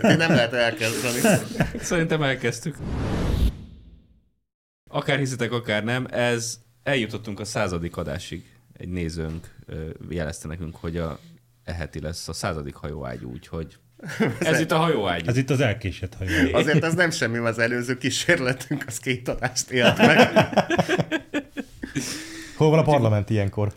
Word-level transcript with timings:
Nem 0.00 0.30
lehet 0.30 0.52
elkezdeni. 0.52 1.20
Szerintem 1.80 2.22
elkezdtük. 2.22 2.76
Akár 4.90 5.18
hiszitek, 5.18 5.52
akár 5.52 5.84
nem, 5.84 6.06
ez 6.10 6.58
eljutottunk 6.82 7.40
a 7.40 7.44
századik 7.44 7.96
adásig. 7.96 8.42
Egy 8.76 8.88
nézőnk 8.88 9.54
jelezte 10.08 10.48
nekünk, 10.48 10.76
hogy 10.76 10.96
a 10.96 11.18
eheti 11.64 12.00
lesz 12.00 12.28
a 12.28 12.32
századik 12.32 12.74
hajóágyú, 12.74 13.30
úgyhogy 13.30 13.76
ez 14.38 14.60
itt 14.60 14.70
a 14.70 14.76
hajóágyú. 14.76 15.28
Ez 15.28 15.36
itt 15.36 15.50
az 15.50 15.60
elkésett 15.60 16.14
hajó. 16.14 16.54
Azért 16.54 16.84
ez 16.84 16.94
nem 16.94 17.10
semmi, 17.10 17.38
az 17.38 17.58
előző 17.58 17.98
kísérletünk 17.98 18.84
az 18.86 18.98
két 18.98 19.28
adást 19.28 19.70
élt 19.70 19.96
meg. 19.96 20.30
Hol 22.56 22.70
van 22.70 22.78
a 22.78 22.82
parlament 22.82 23.30
ilyenkor? 23.30 23.72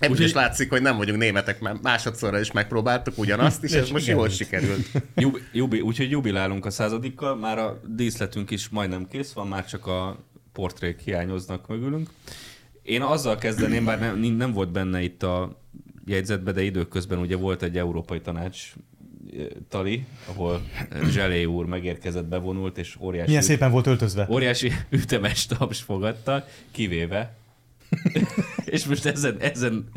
Ebből 0.00 0.10
Úgyhogy- 0.14 0.26
is 0.30 0.34
látszik, 0.34 0.70
hogy 0.70 0.82
nem 0.82 0.96
vagyunk 0.96 1.18
németek, 1.18 1.60
mert 1.60 1.82
másodszorra 1.82 2.40
is 2.40 2.52
megpróbáltuk 2.52 3.18
ugyanazt, 3.18 3.64
és 3.64 3.70
De 3.70 3.78
ez 3.78 3.90
most 3.96 4.06
jól 4.06 4.28
sikerült. 4.28 4.84
sikerült. 4.84 5.06
Jub, 5.14 5.36
jubi, 5.52 5.80
úgyhogy 5.80 6.10
jubilálunk 6.10 6.66
a 6.66 6.70
századikkal, 6.70 7.36
már 7.36 7.58
a 7.58 7.80
díszletünk 7.86 8.50
is 8.50 8.68
majdnem 8.68 9.08
kész 9.08 9.32
van, 9.32 9.48
már 9.48 9.66
csak 9.66 9.86
a 9.86 10.18
portrék 10.52 10.98
hiányoznak 10.98 11.68
mögülünk. 11.68 12.08
Én 12.82 13.02
azzal 13.02 13.36
kezdeném, 13.36 13.84
bár 13.84 13.98
nem, 14.00 14.18
nem 14.20 14.52
volt 14.52 14.72
benne 14.72 15.02
itt 15.02 15.22
a 15.22 15.60
jegyzetbe, 16.06 16.52
de 16.52 16.62
időközben 16.62 17.18
ugye 17.18 17.36
volt 17.36 17.62
egy 17.62 17.78
európai 17.78 18.20
tanács 18.20 18.72
eh, 19.38 19.46
tali, 19.68 20.04
ahol 20.26 20.62
Zselé 21.10 21.44
úr 21.44 21.66
megérkezett, 21.66 22.24
bevonult, 22.26 22.78
és 22.78 22.96
óriási, 23.00 23.28
Milyen 23.28 23.42
szépen 23.42 23.70
volt 23.70 23.86
öltözve. 23.86 24.26
óriási 24.30 24.72
ütemes 24.90 25.46
taps 25.46 25.80
fogadta, 25.82 26.46
kivéve. 26.70 27.34
és 28.64 28.84
most 28.84 29.06
ezen, 29.06 29.36
ezen, 29.40 29.88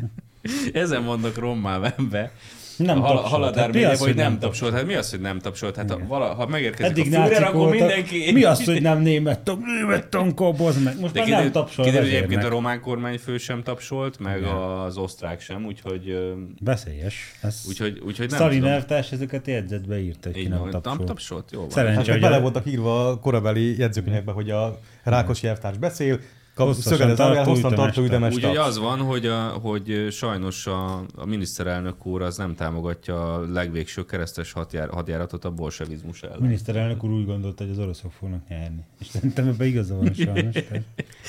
ezen 0.72 1.02
mondok 1.02 1.36
rommá 1.38 1.92
be. 2.10 2.32
Nem 2.76 2.98
a 2.98 3.00
hal- 3.00 3.12
tapsolt. 3.14 3.30
haladár 3.32 3.64
Hát 3.64 3.74
mi 3.74 3.84
az, 3.84 3.98
hogy 3.98 4.14
nem 4.14 4.30
nem 4.30 4.38
tapsolt. 4.38 4.72
Hát 4.74 4.86
mi 4.86 4.94
az, 4.94 5.10
hogy 5.10 5.20
nem 5.20 5.38
tapsolt? 5.38 5.76
Hát 5.76 5.90
ha, 5.90 5.98
vala, 6.06 6.34
ha 6.34 6.46
megérkezik 6.46 6.90
Eddig 6.98 7.14
a 7.14 7.22
Führer, 7.22 7.42
akkor 7.42 7.54
voltak. 7.54 7.78
mindenki... 7.78 8.32
Mi 8.32 8.42
az, 8.44 8.64
hogy 8.64 8.82
nem 8.82 9.00
német 9.00 9.40
tank? 9.40 9.64
Német 9.64 10.06
tankol, 10.08 10.54
meg. 10.84 11.00
Most 11.00 11.12
De 11.12 11.18
már 11.18 11.24
kiderül, 11.28 11.36
nem 11.36 11.52
tapsol 11.52 11.84
kiderül, 11.84 12.08
hogy 12.08 12.16
egyébként 12.16 12.44
a 12.44 12.48
román 12.48 12.80
kormányfő 12.80 13.38
sem 13.38 13.62
tapsolt, 13.62 14.18
meg 14.18 14.38
Igen. 14.40 14.50
az 14.54 14.96
osztrák 14.96 15.40
sem, 15.40 15.64
úgyhogy, 15.64 16.10
ö, 16.10 16.32
Veszélyes. 16.60 17.34
Ez 17.42 17.64
úgyhogy, 17.68 18.02
úgyhogy 18.06 18.30
nem 18.30 18.48
tudom. 18.48 18.64
elvtárs 18.64 19.12
ezeket 19.12 19.46
jegyzetbe 19.46 20.00
írta, 20.00 20.20
hogy 20.28 20.32
ki 20.32 20.40
Így 20.40 20.48
nem 20.48 20.58
van, 20.58 20.68
nem 20.68 20.80
tapsol. 20.80 21.04
tapsolt? 21.06 21.50
Jó 21.52 21.60
van. 21.60 21.70
Szerencsé, 21.70 21.96
Hát 21.96 22.06
hogy 22.06 22.20
bele 22.20 22.38
voltak 22.38 22.66
írva 22.66 23.08
a 23.08 23.18
korabeli 23.18 23.78
jegyzőkönyvekbe, 23.78 24.32
hogy 24.32 24.50
a 24.50 24.78
Rákosi 25.02 25.46
elvtárs 25.46 25.76
beszél, 25.76 26.18
kap, 26.54 26.66
Hosszasan 26.66 26.92
szögedez 26.92 27.16
tartó, 27.16 27.32
alá, 27.32 27.44
hosszan 27.44 27.74
tartó 27.74 28.02
üdemes 28.02 28.34
Úgyhogy 28.34 28.56
az 28.56 28.78
van, 28.78 28.98
hogy, 28.98 29.26
a, 29.26 29.40
hogy 29.48 30.06
sajnos 30.10 30.66
a, 30.66 31.04
a 31.14 31.24
miniszterelnök 31.26 32.06
úr 32.06 32.22
az 32.22 32.36
nem 32.36 32.54
támogatja 32.54 33.34
a 33.34 33.52
legvégső 33.52 34.04
keresztes 34.04 34.52
hadjár, 34.52 34.88
hadjáratot 34.88 35.44
a 35.44 35.50
bolsevizmus 35.50 36.22
A 36.22 36.26
ellen. 36.26 36.38
miniszterelnök 36.40 37.04
úr 37.04 37.10
úgy 37.10 37.26
gondolta, 37.26 37.62
hogy 37.64 37.72
az 37.72 37.78
oroszok 37.78 38.12
fognak 38.12 38.48
nyerni. 38.48 38.84
És 39.00 39.06
szerintem 39.06 39.48
ebben 39.48 39.66
igaza 39.66 39.94
van 39.94 40.12
sajnos. 40.14 40.54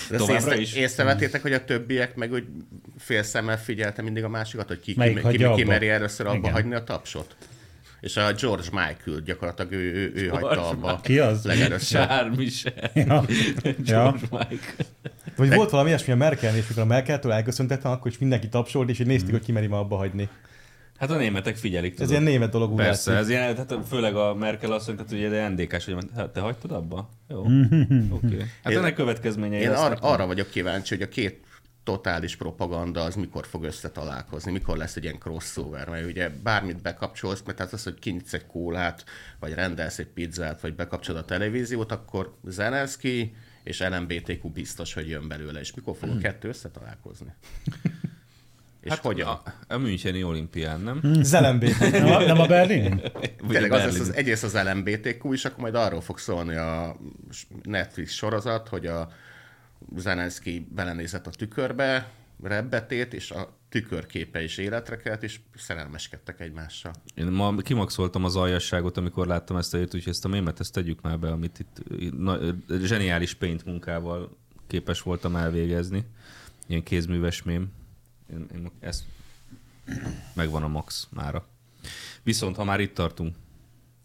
tehát- 0.10 0.28
De 0.28 0.34
észre, 0.34 0.60
is. 0.60 0.74
észrevettétek, 0.74 1.42
hogy 1.42 1.54
a 1.54 1.64
többiek 1.66 2.16
meg 2.16 2.32
úgy 2.32 2.46
fél 2.98 3.24
szemmel 3.24 3.60
figyelte 3.60 4.02
mindig 4.02 4.24
a 4.24 4.30
másikat, 4.30 4.68
hogy 4.68 4.80
ki, 4.80 4.92
ki, 4.92 4.98
Melyik 4.98 5.28
ki, 5.28 5.38
ki, 5.56 5.64
meri 5.64 5.90
először 5.90 6.26
abba 6.26 6.38
Igen. 6.38 6.52
hagyni 6.52 6.74
a 6.76 6.84
tapsot. 6.84 7.36
És 8.06 8.18
a 8.18 8.34
George 8.34 8.68
Michael 8.72 9.20
gyakorlatilag 9.26 9.72
ő, 9.72 9.94
ő, 9.94 10.12
ő 10.16 10.28
hagyta 10.28 10.70
abba 10.70 11.00
Ki 11.04 11.20
az? 11.20 11.44
legelőször. 11.46 12.08
Charles 12.08 12.38
Michel. 12.38 12.92
Ja. 12.94 13.04
ja. 13.04 13.74
George 13.78 14.28
Michael. 14.32 14.86
Vagy 15.36 15.54
volt 15.54 15.70
valami 15.70 15.90
ilyesmi 15.90 16.14
a 16.14 16.16
Merkel, 16.16 16.56
és 16.56 16.68
mikor 16.68 16.84
a 16.84 16.86
Merkeltől 16.86 17.32
elköszöntettem, 17.32 17.92
akkor 17.92 18.12
is 18.12 18.18
mindenki 18.18 18.50
tapsolt, 18.50 18.90
és 18.90 19.00
így 19.00 19.08
néztük, 19.08 19.32
hogy 19.32 19.44
ki 19.44 19.52
meri 19.52 19.68
ma 19.68 19.80
abba 19.80 19.96
hagyni. 19.96 20.30
Hát 20.98 21.12
a 21.12 21.16
németek 21.18 21.56
figyelik. 21.56 21.92
Ez 21.92 21.98
tudod. 21.98 22.12
ilyen 22.12 22.24
német 22.24 22.52
dolog 22.52 22.72
úgy 22.72 22.78
Persze, 22.78 23.12
látszik. 23.12 23.26
ez 23.26 23.30
ilyen, 23.30 23.56
hát 23.56 23.78
főleg 23.90 24.16
a 24.16 24.36
Merkel 24.36 24.72
asszony, 24.72 24.96
tehát 24.96 25.12
ugye 25.12 25.30
de 25.30 25.48
NDK-s, 25.48 25.86
hogy 25.86 25.96
hát 26.16 26.30
te 26.30 26.40
hagytad 26.40 26.72
abba? 26.72 27.10
Jó, 27.30 27.40
oké. 27.40 27.56
Okay. 28.10 28.38
Hát 28.64 28.74
Én- 28.74 28.78
ennek 28.80 28.94
következményei 28.94 29.62
Én 29.62 29.70
arra, 29.70 29.96
arra 30.02 30.26
vagyok 30.26 30.50
kíváncsi, 30.50 30.96
hogy 30.96 31.04
a 31.04 31.10
két 31.10 31.45
totális 31.86 32.36
propaganda 32.36 33.04
az 33.04 33.16
mikor 33.16 33.46
fog 33.46 33.64
összetalálkozni, 33.64 34.52
mikor 34.52 34.78
lesz 34.78 34.96
egy 34.96 35.04
ilyen 35.04 35.20
crossover, 35.20 35.90
mert 35.90 36.06
ugye 36.06 36.30
bármit 36.30 36.82
bekapcsolsz, 36.82 37.42
mert 37.46 37.58
tehát 37.58 37.74
az, 37.74 37.84
hogy 37.84 38.00
kinyitsz 38.00 38.34
egy 38.34 38.46
kólát, 38.46 39.04
vagy 39.40 39.54
rendelsz 39.54 40.00
egy 40.00 40.08
pizzát, 40.08 40.62
vagy 40.62 40.76
bekapcsolod 40.76 41.22
a 41.22 41.26
televíziót, 41.26 41.92
akkor 41.92 42.36
Zelenszky 42.44 43.36
és 43.64 43.80
LMBTQ 43.80 44.50
biztos, 44.50 44.94
hogy 44.94 45.10
jön 45.10 45.28
belőle, 45.28 45.60
és 45.60 45.74
mikor 45.74 45.96
fog 45.96 46.10
a 46.10 46.18
kettő 46.18 46.48
összetalálkozni? 46.48 47.34
És 48.82 48.92
hát 48.92 49.00
hogyan? 49.00 49.28
A, 49.28 49.42
a 49.68 49.78
Müncheni 49.78 50.24
olimpián, 50.24 50.82
nem? 50.82 51.02
Zelembé. 51.22 51.72
Nem, 51.80 52.06
a, 52.06 52.20
nem 52.20 52.40
a 52.40 52.46
Berlin? 52.46 53.02
Tényleg 53.48 53.72
az 53.72 53.80
lesz 53.80 53.92
Berlin. 53.92 54.02
az, 54.02 54.14
egyrészt 54.14 54.44
az 54.44 54.58
LMBTQ 54.64 55.34
is, 55.34 55.46
akkor 55.46 55.60
majd 55.60 55.76
arról 55.76 56.02
fog 56.02 56.20
szólni 56.20 56.56
a 56.56 56.98
Netflix 57.64 58.12
sorozat, 58.12 58.68
hogy 58.68 58.86
a 58.86 59.10
Zelenszky 59.96 60.68
belenézett 60.76 61.28
a 61.28 61.30
tükörbe, 61.30 62.12
rebbetét, 62.44 63.14
és 63.14 63.32
a 63.32 63.58
tükörképe 63.70 64.44
is 64.44 64.58
életre 64.58 64.98
kelt, 64.98 65.24
és 65.24 65.40
szerelmeskedtek 65.56 66.40
egymással. 66.40 66.94
Én 67.16 67.26
ma 67.26 67.56
kimaxoltam 67.56 68.24
az 68.24 68.36
aljasságot, 68.36 68.98
amikor 68.98 69.28
láttam 69.28 69.58
ezt 69.58 69.74
a 69.74 69.78
jött, 69.78 69.94
úgyhogy 69.94 70.12
ezt 70.12 70.26
a 70.26 70.28
mémet 70.28 70.60
ezt 70.60 70.74
tegyük 70.74 71.02
már 71.02 71.20
be, 71.20 71.32
amit 71.32 71.60
itt 71.60 71.84
na, 72.18 72.38
zseniális 72.82 73.34
paint 73.34 73.66
munkával 73.66 74.38
képes 74.68 75.02
voltam 75.02 75.36
elvégezni. 75.36 76.06
Ilyen 76.68 76.84
kézműves 76.84 77.44
mém. 77.44 77.72
Én, 78.32 78.48
én 78.54 78.72
ezt 78.80 79.04
megvan 80.34 80.64
a 80.64 80.68
max 80.68 81.08
mára. 81.10 81.48
Viszont, 82.24 82.56
ha 82.56 82.64
már 82.64 82.80
itt 82.80 82.94
tartunk, 82.94 83.36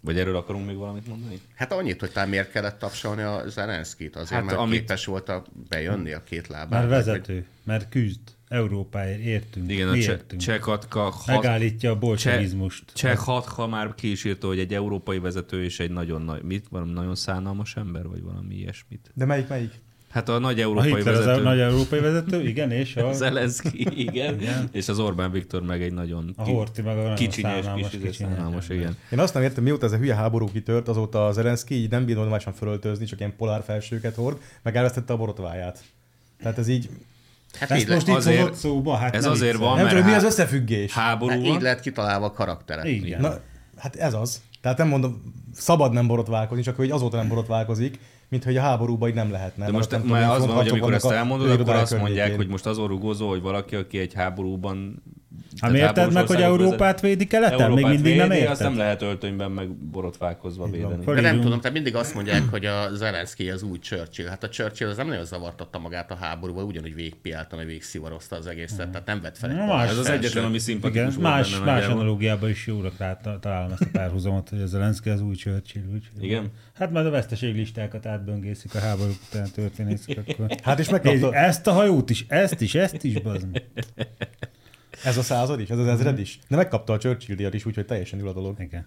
vagy 0.01 0.19
erről 0.19 0.37
akarunk 0.37 0.67
még 0.67 0.77
valamit 0.77 1.07
mondani? 1.07 1.41
Hát 1.55 1.73
annyit, 1.73 2.01
hogy 2.01 2.11
talán 2.13 2.29
miért 2.29 2.51
kellett 2.51 2.79
tapsolni 2.79 3.23
a 3.23 3.43
Zelenszkit, 3.49 4.17
azért, 4.17 4.31
Hát 4.31 4.45
mert 4.45 4.59
amit- 4.59 4.79
képes 4.79 5.05
volt 5.05 5.29
a, 5.29 5.45
bejönni 5.69 6.13
a 6.13 6.23
két 6.23 6.47
lábán. 6.49 6.81
Már 6.81 6.89
vezető, 6.89 7.47
mert 7.65 7.89
küzd. 7.89 8.21
Európáért 8.49 9.21
értünk. 9.21 9.71
Igen, 9.71 9.89
a 9.89 9.93
Mi 9.93 10.01
cseh, 10.01 10.11
értünk. 10.13 10.41
cseh 10.41 10.59
katka, 10.59 11.01
hat, 11.01 11.27
Megállítja 11.27 11.91
a 11.91 11.99
bolsevizmust. 11.99 12.85
Cseh 12.95 13.17
hatha 13.17 13.67
már 13.67 13.95
ki 13.95 14.11
is 14.11 14.25
írta, 14.25 14.47
hogy 14.47 14.59
egy 14.59 14.75
európai 14.75 15.19
vezető 15.19 15.65
és 15.65 15.81
egy 15.81 15.91
nagyon 15.91 16.23
nagy, 16.23 16.43
mit, 16.43 16.67
valami 16.71 16.93
nagyon 16.93 17.15
szánalmas 17.15 17.77
ember, 17.77 18.07
vagy 18.09 18.23
valami 18.23 18.55
ilyesmit. 18.55 19.11
De 19.15 19.25
melyik, 19.25 19.49
melyik? 19.49 19.73
Hát 20.11 20.29
a 20.29 20.39
nagy 20.39 20.59
A 20.61 20.63
európai 20.63 20.95
Hitler 20.95 21.15
az 21.15 21.25
vezető. 21.25 21.41
a 21.41 21.49
nagy 21.49 21.61
európai 21.61 22.01
vezető, 22.01 22.43
igen, 22.49 22.71
és 22.71 22.97
a, 22.97 23.13
Zelenszky, 23.23 23.87
igen, 24.01 24.41
Igen. 24.41 24.69
és 24.73 24.89
az 24.89 24.99
Orbán 24.99 25.31
Viktor 25.31 25.63
meg 25.63 25.83
egy 25.83 25.93
nagyon 25.93 26.33
a 26.37 26.43
Horti 26.43 26.83
meg 26.83 26.99
a 26.99 27.15
kicsinyes 27.15 27.65
szánalmas, 27.65 27.91
kis, 27.91 28.01
kicsi 28.01 28.13
szánalmas, 28.23 28.63
ember. 28.63 28.77
igen. 28.77 28.97
Én 29.13 29.19
azt 29.19 29.35
nem 29.35 29.43
értem, 29.43 29.65
mióta 29.65 29.87
ez 29.87 29.93
a 29.93 29.97
hülye 29.97 30.15
háború 30.15 30.51
kitört, 30.53 30.89
azóta 30.89 31.27
az 31.27 31.35
Zelenszky 31.35 31.75
így 31.75 31.91
nem 31.91 32.05
bír 32.05 32.17
normálisan 32.17 32.53
fölöltözni, 32.53 33.05
csak 33.05 33.19
ilyen 33.19 33.37
polár 33.37 33.63
felsőket 33.65 34.15
hord, 34.15 34.39
meg 34.63 34.77
elvesztette 34.77 35.13
a 35.13 35.17
borotváját. 35.17 35.81
Tehát 36.43 36.59
ez 36.59 36.69
így... 36.69 36.89
Hát 37.59 37.79
így, 37.79 37.89
most 37.89 38.09
így 38.09 38.15
azért- 38.15 38.39
hozott 38.41 38.55
szóba, 38.55 38.95
hát 38.97 39.15
ez 39.15 39.23
nem 39.23 39.33
azért 39.33 39.57
van, 39.57 39.75
Nem 39.75 39.85
mert 39.85 39.89
tudom, 39.89 40.05
mi 40.11 40.15
az 40.15 40.23
há- 40.23 40.31
összefüggés? 40.31 40.93
háború 40.93 41.31
hát 41.31 41.45
így 41.45 41.61
lett 41.61 41.81
kitalálva 41.81 42.27
a 42.27 42.33
karaktere. 42.33 42.89
Igen. 42.89 43.21
Na, 43.21 43.41
hát 43.77 43.97
ez 43.97 44.15
az. 44.15 44.43
Tehát 44.61 44.79
nem 44.79 44.89
mondom, 44.89 45.35
szabad 45.55 45.93
nem 45.93 46.07
borotválkozni, 46.07 46.63
csak 46.63 46.77
hogy 46.77 46.91
azóta 46.91 47.17
nem 47.17 47.29
borotválkozik, 47.29 47.99
mint 48.31 48.45
hogy 48.45 48.57
a 48.57 48.61
háborúban 48.61 49.09
így 49.09 49.15
nem 49.15 49.31
lehetne. 49.31 49.67
De 49.67 49.73
most 49.73 49.91
nem 49.91 50.01
már 50.01 50.23
tudom, 50.23 50.41
az 50.41 50.47
van, 50.47 50.57
hogy 50.57 50.69
amikor 50.69 50.95
ezt 50.95 51.11
elmondod, 51.11 51.61
akkor 51.61 51.75
azt 51.75 51.99
mondják, 51.99 52.37
hogy 52.37 52.49
most 52.49 52.67
azon 52.67 52.87
rugózó, 52.87 53.29
hogy 53.29 53.43
valaki, 53.43 53.77
aki 53.77 53.99
egy 53.99 54.15
háborúban 54.15 55.03
Hát 55.61 55.75
érted 55.75 56.13
meg, 56.13 56.27
hogy 56.27 56.41
Európát 56.43 57.01
védi 57.01 57.27
keleten? 57.27 57.57
Még 57.57 57.67
Európát 57.67 57.93
mindig 57.93 58.17
nem 58.17 58.29
védi, 58.29 58.41
érted? 58.41 58.53
Azt 58.53 58.63
nem 58.63 58.77
lehet 58.77 59.03
öltönyben 59.03 59.51
meg 59.51 59.69
borotválkozva 59.69 60.65
Így 60.67 60.71
van. 60.71 60.81
védeni. 60.81 61.05
Föl- 61.05 61.17
De 61.17 61.21
nem 61.21 61.41
tudom, 61.41 61.59
tehát 61.59 61.73
mindig 61.73 61.95
azt 61.95 62.15
mondják, 62.15 62.43
hogy 62.51 62.65
a 62.65 62.89
Zelenszky 62.95 63.51
az 63.51 63.63
új 63.63 63.79
Churchill. 63.79 64.27
Hát 64.27 64.43
a 64.43 64.49
Churchill 64.49 64.89
az 64.89 64.97
nem 64.97 65.09
nagyon 65.09 65.25
zavartatta 65.25 65.79
magát 65.79 66.11
a 66.11 66.15
háborúval, 66.15 66.65
ugyanúgy 66.65 66.95
végpiálta, 66.95 67.57
meg 67.57 67.67
végszivarozta 67.67 68.37
az 68.37 68.47
egészet, 68.47 68.91
tehát 68.91 69.07
nem 69.07 69.21
vett 69.21 69.39
fel 69.39 69.67
más 69.67 69.91
Ez 69.91 69.99
az 69.99 70.09
egyetlen, 70.09 70.45
ami 70.45 70.59
szimpatikus 70.59 71.15
Igen, 71.15 71.21
más, 71.21 71.53
benne 71.53 71.65
más 71.65 71.87
analógiában 71.87 72.51
is 72.51 72.67
jóra 72.67 72.93
találom 73.41 73.73
ezt 73.73 73.83
a 73.83 73.89
párhuzamot, 73.93 74.49
hogy 74.49 74.61
a 74.61 74.67
Zelenszky 74.67 75.11
az 75.11 75.21
új 75.21 75.35
Churchill. 75.35 75.83
Úgy, 75.93 76.09
Igen? 76.21 76.51
Hát 76.75 76.91
majd 76.91 77.07
a 77.07 77.11
veszteséglistákat 77.11 78.07
átböngészik 78.07 78.75
a 78.75 78.79
háború 78.79 79.13
után 79.29 79.51
történészek, 79.55 80.19
akkor... 80.29 80.47
Hát 80.63 80.79
és 80.79 80.89
megkapta, 80.89 81.35
ezt 81.35 81.67
a 81.67 81.73
hajót 81.73 82.11
is, 82.11 82.25
ezt 82.29 82.61
is, 82.61 82.75
ezt 82.75 83.05
is, 83.05 83.21
bazd. 83.21 83.47
ez 85.05 85.17
a 85.17 85.23
század 85.23 85.61
is, 85.61 85.69
ez 85.69 85.79
az 85.79 85.87
ezred 85.87 86.19
is. 86.19 86.39
De 86.49 86.57
megkapta 86.57 86.93
a 86.93 86.99
Churchill 86.99 87.37
díjat 87.37 87.55
is, 87.55 87.65
úgyhogy 87.65 87.87
teljesen 87.87 88.19
ül 88.21 88.29
a 88.29 88.33
dolog. 88.33 88.61
Igen. 88.61 88.87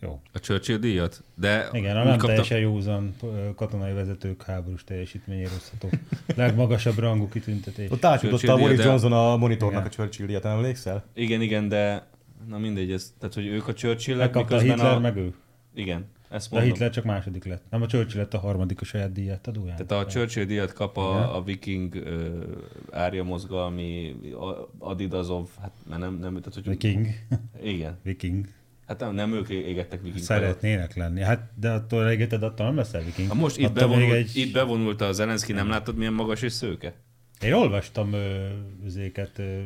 Jó. 0.00 0.20
A 0.32 0.38
Churchill 0.38 0.76
díjat? 0.76 1.22
De 1.34 1.68
Igen, 1.72 1.96
a 1.96 1.98
nem 2.04 2.10
kapta- 2.12 2.26
teljesen 2.26 2.58
józan 2.58 3.14
katonai 3.56 3.92
vezetők 3.92 4.42
háborús 4.42 4.84
teljesítményére 4.84 5.50
osztható. 5.56 5.88
Legmagasabb 6.36 6.98
rangú 6.98 7.28
kitüntetés. 7.28 7.90
Ott 7.90 8.04
átjutott 8.04 8.42
a 8.42 8.56
Boris 8.56 8.76
de- 8.76 8.84
Johnson 8.84 9.12
a 9.12 9.36
monitornak 9.36 9.78
Igen. 9.80 9.90
a 9.92 9.94
Churchill 9.94 10.26
díjat, 10.26 10.44
emlékszel? 10.44 11.04
Igen, 11.14 11.40
igen, 11.40 11.68
de 11.68 12.06
na 12.48 12.58
mindegy, 12.58 12.92
ez, 12.92 13.12
tehát 13.18 13.34
hogy 13.34 13.46
ők 13.46 13.68
a 13.68 13.72
Churchill-ek, 13.72 14.18
Megkapta 14.34 14.54
miközben 14.54 14.76
Hitler, 14.76 14.96
a... 14.96 15.00
meg 15.00 15.16
ő. 15.16 15.34
Igen. 15.74 16.06
Ezt 16.32 16.50
De 16.50 16.56
mondom. 16.56 16.72
Hitler 16.72 16.90
csak 16.90 17.04
második 17.04 17.44
lett. 17.44 17.62
Nem 17.70 17.82
a 17.82 17.86
Churchill 17.86 18.20
lett 18.20 18.34
a 18.34 18.38
harmadik 18.38 18.80
a 18.80 18.84
saját 18.84 19.12
díjat 19.12 19.46
adóján. 19.46 19.86
Tehát 19.86 20.04
a 20.04 20.10
Churchill 20.10 20.44
díjat 20.44 20.72
kap 20.72 20.96
a, 20.96 21.36
a 21.36 21.42
viking 21.42 21.94
uh, 21.94 22.42
árja 22.90 23.22
mozgalmi 23.22 24.16
a- 24.32 24.68
Adidazov, 24.78 25.48
hát 25.60 25.72
mert 25.88 26.00
nem, 26.00 26.14
nem, 26.18 26.34
tehát 26.34 26.54
hogy... 26.54 26.68
Viking. 26.68 27.06
Igen. 27.62 27.98
Viking. 28.02 28.46
Hát 28.86 29.00
nem, 29.00 29.14
nem 29.14 29.32
ők 29.32 29.48
égettek 29.48 30.02
viking 30.02 30.22
Szeretnének 30.22 30.96
lenni. 30.96 31.20
Hát, 31.20 31.52
de 31.56 31.70
attól 31.70 32.08
égeted, 32.10 32.42
attól 32.42 32.66
nem 32.66 32.76
leszel 32.76 33.02
viking. 33.02 33.28
Ha 33.28 33.34
most 33.34 33.58
itt, 33.58 33.64
Attól 33.64 33.88
bevonult, 33.88 34.12
egy... 34.12 34.36
itt 34.36 34.52
bevonult 34.52 35.00
a 35.00 35.12
Zelenszky, 35.12 35.52
nem 35.52 35.68
látod 35.68 35.96
milyen 35.96 36.12
magas 36.12 36.42
és 36.42 36.52
szőke? 36.52 36.94
Én 37.42 37.52
olvastam 37.52 38.12
ö, 38.12 38.48
üzéket, 38.84 39.38
ö, 39.38 39.60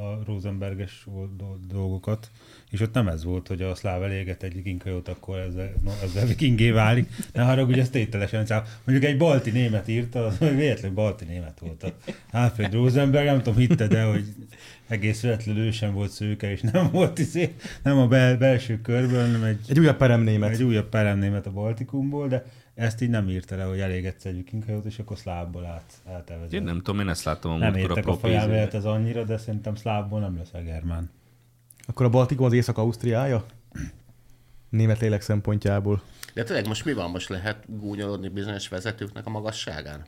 a 0.00 0.24
Rosenberges 0.26 1.06
do- 1.36 1.66
dolgokat, 1.66 2.30
és 2.72 2.80
ott 2.80 2.94
nem 2.94 3.08
ez 3.08 3.24
volt, 3.24 3.48
hogy 3.48 3.62
a 3.62 3.74
szláv 3.74 4.02
eléget 4.02 4.42
egy 4.42 4.54
vikinghajót, 4.54 5.08
akkor 5.08 5.38
ezzel, 5.38 5.72
no, 5.84 5.90
ezzel 6.02 6.26
vikingé 6.26 6.70
válik. 6.70 7.08
Ne 7.32 7.42
haragudj, 7.42 7.80
ez 7.80 7.88
tételesen. 7.90 8.46
Mondjuk 8.84 9.10
egy 9.10 9.16
balti 9.18 9.50
német 9.50 9.88
írta, 9.88 10.26
az 10.26 10.38
vagy 10.38 10.56
véletlenül 10.56 10.96
balti 10.96 11.24
német 11.24 11.58
volt 11.58 11.82
a 11.82 11.94
Alfred 12.30 12.72
Rosenberg, 12.72 13.26
nem 13.26 13.38
tudom, 13.42 13.58
hitte, 13.58 13.86
de 13.86 14.02
hogy 14.02 14.24
egész 14.88 15.22
véletlenül 15.22 15.62
ő 15.64 15.70
sem 15.70 15.92
volt 15.92 16.10
szőke, 16.10 16.50
és 16.50 16.60
nem 16.60 16.90
volt 16.90 17.18
izé, 17.18 17.54
nem 17.82 17.98
a 17.98 18.06
bel, 18.08 18.36
belső 18.36 18.80
körből, 18.80 19.20
hanem 19.20 19.42
egy, 19.42 19.58
Egy 19.68 19.78
újabb 19.78 19.96
peremnémet. 19.96 20.50
egy 20.50 20.62
újabb 20.62 20.88
peremnémet 20.88 21.46
a 21.46 21.50
Baltikumból, 21.50 22.28
de 22.28 22.44
ezt 22.74 23.02
így 23.02 23.10
nem 23.10 23.28
írta 23.28 23.56
le, 23.56 23.62
hogy 23.64 23.80
elégetsz 23.80 24.24
egy 24.24 24.36
vikinghajót, 24.36 24.84
és 24.84 24.98
akkor 24.98 25.18
szlávból 25.18 25.64
át, 25.64 25.92
átevezed. 26.12 26.52
Én 26.52 26.62
nem 26.62 26.76
tudom, 26.76 27.00
én 27.00 27.08
ezt 27.08 27.24
láttam 27.24 27.50
a 27.50 27.56
Nem 27.56 27.72
múltkor 27.72 27.90
a 27.90 27.96
értek 27.96 28.06
a 28.06 28.16
propézőbe. 28.16 28.40
fajelmélet 28.40 28.74
ez 28.74 28.84
annyira, 28.84 29.24
de 29.24 29.36
szerintem 29.38 29.74
szlávból 29.74 30.20
nem 30.20 30.36
lesz 30.36 30.52
a 30.52 30.58
germán. 30.58 31.10
Akkor 31.86 32.06
a 32.06 32.08
Baltikum 32.08 32.46
az 32.46 32.52
Észak-Ausztriája? 32.52 33.44
Német 34.68 35.00
lélek 35.00 35.20
szempontjából. 35.20 36.02
De 36.34 36.42
tényleg 36.44 36.66
most 36.66 36.84
mi 36.84 36.92
van? 36.92 37.10
Most 37.10 37.28
lehet 37.28 37.64
gúnyolódni 37.80 38.28
bizonyos 38.28 38.68
vezetőknek 38.68 39.26
a 39.26 39.30
magasságán? 39.30 40.04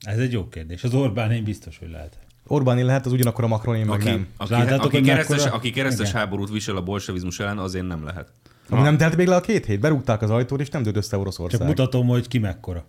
Ez 0.00 0.18
egy 0.18 0.32
jó 0.32 0.48
kérdés. 0.48 0.84
Az 0.84 0.94
Orbán 0.94 1.32
én 1.32 1.44
biztos, 1.44 1.78
hogy 1.78 1.90
lehet. 1.90 2.18
Orbáni 2.46 2.82
lehet, 2.82 3.06
az 3.06 3.12
ugyanakkor 3.12 3.44
a 3.44 3.46
Macron, 3.46 3.76
én 3.76 3.86
meg 3.86 4.00
Aki, 4.00 4.08
nem. 4.08 4.26
aki, 4.36 4.50
Láttátok, 4.52 4.84
aki, 4.84 5.00
keresztes, 5.00 5.36
mekkora- 5.36 5.54
aki 5.54 5.70
keresztes 5.70 6.08
Igen. 6.08 6.20
háborút 6.20 6.50
visel 6.50 6.76
a 6.76 6.82
bolsevizmus 6.82 7.40
ellen, 7.40 7.58
azért 7.58 7.86
nem 7.86 8.04
lehet. 8.04 8.32
Ami 8.68 8.82
nem 8.82 8.96
telt 8.96 9.16
még 9.16 9.26
le 9.26 9.34
a 9.36 9.40
két 9.40 9.66
hét? 9.66 9.80
Berúgták 9.80 10.22
az 10.22 10.30
ajtót, 10.30 10.60
és 10.60 10.68
nem 10.68 10.82
dőlt 10.82 10.96
össze 10.96 11.16
Oroszország. 11.18 11.58
Csak 11.58 11.68
mutatom, 11.68 12.06
hogy 12.06 12.28
ki 12.28 12.38
mekkora. 12.38 12.84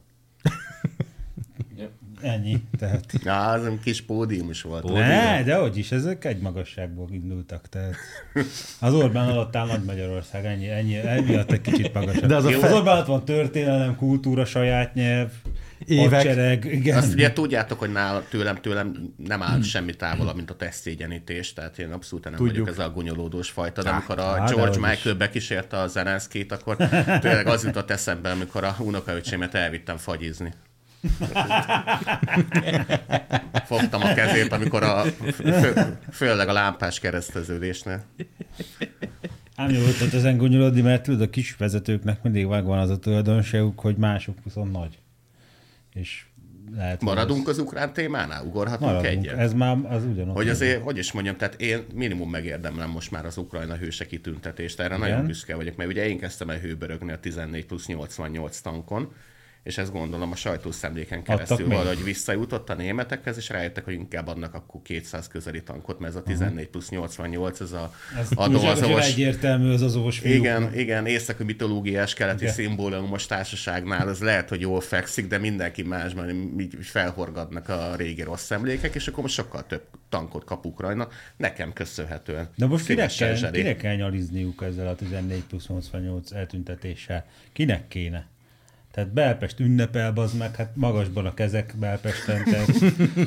Ennyi. 2.22 2.64
Tehát... 2.78 3.14
Na, 3.24 3.48
az 3.48 3.66
egy 3.66 3.80
kis 3.84 4.02
pódium 4.02 4.50
is 4.50 4.62
volt. 4.62 4.82
Pódium. 4.82 5.08
Ne, 5.08 5.44
de 5.44 5.56
hogy 5.56 5.78
is, 5.78 5.92
ezek 5.92 6.26
egy 6.26 6.40
magasságból 6.40 7.08
indultak. 7.12 7.70
Tehát 7.70 7.96
az 8.80 8.94
Orbán 8.94 9.30
alatt 9.30 9.56
áll 9.56 9.68
Nagy 9.68 9.84
Magyarország, 9.84 10.46
ennyi, 10.46 10.70
ennyi, 10.70 10.96
emiatt 10.96 11.52
egy 11.52 11.62
kicsit 11.62 11.94
magasabb. 11.94 12.26
De 12.26 12.36
az 12.36 12.46
a 12.46 12.50
Jó, 12.50 12.62
az 12.62 12.72
Orbán 12.72 12.94
alatt 12.94 13.08
van 13.08 13.26
történelem, 13.26 13.96
kultúra, 13.96 14.46
saját 14.46 14.94
nyelv, 14.94 15.30
Évek. 15.86 16.14
hadsereg, 16.14 16.66
igen. 16.66 16.98
Azt 16.98 17.14
ugye 17.14 17.34
tudjátok, 17.34 17.80
hogy 17.80 17.92
nála, 17.92 18.24
tőlem, 18.30 18.56
tőlem 18.56 19.14
nem 19.28 19.42
áll 19.42 19.62
semmi 19.62 19.96
távolabb, 19.96 20.36
mint 20.36 20.50
a 20.50 20.56
tesztszégyenítés, 20.56 21.54
tehát 21.54 21.80
én 21.80 21.92
abszolút 21.92 22.24
nem 22.24 22.34
Tudjuk. 22.34 22.66
vagyok 22.66 22.68
ez 22.68 22.86
a 22.86 22.90
gonyolódós 22.90 23.50
fajta, 23.50 23.84
de 23.84 23.90
amikor 23.90 24.20
a 24.20 24.24
á, 24.24 24.36
George 24.36 24.56
dehogy 24.56 24.70
is. 24.70 24.78
Michael 24.78 25.16
bekísérte 25.16 25.78
a 25.78 25.88
Zelenszkét, 25.88 26.52
akkor 26.52 26.76
tényleg 27.20 27.48
az 27.48 27.64
jutott 27.64 27.90
eszembe, 27.90 28.30
amikor 28.30 28.64
a 28.64 28.76
unokaöcsémet 28.80 29.54
elvittem 29.54 29.98
fagyizni. 29.98 30.54
Fogtam 33.66 34.02
a 34.02 34.14
kezét, 34.14 34.52
amikor 34.52 34.84
a, 34.84 35.04
fő, 35.34 35.98
főleg 36.12 36.48
a 36.48 36.54
lámpás 36.54 37.00
kereszteződésnél. 37.00 38.04
Ám 39.56 39.70
jó 39.70 39.82
ott 39.82 40.14
ezen 40.14 40.38
gonyolodni, 40.38 40.82
mert 40.82 41.04
tudod, 41.04 41.22
a 41.22 41.30
kis 41.30 41.56
vezetőknek 41.56 42.24
mindig 42.24 42.46
megvan 42.46 42.80
az 42.80 42.90
a 42.90 43.00
tulajdonságuk, 43.00 43.80
hogy 43.80 43.98
mások 43.98 44.38
viszont 44.44 44.72
nagy. 44.72 45.00
És 45.94 46.26
lehet, 46.76 47.02
Maradunk 47.02 47.48
az 47.48 47.58
ukrán 47.58 47.94
témánál? 47.94 48.46
Ugorhatunk 48.46 48.92
maradunk. 48.92 49.06
egyet? 49.06 49.38
Ez 49.38 49.54
már 49.54 49.78
az 49.90 50.04
ugyanaz. 50.04 50.36
Hogy 50.36 50.50
azért, 50.50 50.84
hogy 50.84 50.98
is 50.98 51.12
mondjam, 51.12 51.36
tehát 51.36 51.62
én 51.62 51.86
minimum 51.94 52.30
megérdemlem 52.30 52.90
most 52.90 53.12
már 53.12 53.26
az 53.26 53.38
Ukrajna 53.38 53.76
hőse 53.76 54.06
kitüntetést, 54.06 54.80
erre 54.80 54.96
Igen. 54.96 55.10
nagyon 55.10 55.26
büszke 55.26 55.56
vagyok, 55.56 55.76
mert 55.76 55.90
ugye 55.90 56.08
én 56.08 56.20
kezdtem 56.20 56.50
el 56.50 56.60
hőbörögni 56.60 57.12
a 57.12 57.20
14 57.20 57.66
plusz 57.66 57.88
88 57.88 58.60
tankon, 58.60 59.12
és 59.64 59.78
ezt 59.78 59.92
gondolom 59.92 60.32
a 60.32 60.36
sajtószemléken 60.36 61.24
keresztül 61.24 61.68
valahogy 61.68 62.04
visszajutott 62.04 62.70
a 62.70 62.74
németekhez, 62.74 63.38
és 63.38 63.50
rájöttek, 63.50 63.84
hogy 63.84 63.94
inkább 63.94 64.28
adnak 64.28 64.54
akkor 64.54 64.82
200 64.82 65.28
közeli 65.28 65.64
tankot, 65.64 66.00
mert 66.00 66.14
ez 66.14 66.20
a 66.20 66.24
14 66.24 66.68
plusz 66.68 66.90
88, 66.90 67.60
ez 67.60 67.72
a 67.72 67.94
ez 68.20 68.30
adóazós... 68.36 69.12
egyértelmű 69.12 69.72
az 69.72 69.82
azovos 69.82 70.20
fiúk. 70.20 70.36
Igen, 70.36 70.74
igen, 70.74 71.06
északi 71.06 71.44
mitológiás 71.44 72.14
keleti 72.14 72.42
Igen. 72.42 72.54
szimbólumos 72.54 73.26
társaságnál 73.26 74.08
az 74.08 74.20
lehet, 74.20 74.50
hogy 74.50 74.62
jól 74.62 74.82
fekszik, 74.82 75.28
de 75.28 75.38
mindenki 75.38 75.84
másban 75.84 76.56
így 76.60 76.76
felhorgadnak 76.82 77.70
a 77.70 77.96
régi 77.96 78.22
rossz 78.22 78.52
emlékek, 78.52 78.96
és 78.96 79.08
akkor 79.08 79.24
most 79.24 79.36
sokkal 79.36 79.66
több 79.68 79.84
tankot 80.10 80.44
kap 80.44 80.66
Ukrajna, 80.66 81.08
nekem 81.38 81.74
köszönhetően. 81.74 82.50
De 82.56 82.66
most 82.66 82.86
kinek 82.86 83.12
kell, 83.18 83.52
kinek 83.52 83.78
kell 83.78 83.96
nyalizniuk 83.96 84.64
ezzel 84.64 84.88
a 84.88 84.96
14 84.96 85.44
plusz 85.44 85.68
88 85.68 86.32
eltüntetéssel? 86.32 87.26
Kinek 87.54 87.88
kéne? 87.88 88.28
Tehát 88.98 89.14
Belpest 89.14 89.60
ünnepel, 89.60 90.14
az 90.16 90.34
meg, 90.34 90.56
hát 90.56 90.70
magasban 90.74 91.26
a 91.26 91.34
kezek 91.34 91.74
Belpesten, 91.80 92.44
tehát 92.44 92.68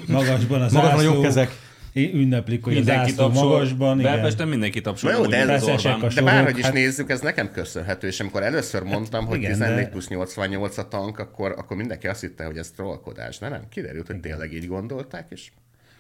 magasban 0.06 0.62
az 0.62 0.72
Magasban 0.72 0.98
a 0.98 1.02
jobb 1.02 1.22
kezek. 1.22 1.50
Ünneplik, 1.92 2.64
hogy 2.64 2.74
Mindenki 2.74 3.00
a 3.10 3.14
zászló 3.14 3.26
tapsol, 3.26 3.48
magasban. 3.48 3.98
igen. 3.98 4.12
Belpesten 4.12 4.48
mindenki 4.48 4.80
tapsol. 4.80 5.12
Jó, 5.12 5.26
de, 5.26 5.38
az 5.52 5.64
Feszesek 5.64 5.94
Orbán. 5.94 6.10
de 6.14 6.22
bárhogy 6.22 6.58
is 6.58 6.64
hát- 6.64 6.72
nézzük, 6.72 7.10
ez 7.10 7.20
nekem 7.20 7.50
köszönhető, 7.50 8.06
és 8.06 8.20
amikor 8.20 8.42
először 8.42 8.82
mondtam, 8.82 9.26
hogy 9.26 9.38
Igen, 9.38 9.50
14 9.52 9.76
de- 9.84 9.88
plusz 9.90 10.08
88 10.08 10.78
a 10.78 10.88
tank, 10.88 11.18
akkor, 11.18 11.54
akkor 11.58 11.76
mindenki 11.76 12.06
azt 12.06 12.20
hitte, 12.20 12.44
hogy 12.44 12.56
ez 12.56 12.70
trollkodás, 12.70 13.38
de 13.38 13.48
nem, 13.48 13.62
kiderült, 13.68 14.06
hogy 14.06 14.20
tényleg 14.20 14.52
így 14.52 14.66
gondolták, 14.66 15.26
és 15.30 15.50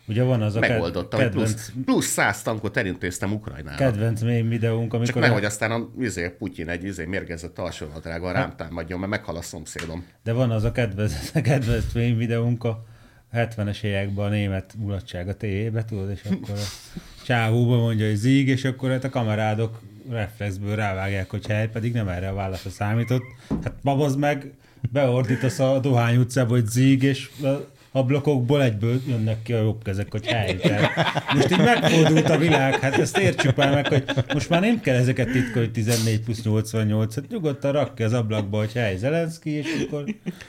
Ugye 0.06 0.22
van 0.22 0.42
az 0.42 0.56
a 0.56 0.58
megoldottam, 0.60 1.20
hogy 1.20 1.28
kedvenc, 1.28 1.52
plusz, 1.52 1.72
plusz 1.84 2.06
100 2.06 2.42
tankot 2.42 2.76
elintéztem 2.76 3.32
Ukrajnára. 3.32 3.76
kedvenc 3.76 4.22
mém 4.22 4.48
videónk, 4.48 4.90
Csak 4.90 4.94
amikor 4.94 5.22
nehogy 5.22 5.44
aztán 5.44 5.70
a 5.70 5.88
izé, 6.00 6.28
Putyin 6.28 6.68
egy 6.68 6.84
izé, 6.84 7.04
mérgezett 7.04 7.58
alsónadrággal 7.58 8.32
rám 8.32 8.56
támadjon, 8.56 8.98
mert 8.98 9.10
meghal 9.10 9.36
a 9.36 9.42
szomszédom. 9.42 10.06
De 10.22 10.32
van 10.32 10.50
az 10.50 10.64
a 10.64 10.72
kedvenc, 10.80 11.30
kedvenc 11.30 11.92
mém 11.92 12.16
videónk 12.16 12.64
a 12.64 12.84
70-es 13.34 13.82
években 13.82 14.24
a 14.26 14.28
német 14.28 14.74
mulatság 14.78 15.28
a 15.28 15.34
tévébe, 15.34 15.84
tudod, 15.84 16.10
és 16.10 16.22
akkor 16.24 16.54
a 16.54 16.92
csávóba 17.24 17.76
mondja, 17.76 18.06
hogy 18.06 18.16
zíg, 18.16 18.48
és 18.48 18.64
akkor 18.64 18.90
hát 18.90 19.04
a 19.04 19.10
kamerádok 19.10 19.80
reflexből 20.08 20.76
rávágják, 20.76 21.30
hogy 21.30 21.46
hely, 21.46 21.68
pedig 21.68 21.92
nem 21.92 22.08
erre 22.08 22.28
a 22.28 22.34
válaszra 22.34 22.70
számított. 22.70 23.22
Hát 23.48 23.74
babazd 23.82 24.18
meg, 24.18 24.52
beordítasz 24.92 25.58
a 25.58 25.78
Dohány 25.78 26.16
utcába, 26.16 26.50
hogy 26.50 26.66
zíg, 26.66 27.02
és 27.02 27.30
a 27.42 27.48
ablakokból 27.92 28.62
egyből 28.62 29.00
jönnek 29.06 29.42
ki 29.42 29.52
a 29.52 29.62
jobb 29.62 29.82
kezek, 29.82 30.10
hogy 30.10 30.26
hely. 30.26 30.56
Tehát 30.56 30.90
most 31.34 31.50
így 31.50 31.58
megfordult 31.58 32.28
a 32.30 32.38
világ, 32.38 32.78
hát 32.80 32.98
ezt 32.98 33.18
értsük 33.18 33.56
már 33.56 33.74
meg, 33.74 33.86
hogy 33.88 34.04
most 34.34 34.48
már 34.48 34.60
nem 34.60 34.80
kell 34.80 34.96
ezeket 34.96 35.26
titkolni, 35.30 35.58
hogy 35.60 35.70
14 35.72 36.20
plusz 36.20 36.42
88, 36.42 37.14
hát 37.14 37.28
nyugodtan 37.28 37.72
rak 37.72 37.94
ki 37.94 38.02
az 38.02 38.12
ablakba, 38.12 38.58
hogy 38.58 38.72
hely 38.72 38.96
Zelenszky, 38.96 39.50
és 39.50 39.66
akkor, 39.86 40.04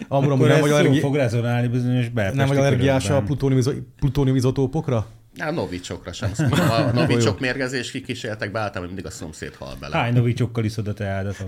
Amúgy 0.08 0.30
akkor 0.32 0.48
nem 0.48 0.56
ez 0.56 0.62
vagy 0.62 0.72
allergi- 0.72 1.00
fog 1.00 1.16
rezonálni 1.16 1.68
bizonyos 1.68 2.10
belpesti 2.10 2.38
Nem 2.38 2.48
vagy 2.48 2.58
allergiás 2.58 3.04
a 3.04 3.08
körökben. 3.08 3.26
plutónium- 3.38 3.86
plutóniumizotópokra? 4.00 5.08
A 5.40 5.52
novicsokra 5.52 6.14
sem. 6.14 6.32
A 6.50 6.92
novicsok 7.00 7.40
mérgezés 7.40 7.92
kikísértek 7.92 8.52
be, 8.52 8.60
általában 8.60 8.86
mindig 8.94 9.06
a 9.06 9.10
szomszéd 9.16 9.56
hal 9.56 9.76
bele. 9.80 9.96
Hány 9.98 10.14
novicsokkal 10.14 10.64
iszod 10.64 10.88
a 10.88 10.94
teádat? 10.94 11.46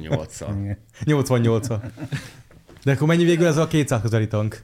Nyolccal. 0.00 0.56
Igen. 0.62 0.78
88 1.04 1.68
-a. 1.70 1.80
De 2.84 2.92
akkor 2.92 3.06
mennyi 3.08 3.24
végül 3.24 3.46
ez 3.46 3.56
a 3.56 3.66
200 3.66 4.00
közeli 4.02 4.26
tank? 4.26 4.60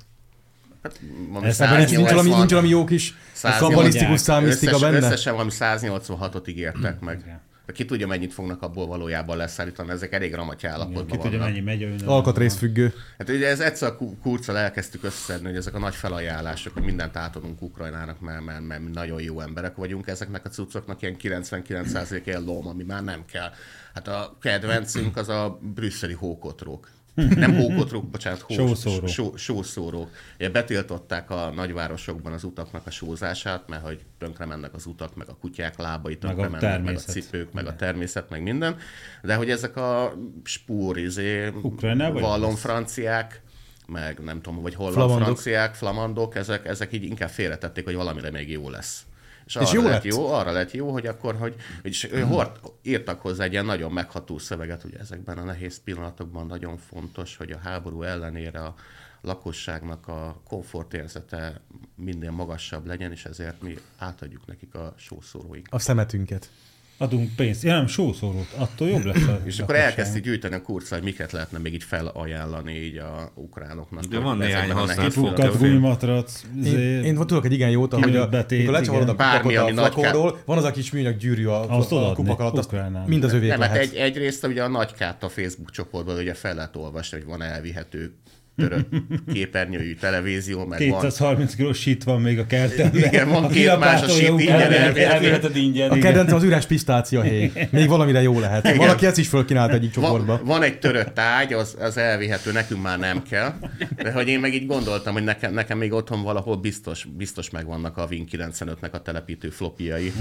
Hát, 0.85 1.01
Ez 1.43 1.61
Ebben 1.61 1.77
nincs, 1.77 1.91
nincs, 1.91 2.11
valami, 2.11 2.29
180 2.31 2.39
nincs 2.39 2.51
valami 2.51 2.69
jó 2.69 2.85
kis 2.85 3.15
180 3.33 3.71
kabalisztikus 3.71 4.21
számisztika 4.21 4.73
összes, 4.77 4.91
benne? 4.91 5.07
Összesen 5.07 5.33
valami 5.33 5.51
186-ot 5.55 6.49
ígértek 6.49 7.01
meg. 7.01 7.21
Igen. 7.25 7.41
De 7.67 7.73
ki 7.73 7.85
tudja, 7.85 8.07
mennyit 8.07 8.33
fognak 8.33 8.63
abból 8.63 8.87
valójában 8.87 9.37
leszállítani, 9.37 9.91
ezek 9.91 10.13
elég 10.13 10.35
ramaty 10.35 10.57
Ki 10.61 10.67
állapotban 10.67 11.07
tudja, 11.07 11.31
vannak. 11.39 11.47
mennyi 11.47 11.61
megy 11.61 11.83
a 11.83 11.87
ünnep. 11.87 12.09
Alkatrészfüggő. 12.09 12.95
Hát 13.19 13.29
ugye 13.29 13.49
ez 13.49 13.61
egyszer 13.61 13.89
a 13.89 13.97
ku- 13.97 14.21
kurccal 14.23 14.59
elkezdtük 14.59 15.05
összedni, 15.05 15.47
hogy 15.47 15.57
ezek 15.57 15.75
a 15.75 15.79
nagy 15.79 15.95
felajánlások, 15.95 16.73
hogy 16.75 16.83
mindent 16.83 17.17
átadunk 17.17 17.63
Ukrajnának, 17.63 18.21
mert, 18.21 18.45
mert, 18.45 18.61
mert 18.67 18.93
nagyon 18.93 19.23
jó 19.23 19.41
emberek 19.41 19.77
vagyunk, 19.77 20.07
ezeknek 20.07 20.45
a 20.45 20.49
cuccoknak 20.49 21.03
ilyen 21.03 21.17
99% 21.23 22.23
ilyen 22.25 22.43
lóm, 22.43 22.67
ami 22.67 22.83
már 22.83 23.05
nem 23.05 23.25
kell. 23.33 23.51
Hát 23.95 24.09
a 24.09 24.37
kedvencünk 24.41 25.17
az 25.17 25.29
a 25.29 25.59
brüsszeli 25.75 26.15
hókotrók. 26.15 26.89
Nem 27.15 27.55
hókotrók, 27.55 28.11
bocsánat, 28.11 28.41
hó, 28.41 28.55
Sószórók. 28.55 29.09
Só, 29.09 29.37
sószórók. 29.37 30.11
Ugye 30.39 30.51
betiltották 30.51 31.31
a 31.31 31.51
nagyvárosokban 31.51 32.33
az 32.33 32.45
utaknak 32.45 32.87
a 32.87 32.91
sózását, 32.91 33.69
mert 33.69 33.83
hogy 33.83 34.01
tönkre 34.19 34.45
mennek 34.45 34.75
az 34.75 34.87
utak, 34.87 35.15
meg 35.15 35.29
a 35.29 35.37
kutyák 35.41 35.79
lábai 35.79 36.19
tönkre 36.19 36.47
a 36.47 36.49
mennek, 36.51 36.61
meg 36.61 36.71
a 36.71 36.75
természet. 36.75 37.11
cipők, 37.11 37.53
meg 37.53 37.67
a 37.67 37.77
természet, 37.77 38.31
meg 38.31 38.43
minden. 38.43 38.77
De 39.23 39.35
hogy 39.35 39.51
ezek 39.51 39.77
a 39.77 40.15
spúr, 40.45 40.99
izé, 40.99 41.47
Ukrajnában 41.63 42.23
vallon 42.23 42.55
franciák, 42.57 43.43
meg 43.87 44.19
nem 44.19 44.41
tudom, 44.41 44.63
vagy 44.63 44.75
holland 44.75 44.95
Flamandok. 44.95 45.25
franciák, 45.25 45.75
flamandok, 45.75 46.35
ezek, 46.37 46.67
ezek 46.67 46.93
így 46.93 47.05
inkább 47.05 47.29
félretették, 47.31 47.85
hogy 47.85 47.95
valamire 47.95 48.31
még 48.31 48.51
jó 48.51 48.71
lesz. 48.71 49.07
És, 49.47 49.55
És 49.61 49.73
jó 49.73 49.83
lett 49.83 49.91
lett? 49.91 50.05
jó, 50.05 50.33
arra 50.33 50.53
lett 50.53 50.71
jó, 50.71 50.91
hogy 50.91 51.07
akkor, 51.07 51.35
hogy, 51.35 51.57
hogy 51.83 52.09
ő 52.13 52.23
hord, 52.23 52.61
írtak 52.83 53.21
hozzá 53.21 53.45
egy 53.45 53.53
ilyen 53.53 53.65
nagyon 53.65 53.93
megható 53.93 54.39
szöveget, 54.39 54.85
ugye 54.85 54.99
ezekben 54.99 55.39
a 55.39 55.45
nehéz 55.45 55.81
pillanatokban 55.85 56.47
nagyon 56.47 56.77
fontos, 56.77 57.37
hogy 57.37 57.51
a 57.51 57.59
háború 57.59 58.03
ellenére 58.03 58.61
a 58.61 58.75
lakosságnak 59.21 60.09
a 60.09 60.41
komfortérzete 60.49 61.61
minél 61.95 62.31
magasabb 62.31 62.87
legyen, 62.87 63.11
és 63.13 63.25
ezért 63.25 63.63
mi 63.63 63.75
átadjuk 63.99 64.47
nekik 64.47 64.75
a 64.75 64.95
sószóróink. 64.97 65.67
A 65.71 65.79
szemetünket. 65.79 66.51
Adunk 66.99 67.31
pénzt. 67.37 67.63
Ja 67.63 67.73
nem, 67.73 67.87
sószórót. 67.87 68.47
Attól 68.57 68.89
jobb 68.89 69.05
lesz 69.05 69.27
a 69.27 69.41
És 69.47 69.59
akkor 69.59 69.75
elkezdték 69.75 70.23
gyűjteni 70.23 70.55
a 70.55 70.63
kurca, 70.63 70.95
hogy 70.95 71.05
miket 71.05 71.33
lehetne 71.33 71.59
még 71.59 71.75
így 71.75 71.83
felajánlani 71.83 72.73
így 72.73 72.97
a 72.97 73.33
ukránoknak. 73.35 74.05
De 74.05 74.19
van 74.19 74.37
néhány 74.37 74.71
használt 74.71 75.15
pillanatokban. 75.15 75.59
gumimatrac. 75.59 76.43
Én, 76.57 76.65
izé, 76.65 77.03
én 77.03 77.15
tudok 77.15 77.45
egy 77.45 77.53
igen 77.53 77.71
jót, 77.71 77.93
hogy 77.93 78.17
a, 78.17 78.29
lecsavarod 78.49 79.09
a 79.09 79.39
ami 79.43 79.57
a 79.57 79.67
flakonról, 79.67 80.39
van 80.45 80.59
az 80.59 80.65
a 80.65 80.71
kis 80.71 80.91
műanyag 80.91 81.17
gyűrű 81.17 81.47
a, 81.47 81.79
a, 81.79 82.13
kupak 82.13 82.41
alatt, 82.41 82.59
azt 82.59 82.73
mind 83.07 83.25
az 83.25 83.33
övék 83.33 83.49
Nem, 83.49 83.61
hát 83.61 83.71
lehet. 83.71 83.93
egy, 83.93 83.95
egyrészt 83.95 84.47
ugye 84.47 84.63
a 84.63 84.69
nagykát 84.69 85.23
a 85.23 85.29
Facebook 85.29 85.71
csoportból 85.71 86.15
ugye 86.15 86.35
fel 86.35 86.55
lehet 86.55 86.77
olvasni, 86.77 87.19
hogy 87.19 87.27
van 87.27 87.43
elvihető 87.43 88.15
törött 88.57 88.89
képernyőjű 89.33 89.95
televízió, 89.95 90.59
meg 90.67 90.79
van 90.79 90.89
230 91.01 91.55
kilós 91.55 91.79
shit 91.81 92.05
van 92.05 92.21
még 92.21 92.39
a 92.39 92.47
kertemben. 92.47 93.03
Igen, 93.05 93.29
van 93.29 93.45
A 93.45 93.49
két 93.49 93.79
más 93.79 94.03
a 94.03 94.05
Ukrán- 94.05 94.41
ingyen. 94.41 94.73
Elviheted 94.97 95.57
ingyen. 95.57 95.91
A 95.91 95.99
kedvencem 95.99 96.37
az 96.37 96.43
üres 96.43 96.67
pisztácia 96.67 97.23
héj. 97.23 97.53
Még 97.71 97.89
valamire 97.89 98.23
jó 98.23 98.39
lehet. 98.41 98.65
Igen. 98.65 98.77
Valaki 98.77 99.07
ezt 99.07 99.19
is 99.19 99.29
fölkínált 99.29 99.73
egyik 99.73 99.91
csoportba. 99.91 100.37
van, 100.37 100.45
van 100.45 100.63
egy 100.63 100.79
törött 100.79 101.19
ágy, 101.19 101.53
az, 101.53 101.77
az 101.81 101.97
elvihető, 101.97 102.53
nekünk 102.53 102.83
már 102.83 102.99
nem 102.99 103.23
kell. 103.23 103.53
De 103.97 104.13
hogy 104.13 104.29
én 104.29 104.41
meg 104.41 104.55
így 104.55 104.67
gondoltam, 104.67 105.13
hogy 105.13 105.25
nekem, 105.25 105.53
nekem 105.55 105.79
még 105.79 105.93
otthon 105.93 106.23
valahol 106.23 106.57
biztos, 106.57 107.07
biztos 107.17 107.51
megvannak 107.51 107.97
a 107.97 108.07
Win 108.11 108.27
95-nek 108.33 108.91
a 108.91 109.03
telepítő 109.03 109.49
flopiai. 109.51 110.13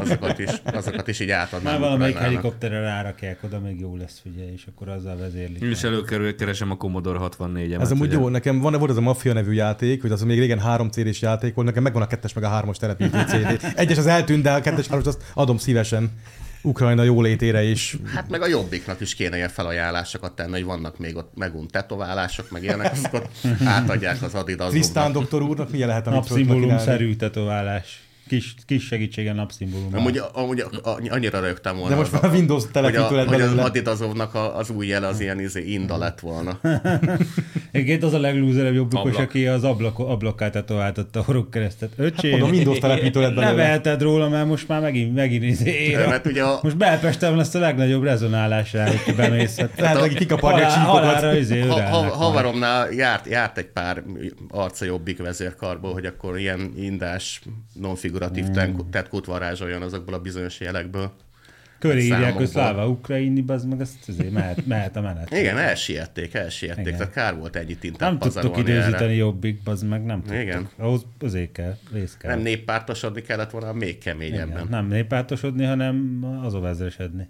Azokat 0.00 0.38
is, 0.38 0.48
azokat 0.64 1.08
is 1.08 1.20
így 1.20 1.30
átadnám. 1.30 1.72
Már 1.72 1.80
valamelyik 1.80 2.14
Ukrajnának. 2.14 2.42
helikopterre 2.42 2.80
rárakják 2.80 3.38
oda, 3.44 3.60
még 3.60 3.80
jó 3.80 3.96
lesz, 3.96 4.20
figyelj, 4.22 4.52
és 4.52 4.64
akkor 4.74 4.88
azzal 4.88 5.16
vezérlik. 5.16 5.62
Én 5.62 5.70
is 5.70 5.82
előkeresem 5.82 6.70
a 6.70 6.76
Commodore 6.76 7.18
64-emet. 7.68 7.80
Ez 7.80 7.90
amúgy 7.90 8.06
ugye. 8.06 8.16
jó, 8.16 8.28
nekem 8.28 8.60
van, 8.60 8.72
volt 8.78 8.90
az 8.90 8.96
a 8.96 9.00
Mafia 9.00 9.32
nevű 9.32 9.52
játék, 9.52 10.00
hogy 10.00 10.10
az 10.10 10.22
még 10.22 10.38
régen 10.38 10.58
három 10.58 10.88
CD-s 10.88 11.20
játék 11.20 11.54
volt, 11.54 11.66
nekem 11.66 11.82
megvan 11.82 12.02
a 12.02 12.06
kettes 12.06 12.32
meg 12.32 12.44
a 12.44 12.48
hármas 12.48 12.78
telepítő 12.78 13.24
CD. 13.30 13.72
Egyes 13.74 13.98
az 13.98 14.06
eltűnt, 14.06 14.42
de 14.42 14.52
a 14.52 14.60
kettes 14.60 14.86
hármas 14.86 15.06
azt 15.06 15.22
adom 15.34 15.58
szívesen 15.58 16.10
Ukrajna 16.62 17.02
jólétére 17.02 17.62
is. 17.62 17.96
Hát 18.14 18.28
meg 18.28 18.42
a 18.42 18.46
jobbiknak 18.46 19.00
is 19.00 19.14
kéne 19.14 19.36
ilyen 19.36 19.48
felajánlásokat 19.48 20.32
tenni, 20.32 20.52
hogy 20.52 20.64
vannak 20.64 20.98
még 20.98 21.16
ott 21.16 21.32
megunt 21.34 21.70
tetoválások, 21.70 22.50
meg 22.50 22.62
ilyenek, 22.62 22.92
azokat 22.92 23.28
átadják 23.64 24.22
az 24.22 24.34
Adidasoknak. 24.34 24.70
Trisztán 24.70 25.12
doktor 25.12 25.42
úrnak 25.42 25.70
milyen 25.70 25.88
lehet, 25.88 26.02
kínálni? 26.02 26.26
Napszimbólum-szerű 26.28 27.16
tetoválás. 27.16 28.09
Kis, 28.30 28.54
kis 28.66 28.86
segítsége 28.86 29.32
napszimbólum. 29.32 29.94
Amúgy, 29.94 30.20
amúgy 30.32 30.60
a- 30.82 31.00
annyira 31.08 31.40
rögtem 31.40 31.74
volna. 31.76 31.88
De 31.90 31.96
most 31.96 32.12
már 32.12 32.24
a- 32.24 32.28
Windows 32.28 32.62
hogy, 32.62 32.70
a, 32.70 32.72
telepítő 32.72 33.14
lett 33.16 33.26
hogy 33.26 33.40
az 33.40 33.46
belőle. 33.46 33.62
Adidasovnak 33.62 34.34
a, 34.34 34.56
az 34.56 34.70
új 34.70 34.86
jele 34.86 35.06
az 35.06 35.20
ilyen 35.20 35.40
izé, 35.40 35.62
inda 35.72 35.98
lett 35.98 36.20
volna. 36.20 36.58
Egyébként 37.72 38.02
az 38.02 38.12
a 38.14 38.18
leglúzerebb 38.18 38.74
jobbikos, 38.74 39.10
Ablak. 39.12 39.28
aki 39.28 39.46
az 39.46 39.64
ablak, 39.64 39.98
ablakát 39.98 40.52
tetováltatta 40.52 41.20
a 41.20 41.22
horogkeresztet. 41.22 41.92
Öcsém, 41.96 42.30
Mondom, 42.30 42.50
Windows 42.50 42.78
telepítő 42.88 43.20
lett 43.20 43.34
ne 43.34 43.40
belőle. 43.40 43.62
veheted 43.62 44.02
róla, 44.02 44.28
mert 44.28 44.46
most 44.46 44.68
már 44.68 44.80
megint, 44.80 45.14
megint 45.14 45.44
izé. 45.44 45.94
Mert 46.08 46.26
ugye 46.26 46.42
a, 46.42 46.58
Most 46.62 46.76
Belpestem 46.76 47.36
lesz 47.36 47.54
a 47.54 47.58
legnagyobb 47.58 48.02
rezonálás 48.02 48.72
rá, 48.72 48.86
hogy 49.04 49.14
bemész. 49.14 49.56
Hát 49.58 49.80
Lehet 49.80 50.00
neki 50.00 50.14
kikaparni 50.14 50.60
a 50.62 50.72
csíkokat. 50.72 51.34
izé 51.34 51.60
havaromnál 52.12 52.90
járt, 52.92 53.26
járt 53.28 53.58
egy 53.58 53.68
pár 53.68 54.02
arca 54.48 54.84
jobbik 54.84 55.18
vezérkarból, 55.18 55.92
hogy 55.92 56.04
akkor 56.06 56.38
ilyen 56.38 56.72
indás, 56.76 57.40
non-figuratív 58.20 58.84
mm. 58.86 58.90
tetkót 58.90 59.26
varázsoljon 59.26 59.82
azokból 59.82 60.14
a 60.14 60.20
bizonyos 60.20 60.60
jelekből. 60.60 61.12
Köré 61.78 62.02
írják, 62.04 62.32
hogy 62.32 62.46
szláva 62.46 62.88
ukraini, 62.88 63.44
az 63.46 63.64
meg 63.64 63.80
ezt 63.80 64.08
azért 64.08 64.30
mehet, 64.30 64.66
mehet 64.66 64.96
a 64.96 65.00
menet. 65.00 65.30
Igen, 65.30 65.58
elsiették, 65.58 66.34
elsiették, 66.34 66.86
Igen. 66.86 66.98
tehát 66.98 67.12
kár 67.12 67.36
volt 67.36 67.56
ennyit 67.56 67.80
tintát 67.80 68.10
Nem 68.10 68.18
pazarolni 68.18 68.60
időzíteni 68.60 69.04
erre. 69.04 69.14
jobbik, 69.14 69.60
az 69.64 69.82
meg 69.82 70.04
nem 70.04 70.22
tudtok. 70.22 70.40
Igen. 70.40 70.68
Ahhoz 70.76 71.06
azért 71.20 71.52
kell, 71.52 71.76
rész 71.92 72.16
kell. 72.18 72.30
Nem 72.30 72.40
néppártosodni 72.40 73.22
kellett 73.22 73.50
volna, 73.50 73.72
még 73.72 73.98
keményebben. 73.98 74.48
Igen, 74.48 74.66
nem 74.70 74.86
néppártosodni, 74.86 75.64
hanem 75.64 76.24
azovezresedni. 76.42 77.28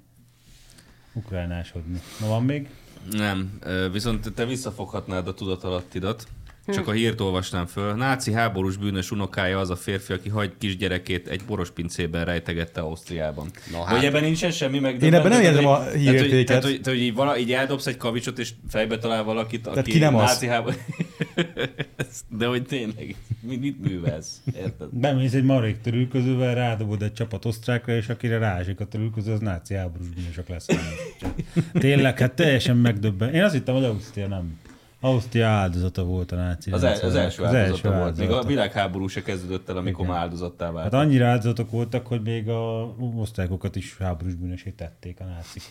Ukránásodni. 1.12 2.00
Na 2.20 2.26
van 2.26 2.44
még? 2.44 2.68
Nem, 3.10 3.58
viszont 3.92 4.32
te 4.34 4.46
visszafoghatnád 4.46 5.28
a 5.28 5.34
tudatalattidat. 5.34 6.26
Csak 6.70 6.88
a 6.88 6.92
hírt 6.92 7.20
olvasnám 7.20 7.66
föl. 7.66 7.94
Náci 7.94 8.32
háborús 8.32 8.76
bűnös 8.76 9.10
unokája 9.10 9.58
az 9.58 9.70
a 9.70 9.76
férfi, 9.76 10.12
aki 10.12 10.28
hagy 10.28 10.52
kisgyerekét 10.58 11.28
egy 11.28 11.40
boros 11.46 11.70
pincében 11.70 12.24
rejtegette 12.24 12.80
Ausztriában. 12.80 13.50
No, 13.72 13.82
hát. 13.82 13.96
Hogy 13.96 14.04
ebben 14.04 14.22
nincsen 14.22 14.50
semmi 14.50 14.78
meg. 14.78 15.02
Én 15.02 15.14
ebben 15.14 15.30
nem 15.30 15.40
érzem 15.40 15.66
a 15.66 15.76
Tehát, 15.78 15.92
hogy, 15.92 16.00
hírértéket. 16.00 16.46
tehát, 16.46 16.62
hogy, 16.62 16.80
tehát, 16.80 16.98
hogy 16.98 17.06
így, 17.06 17.14
vala, 17.14 17.38
így 17.38 17.52
eldobsz 17.52 17.86
egy 17.86 17.96
kavicsot, 17.96 18.38
és 18.38 18.50
fejbe 18.68 18.98
talál 18.98 19.22
valakit, 19.24 19.66
aki 19.66 19.90
ki 19.90 19.98
nem 19.98 20.14
az. 20.14 20.22
náci 20.22 20.46
háború... 20.46 20.76
De 22.38 22.46
hogy 22.46 22.62
tényleg, 22.62 23.16
mit, 23.40 23.60
mit 23.60 23.80
művelsz? 23.88 24.42
Érted? 24.56 24.88
Bemész 24.90 25.32
egy 25.32 25.44
marék 25.44 25.80
törülközővel, 25.80 26.54
rádobod 26.54 27.02
egy 27.02 27.12
csapat 27.12 27.44
osztrákra, 27.44 27.94
és 27.94 28.08
akire 28.08 28.38
rázsik 28.38 28.80
a 28.80 28.84
törülköző, 28.84 29.32
az 29.32 29.40
náci 29.40 29.74
háborús 29.74 30.08
bűnösök 30.08 30.48
lesz. 30.48 30.66
Tényleg, 31.72 32.18
hát 32.18 32.32
teljesen 32.32 32.76
megdöbben. 32.76 33.34
Én 33.34 33.42
azt 33.42 33.54
hittem, 33.54 33.74
hogy 33.74 33.84
Ausztria 33.84 34.26
nem. 34.26 34.58
Ausztria 35.00 35.46
áldozata 35.48 36.04
volt 36.04 36.32
a 36.32 36.36
náci 36.36 36.70
Az, 36.70 36.82
el, 36.84 36.98
az 37.02 37.14
első 37.14 37.44
áldozata 37.44 37.88
volt. 37.92 38.10
Még 38.16 38.20
a 38.20 38.22
áldozata. 38.22 38.46
világháború 38.46 39.06
se 39.06 39.22
kezdődött 39.22 39.68
el, 39.68 39.76
amikor 39.76 40.06
már 40.06 40.18
áldozattá 40.18 40.70
vált. 40.70 40.92
Hát 40.92 41.02
annyira 41.02 41.26
áldozatok 41.26 41.70
voltak, 41.70 42.06
hogy 42.06 42.22
még 42.22 42.48
a 42.48 42.94
osztrákokat 43.16 43.76
is 43.76 43.96
háborús 43.98 44.34
bűnösé 44.34 44.70
tették 44.70 45.20
a 45.20 45.24
nácik. 45.24 45.62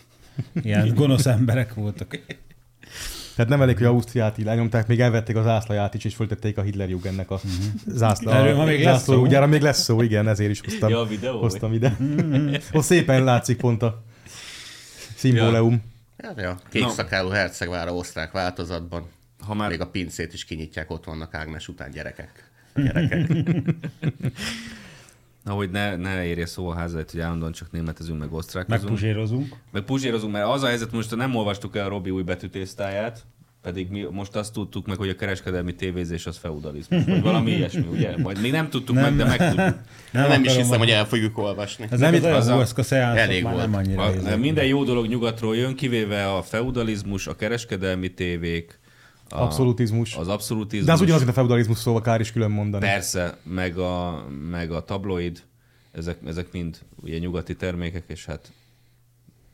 Ilyen 0.62 0.94
gonosz 0.94 1.26
emberek 1.26 1.74
voltak. 1.74 2.18
Tehát 3.36 3.50
nem 3.50 3.62
elég, 3.62 3.76
hogy 3.76 3.86
Ausztriát 3.86 4.38
így 4.38 4.44
lenyomták, 4.44 4.86
még 4.86 5.00
elvették 5.00 5.36
az 5.36 5.44
zászlaját 5.44 5.94
is, 5.94 6.04
és 6.04 6.14
föltették 6.14 6.58
a 6.58 6.62
Hitler 6.62 6.88
Jugendnek 6.88 7.30
a 7.30 7.40
zászló. 7.86 8.30
Erről 8.30 8.56
ma 8.56 8.64
még 8.64 8.82
lesz 8.84 8.92
szó. 8.92 8.98
zászlóugyára 8.98 9.46
még 9.46 9.62
lesz 9.62 9.82
szó, 9.82 10.02
igen, 10.02 10.28
ezért 10.28 10.50
is 10.50 10.60
hoztam, 10.60 10.90
Ja, 10.90 11.00
a 11.00 11.06
videó? 11.06 11.38
hoztam 11.38 11.72
ide. 11.72 11.96
Ott 12.72 12.82
szépen 12.82 13.24
látszik 13.24 13.56
pont 13.56 13.82
a 13.82 14.02
szimbóleum. 15.16 15.82
Hát, 16.22 16.40
ja, 16.40 16.58
kék 16.70 16.82
No. 16.82 16.88
szakálú 16.88 17.28
hercegvára 17.28 17.94
osztrák 17.94 18.32
változatban. 18.32 19.06
Ha 19.40 19.54
már 19.54 19.68
Még 19.70 19.80
a 19.80 19.86
pincét 19.86 20.32
is 20.32 20.44
kinyitják, 20.44 20.90
ott 20.90 21.04
vannak 21.04 21.34
Ágnes 21.34 21.68
után 21.68 21.90
gyerekek. 21.90 22.50
Gyerekek. 22.74 23.26
Ahogy 25.44 25.70
ne, 25.70 25.96
ne 25.96 26.24
érje 26.24 26.46
szó 26.46 26.68
a 26.68 26.74
házat, 26.74 27.10
hogy 27.10 27.20
állandóan 27.20 27.52
csak 27.52 27.70
németezünk, 27.70 28.18
meg 28.18 28.32
osztrákozunk. 28.32 28.82
Meg 29.72 29.82
puzsérozunk, 29.82 30.32
mert 30.32 30.46
az 30.46 30.62
a 30.62 30.66
helyzet, 30.66 30.92
most 30.92 31.16
nem 31.16 31.34
olvastuk 31.34 31.76
el 31.76 31.84
a 31.86 31.88
Robi 31.88 32.10
új 32.10 32.22
betűtésztáját, 32.22 33.22
pedig 33.62 33.90
mi 33.90 34.06
most 34.10 34.36
azt 34.36 34.52
tudtuk 34.52 34.86
meg, 34.86 34.96
hogy 34.96 35.08
a 35.08 35.14
kereskedelmi 35.16 35.74
tévézés 35.74 36.26
az 36.26 36.36
feudalizmus, 36.36 37.04
vagy 37.04 37.22
valami 37.22 37.50
ilyesmi, 37.50 37.86
ugye? 37.90 38.16
Majd 38.18 38.40
még 38.40 38.50
nem 38.52 38.68
tudtuk 38.70 38.94
Nem. 38.94 39.04
meg, 39.04 39.16
de 39.16 39.24
megtudjuk. 39.24 39.78
Nem, 40.12 40.28
nem 40.28 40.44
is 40.44 40.56
hiszem, 40.56 40.72
a- 40.72 40.78
hogy 40.78 40.90
el 40.90 41.04
fogjuk 41.06 41.38
olvasni. 41.38 41.84
Ezek 41.90 41.98
Nem 41.98 42.14
az 42.14 42.18
itt- 42.48 42.58
az 42.58 42.78
a- 42.78 42.82
szeánszok 42.82 43.18
elég 43.18 43.42
volt. 43.42 43.56
nem 43.56 43.74
annyira 43.74 44.02
A, 44.02 44.36
minden 44.36 44.64
jó 44.66 44.84
dolog 44.84 45.06
nyugatról 45.06 45.56
jön, 45.56 45.74
kivéve 45.74 46.32
a 46.32 46.42
feudalizmus, 46.42 47.26
a 47.26 47.36
kereskedelmi 47.36 48.08
tévék, 48.14 48.79
a, 49.32 49.42
Abszolutizmus. 49.42 50.16
az 50.16 50.28
abszolutizmus. 50.28 50.86
De 50.86 50.92
az 50.92 51.00
ugyanaz, 51.00 51.20
mint 51.20 51.30
a 51.30 51.34
feudalizmus, 51.34 51.78
szóval 51.78 52.00
kár 52.00 52.20
is 52.20 52.32
külön 52.32 52.50
mondani. 52.50 52.84
Persze, 52.84 53.38
meg 53.42 53.78
a, 53.78 54.24
meg 54.50 54.70
a 54.70 54.84
tabloid, 54.84 55.42
ezek, 55.92 56.18
ezek 56.26 56.52
mind 56.52 56.78
ugye 57.02 57.18
nyugati 57.18 57.56
termékek, 57.56 58.04
és 58.06 58.24
hát 58.24 58.52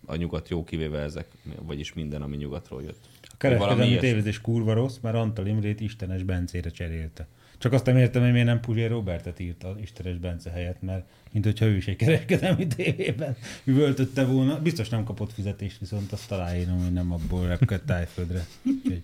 a 0.07 0.17
nyugat 0.17 0.49
jó 0.49 0.65
kivéve 0.65 0.99
ezek, 0.99 1.27
vagyis 1.63 1.93
minden, 1.93 2.23
ami 2.23 2.37
nyugatról 2.37 2.83
jött. 2.83 3.09
A 3.23 3.35
kereskedelmi 3.39 3.97
tévézés 3.97 4.41
kurva 4.41 4.73
rossz, 4.73 4.97
mert 5.03 5.17
Antal 5.17 5.47
Imrét 5.47 5.81
Istenes 5.81 6.23
Bencére 6.23 6.71
cserélte. 6.71 7.27
Csak 7.59 7.73
azt 7.73 7.87
nem 7.87 7.97
értem, 7.97 8.23
hogy 8.23 8.33
miért 8.33 8.47
nem 8.47 8.61
Puzsér 8.61 8.91
Robertet 8.91 9.41
írt 9.41 9.65
a 9.65 9.77
Istenes 9.83 10.19
Bence 10.19 10.51
helyett, 10.51 10.83
mert 10.83 11.05
mint 11.33 11.45
hogyha 11.45 11.67
ő 11.67 11.77
is 11.77 11.87
egy 11.87 11.97
kereskedelmi 11.97 12.67
tévében 12.77 13.37
üvöltötte 13.65 14.25
volna. 14.25 14.59
Biztos 14.59 14.89
nem 14.89 15.05
kapott 15.05 15.33
fizetést, 15.33 15.79
viszont 15.79 16.13
azt 16.13 16.29
találom, 16.29 16.83
hogy 16.83 16.93
nem 16.93 17.13
abból 17.13 17.47
repkett 17.47 17.87
tájföldre. 17.87 18.47
Úgyhogy 18.65 19.03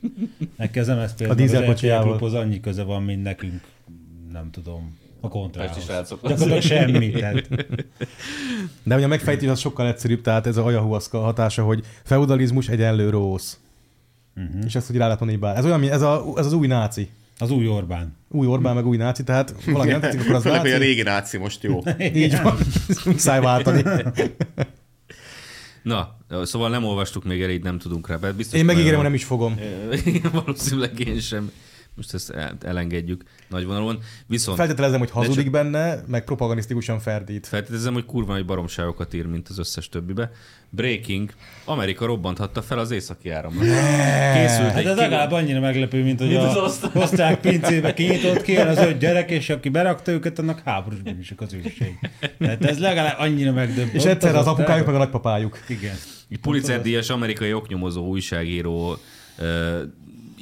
Neki 0.56 0.78
az 0.78 0.88
MSZP 0.88 1.21
A 1.21 1.28
az 1.28 1.37
dízelkocsijával. 1.37 2.09
klubhoz 2.09 2.35
annyi 2.35 2.61
köze 2.61 2.82
van, 2.82 3.02
mint 3.02 3.23
nekünk, 3.23 3.61
nem 4.32 4.50
tudom, 4.50 4.97
a 5.21 5.28
kontrához. 5.28 5.87
Gyakorlatilag 5.87 6.61
semmi. 6.62 7.11
Tehát 7.11 7.49
De 8.82 8.94
hogy 8.94 9.02
a 9.02 9.09
megfejtés 9.09 9.49
az 9.49 9.59
sokkal 9.59 9.87
egyszerűbb, 9.87 10.21
tehát 10.21 10.47
ez 10.47 10.56
a 10.56 10.64
ayahuasca 10.64 11.18
hatása, 11.21 11.64
hogy 11.64 11.85
feudalizmus 12.02 12.68
egyenlő 12.68 13.11
rossz. 13.11 13.56
Uh-huh. 14.37 14.64
És 14.64 14.75
ezt, 14.75 14.87
hogy 14.87 14.97
rá 14.97 15.04
lehet 15.04 15.21
mondani 15.21 15.40
bár. 15.40 15.56
Ez 15.56 15.64
olyan, 15.64 15.82
ez, 15.82 16.02
a, 16.02 16.25
ez 16.37 16.47
az 16.47 16.52
új 16.52 16.66
náci. 16.66 17.11
Az 17.42 17.50
új 17.50 17.68
Orbán. 17.68 18.16
Új 18.28 18.46
Orbán, 18.46 18.75
meg 18.75 18.87
új 18.87 18.96
náci, 18.96 19.25
tehát 19.25 19.54
valami 19.66 19.90
nem 19.90 20.00
tetszik, 20.00 20.20
akkor 20.20 20.34
az 20.34 20.42
Főleg, 20.42 20.61
hogy 20.61 20.70
a 20.70 20.72
náci. 20.72 20.84
régi 20.84 21.02
náci 21.02 21.37
most 21.38 21.62
jó. 21.62 21.80
Így 22.14 22.42
van. 22.42 22.56
Muszáj 23.04 23.40
váltani. 23.40 23.82
Na, 25.82 26.16
szóval 26.42 26.70
nem 26.70 26.84
olvastuk 26.84 27.25
még 27.25 27.42
el, 27.42 27.50
így 27.50 27.62
nem 27.62 27.78
tudunk 27.78 28.08
rá. 28.08 28.16
Biztos 28.37 28.58
Én 28.58 28.64
megígérem, 28.64 29.02
nem 29.02 29.14
is 29.14 29.25
fogom. 29.25 29.58
Valószínűleg 30.32 30.99
én 30.99 31.20
sem. 31.20 31.50
Most 31.94 32.14
ezt 32.14 32.30
el- 32.30 32.56
elengedjük 32.61 33.22
nagy 33.49 33.64
vonalon. 33.64 33.99
Viszont 34.26 34.56
Feltételezem, 34.56 34.99
hogy 34.99 35.11
hazudik 35.11 35.42
csak- 35.42 35.52
benne, 35.52 36.02
meg 36.06 36.25
propagandisztikusan 36.25 36.99
ferdít. 36.99 37.46
feltételezem, 37.46 37.92
hogy 37.92 38.04
kurva 38.04 38.32
nagy 38.32 38.44
baromságokat 38.44 39.14
ír, 39.14 39.26
mint 39.26 39.49
az 39.49 39.58
összes 39.58 39.88
többibe. 39.88 40.30
Breaking, 40.70 41.30
Amerika 41.64 42.06
robbanthatta 42.06 42.62
fel 42.62 42.78
az 42.78 42.90
északi 42.90 43.30
áramlat. 43.30 43.62
Készült 43.62 43.78
Hát 43.78 44.76
egy 44.76 44.76
ez 44.76 44.82
kiló- 44.82 44.94
legalább 44.94 45.32
annyira 45.32 45.61
meglepő, 45.61 46.02
mint 46.02 46.18
hogy 46.18 46.28
Mint 46.28 46.40
a 46.40 46.49
az 46.50 46.56
osztrák. 46.56 46.94
osztrák 46.94 47.40
pincébe 47.40 47.94
kinyitott 47.94 48.42
ki 48.42 48.56
az 48.56 48.78
öt 48.78 48.99
gyerek, 48.99 49.30
és 49.30 49.49
aki 49.50 49.68
berakta 49.68 50.12
őket, 50.12 50.38
annak 50.38 50.61
háborús 50.64 51.00
bűnösök 51.00 51.40
az 51.40 51.52
őség. 51.52 51.99
Tehát 52.38 52.64
ez 52.64 52.78
legalább 52.78 53.18
annyira 53.18 53.52
megdöbbent. 53.52 53.92
És 53.94 54.04
egyszerre 54.04 54.38
az 54.38 54.46
osztrák- 54.46 54.58
apukájuk, 54.58 54.87
meg 54.87 54.94
a 54.94 54.99
nagypapájuk. 54.99 55.58
Igen. 55.68 55.94
Egy 56.30 56.38
Pulitzer-díjas 56.38 57.11
amerikai 57.11 57.52
oknyomozó 57.52 58.06
újságíró 58.06 58.96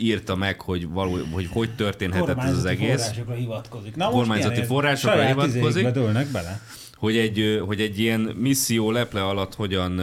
írta 0.02 0.34
meg, 0.36 0.60
hogy, 0.60 0.88
való, 0.88 1.18
hogy 1.32 1.48
hogy 1.52 1.74
történhetett 1.74 2.28
ez 2.28 2.28
az 2.28 2.36
Kormányzati 2.36 2.74
egész. 2.84 3.00
forrásokra 3.02 3.34
hivatkozik. 3.34 3.96
Na, 3.96 4.08
Kormányzati 4.08 4.56
most 4.56 4.68
forrásokra 4.68 5.16
saját 5.16 5.28
hivatkozik. 5.28 5.88
dőlnek 5.88 6.26
bele. 6.26 6.60
Hogy 7.00 7.16
egy, 7.16 7.62
hogy 7.66 7.80
egy 7.80 7.98
ilyen 7.98 8.20
misszió 8.20 8.90
leple 8.90 9.22
alatt 9.24 9.54
hogyan 9.54 10.00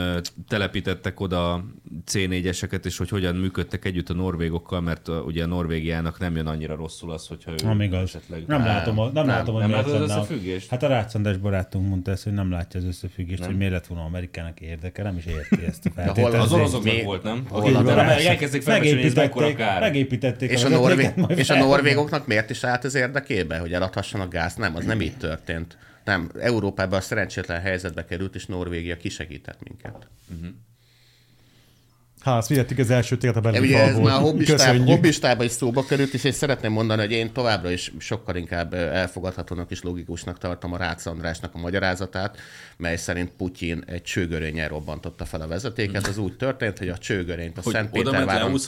telepítettek 0.47 1.19
oda 1.19 1.65
C4-eseket, 2.11 2.85
és 2.85 2.97
hogy 2.97 3.09
hogyan 3.09 3.35
működtek 3.35 3.85
együtt 3.85 4.09
a 4.09 4.13
norvégokkal, 4.13 4.81
mert 4.81 5.07
ugye 5.25 5.43
a 5.43 5.47
Norvégiának 5.47 6.19
nem 6.19 6.35
jön 6.35 6.47
annyira 6.47 6.75
rosszul 6.75 7.11
az, 7.11 7.27
hogyha 7.27 7.51
ő 7.51 7.55
Nem 7.63 7.81
igaz. 7.81 8.03
esetleg... 8.03 8.43
Nem, 8.47 8.65
látom, 8.65 8.99
a- 8.99 9.03
nem, 9.05 9.13
nem, 9.13 9.27
látom, 9.27 9.53
hogy 9.53 9.61
nem 9.63 9.71
miért 9.71 9.85
látod 9.85 10.01
az 10.01 10.09
összefüggést? 10.09 10.69
Hát 10.69 10.83
a 10.83 10.87
Rácandás 10.87 11.37
barátunk 11.37 11.87
mondta 11.89 12.11
ezt, 12.11 12.23
hogy 12.23 12.33
nem 12.33 12.51
látja 12.51 12.79
az 12.79 12.85
összefüggést, 12.85 13.45
hogy 13.45 13.57
miért 13.57 13.71
lett 13.71 13.87
volna 13.87 14.03
Amerikának 14.03 14.59
érdeke, 14.59 15.03
nem 15.03 15.17
is 15.17 15.25
érti 15.25 15.65
ezt 15.65 15.85
a 15.85 15.89
hol 15.95 16.03
feltételezést. 16.03 16.43
Az 16.43 16.51
oroszoknak 16.53 16.93
Mi- 16.93 17.03
volt, 17.03 17.23
nem? 17.23 17.45
hol 17.49 17.75
Akik 17.75 18.25
elkezdték 18.27 18.61
felbecsülni, 18.61 19.11
mekkora 19.15 19.55
kár. 19.55 19.79
megépítették 19.79 20.49
És 20.51 20.63
a, 20.63 20.69
norvég, 20.69 21.09
és 21.27 21.49
a 21.49 21.57
norvégoknak 21.57 22.27
miért 22.27 22.49
is 22.49 22.63
állt 22.63 22.83
az 22.83 22.95
érdekébe, 22.95 23.57
hogy 23.57 23.73
eladhassanak 23.73 24.31
gázt? 24.31 24.57
Nem, 24.57 24.75
az 24.75 24.85
nem 24.85 25.01
így 25.01 25.17
történt. 25.17 25.77
Nem, 26.07 26.31
Európában 26.39 26.97
a 26.99 27.01
szerencsétlen 27.01 27.61
helyzetbe 27.61 28.05
került, 28.05 28.35
és 28.35 28.45
Norvégia 28.45 28.97
kisegített 28.97 29.63
minket. 29.63 30.07
Hát, 32.27 32.47
vettük 32.47 32.77
az 32.77 32.89
első 32.89 33.17
téglet 33.17 33.45
a 33.45 33.47
Ja, 33.47 33.51
belüli 33.51 33.73
ugye 33.73 33.83
ez 33.83 33.97
már 33.97 34.15
a 34.15 34.19
hobbistában, 34.85 35.45
is 35.45 35.51
szóba 35.51 35.85
került, 35.85 36.13
és 36.13 36.23
én 36.23 36.31
szeretném 36.31 36.71
mondani, 36.71 37.01
hogy 37.01 37.11
én 37.11 37.33
továbbra 37.33 37.71
is 37.71 37.91
sokkal 37.99 38.35
inkább 38.35 38.73
elfogadhatónak 38.73 39.71
és 39.71 39.81
logikusnak 39.81 40.37
tartom 40.37 40.73
a 40.73 40.77
Rácz 40.77 41.07
Andrásnak 41.07 41.51
a 41.53 41.57
magyarázatát, 41.57 42.37
mely 42.77 42.95
szerint 42.95 43.31
Putyin 43.37 43.83
egy 43.87 44.01
csőgörényel 44.01 44.67
robbantotta 44.67 45.25
fel 45.25 45.41
a 45.41 45.47
vezetéket. 45.47 46.07
Az 46.07 46.17
úgy 46.17 46.37
történt, 46.37 46.77
hogy 46.77 46.89
a 46.89 46.97
csőgörényt 46.97 47.57
a 47.57 47.61
Hogy 47.63 47.73
Szentpéterváron, 47.73 48.59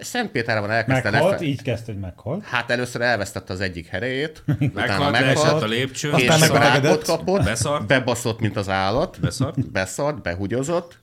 Szentpéterváron 0.00 0.70
elkezdte 0.70 1.10
Meghalt, 1.10 1.30
lefe- 1.32 1.46
így 1.46 1.62
kezdte, 1.62 1.92
hogy 1.92 2.00
meghalt. 2.00 2.44
Hát 2.44 2.70
először 2.70 3.00
elvesztette 3.00 3.52
az 3.52 3.60
egyik 3.60 3.86
herejét, 3.86 4.42
utána 4.60 5.10
meghalt, 5.10 5.62
a 5.62 5.66
lépcsőn, 5.66 6.12
Aztán 6.12 6.52
rákot 6.52 7.04
kapott, 7.04 7.44
Beszart. 7.44 7.86
bebaszott, 7.86 8.40
mint 8.40 8.56
az 8.56 8.68
állat, 8.68 9.20
Beszart. 9.20 9.70
beszart, 9.70 10.22
behugyozott, 10.22 10.98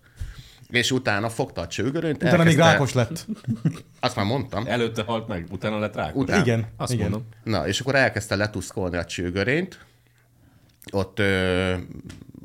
és 0.69 0.91
utána 0.91 1.29
fogta 1.29 1.61
a 1.61 1.67
csőgörényt, 1.67 2.15
Utána 2.23 2.43
még 2.43 2.59
elkezdte- 2.59 2.71
rákos 2.71 2.93
lett. 2.93 3.25
Azt 3.99 4.15
már 4.15 4.25
mondtam. 4.25 4.65
előtte 4.67 5.03
halt 5.03 5.27
meg, 5.27 5.47
utána 5.51 5.79
lett 5.79 5.95
rák. 5.95 6.15
Utána. 6.15 6.41
Igen, 6.41 6.65
Azt 6.77 6.93
igen. 6.93 7.09
mondom. 7.09 7.27
Na, 7.43 7.67
és 7.67 7.79
akkor 7.79 7.95
elkezdte 7.95 8.35
letuszkolni 8.35 8.97
a 8.97 9.05
csőgörényt, 9.05 9.85
ott 10.91 11.19
ö, 11.19 11.73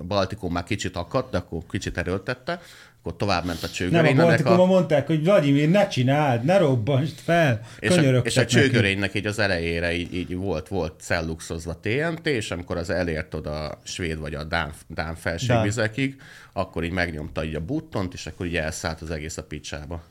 Baltikum 0.07 0.53
már 0.53 0.65
kicsit 0.65 0.97
akadt, 0.97 1.31
de 1.31 1.37
akkor 1.39 1.61
kicsit 1.71 1.99
erőltette, 1.99 2.61
akkor 2.99 3.17
tovább 3.17 3.45
ment 3.45 3.59
a 3.59 3.61
Nem, 3.63 3.71
a 3.71 3.75
csőgörény. 3.75 4.17
Baltikumon 4.17 4.67
mondták, 4.69 5.07
hogy 5.07 5.23
Vladimir, 5.25 5.69
ne 5.71 5.89
csináld, 5.89 6.45
ne 6.45 6.59
robbansd 6.59 7.19
fel, 7.19 7.61
és 7.79 7.97
a, 7.97 8.01
és 8.03 8.37
a 8.37 8.41
neki. 8.41 8.55
csőgörénynek 8.55 9.15
így 9.15 9.27
az 9.27 9.39
elejére 9.39 9.93
így, 9.95 10.15
így 10.15 10.35
volt, 10.37 10.69
volt 10.69 11.01
celluxozva 11.01 11.81
TNT, 11.81 12.27
és 12.27 12.51
amikor 12.51 12.77
az 12.77 12.91
elért 12.91 13.35
oda 13.35 13.65
a 13.69 13.79
svéd 13.83 14.19
vagy 14.19 14.35
a 14.35 14.45
dán, 14.45 14.73
dán 14.89 15.15
felségvizekig, 15.15 16.21
akkor 16.53 16.85
így 16.85 16.93
megnyomta 16.93 17.45
így 17.45 17.55
a 17.55 17.61
buttont, 17.61 18.15
és 18.15 18.27
akkor 18.27 18.47
így 18.47 18.57
elszállt 18.57 19.01
az 19.01 19.11
egész 19.11 19.37
a 19.37 19.43
picsába. 19.45 20.03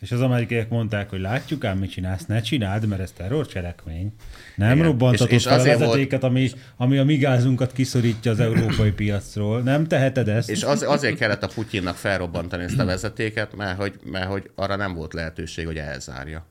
És 0.00 0.12
az 0.12 0.20
amerikaiak 0.20 0.68
mondták, 0.68 1.10
hogy 1.10 1.20
látjuk 1.20 1.64
ám, 1.64 1.78
mit 1.78 1.90
csinálsz, 1.90 2.26
ne 2.26 2.40
csináld, 2.40 2.86
mert 2.86 3.00
ez 3.00 3.12
terrorcselekmény. 3.12 4.12
Nem 4.56 4.72
Igen. 4.72 4.84
robbantatod 4.84 5.28
És- 5.30 5.34
és 5.36 5.42
fel 5.44 5.60
a 5.60 5.62
vezetéket, 5.64 6.22
ami, 6.22 6.50
ami 6.76 6.98
a 6.98 7.04
mi 7.04 7.16
gázunkat 7.16 7.72
kiszorítja 7.72 8.30
az 8.30 8.40
európai 8.40 8.90
piacról. 8.90 9.60
Nem 9.62 9.86
teheted 9.86 10.28
ezt. 10.28 10.50
És 10.50 10.62
az, 10.62 10.82
azért 10.82 11.16
kellett 11.16 11.42
a 11.42 11.48
Putyinnak 11.54 11.96
felrobbantani 11.96 12.64
ezt 12.64 12.78
a 12.78 12.84
vezetéket, 12.84 13.56
mert 13.56 13.78
hogy, 13.78 13.94
mert 14.04 14.26
hogy 14.26 14.50
arra 14.54 14.76
nem 14.76 14.94
volt 14.94 15.12
lehetőség, 15.12 15.66
hogy 15.66 15.76
elzárja. 15.78 16.46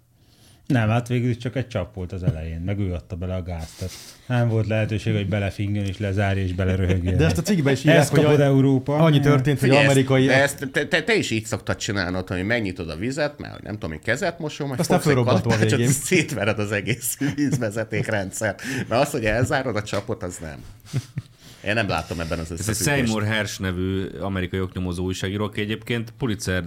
Nem, 0.68 0.90
hát 0.90 1.08
végül 1.08 1.30
is 1.30 1.38
csak 1.38 1.56
egy 1.56 1.68
csap 1.68 1.94
volt 1.96 2.12
az 2.12 2.24
elején, 2.24 2.60
meg 2.60 2.80
ő 2.80 2.94
adta 2.94 3.16
bele 3.16 3.36
a 3.36 3.44
gázt. 3.44 3.78
Tehát 3.78 3.94
nem 4.28 4.50
volt 4.50 4.68
lehetőség, 4.68 5.16
hogy 5.16 5.28
belefingjon 5.28 5.86
és 5.86 5.98
lezárja 6.00 6.44
és 6.44 6.54
beleröhögjön. 6.54 7.18
De 7.18 7.26
ezt 7.26 7.38
a 7.38 7.42
cikkben 7.42 7.74
is 7.74 7.80
írják, 7.80 7.98
Ezt 7.98 8.10
hogy 8.16 8.26
a- 8.26 8.42
Európa. 8.44 8.96
annyi 8.96 9.20
történt, 9.20 9.60
hogy 9.60 9.70
amerikai... 9.70 10.26
De 10.26 10.42
ezt 10.42 10.70
te, 10.72 10.86
te, 10.88 11.04
te, 11.04 11.16
is 11.16 11.32
így 11.32 11.46
szoktad 11.46 11.76
csinálni, 11.76 12.18
ott, 12.18 12.28
hogy 12.28 12.44
megnyitod 12.44 12.90
a 12.90 12.96
vizet, 12.96 13.40
mert 13.40 13.54
hogy 13.54 13.64
nem 13.64 13.74
tudom, 13.74 13.90
hogy 13.90 14.00
kezet 14.04 14.40
mosom, 14.40 14.68
majd 14.68 14.80
Aztán 14.80 15.00
fogsz 15.00 15.56
egy 15.62 15.70
végén. 15.70 15.88
szétvered 15.92 16.60
az 16.60 16.72
egész 16.72 17.18
vízvezetékrendszer. 17.36 18.56
Mert 18.88 19.02
az, 19.02 19.12
hogy 19.12 19.26
elzárod 19.26 19.76
a 19.76 19.84
csapot, 19.84 20.24
az 20.24 20.38
nem. 20.42 20.58
Én 21.66 21.74
nem 21.74 21.88
látom 21.88 22.20
ebben 22.20 22.40
az 22.40 22.52
Ez 22.52 22.60
egy 22.60 22.70
összefüggést. 22.70 23.06
Seymour 23.06 23.24
Hersh 23.24 23.60
nevű 23.60 24.08
amerikai 24.08 24.60
oknyomozó 24.60 25.04
újságíró, 25.04 25.44
aki 25.46 25.62
egyébként 25.62 26.14
Pulitzer 26.18 26.64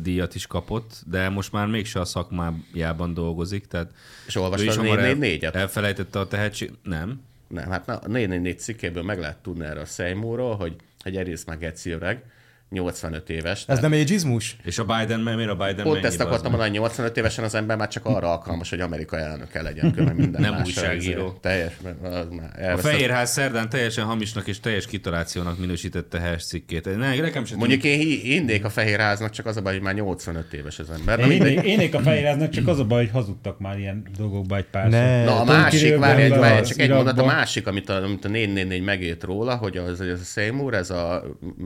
díjat 0.00 0.34
is 0.34 0.46
kapott, 0.46 1.02
de 1.06 1.28
most 1.28 1.52
már 1.52 1.66
mégse 1.66 2.00
a 2.00 2.04
szakmájában 2.04 3.14
dolgozik, 3.14 3.66
tehát 3.66 3.90
És 4.26 4.36
olvastad 4.36 4.68
a 4.68 4.80
hamar 4.80 4.98
el, 4.98 5.14
444-et? 5.14 5.54
elfelejtette 5.54 6.18
a 6.18 6.26
tehetség. 6.26 6.72
Nem. 6.82 7.20
Nem, 7.48 7.70
hát 7.70 7.86
na, 7.86 7.94
a 7.96 8.08
444 8.08 8.58
cikkéből 8.58 9.02
meg 9.02 9.18
lehet 9.18 9.36
tudni 9.36 9.64
erről 9.64 9.82
a 9.82 9.84
Seymourról, 9.84 10.56
hogy, 10.56 10.76
hogy 11.02 11.16
egyrészt 11.16 11.46
már 11.46 11.58
geci 11.58 11.90
öreg, 11.90 12.24
85 12.70 13.30
éves. 13.30 13.64
Ez 13.66 13.78
nem 13.78 13.92
ageizmus? 13.92 14.56
És 14.64 14.78
a 14.78 14.84
Biden, 14.84 15.20
mert 15.20 15.36
miért 15.36 15.50
a 15.50 15.54
Biden 15.56 15.82
Pont 15.82 15.94
mennyi, 15.94 16.06
ezt 16.06 16.20
akartam 16.20 16.50
mondani, 16.50 16.70
hogy 16.70 16.78
85 16.78 17.16
évesen 17.16 17.44
az 17.44 17.54
ember 17.54 17.76
már 17.76 17.88
csak 17.88 18.04
arra 18.06 18.30
alkalmas, 18.30 18.70
hogy 18.70 18.80
Amerika 18.80 19.18
elnöke 19.18 19.62
legyen, 19.62 19.92
különben 19.92 20.16
minden 20.24 20.40
Nem 20.40 20.52
másra 20.52 20.64
újságíró. 20.82 21.26
izé, 21.26 21.36
Teljes, 21.40 21.72
A. 22.74 22.76
Fehérház 22.76 23.30
szerdán 23.30 23.68
teljesen 23.68 24.04
hamisnak 24.04 24.46
és 24.46 24.60
teljes 24.60 24.86
kitalációnak 24.86 25.58
minősítette 25.58 26.18
Hersh 26.20 26.46
cikkét. 26.46 26.96
Ne, 26.96 27.16
nekem 27.20 27.44
sem 27.44 27.58
Mondjuk 27.58 27.84
én 27.84 27.98
hi- 27.98 28.20
hinnék 28.22 28.64
a 28.64 28.70
Fehérháznak, 28.70 29.30
csak 29.30 29.46
az 29.46 29.56
a 29.56 29.62
baj, 29.62 29.72
hogy 29.72 29.82
már 29.82 29.94
85 29.94 30.52
éves 30.52 30.78
az 30.78 30.90
ember. 30.90 31.18
Én, 31.18 31.26
mindegy. 31.26 31.52
én, 31.52 31.62
énék 31.62 31.94
a 31.94 32.00
fejráznak, 32.00 32.50
csak 32.50 32.68
az 32.68 32.78
a 32.78 32.84
baj, 32.84 33.02
hogy 33.02 33.10
hazudtak 33.12 33.58
már 33.58 33.78
ilyen 33.78 34.06
dolgokba 34.16 34.56
egy 34.56 34.64
pár 34.64 34.88
Ne. 34.88 35.24
Na 35.24 35.40
a 35.40 35.44
másik, 35.44 35.98
várj 35.98 36.22
egy, 36.22 36.30
várj, 36.30 36.66
csak 36.66 36.78
egy 36.78 36.90
mondat, 36.90 37.18
a 37.18 37.24
másik, 37.24 37.66
amit 37.66 37.88
a, 37.88 38.02
amit 38.02 38.24
a 38.24 38.28
444 38.28 38.82
megért 38.84 39.22
róla, 39.24 39.54
hogy 39.56 39.76
az, 39.76 40.00
az 40.00 40.20
a 40.20 40.24
Seymour, 40.24 40.74
ez 40.74 40.90
a 40.90 41.24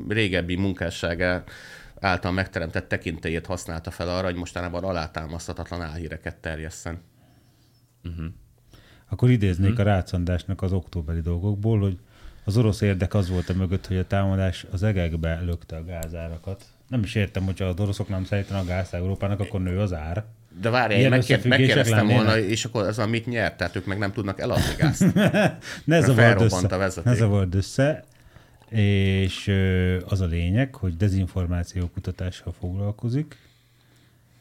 régebbi 0.09 0.57
munkássága 0.93 1.43
által 2.01 2.33
megteremtett 2.33 2.89
tekintélyét 2.89 3.47
használta 3.47 3.91
fel 3.91 4.09
arra, 4.09 4.27
hogy 4.27 4.35
mostanában 4.35 4.85
alátámaszthatatlan 4.85 5.83
álhíreket 5.83 6.37
terjesszen. 6.37 7.01
Akkor 9.09 9.31
idéznék 9.31 9.79
a 9.79 9.83
rácandásnak 9.83 10.63
az 10.63 10.73
októberi 10.73 11.21
dolgokból, 11.21 11.81
hogy 11.81 11.99
az 12.45 12.57
orosz 12.57 12.81
érdek 12.81 13.15
az 13.15 13.29
volt 13.29 13.49
a 13.49 13.55
mögött, 13.55 13.87
hogy 13.87 13.97
a 13.97 14.07
támadás 14.07 14.67
az 14.71 14.83
egekbe 14.83 15.41
lökte 15.41 15.77
a 15.77 15.85
gázárakat. 15.85 16.65
Nem 16.89 17.03
is 17.03 17.15
értem, 17.15 17.45
hogyha 17.45 17.65
az 17.65 17.81
oroszok 17.81 18.09
nem 18.09 18.25
szállítanak 18.25 18.67
gázt 18.67 18.95
Európának, 18.95 19.41
akkor 19.41 19.63
nő 19.63 19.79
az 19.79 19.93
ár. 19.93 20.25
De 20.61 20.71
várj, 20.71 20.95
én 20.95 21.09
megkér, 21.09 21.47
megkérdeztem 21.47 22.07
volna, 22.07 22.39
és 22.39 22.65
akkor 22.65 22.87
az, 22.87 22.99
amit 22.99 23.27
nyert, 23.27 23.57
tehát 23.57 23.77
ők 23.77 23.87
meg 23.87 23.99
nem 23.99 24.13
tudnak 24.13 24.41
eladni 24.41 24.75
gázt. 24.77 25.05
Ne 25.85 26.01
zavard 26.01 26.41
össze. 26.41 26.67
a 26.69 26.79
vezeték. 26.79 27.05
Ne 27.05 27.15
zavard 27.15 27.55
össze. 27.55 28.05
És 28.73 29.49
az 30.09 30.21
a 30.21 30.27
lényeg, 30.27 30.75
hogy 30.75 30.97
dezinformáció 30.97 31.87
kutatással 31.95 32.55
foglalkozik, 32.61 33.37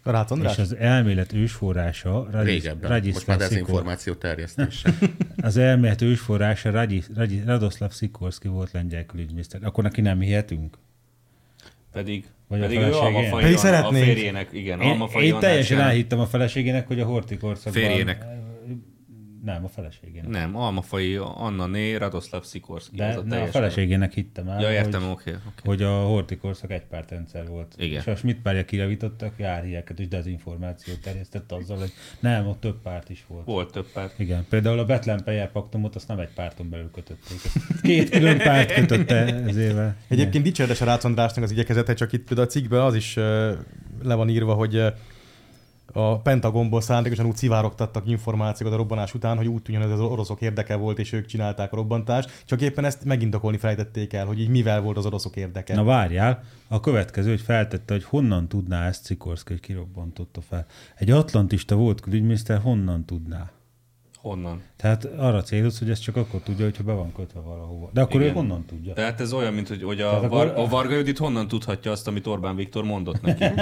A 0.04 0.12
Rácz 0.12 0.32
András? 0.32 0.52
és 0.52 0.58
az 0.60 0.76
elmélet 0.76 1.34
ősforrása 1.34 2.28
Radis- 2.32 2.48
Régebben. 2.64 2.92
Most 2.92 3.04
Radislav 3.04 3.28
már 3.28 3.38
dezinformáció 3.38 4.14
terjesztése. 4.14 4.90
Az 5.42 5.58
elmélet 5.58 6.02
ősforrása 6.02 6.72
Radi, 6.72 7.04
Radi, 7.16 7.42
Radoszlav 7.46 7.92
Szikorszki 7.92 8.48
volt 8.48 8.72
lengyel 8.72 9.06
külügyminiszter. 9.06 9.60
Akkor 9.64 9.84
neki 9.84 10.02
nem 10.02 10.20
hihetünk? 10.20 10.78
Pedig, 11.92 12.26
Vagy 12.48 12.60
a 12.60 12.66
pedig 12.66 12.78
feleségének? 12.80 13.16
almafai 13.16 13.42
Pedig 13.42 13.56
a, 13.56 13.60
a 13.60 13.62
szeretnénk. 13.62 14.06
férjének, 14.06 14.50
igen, 14.54 14.82
Én, 14.82 15.04
én 15.22 15.40
teljesen 15.40 15.80
elhittem 15.80 16.20
a 16.20 16.26
feleségének, 16.26 16.88
hogy 16.88 17.00
a 17.00 17.06
horti 17.06 17.38
korszakban... 17.38 17.82
Férjének. 17.84 18.26
Nem, 19.44 19.64
a 19.64 19.68
feleségének. 19.68 20.30
Nem, 20.30 20.56
almafai 20.56 21.16
Anna 21.16 21.66
Né, 21.68 21.96
Radoszlav 21.96 22.44
Szikorszki. 22.44 22.96
De 22.96 23.06
az 23.06 23.16
a 23.16 23.22
ne, 23.22 23.42
a 23.42 23.46
feleségének 23.46 24.14
hittem 24.14 24.48
el, 24.48 24.62
Ja, 24.62 24.72
értem, 24.72 25.02
hogy, 25.02 25.12
oké. 25.12 25.32
oké. 25.32 25.62
hogy 25.64 25.82
a 25.82 26.02
horti 26.02 26.38
korszak 26.38 26.72
egy 26.72 26.86
pártrendszer 26.86 27.48
volt. 27.48 27.76
Igen. 27.78 28.00
És 28.00 28.08
a 28.08 28.16
Schmidt 28.16 28.42
párja 28.42 28.66
kirevítottak, 28.66 29.34
járhíreket 29.38 30.00
és 30.00 30.08
dezinformációt 30.08 31.00
terjesztett 31.02 31.52
azzal, 31.52 31.78
hogy 31.78 31.92
nem, 32.20 32.48
ott 32.48 32.60
több 32.60 32.82
párt 32.82 33.10
is 33.10 33.26
volt. 33.28 33.46
Volt 33.46 33.72
több 33.72 33.92
párt. 33.94 34.20
Igen, 34.20 34.46
például 34.50 34.80
a 34.80 34.86
Betlen-Peyer 34.86 35.52
paktumot 35.52 35.96
azt 35.96 36.08
nem 36.08 36.20
egy 36.20 36.34
párton 36.36 36.70
belül 36.70 36.92
kötötték. 36.92 37.38
Ezt 37.44 37.82
Két 37.82 38.10
külön 38.10 38.38
párt 38.38 38.74
kötötte 38.74 39.16
ezével. 39.48 39.96
Egyébként 40.08 40.44
dicséretes 40.44 40.82
a 40.82 40.86
Rácz 40.86 41.06
Andrásnak 41.06 41.44
az 41.44 41.52
igyekezete, 41.52 41.94
csak 41.94 42.14
itt 42.14 42.24
például 42.28 42.48
a 42.48 42.52
cikkben 42.52 42.82
az 42.82 42.96
is 42.96 43.16
le 44.04 44.16
van 44.16 44.30
írva, 44.30 44.54
hogy 44.54 44.84
a 45.94 46.20
Pentagonból 46.22 46.82
szándékosan 46.82 47.26
úgy 47.26 47.36
szivárogtattak 47.36 48.08
információkat 48.08 48.74
a 48.74 48.78
robbanás 48.78 49.14
után, 49.14 49.38
hogy 49.38 49.48
úgy 49.48 49.62
tűnjön, 49.62 49.84
hogy 49.84 49.94
ez 49.94 50.00
az 50.00 50.06
oroszok 50.06 50.42
érdeke 50.42 50.76
volt, 50.76 51.00
és 51.00 51.12
ők 51.12 51.26
csinálták 51.26 51.74
a 51.74 51.76
robbantást, 51.76 52.44
csak 52.46 52.62
éppen 52.62 52.86
ezt 52.86 53.06
megindokolni 53.06 53.58
felejtették 53.58 54.14
el, 54.14 54.26
hogy 54.26 54.40
így 54.40 54.50
mivel 54.50 54.82
volt 54.82 54.98
az 54.98 55.06
oroszok 55.06 55.36
érdeke. 55.36 55.76
Na 55.76 55.84
várjál, 55.84 56.44
a 56.68 56.80
következő, 56.80 57.30
hogy 57.30 57.42
feltette, 57.42 57.94
hogy 57.94 58.04
honnan 58.04 58.48
tudná 58.48 58.88
ezt 58.88 59.04
Szikorszki, 59.04 59.52
hogy 59.52 59.62
kirobbantotta 59.62 60.42
fel. 60.42 60.66
Egy 60.96 61.12
atlantista 61.12 61.76
volt 61.76 62.02
külügyminiszter, 62.02 62.60
honnan 62.62 63.06
tudná? 63.06 63.52
Honnan? 64.22 64.62
Tehát 64.78 65.06
arra 65.06 65.42
céloz, 65.42 65.80
hogy 65.80 65.90
ezt 65.90 66.02
csak 66.02 66.16
akkor 66.16 66.40
tudja, 66.42 66.66
hogyha 66.66 66.84
be 66.84 66.94
van 66.94 67.14
kötve 67.14 67.40
valahova. 67.40 67.90
De 67.94 68.02
akkor 68.02 68.22
Igen. 68.22 68.34
ő 68.34 68.36
honnan 68.36 68.66
tudja? 68.66 68.94
Tehát 68.94 69.22
ez 69.22 69.34
olyan, 69.34 69.54
mint 69.54 69.68
hogy, 69.68 69.84
hogy 69.84 70.02
a, 70.02 70.10
Tehát 70.10 70.30
Var- 70.30 70.50
akkor- 70.50 70.64
a 70.64 70.68
Varga 70.68 70.96
Judit 70.96 71.18
honnan 71.18 71.48
tudhatja 71.48 71.92
azt, 71.92 72.08
amit 72.08 72.28
Orbán 72.28 72.56
Viktor 72.56 72.84
mondott 72.84 73.22
neki. 73.22 73.44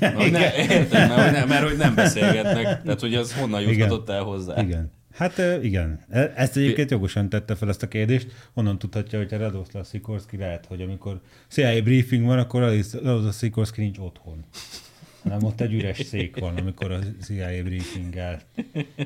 Na, 0.00 0.28
ne, 0.30 0.54
érted, 0.56 1.08
mert, 1.08 1.22
hogy 1.22 1.32
ne, 1.32 1.44
mert 1.44 1.68
hogy 1.68 1.76
nem 1.76 1.94
beszélgetnek. 1.94 2.82
Tehát, 2.82 3.00
hogy 3.00 3.14
az 3.14 3.34
honnan 3.34 3.60
juthatott 3.60 4.08
el 4.08 4.22
hozzá. 4.22 4.62
Igen. 4.62 4.92
Hát 5.14 5.42
igen. 5.62 6.00
E- 6.08 6.32
Ezt 6.36 6.56
egyébként 6.56 6.90
jogosan 6.90 7.28
tette 7.28 7.54
fel 7.54 7.68
ezt 7.68 7.82
a 7.82 7.88
kérdést. 7.88 8.26
Honnan 8.54 8.78
tudhatja, 8.78 9.18
hogy 9.18 9.34
a 9.34 9.38
Radoslav 9.38 9.84
Szikorszki 9.84 10.36
lehet, 10.36 10.66
hogy 10.66 10.80
amikor 10.80 11.20
CIA 11.48 11.82
briefing 11.82 12.26
van, 12.26 12.38
akkor 12.38 12.60
Radoslav 12.60 13.30
Szikorszki 13.32 13.80
nincs 13.80 13.98
otthon. 13.98 14.44
Hanem 15.28 15.44
ott 15.44 15.60
egy 15.60 15.72
üres 15.72 15.98
szék 15.98 16.38
van, 16.38 16.56
amikor 16.56 16.90
a 16.90 16.98
CIA 17.20 17.62
briefingel. 17.62 18.40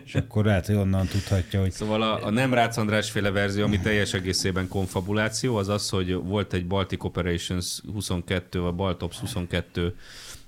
És 0.05 0.15
akkor 0.15 0.45
lehet, 0.45 0.67
hogy 0.67 0.75
onnan 0.75 1.07
tudhatja, 1.07 1.61
hogy 1.61 1.71
Szóval 1.71 2.03
a, 2.03 2.27
a 2.27 2.31
nem 2.31 2.55
Rácz 2.55 2.79
András 2.79 3.11
féle 3.11 3.31
verzió, 3.31 3.65
ami 3.65 3.79
teljes 3.81 4.15
egészében 4.15 4.69
konfabuláció, 4.69 5.57
az 5.57 5.69
az, 5.69 5.89
hogy 5.89 6.13
volt 6.13 6.53
egy 6.53 6.67
Baltic 6.67 7.05
Operations 7.05 7.81
22, 7.93 8.61
vagy 8.61 8.75
Baltops 8.75 9.19
22 9.19 9.95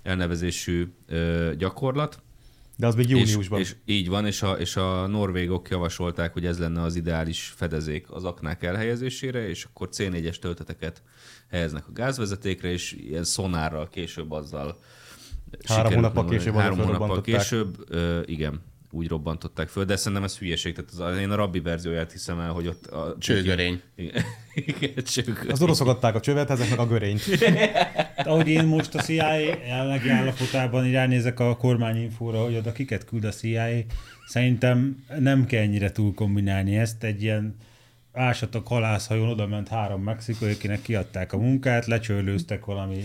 elnevezésű 0.02 0.86
ö, 1.06 1.52
gyakorlat, 1.58 2.22
De 2.76 2.86
az 2.86 2.94
még 2.94 3.08
júniusban. 3.08 3.60
És, 3.60 3.70
és 3.70 3.94
így 3.94 4.08
van, 4.08 4.26
és 4.26 4.42
a, 4.42 4.52
és 4.52 4.76
a 4.76 5.06
norvégok 5.06 5.68
javasolták, 5.68 6.32
hogy 6.32 6.46
ez 6.46 6.58
lenne 6.58 6.82
az 6.82 6.96
ideális 6.96 7.52
fedezék 7.56 8.10
az 8.10 8.24
aknák 8.24 8.62
elhelyezésére, 8.62 9.48
és 9.48 9.64
akkor 9.64 9.88
C4-es 9.92 10.36
tölteteket 10.38 11.02
helyeznek 11.50 11.88
a 11.88 11.92
gázvezetékre, 11.92 12.70
és 12.70 12.92
ilyen 12.92 13.24
szonárral 13.24 13.88
később 13.88 14.30
azzal 14.30 14.78
Három 15.66 15.92
hónappal 15.92 16.24
később 16.24 16.54
Három 16.54 16.78
hónappal 16.78 17.20
később, 17.20 17.76
ö, 17.88 18.20
igen, 18.24 18.60
úgy 18.94 19.08
robbantották 19.08 19.68
föl, 19.68 19.84
de 19.84 19.96
szerintem 19.96 20.22
ez 20.22 20.38
hülyeség. 20.38 20.74
Tehát 20.74 21.12
az, 21.12 21.18
én 21.20 21.30
a 21.30 21.34
rabbi 21.34 21.60
verzióját 21.60 22.12
hiszem 22.12 22.40
el, 22.40 22.50
hogy 22.50 22.66
ott... 22.66 22.86
A, 22.86 23.16
Csőgörény. 23.18 23.80
Igen, 23.94 24.24
igen 24.54 25.04
csőgörény. 25.04 25.50
Az 25.50 25.62
oroszok 25.62 25.88
adták 25.88 26.14
a 26.14 26.20
csövet, 26.20 26.50
ezek 26.50 26.70
meg 26.70 26.78
a 26.78 26.86
görényt. 26.86 27.22
ahogy 28.16 28.48
én 28.48 28.64
most 28.64 28.94
a 28.94 29.02
CIA 29.02 29.34
jelenlegi 29.38 30.08
állapotában 30.08 30.86
így 30.86 30.92
ránézek 30.92 31.40
a 31.40 31.56
kormányinfóra, 31.56 32.42
hogy 32.42 32.56
oda 32.56 32.72
kiket 32.72 33.04
küld 33.04 33.24
a 33.24 33.30
CIA, 33.30 33.68
szerintem 34.26 35.04
nem 35.18 35.46
kell 35.46 35.62
ennyire 35.62 35.92
túl 35.92 36.14
kombinálni 36.14 36.76
ezt. 36.76 37.02
Egy 37.04 37.22
ilyen 37.22 37.56
ásatok 38.12 38.68
halászhajón 38.68 39.28
oda 39.28 39.46
ment 39.46 39.68
három 39.68 40.02
mexikói, 40.02 40.50
akinek 40.50 40.82
kiadták 40.82 41.32
a 41.32 41.38
munkát, 41.38 41.86
lecsőlőztek 41.86 42.64
valami 42.64 43.04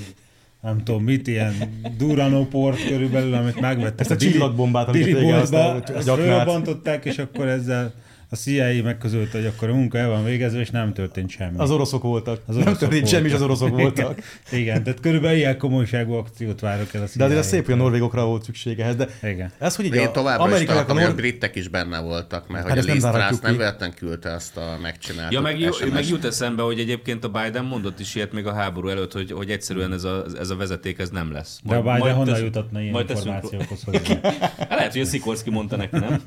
nem 0.62 0.84
tudom 0.84 1.04
mit, 1.04 1.28
ilyen 1.28 1.54
duranoport 1.98 2.88
körülbelül, 2.88 3.34
amit 3.34 3.60
megvettek. 3.60 4.00
Ezt 4.00 4.12
a 4.12 4.15
csillagbombát, 4.15 4.88
amit 4.88 5.19
gyaknát. 5.19 6.04
fölrobbantották, 6.04 7.06
és 7.06 7.17
akkor 7.17 7.48
ezzel 7.48 7.93
a 8.32 8.36
CIA 8.36 8.84
megközölte, 8.84 9.38
hogy 9.38 9.46
akkor 9.48 9.70
a 9.70 9.74
munka 9.74 9.98
el 9.98 10.10
van 10.10 10.24
végezve, 10.24 10.60
és 10.60 10.70
nem 10.70 10.94
történt 10.94 11.30
semmi. 11.30 11.58
Az 11.58 11.72
oroszok 11.72 12.02
voltak. 12.02 12.42
Az 12.46 12.56
nem 12.56 12.63
oroszok 12.63 12.80
történt 12.80 13.08
semmi, 13.08 13.28
és 13.28 13.34
az 13.34 13.39
voltak. 13.39 13.58
oroszok 13.60 13.80
voltak. 13.82 14.18
Igen, 14.52 14.62
igen, 14.62 14.84
tehát 14.84 15.00
körülbelül 15.00 15.38
ilyen 15.38 15.58
komolyságú 15.58 16.13
akciót 16.13 16.60
várok 16.60 16.94
el 16.94 17.02
a 17.02 17.06
De 17.15 17.24
azért 17.24 17.39
a 17.39 17.44
szép, 17.44 17.65
hogy 17.65 17.74
a 17.74 17.78
norvégokra 17.78 18.26
volt 18.26 18.44
szükség 18.44 18.80
ehhez. 18.80 18.96
De 18.96 19.08
Igen. 19.24 19.52
ez, 19.58 19.76
hogy 19.76 19.86
így 19.86 19.96
én 19.96 20.08
a 20.08 20.12
továbbra 20.12 20.60
is 20.62 20.68
a 20.70 20.74
tartom, 20.74 20.98
a 20.98 21.02
nor... 21.02 21.15
britek 21.15 21.56
is 21.56 21.68
benne 21.68 22.00
voltak, 22.00 22.48
mert 22.48 22.68
Hát 22.68 22.78
hogy 22.78 22.84
a 22.84 22.86
nem 22.86 22.94
Liz 22.96 23.04
Truss 23.04 23.39
nem 23.42 23.52
ki. 23.52 23.58
véletlen 23.58 23.94
küldte 23.94 24.32
azt 24.34 24.58
a 24.58 24.78
megcsinált 24.82 25.32
Ja, 25.34 25.42
meg, 25.42 25.60
jó, 25.60 25.72
SMS-t. 25.72 25.94
meg 25.94 26.08
jut 26.08 26.26
eszembe, 26.26 26.62
hogy 26.62 26.80
egyébként 26.80 27.24
a 27.24 27.28
Biden 27.30 27.65
mondott 27.65 28.00
is 28.00 28.15
ilyet 28.15 28.32
még 28.34 28.46
a 28.46 28.54
háború 28.54 28.88
előtt, 28.88 29.12
hogy, 29.13 29.32
hogy 29.32 29.50
egyszerűen 29.50 29.94
ez 29.94 30.04
a, 30.04 30.26
ez 30.39 30.50
a 30.50 30.56
vezeték 30.56 31.00
ez 31.00 31.10
nem 31.10 31.32
lesz. 31.32 31.60
De 31.63 31.76
a 31.76 31.82
Biden 31.82 32.00
honnan 32.13 32.34
tesz- 32.34 32.44
jutatna 32.44 32.80
ilyen 32.82 32.92
majd 32.92 33.10
információkhoz 33.10 33.84
hozzá? 33.84 34.00
Hát 34.60 34.70
lehet, 34.70 34.92
hogy 34.92 35.02
a 35.02 35.06
Szikorszki 35.06 35.50
mondta 35.50 35.76
neki, 35.76 35.98
nem? 35.98 36.22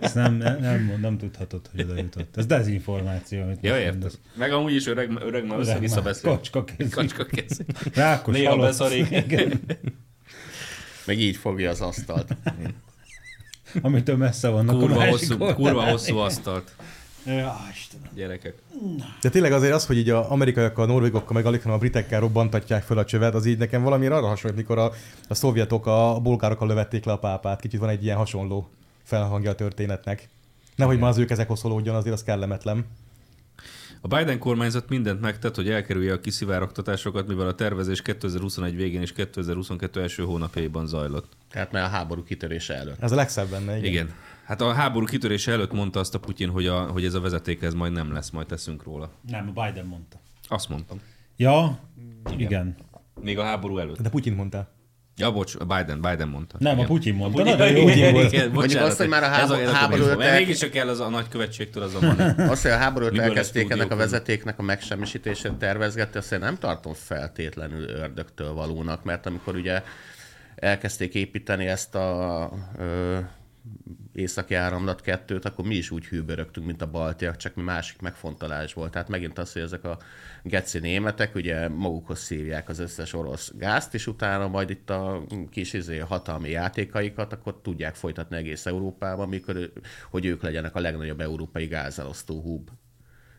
Ezt 0.00 0.14
nem, 0.14 0.34
nem, 0.34 0.58
nem, 0.60 0.98
nem 1.00 1.16
tudhatod, 1.46 1.70
hogy 1.72 1.80
oda 1.90 2.00
jutott. 2.00 2.36
Ez 2.36 2.46
dezinformáció, 2.46 3.42
amit 3.42 3.58
Ja, 3.62 3.74
mondasz. 3.90 4.18
Meg 4.34 4.52
amúgy 4.52 4.74
is 4.74 4.86
öreg, 4.86 5.10
öreg 5.10 5.42
már 5.46 5.52
Öreg 5.52 5.58
össze-vissza 5.58 5.94
már. 5.94 6.04
beszél. 6.04 6.30
Kacska 6.30 6.64
kézi. 6.64 6.90
Kacska 6.90 7.24
kézi. 7.24 7.64
Rákos 7.94 8.34
Néha 8.34 8.50
halott. 8.50 8.66
beszarik. 8.66 9.10
Igen. 9.26 9.60
Meg 11.06 11.18
így 11.18 11.36
fogja 11.36 11.70
az 11.70 11.80
asztalt. 11.80 12.36
Amitől 13.82 14.16
messze 14.16 14.48
vannak 14.48 14.74
a 14.74 14.78
Kurva 14.78 15.06
hosszú, 15.08 15.32
oldalán. 15.32 15.54
kurva 15.54 15.82
hosszú 15.90 16.16
asztalt, 16.16 16.74
Ja, 17.26 17.56
Istenem. 17.72 18.08
gyerekek. 18.14 18.54
De 19.20 19.28
tényleg 19.28 19.52
azért 19.52 19.72
az, 19.74 19.86
hogy 19.86 19.96
így 19.96 20.10
a 20.10 20.30
amerikaiakkal, 20.30 20.84
a 20.84 20.86
norvégokkal, 20.86 21.32
meg 21.32 21.46
alig, 21.46 21.60
hanem 21.62 21.76
a 21.76 21.80
britekkel 21.80 22.20
robbantatják 22.20 22.82
föl 22.82 22.98
a 22.98 23.04
csövet, 23.04 23.34
az 23.34 23.46
így 23.46 23.58
nekem 23.58 23.82
valami 23.82 24.06
arra 24.06 24.26
hasonlít, 24.26 24.58
mikor 24.58 24.78
a, 24.78 24.92
a 25.28 25.34
szovjetok 25.34 25.86
a, 25.86 26.14
a 26.14 26.20
bolgárokkal 26.20 26.68
lövették 26.68 27.04
le 27.04 27.12
a 27.12 27.18
pápát. 27.18 27.60
Kicsit 27.60 27.80
van 27.80 27.88
egy 27.88 28.04
ilyen 28.04 28.16
hasonló 28.16 28.68
felhangja 29.02 29.50
a 29.50 29.54
történetnek. 29.54 30.28
Nehogy 30.80 30.98
már 30.98 31.10
az 31.10 31.18
ők 31.18 31.30
ezek 31.30 31.50
oszolódjon, 31.50 31.94
azért 31.94 32.14
az 32.14 32.22
kellemetlen. 32.22 32.84
A 34.00 34.08
Biden 34.08 34.38
kormányzat 34.38 34.88
mindent 34.88 35.20
megtett, 35.20 35.54
hogy 35.54 35.68
elkerülje 35.68 36.12
a 36.12 36.20
kiszivárogtatásokat, 36.20 37.26
mivel 37.26 37.46
a 37.46 37.54
tervezés 37.54 38.02
2021 38.02 38.76
végén 38.76 39.00
és 39.00 39.12
2022 39.12 40.00
első 40.00 40.22
hónapjaiban 40.22 40.86
zajlott. 40.86 41.32
Tehát 41.50 41.72
már 41.72 41.82
a 41.82 41.88
háború 41.88 42.22
kitörése 42.22 42.74
előtt. 42.74 43.02
Ez 43.02 43.12
a 43.12 43.14
legszebb 43.14 43.48
benne, 43.48 43.76
igen. 43.76 43.90
Igen. 43.90 44.14
Hát 44.44 44.60
a 44.60 44.72
háború 44.72 45.06
kitörése 45.06 45.52
előtt 45.52 45.72
mondta 45.72 46.00
azt 46.00 46.14
a 46.14 46.20
Putyin, 46.20 46.48
hogy, 46.48 46.66
a, 46.66 46.82
hogy 46.82 47.04
ez 47.04 47.14
a 47.14 47.20
vezeték 47.20 47.62
ez 47.62 47.74
majd 47.74 47.92
nem 47.92 48.12
lesz, 48.12 48.30
majd 48.30 48.46
teszünk 48.46 48.82
róla. 48.82 49.10
Nem, 49.28 49.52
a 49.54 49.64
Biden 49.64 49.86
mondta. 49.86 50.20
Azt 50.48 50.68
mondtam. 50.68 51.00
Ja, 51.36 51.78
igen. 52.26 52.40
igen. 52.40 52.76
Még 53.20 53.38
a 53.38 53.42
háború 53.42 53.78
előtt. 53.78 54.00
De 54.00 54.08
Putyin 54.08 54.32
mondta. 54.34 54.68
Ja, 55.20 55.32
bocs, 55.32 55.54
a 55.58 55.64
Biden, 55.64 56.00
Biden 56.00 56.28
mondta. 56.28 56.56
Nem, 56.58 56.72
a 56.72 56.74
Igen. 56.74 56.86
Putyin 56.86 57.14
mondta. 57.14 57.42
Putyin, 57.42 57.56
Nagyon 57.56 57.76
jó. 57.76 57.88
igen, 57.88 58.12
volt. 58.12 58.32
igen, 58.32 58.52
bocsánat. 58.52 58.88
azt, 58.88 58.98
hogy 58.98 59.08
már 59.08 59.22
a 59.22 59.26
háború- 59.26 59.62
ez 59.62 59.68
a 59.68 59.72
háború 59.72 60.02
info. 60.02 60.20
előtt- 60.20 60.38
Mégis 60.38 60.58
csak 60.58 60.70
kell 60.70 60.88
az 60.88 61.00
a 61.00 61.08
nagy 61.08 61.28
követségtől 61.28 61.82
az 61.82 61.94
a 61.94 61.98
money. 62.00 62.48
Az, 62.48 62.62
hogy 62.62 62.70
a 62.70 62.76
háború 62.76 63.04
előtt 63.04 63.18
Miből 63.18 63.34
lesz 63.34 63.36
elkezdték 63.36 63.70
ennek 63.70 63.90
a 63.90 63.96
vezetéknek 63.96 64.58
a 64.58 64.62
megsemmisítését 64.62 65.52
tervezgetni, 65.52 66.18
azt 66.18 66.32
én 66.32 66.38
nem 66.38 66.58
tartom 66.58 66.92
feltétlenül 66.94 67.88
ördögtől 67.88 68.52
valónak, 68.52 69.04
mert 69.04 69.26
amikor 69.26 69.54
ugye 69.54 69.82
elkezdték 70.56 71.14
építeni 71.14 71.66
ezt 71.66 71.94
a 71.94 72.50
ö, 72.78 73.18
északi 74.12 74.54
áramlat 74.54 75.00
kettőt, 75.00 75.44
akkor 75.44 75.64
mi 75.64 75.74
is 75.74 75.90
úgy 75.90 76.06
hűbörögtünk, 76.06 76.66
mint 76.66 76.82
a 76.82 76.90
baltiak, 76.90 77.36
csak 77.36 77.54
mi 77.54 77.62
másik 77.62 78.00
megfontolás 78.00 78.72
volt. 78.72 78.90
Tehát 78.90 79.08
megint 79.08 79.38
az, 79.38 79.52
hogy 79.52 79.62
ezek 79.62 79.84
a 79.84 79.98
geci 80.42 80.78
németek 80.78 81.34
ugye 81.34 81.68
magukhoz 81.68 82.18
szívják 82.18 82.68
az 82.68 82.78
összes 82.78 83.12
orosz 83.12 83.52
gázt, 83.56 83.94
és 83.94 84.06
utána 84.06 84.48
majd 84.48 84.70
itt 84.70 84.90
a 84.90 85.22
kis 85.50 85.72
izé, 85.72 85.98
hatalmi 85.98 86.50
játékaikat, 86.50 87.32
akkor 87.32 87.60
tudják 87.62 87.94
folytatni 87.94 88.36
egész 88.36 88.66
Európában, 88.66 89.28
mikor, 89.28 89.72
hogy 90.10 90.24
ők 90.24 90.42
legyenek 90.42 90.74
a 90.74 90.80
legnagyobb 90.80 91.20
európai 91.20 91.66
gázelosztó 91.66 92.40
hub. 92.40 92.70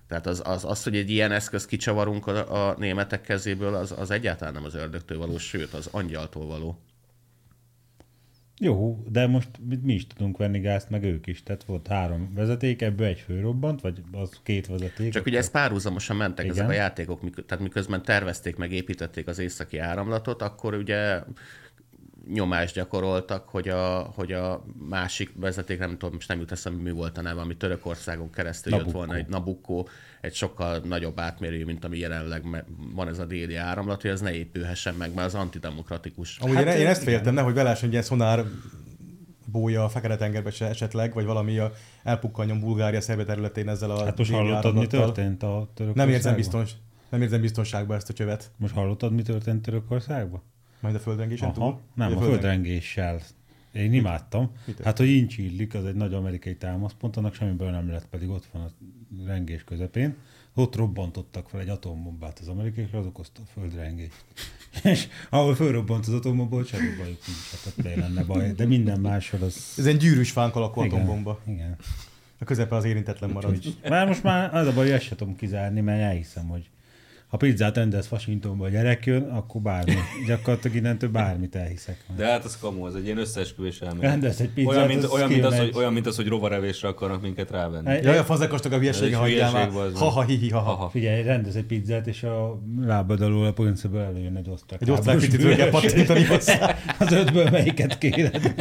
Tehát 0.08 0.28
az, 0.28 0.42
az, 0.46 0.66
az, 0.66 0.84
hogy 0.84 0.96
egy 0.96 1.10
ilyen 1.10 1.32
eszköz 1.32 1.66
kicsavarunk 1.66 2.28
a, 2.28 2.70
a 2.70 2.76
németek 2.78 3.22
kezéből, 3.22 3.76
az, 3.76 3.94
az 3.98 4.12
egyáltalán 4.12 4.54
nem 4.54 4.64
az 4.64 4.76
ördögtől 4.76 5.18
való, 5.18 5.38
sőt, 5.38 5.74
az 5.74 5.88
angyaltól 5.92 6.46
való. 6.46 6.82
Jó, 8.64 9.04
de 9.10 9.28
most 9.28 9.50
mi, 9.68 9.80
mi 9.84 9.94
is 9.94 10.08
tudunk 10.08 10.38
venni 10.38 10.60
gázt, 10.60 10.90
meg 10.90 11.04
ők 11.04 11.28
is. 11.28 11.44
Tehát 11.44 11.64
volt 11.64 11.88
három 11.88 12.34
vezeték, 12.34 12.82
ebből 12.82 13.08
egy 13.08 13.20
fölrobbant, 13.20 13.82
vagy 13.82 14.02
az 14.12 14.40
két 14.44 14.68
vezeték. 14.68 15.12
Csak 15.12 15.26
ugye 15.26 15.38
ez 15.38 15.52
párhuzamosan 15.52 16.16
mentek 16.16 16.46
Igen. 16.46 16.58
ezek 16.58 16.70
a 16.70 16.74
játékok, 16.74 17.46
tehát 17.46 17.64
miközben 17.64 18.04
tervezték, 18.04 18.56
meg 18.56 18.72
építették 18.72 19.28
az 19.28 19.40
északi 19.40 19.78
áramlatot, 19.78 20.42
akkor 20.42 20.74
ugye 20.74 21.20
nyomást 22.34 22.76
gyakoroltak, 22.76 23.50
hogy 23.50 23.70
a, 23.70 24.12
hogy 24.16 24.32
a 24.32 24.64
másik 24.90 25.32
vezeték, 25.36 25.80
nem 25.80 25.98
tudom, 25.98 26.14
most 26.14 26.28
nem 26.28 26.40
jut 26.40 26.52
eszembe, 26.52 26.82
mi 26.82 26.92
volt 26.92 27.18
a 27.18 27.22
neve, 27.22 27.42
ami 27.42 27.56
Törökországon 27.56 28.30
keresztül 28.30 28.72
jött 28.72 28.82
Nabucco. 28.82 28.98
volna, 28.98 29.16
egy 29.16 29.28
Nabucco, 29.28 29.84
egy 30.22 30.34
sokkal 30.34 30.78
nagyobb 30.78 31.20
átmérőjű, 31.20 31.66
mint 31.66 31.86
ami 31.86 31.98
jelenleg 31.98 32.66
van 32.94 33.08
ez 33.08 33.20
a 33.20 33.26
déli 33.26 33.56
áramlat, 33.56 34.02
hogy 34.02 34.12
ez 34.12 34.22
ne 34.22 34.34
épülhessen 34.34 34.96
meg, 34.96 35.14
mert 35.14 35.28
az 35.28 35.36
antidemokratikus. 35.36 36.38
Amúgy 36.38 36.56
Hát, 36.56 36.66
hát, 36.66 36.76
én, 36.76 36.82
én 36.82 36.88
ezt 36.88 37.04
féltem, 37.04 37.34
nehogy 37.34 37.54
belássam, 37.54 37.84
hogy 37.84 37.92
ilyen 37.92 38.04
szonár 38.04 38.46
bója 39.46 39.84
a 39.84 39.90
Fekete-tengerbe 39.90 40.52
se 40.52 40.66
esetleg, 40.66 41.14
vagy 41.14 41.26
valami 41.26 41.58
a 41.58 41.72
elpukkanjon 42.04 42.60
Bulgária 42.60 43.02
szerbe 43.02 43.24
területén 43.24 43.70
ezzel 43.70 43.92
a 43.92 44.04
Hát 44.04 44.18
most 44.18 44.32
hallottad, 44.32 44.76
mi 44.76 44.88
történt 44.88 45.44
a 45.44 45.48
Törökországban? 45.48 46.06
Nem 46.06 46.10
érzem, 46.10 46.36
biztons, 46.36 46.72
nem 47.10 47.22
érzem 47.22 47.42
biztonságban 47.42 47.98
ezt 47.98 48.10
a 48.10 48.14
csövet. 48.14 48.52
Most 48.58 48.74
hallottad, 48.74 49.14
mi 49.14 49.22
történt 49.22 49.62
Törökországban? 49.62 50.42
Majd 50.82 50.96
a 50.96 51.00
földrengésen 51.00 51.50
Aha, 51.50 51.58
túl? 51.58 51.80
nem, 51.96 52.08
a 52.08 52.10
földreng- 52.10 52.32
földrengéssel. 52.32 53.20
Én 53.72 53.94
imádtam. 53.94 54.52
Hát, 54.84 54.98
hogy 54.98 55.10
Inch 55.10 55.40
illik, 55.40 55.74
az 55.74 55.86
egy 55.86 55.96
nagy 55.96 56.14
amerikai 56.14 56.56
támaszpont, 56.56 57.18
annak 57.18 57.34
semmiből 57.34 57.70
nem 57.70 57.90
lett, 57.90 58.06
pedig 58.06 58.30
ott 58.30 58.46
van 58.52 58.62
a 58.62 58.70
rengés 59.26 59.64
közepén. 59.64 60.16
Ott 60.54 60.76
robbantottak 60.76 61.50
fel 61.50 61.60
egy 61.60 61.70
atombombát 61.70 62.40
az 62.40 62.48
amerikaiak, 62.48 62.94
az 62.94 63.06
okozta 63.06 63.42
a 63.42 63.60
földrengést. 63.60 64.24
És 64.84 65.08
ahol 65.30 65.56
fölrobbant 65.56 66.08
az 66.08 66.14
atombomba, 66.14 66.58
ott 66.58 66.68
semmi 66.68 66.96
bajuk 66.98 67.20
nincs, 67.28 67.52
hát 67.52 67.74
ott 67.78 68.00
lenne 68.00 68.24
baj. 68.24 68.52
De 68.52 68.66
minden 68.66 69.00
máshol 69.00 69.42
az... 69.42 69.74
Ez 69.78 69.86
egy 69.86 69.98
gyűrűs 69.98 70.32
fánk 70.32 70.56
alakú 70.56 70.84
Igen, 70.84 70.94
atombomba. 70.94 71.40
Igen. 71.48 71.76
A 72.40 72.44
közepe 72.44 72.76
az 72.76 72.84
érintetlen 72.84 73.30
marad. 73.30 73.52
Úgyhogy, 73.52 73.78
már 73.90 74.08
most 74.08 74.24
már 74.24 74.56
az 74.56 74.68
a 74.68 74.74
baj, 74.74 74.84
hogy 74.84 74.94
ezt 74.94 75.04
sem 75.04 75.18
tudom 75.18 75.36
kizárni, 75.36 75.82
mert 75.82 76.02
elhiszem, 76.02 76.48
hogy 76.48 76.70
ha 77.32 77.38
pizzát 77.38 77.76
rendelsz 77.76 78.12
Washingtonba, 78.12 78.66
a 78.66 78.70
gyerek 78.70 79.06
jön, 79.06 79.22
akkor 79.24 79.62
bármi. 79.62 79.94
Gyakorlatilag 80.28 80.76
innentől 80.78 81.10
bármit 81.10 81.56
elhiszek. 81.56 82.04
De 82.18 82.26
hát 82.26 82.44
az 82.46 82.58
kamu, 82.58 82.88
ez 82.88 82.94
egy 82.94 83.06
ilyen 83.06 83.18
összeesküvés 83.18 83.80
elmélet. 83.82 84.10
Rendelsz 84.10 84.40
egy 84.40 84.50
pizzát, 84.50 84.74
olyan, 84.76 84.88
mint, 84.88 85.04
az 85.04 85.10
olyan, 85.10 85.30
mint 85.30 85.46
az, 85.46 85.58
hogy, 85.58 85.72
olyan, 85.76 85.94
mint 85.94 86.08
az, 86.08 86.16
hogy 86.16 86.28
rovarevésre 86.28 86.88
akarnak 86.88 87.22
minket 87.22 87.52
rávenni. 87.52 87.90
Egy- 87.90 88.04
Jaj, 88.04 88.18
a 88.18 88.24
fazekostok 88.24 88.72
a 88.72 88.78
hülyesége 88.78 89.06
egy 89.08 89.14
hagyjál 89.14 89.52
már. 89.52 89.72
bazd 89.72 89.94
meg. 89.94 90.02
Ha-ha, 90.02 90.24
hi-hi, 90.24 90.50
ha-ha. 90.50 90.72
Aha. 90.72 90.90
Figyelj, 90.90 91.24
rendez 91.24 91.56
egy 91.56 91.64
pizzát, 91.66 92.08
és 92.08 92.24
a 92.24 92.62
lábad 92.82 93.22
alól 93.22 93.46
a 93.46 93.54
polinceből 93.54 94.02
előjön 94.02 94.36
egy 94.36 94.50
osztrák. 94.50 94.82
Egy 94.82 94.92
osztrák 94.92 95.18
picit 95.18 95.56
kell 95.56 95.70
pattintani 95.70 96.24
hozzá. 96.24 96.76
Az 97.00 97.12
ötből 97.12 97.50
melyiket 97.50 97.98
kéred? 97.98 98.54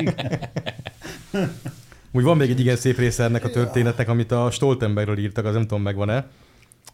Úgy 2.12 2.22
van 2.22 2.37
még 2.37 2.50
egy 2.50 2.61
igen 2.61 2.76
szép 2.76 2.98
része 2.98 3.24
ennek 3.24 3.44
a 3.44 3.50
történetnek, 3.50 4.09
amit 4.09 4.33
a 4.33 4.50
Stoltenbergről 4.50 5.18
írtak, 5.18 5.44
az 5.44 5.52
nem 5.54 5.62
tudom 5.62 5.83
megvan-e. 5.83 6.26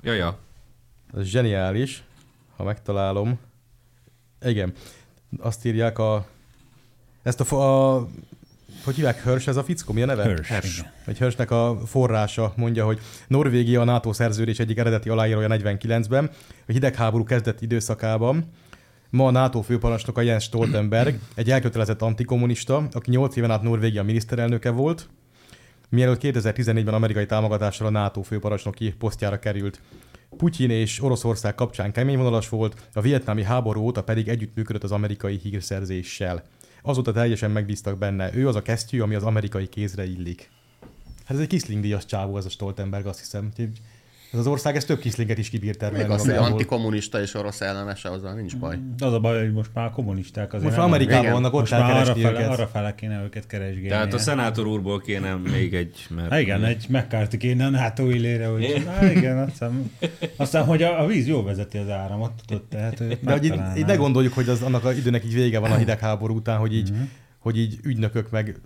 Ja, 0.02 0.12
ja. 0.12 0.38
Ez 1.14 1.24
zseniális, 1.24 2.04
ha 2.56 2.64
megtalálom. 2.64 3.38
Igen. 4.44 4.72
Azt 5.38 5.64
írják 5.64 5.98
a... 5.98 6.26
Ezt 7.22 7.40
a, 7.40 7.94
a 7.94 8.08
hogy 8.84 8.94
hívják 8.94 9.22
Hörs, 9.22 9.46
ez 9.46 9.56
a 9.56 9.64
fickó, 9.64 9.92
mi 9.92 10.02
a 10.02 10.06
neve? 10.06 10.24
Hörs, 10.24 10.78
igen. 10.78 10.92
Egy 11.04 11.18
Hörsnek 11.18 11.50
a 11.50 11.78
forrása 11.86 12.52
mondja, 12.56 12.84
hogy 12.84 13.00
Norvégia 13.26 13.80
a 13.80 13.84
NATO 13.84 14.12
szerződés 14.12 14.58
egyik 14.58 14.78
eredeti 14.78 15.08
aláírója 15.08 15.48
49-ben, 15.50 16.30
a 16.68 16.72
hidegháború 16.72 17.24
kezdett 17.24 17.60
időszakában. 17.60 18.50
Ma 19.10 19.26
a 19.26 19.30
NATO 19.30 19.60
főparancsnoka 19.60 20.20
Jens 20.20 20.44
Stoltenberg, 20.44 21.18
egy 21.34 21.50
elkötelezett 21.50 22.02
antikommunista, 22.02 22.88
aki 22.92 23.10
8 23.10 23.36
éven 23.36 23.50
át 23.50 23.62
Norvégia 23.62 24.02
miniszterelnöke 24.02 24.70
volt, 24.70 25.08
mielőtt 25.88 26.20
2014-ben 26.22 26.94
amerikai 26.94 27.26
támogatással 27.26 27.86
a 27.86 27.90
NATO 27.90 28.22
főparancsnoki 28.22 28.94
posztjára 28.98 29.38
került. 29.38 29.80
Putyin 30.36 30.70
és 30.70 31.02
Oroszország 31.02 31.54
kapcsán 31.54 31.92
keményvonalas 31.92 32.48
volt, 32.48 32.88
a 32.92 33.00
vietnámi 33.00 33.42
háború 33.42 33.80
óta 33.80 34.02
pedig 34.02 34.28
együttműködött 34.28 34.84
az 34.84 34.92
amerikai 34.92 35.38
hírszerzéssel. 35.42 36.42
Azóta 36.82 37.12
teljesen 37.12 37.50
megbíztak 37.50 37.98
benne. 37.98 38.34
Ő 38.34 38.48
az 38.48 38.54
a 38.54 38.62
kesztyű, 38.62 39.00
ami 39.00 39.14
az 39.14 39.22
amerikai 39.22 39.68
kézre 39.68 40.04
illik. 40.04 40.50
Hát 41.24 41.36
ez 41.36 41.38
egy 41.38 41.46
Kisling 41.46 41.82
díjas 41.82 42.04
csávó, 42.04 42.36
ez 42.36 42.44
a 42.44 42.48
Stoltenberg, 42.48 43.06
azt 43.06 43.18
hiszem. 43.18 43.46
Úgyhogy 43.46 43.80
Ez 44.32 44.38
az 44.38 44.46
ország, 44.46 44.76
ez 44.76 44.84
több 44.84 44.98
Kislinget 44.98 45.38
is 45.38 45.48
kibírt 45.48 45.80
Még 45.80 45.90
termelni 45.90 46.14
az, 46.14 46.20
hogy 46.20 46.28
magából. 46.28 46.50
antikommunista 46.50 47.20
és 47.20 47.34
orosz 47.34 47.60
ellenes, 47.60 48.04
azzal 48.04 48.34
nincs 48.34 48.56
baj. 48.56 48.78
Az 48.98 49.12
a 49.12 49.20
baj, 49.20 49.40
hogy 49.40 49.52
most 49.52 49.70
már 49.74 49.84
a 49.86 49.90
kommunisták 49.90 50.52
azért 50.52 50.64
Most 50.64 50.76
már 50.76 50.86
Amerikában 50.86 51.20
Igen. 51.20 51.32
vannak, 51.32 51.52
ott 51.52 51.60
most 51.60 51.72
már 51.72 51.90
arra 51.90 52.14
fele, 52.14 52.30
őket. 52.30 52.48
arra 52.48 52.66
fele 52.66 52.94
kéne 52.94 53.22
őket 53.22 53.46
keresgélni. 53.46 53.88
Tehát 53.88 54.14
a 54.14 54.18
szenátor 54.18 54.66
úrból 54.66 55.00
kéne 55.00 55.34
még 55.34 55.74
egy, 55.74 56.06
mert... 56.10 56.30
Hát 56.30 56.40
igen, 56.40 56.64
egy 56.64 56.86
McCarthy 56.88 57.36
kéne 57.36 57.64
a 57.64 57.70
NATO 57.70 58.10
élére, 58.10 58.46
hogy 58.46 58.84
Há, 58.86 59.10
igen, 59.10 59.38
azt 59.38 59.50
hiszem, 59.50 59.90
aztán, 60.36 60.64
hogy 60.64 60.82
a, 60.82 61.02
a 61.02 61.06
víz 61.06 61.26
jól 61.26 61.44
vezeti 61.44 61.78
az 61.78 61.88
áramot, 61.90 62.32
tudod, 62.46 62.62
tehát 62.62 63.24
De 63.24 63.32
hogy 63.32 63.44
így, 63.44 63.60
így 63.76 63.86
ne 63.86 63.94
gondoljuk, 63.96 64.32
hogy 64.32 64.48
az, 64.48 64.62
annak 64.62 64.84
az 64.84 64.96
időnek 64.96 65.24
így 65.24 65.34
vége 65.34 65.58
van 65.58 65.70
a 65.70 65.76
hidegháború 65.76 66.34
után, 66.34 66.58
hogy 66.58 66.74
így, 66.74 66.92
hogy 67.38 67.58
így 67.58 67.78
ügynökök 67.82 68.30
meg, 68.30 68.60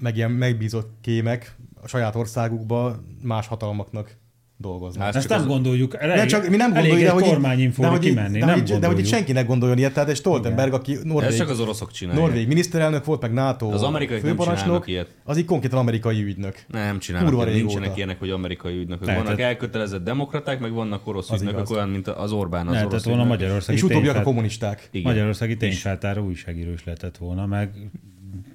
meg 0.00 0.16
ilyen 0.16 0.30
megbízott 0.30 0.94
kémek 1.00 1.56
a 1.82 1.88
saját 1.88 2.14
országukba 2.14 3.02
más 3.22 3.46
hatalmaknak 3.46 4.16
dolgoznak. 4.58 5.04
Hát 5.04 5.14
Ezt 5.16 5.28
csak 5.28 5.38
nem 5.38 5.46
az- 5.48 5.52
gondoljuk. 5.54 5.94
Elég, 5.98 6.16
Nem 6.16 6.26
csak, 6.26 6.48
mi 6.48 6.56
nem 6.56 6.72
gondoljuk, 6.72 6.98
de 6.98 7.04
egy 7.06 7.10
hogy 7.12 7.22
kormányinfóra 7.22 7.90
de 7.90 7.98
kimenni, 7.98 8.38
de 8.38 8.44
nem 8.44 8.58
hogy 8.66 8.78
de 8.78 8.86
hogy 8.86 8.98
itt 8.98 9.06
senki 9.06 9.32
ne 9.32 9.42
gondoljon 9.42 9.78
ilyet, 9.78 9.92
tehát 9.92 10.08
egy 10.08 10.16
Stoltenberg, 10.16 10.72
aki 10.72 10.92
Ez 10.92 11.02
Norvég, 11.02 11.36
csak 11.36 11.48
az 11.48 11.60
oroszok 11.60 11.90
csinálják. 11.90 12.24
Norvég 12.26 12.46
miniszterelnök 12.48 13.04
volt, 13.04 13.20
meg 13.20 13.32
NATO 13.32 13.70
Az 13.70 13.82
amerikaiak 13.82 14.22
nem 14.22 14.30
főparancsnok, 14.30 14.84
csinálnak 14.84 14.88
ilyet. 14.88 15.14
az 15.24 15.38
így 15.38 15.44
konkrétan 15.44 15.78
amerikai 15.78 16.22
ügynök. 16.22 16.54
Nem 16.68 16.98
csinálnak, 16.98 17.30
Kurva 17.30 17.46
ilyen, 17.46 17.58
nincsenek 17.58 17.96
ilyenek, 17.96 18.18
hogy 18.18 18.30
amerikai 18.30 18.76
ügynökök. 18.78 19.06
Ne, 19.06 19.12
vannak 19.14 19.36
tehát- 19.36 19.50
elkötelezett 19.52 20.04
demokraták, 20.04 20.60
meg 20.60 20.72
vannak 20.72 21.06
orosz 21.06 21.30
Az 21.30 21.40
ügynökök, 21.40 21.60
igaz. 21.60 21.76
olyan, 21.76 21.88
mint 21.88 22.08
az 22.08 22.32
Orbán 22.32 22.66
az 22.66 22.72
Ne, 22.72 22.78
orosz 22.78 22.90
tehát 23.02 23.04
volna. 23.04 23.24
Magyarországi 23.24 23.78
És 23.78 23.84
utóbbiak 23.84 24.16
a 24.16 24.22
kommunisták. 24.22 24.88
Magyarországi 25.02 25.56
tényfeltáró 25.56 26.24
újságíró 26.24 26.72
is 26.72 26.84
lehetett 26.84 27.16
volna, 27.16 27.46
meg 27.46 27.70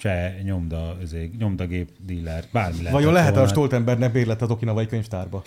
cseh 0.02 0.42
nyomda, 0.44 0.98
azért, 1.02 1.38
nyomdagép 1.38 1.90
díler, 2.06 2.46
bármi 2.52 2.76
lehetett 2.76 2.94
Vajon 2.94 3.14
lehet 3.14 3.38
a. 3.38 3.48
Stoltenbergnek 3.48 4.12
bérlet 4.12 4.42
az 4.42 4.50
Okinawai 4.50 4.86
könyvtárba? 4.86 5.44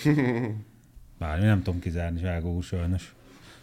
Bármi, 1.19 1.45
nem 1.45 1.63
tudom 1.63 1.81
kizárni 1.81 2.19
Zságó 2.19 2.61
sajnos. 2.61 3.15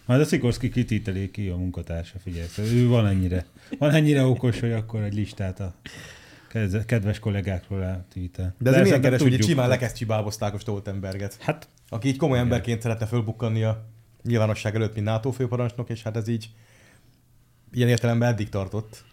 Majd 0.06 0.22
a 0.22 0.26
Szikorszki 0.26 0.70
kitíteli 0.70 1.32
ki 1.32 1.48
a 1.48 1.56
munkatársa, 1.56 2.20
figyelj. 2.20 2.48
Szóval 2.48 2.72
ő 2.72 2.88
van 2.88 3.08
ennyire, 3.08 3.46
van 3.78 3.92
ennyire 3.92 4.26
okos, 4.26 4.60
hogy 4.60 4.72
akkor 4.72 5.02
egy 5.02 5.14
listát 5.14 5.60
a 5.60 5.74
kedves 6.86 7.20
kollégákról 7.20 7.84
eltítel. 7.84 8.56
De 8.58 8.70
ez 8.70 8.76
milyen 8.76 8.88
szerintem 8.88 9.02
keres, 9.02 9.22
hogy 9.22 9.44
simán 9.44 9.70
lekesztyűbábozták 9.70 10.54
a 10.54 10.60
Stoltenberget. 10.60 11.38
Hát, 11.40 11.68
aki 11.90 12.08
így 12.08 12.18
komoly 12.18 12.40
emberként 12.40 12.82
szeretne 12.82 13.06
fölbukkanni 13.06 13.64
a 13.64 13.86
nyilvánosság 14.24 14.76
előtt, 14.76 14.94
mint 14.94 15.06
NATO 15.06 15.32
főparancsnok, 15.32 15.90
és 15.90 16.04
hát 16.04 16.16
ez 16.16 16.28
így 16.28 16.50
ilyen 17.72 17.90
értelemben 17.90 18.32
eddig 18.32 18.50
tartott. 18.50 19.04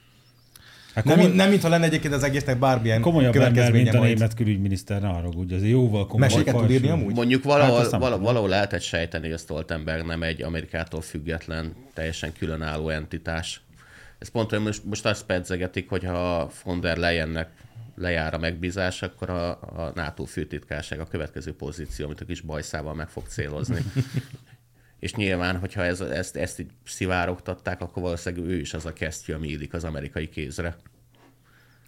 Hát 0.99 1.07
Nem, 1.07 1.15
komoly, 1.15 1.31
mint- 1.31 1.41
nem 1.43 1.51
mintha 1.51 1.69
lenne 1.69 1.85
egyébként 1.85 2.15
az 2.15 2.23
egésznek 2.23 2.59
bármilyen 2.59 3.01
komolyabb 3.01 3.35
ember, 3.35 3.73
mint 3.73 3.95
a 3.95 4.01
német 4.01 4.35
külügyminiszter, 4.35 5.01
ne 5.01 5.09
haragudj, 5.09 5.55
azért 5.55 5.71
jóval 5.71 6.07
komolyabb. 6.07 6.33
Meséket 6.33 6.57
tud 6.57 6.71
írni 6.71 6.89
amúgy? 6.89 7.15
Mondjuk 7.15 7.43
Hát 7.43 7.53
valahol, 7.53 7.79
azt 7.79 7.91
nem 7.91 8.01
vala, 8.01 8.13
tudom. 8.13 8.27
valahol 8.27 8.49
lehetett 8.49 8.81
sejteni, 8.81 9.29
hogy 9.29 9.39
Stoltenberg 9.39 10.07
nem 10.07 10.23
egy 10.23 10.43
Amerikától 10.43 11.01
független, 11.01 11.75
teljesen 11.95 12.33
különálló 12.33 12.89
entitás. 12.89 13.61
Ez 14.19 14.29
pont 14.29 14.53
olyan, 14.53 14.65
most, 14.65 14.85
most 14.85 15.07
azt 15.07 15.25
pedzegetik, 15.25 15.89
hogy 15.89 16.05
ha 16.05 16.51
von 16.65 16.81
der 16.81 16.97
Leyennek 16.97 17.49
lejár 17.97 18.35
a 18.35 18.39
megbízás, 18.39 19.03
akkor 19.03 19.31
a, 19.31 19.51
a 19.51 19.93
NATO 19.95 20.25
főtitkárság 20.25 21.01
a 21.01 21.07
következő 21.07 21.55
pozíció, 21.55 22.05
amit 22.07 22.21
a 22.21 22.25
kis 22.25 22.41
bajszával 22.41 22.95
meg 22.95 23.09
fog 23.09 23.25
célozni. 23.27 23.81
És 24.99 25.15
nyilván, 25.15 25.59
hogyha 25.59 25.85
ez, 25.85 26.01
ezt, 26.01 26.37
ezt 26.37 26.61
így 26.61 26.71
szivárogtatták, 26.85 27.81
akkor 27.81 28.03
valószínűleg 28.03 28.51
ő 28.51 28.59
is 28.61 28.75
az 28.75 28.87
a 28.87 28.93
kesztyű, 28.93 29.33
ami 29.33 29.49
illik 29.49 29.73
az 29.75 29.85
amerikai 29.85 30.29
kézre. 30.29 30.77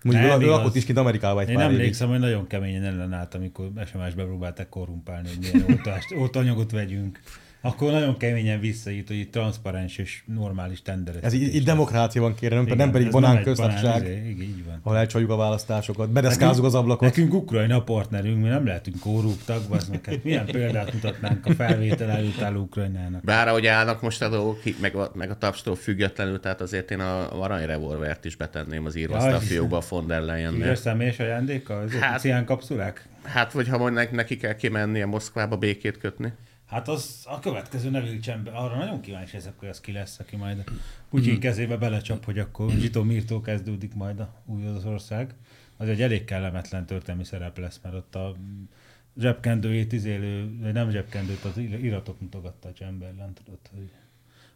Mondjuk 0.02 0.26
Nem 0.26 0.40
ő 0.40 0.42
igaz. 0.44 0.56
lakott 0.56 0.74
is 0.74 0.84
kint 0.84 0.98
Amerikába 0.98 1.40
egy 1.40 1.48
Én 1.48 1.54
pár 1.54 1.64
évig. 1.64 1.78
emlékszem, 1.78 2.08
hogy 2.08 2.18
nagyon 2.18 2.46
keményen 2.46 2.84
ellenállt, 2.84 3.34
amikor 3.34 3.70
SMS-be 3.86 4.24
próbálták 4.24 4.68
korrumpálni, 4.68 5.28
hogy 5.28 5.38
milyen 5.52 5.66
oltást, 5.76 6.12
oltanyagot 6.12 6.70
vegyünk. 6.70 7.20
Akkor 7.62 7.92
nagyon 7.92 8.16
keményen 8.16 8.60
visszaírt, 8.60 9.06
hogy 9.08 9.16
itt 9.16 9.32
transzparens 9.32 9.98
és 9.98 10.22
normális 10.26 10.82
tenderes. 10.82 11.22
Ez 11.22 11.32
így, 11.32 11.54
így 11.54 11.64
demokrácia 11.64 12.22
van 12.22 12.34
kérem, 12.34 12.64
nem, 12.64 12.76
nem 12.76 12.90
pedig 12.90 13.10
banán 13.10 13.42
köztársaság, 13.42 14.02
igen, 14.02 14.42
így 14.42 14.64
van. 14.64 14.80
ahol 14.82 14.98
elcsaljuk 14.98 15.30
a 15.30 15.36
választásokat, 15.36 16.10
bedeszkázunk 16.10 16.66
az 16.66 16.74
ablakot. 16.74 17.08
Nekünk 17.08 17.34
Ukrajna 17.34 17.76
a 17.76 17.82
partnerünk, 17.82 18.42
mi 18.42 18.48
nem 18.48 18.66
lehetünk 18.66 18.98
korruptak, 18.98 19.68
bazd 19.68 19.90
meg. 19.90 20.04
Hát 20.04 20.24
milyen 20.24 20.46
példát 20.46 20.92
mutatnánk 20.92 21.46
a 21.46 21.54
felvétel 21.54 22.10
előtt 22.10 22.40
álló 22.40 22.60
Ukrajnának? 22.60 23.24
Bár 23.24 23.48
ahogy 23.48 23.66
állnak 23.66 24.02
most 24.02 24.22
a 24.22 24.28
dolgok, 24.28 24.62
meg 24.80 24.94
a, 24.94 25.10
meg 25.14 25.30
a 25.30 25.38
tapstól 25.38 25.74
függetlenül, 25.74 26.40
tehát 26.40 26.60
azért 26.60 26.90
én 26.90 27.00
a 27.00 27.42
aranyrevolvert 27.42 28.24
is 28.24 28.36
betenném 28.36 28.84
az 28.84 28.96
írvasztal 28.96 29.30
Jaj. 29.30 29.40
fiókba 29.40 29.76
a 29.76 29.82
von 29.88 30.06
der 30.06 30.18
Ügyes 30.22 30.30
Leyennél. 30.32 30.74
személyes 30.74 31.18
ajándéka? 31.18 31.78
Az 31.78 31.92
Hát- 31.92 32.44
kapszulák? 32.44 33.08
Hát, 33.22 33.52
vagy 33.52 33.68
ha 33.68 33.78
mondják, 33.78 34.10
neki 34.10 34.36
kell 34.36 34.54
kimennie 34.54 35.06
Moszkvába 35.06 35.56
békét 35.56 35.98
kötni. 35.98 36.32
Hát 36.70 36.88
az 36.88 37.24
a 37.24 37.38
következő 37.38 37.90
nevű 37.90 38.18
csember, 38.18 38.54
arra 38.54 38.76
nagyon 38.76 39.00
kíváncsi 39.00 39.36
ezek, 39.36 39.52
hogy 39.56 39.68
az 39.68 39.80
ki 39.80 39.92
lesz, 39.92 40.18
aki 40.18 40.36
majd 40.36 40.58
a 40.58 40.70
Putyin 41.08 41.40
kezébe 41.40 41.76
belecsap, 41.76 42.24
hogy 42.24 42.38
akkor 42.38 42.70
Zsitó 42.70 43.02
Mirtó 43.02 43.40
kezdődik 43.40 43.94
majd 43.94 44.20
a 44.20 44.42
új 44.46 44.68
Oroszország. 44.68 45.34
Az 45.76 45.88
egy 45.88 46.02
elég 46.02 46.24
kellemetlen 46.24 46.86
történelmi 46.86 47.24
szerep 47.24 47.58
lesz, 47.58 47.80
mert 47.82 47.94
ott 47.94 48.14
a 48.14 48.36
zsebkendőjét 49.18 49.92
izélő, 49.92 50.44
nem 50.72 50.90
zsebkendőt, 50.90 51.44
az 51.44 51.56
iratot 51.56 52.20
mutogatta 52.20 52.68
a 52.68 52.72
Chamberlain, 52.72 53.32
tudod, 53.32 53.58
hogy 53.74 53.90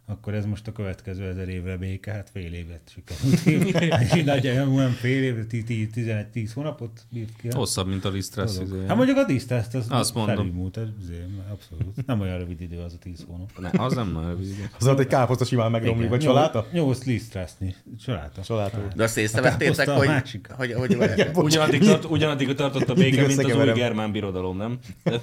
akkor 0.07 0.33
ez 0.33 0.45
most 0.45 0.67
a 0.67 0.71
következő 0.71 1.27
ezer 1.27 1.49
évre 1.49 1.77
béke, 1.77 2.11
hát 2.11 2.29
fél 2.33 2.53
évet 2.53 2.93
sikerült. 2.93 4.25
Nagyjából 4.25 4.81
nem 4.81 4.91
fél 4.91 5.23
évre, 5.23 5.45
11-10 5.49 6.49
hónapot 6.53 7.01
bírt 7.09 7.35
ki. 7.41 7.47
hát? 7.47 7.53
Hosszabb, 7.53 7.87
mint 7.87 8.05
a. 8.05 8.53
Tudok. 8.59 8.67
izé. 8.67 8.85
Hát 8.87 8.95
mondjuk 8.95 9.17
a 9.17 9.25
díszteszt, 9.25 9.75
az 9.75 9.85
Azt 9.89 10.13
mondom. 10.13 10.51
ez 10.77 10.87
azért, 11.03 11.27
abszolút. 11.51 12.05
Nem 12.05 12.19
olyan 12.19 12.37
rövid 12.37 12.61
idő 12.61 12.79
az 12.79 12.93
a 12.93 12.97
10 12.97 13.25
hónap. 13.27 13.51
Ne, 13.59 13.83
az 13.83 13.93
nem 13.93 14.11
nagyon 14.11 14.29
rövid. 14.29 14.69
Az 14.79 14.85
alatt 14.87 14.99
egy 14.99 15.07
káposzta 15.07 15.45
simán 15.45 15.71
megromlik, 15.71 16.09
vagy 16.09 16.19
csaláta? 16.19 16.67
8 16.71 17.03
lisztrászni. 17.05 17.75
Csaláta. 18.05 18.41
Csaláta. 18.41 18.87
De 18.95 19.03
azt 19.03 19.17
észrevettétek, 19.17 19.89
hogy, 19.89 20.07
másik. 20.07 20.47
hogy, 20.51 20.73
hogy, 20.73 20.95
hogy 20.95 21.29
Ugyanaddig, 21.35 21.83
tart, 21.83 22.05
ugyanaddig 22.05 22.53
tartott 22.53 22.89
a 22.89 22.93
béke, 22.93 23.25
mint 23.25 23.43
az 23.43 23.55
új 23.55 23.71
germán 23.71 24.11
birodalom, 24.11 24.57
nem? 24.57 24.79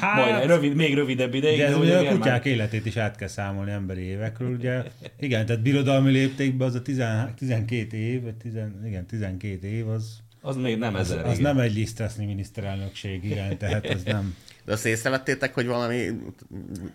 Hát- 0.00 0.30
Majd 0.30 0.46
rövid, 0.46 0.74
még 0.74 0.94
rövidebb 0.94 1.34
ideig. 1.34 1.58
De 1.58 1.66
ez 1.66 1.74
hogy 1.74 1.82
ugye 1.86 1.96
a 1.96 2.00
igen, 2.00 2.14
kutyák 2.18 2.44
már- 2.44 2.46
életét 2.54 2.86
is 2.86 2.96
át 2.96 3.16
kell 3.16 3.28
számolni 3.28 3.70
emberi 3.70 4.00
évekről, 4.02 4.50
ugye. 4.54 4.82
Igen, 5.20 5.46
tehát 5.46 5.62
birodalmi 5.62 6.10
léptékben 6.10 6.68
az 6.68 6.74
a 6.74 6.82
10, 6.82 7.02
12 7.36 7.96
év, 7.96 8.22
vagy 8.22 8.34
10, 8.34 8.52
igen, 8.86 9.06
12 9.06 9.66
év, 9.66 9.88
az, 9.88 10.16
Az 10.40 10.56
még 10.56 10.78
nem 10.78 10.94
az, 10.94 11.10
ezer. 11.10 11.26
az 11.26 11.38
igen. 11.38 11.54
nem 11.54 11.64
egy 11.64 11.74
lisztreszni 11.74 12.24
miniszterelnökség, 12.26 13.24
igen, 13.24 13.58
tehát 13.58 13.86
az 13.86 14.02
nem. 14.02 14.34
De 14.64 14.72
azt 14.72 14.86
észrevettétek, 14.86 15.54
hogy 15.54 15.66
valami 15.66 16.08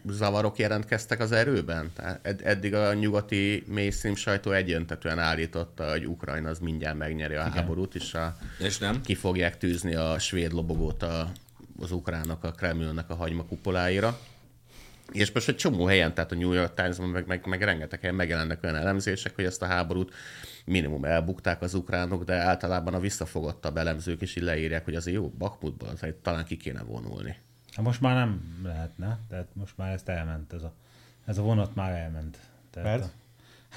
zavarok 0.09 0.57
jelentkeztek 0.57 1.19
az 1.19 1.31
erőben? 1.31 1.91
Tehát 1.95 2.19
ed- 2.21 2.41
eddig 2.45 2.73
a 2.73 2.93
nyugati 2.93 3.63
mainstream 3.67 4.15
sajtó 4.15 4.51
egyöntetően 4.51 5.19
állította, 5.19 5.89
hogy 5.89 6.05
Ukrajna 6.07 6.49
az 6.49 6.59
mindjárt 6.59 6.97
megnyeri 6.97 7.35
a 7.35 7.41
háborút, 7.49 7.95
és 7.95 8.13
a, 8.13 8.37
És 8.63 8.77
nem? 8.77 9.01
ki 9.01 9.15
fogják 9.15 9.57
tűzni 9.57 9.93
a 9.95 10.19
svéd 10.19 10.51
lobogót 10.53 11.03
a, 11.03 11.31
az 11.79 11.91
ukránok 11.91 12.43
a 12.43 12.51
Kremlnek 12.51 13.09
a 13.09 13.15
hagymakupoláira. 13.15 14.19
És 15.11 15.31
most 15.31 15.47
egy 15.47 15.55
csomó 15.55 15.85
helyen, 15.85 16.13
tehát 16.13 16.31
a 16.31 16.35
New 16.35 16.51
York 16.51 16.73
Times-ban, 16.73 17.09
meg, 17.09 17.27
meg, 17.27 17.45
meg 17.45 17.61
rengeteg 17.61 17.99
helyen 17.99 18.15
megjelennek 18.15 18.63
olyan 18.63 18.75
elemzések, 18.75 19.35
hogy 19.35 19.45
ezt 19.45 19.61
a 19.61 19.65
háborút 19.65 20.13
minimum 20.65 21.05
elbukták 21.05 21.61
az 21.61 21.73
ukránok, 21.73 22.23
de 22.23 22.35
általában 22.35 22.93
a 22.93 22.99
visszafogottabb 22.99 23.77
elemzők 23.77 24.21
is 24.21 24.35
így 24.35 24.43
leírják, 24.43 24.85
hogy 24.85 24.95
azért 24.95 25.15
jó, 25.17 25.29
Bakmutból 25.29 25.89
azért 25.89 26.15
talán 26.15 26.45
ki 26.45 26.57
kéne 26.57 26.83
vonulni. 26.83 27.35
Hát 27.71 27.85
most 27.85 28.01
már 28.01 28.15
nem 28.15 28.61
lehetne, 28.63 29.19
tehát 29.29 29.47
most 29.53 29.77
már 29.77 29.93
ezt 29.93 30.09
elment, 30.09 30.53
ez 30.53 30.63
a, 30.63 30.73
ez 31.25 31.37
a 31.37 31.41
vonat 31.41 31.75
már 31.75 31.91
elment. 31.91 32.37
Tehát 32.69 32.89
Mert? 32.99 33.03
A, 33.03 33.26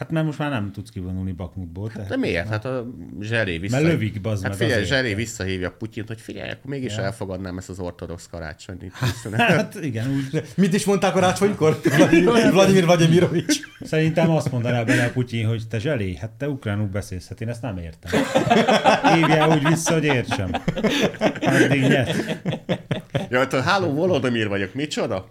hát 0.01 0.11
mert 0.11 0.27
most 0.27 0.39
már 0.39 0.51
nem 0.51 0.73
tudsz 0.73 0.91
kivonulni 0.91 1.33
Bakmutból. 1.33 1.91
Tehát, 1.91 2.09
De 2.09 2.17
miért? 2.17 2.49
Hát 2.49 2.65
a 2.65 2.87
Zseré 3.21 3.59
vissza... 3.59 3.77
Mert 3.77 3.89
lövik, 3.89 4.21
bazd 4.21 4.43
Hát 4.43 4.51
meg, 4.51 4.59
figyelj, 4.61 4.83
azért. 4.83 4.97
Zseré 4.97 5.15
visszahívja 5.15 5.71
Putyint, 5.71 6.09
hogy 6.09 6.21
figyelj, 6.21 6.51
akkor 6.51 6.71
mégis 6.71 6.97
ja. 6.97 7.03
elfogadnám 7.03 7.59
ezt 7.59 7.69
az 7.69 7.79
ortodox 7.79 8.29
karácsonyt. 8.29 8.83
Hát 9.37 9.75
igen, 9.83 10.11
úgy, 10.11 10.43
Mit 10.57 10.75
is 10.75 10.85
mondták 10.85 11.13
karácsonykor? 11.13 11.81
Vladimir, 11.97 12.53
Vladimir 12.53 12.85
Vladimirovics. 12.85 13.61
Szerintem 13.81 14.31
azt 14.31 14.51
mondaná 14.51 14.83
bele 14.83 15.05
a 15.05 15.11
Putyin, 15.11 15.47
hogy 15.47 15.63
te 15.69 15.79
zselé, 15.79 16.17
hát 16.17 16.31
te 16.31 16.49
ukránul 16.49 16.87
beszélsz, 16.87 17.29
hát 17.29 17.41
én 17.41 17.49
ezt 17.49 17.63
nem 17.63 17.79
értem. 17.79 18.23
Hívjál 19.15 19.49
úgy 19.49 19.69
vissza, 19.69 19.93
hogy 19.93 20.05
értsem. 20.05 20.51
Addig 21.41 21.83
nyert. 21.83 22.41
ja, 23.31 23.39
hát 23.39 23.53
a 23.53 23.63
Háló 23.63 23.93
Volodymyr 23.93 24.49
vagyok, 24.49 24.75
micsoda? 24.75 25.29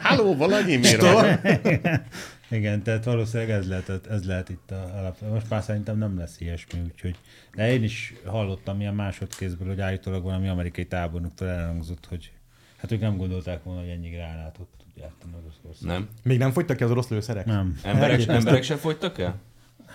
Háló 0.00 0.34
Vladimir 0.34 1.00
vagyok. 1.00 1.40
Igen, 2.50 2.82
tehát 2.82 3.04
valószínűleg 3.04 3.50
ez 3.50 3.68
lehet, 3.68 4.06
ez 4.06 4.24
lehet 4.24 4.48
itt 4.48 4.70
a 4.70 4.98
alap. 4.98 5.20
Most 5.30 5.50
már 5.50 5.62
szerintem 5.62 5.98
nem 5.98 6.18
lesz 6.18 6.40
ilyesmi, 6.40 6.80
úgyhogy. 6.80 7.16
De 7.54 7.72
én 7.72 7.82
is 7.82 8.14
hallottam 8.24 8.80
ilyen 8.80 8.94
másodkézből, 8.94 9.68
hogy 9.68 9.80
állítólag 9.80 10.22
valami 10.22 10.48
amerikai 10.48 10.86
tábornoktól 10.86 11.48
elhangzott, 11.48 12.06
hogy 12.06 12.32
hát 12.76 12.92
ők 12.92 13.00
nem 13.00 13.16
gondolták 13.16 13.62
volna, 13.62 13.80
hogy 13.80 13.88
ennyi 13.88 14.08
gránátot 14.08 14.68
tud 14.78 14.86
gyártani 14.96 15.32
Oroszország. 15.42 15.88
Nem. 15.88 16.08
Még 16.22 16.38
nem 16.38 16.52
fogytak 16.52 16.76
ki 16.76 16.84
az 16.84 16.90
orosz 16.90 17.08
lőszerek? 17.08 17.46
Nem. 17.46 17.78
Emberek, 17.82 18.26
emberek 18.26 18.62
sem 18.62 18.76
fogytak 18.76 19.18
el? 19.18 19.40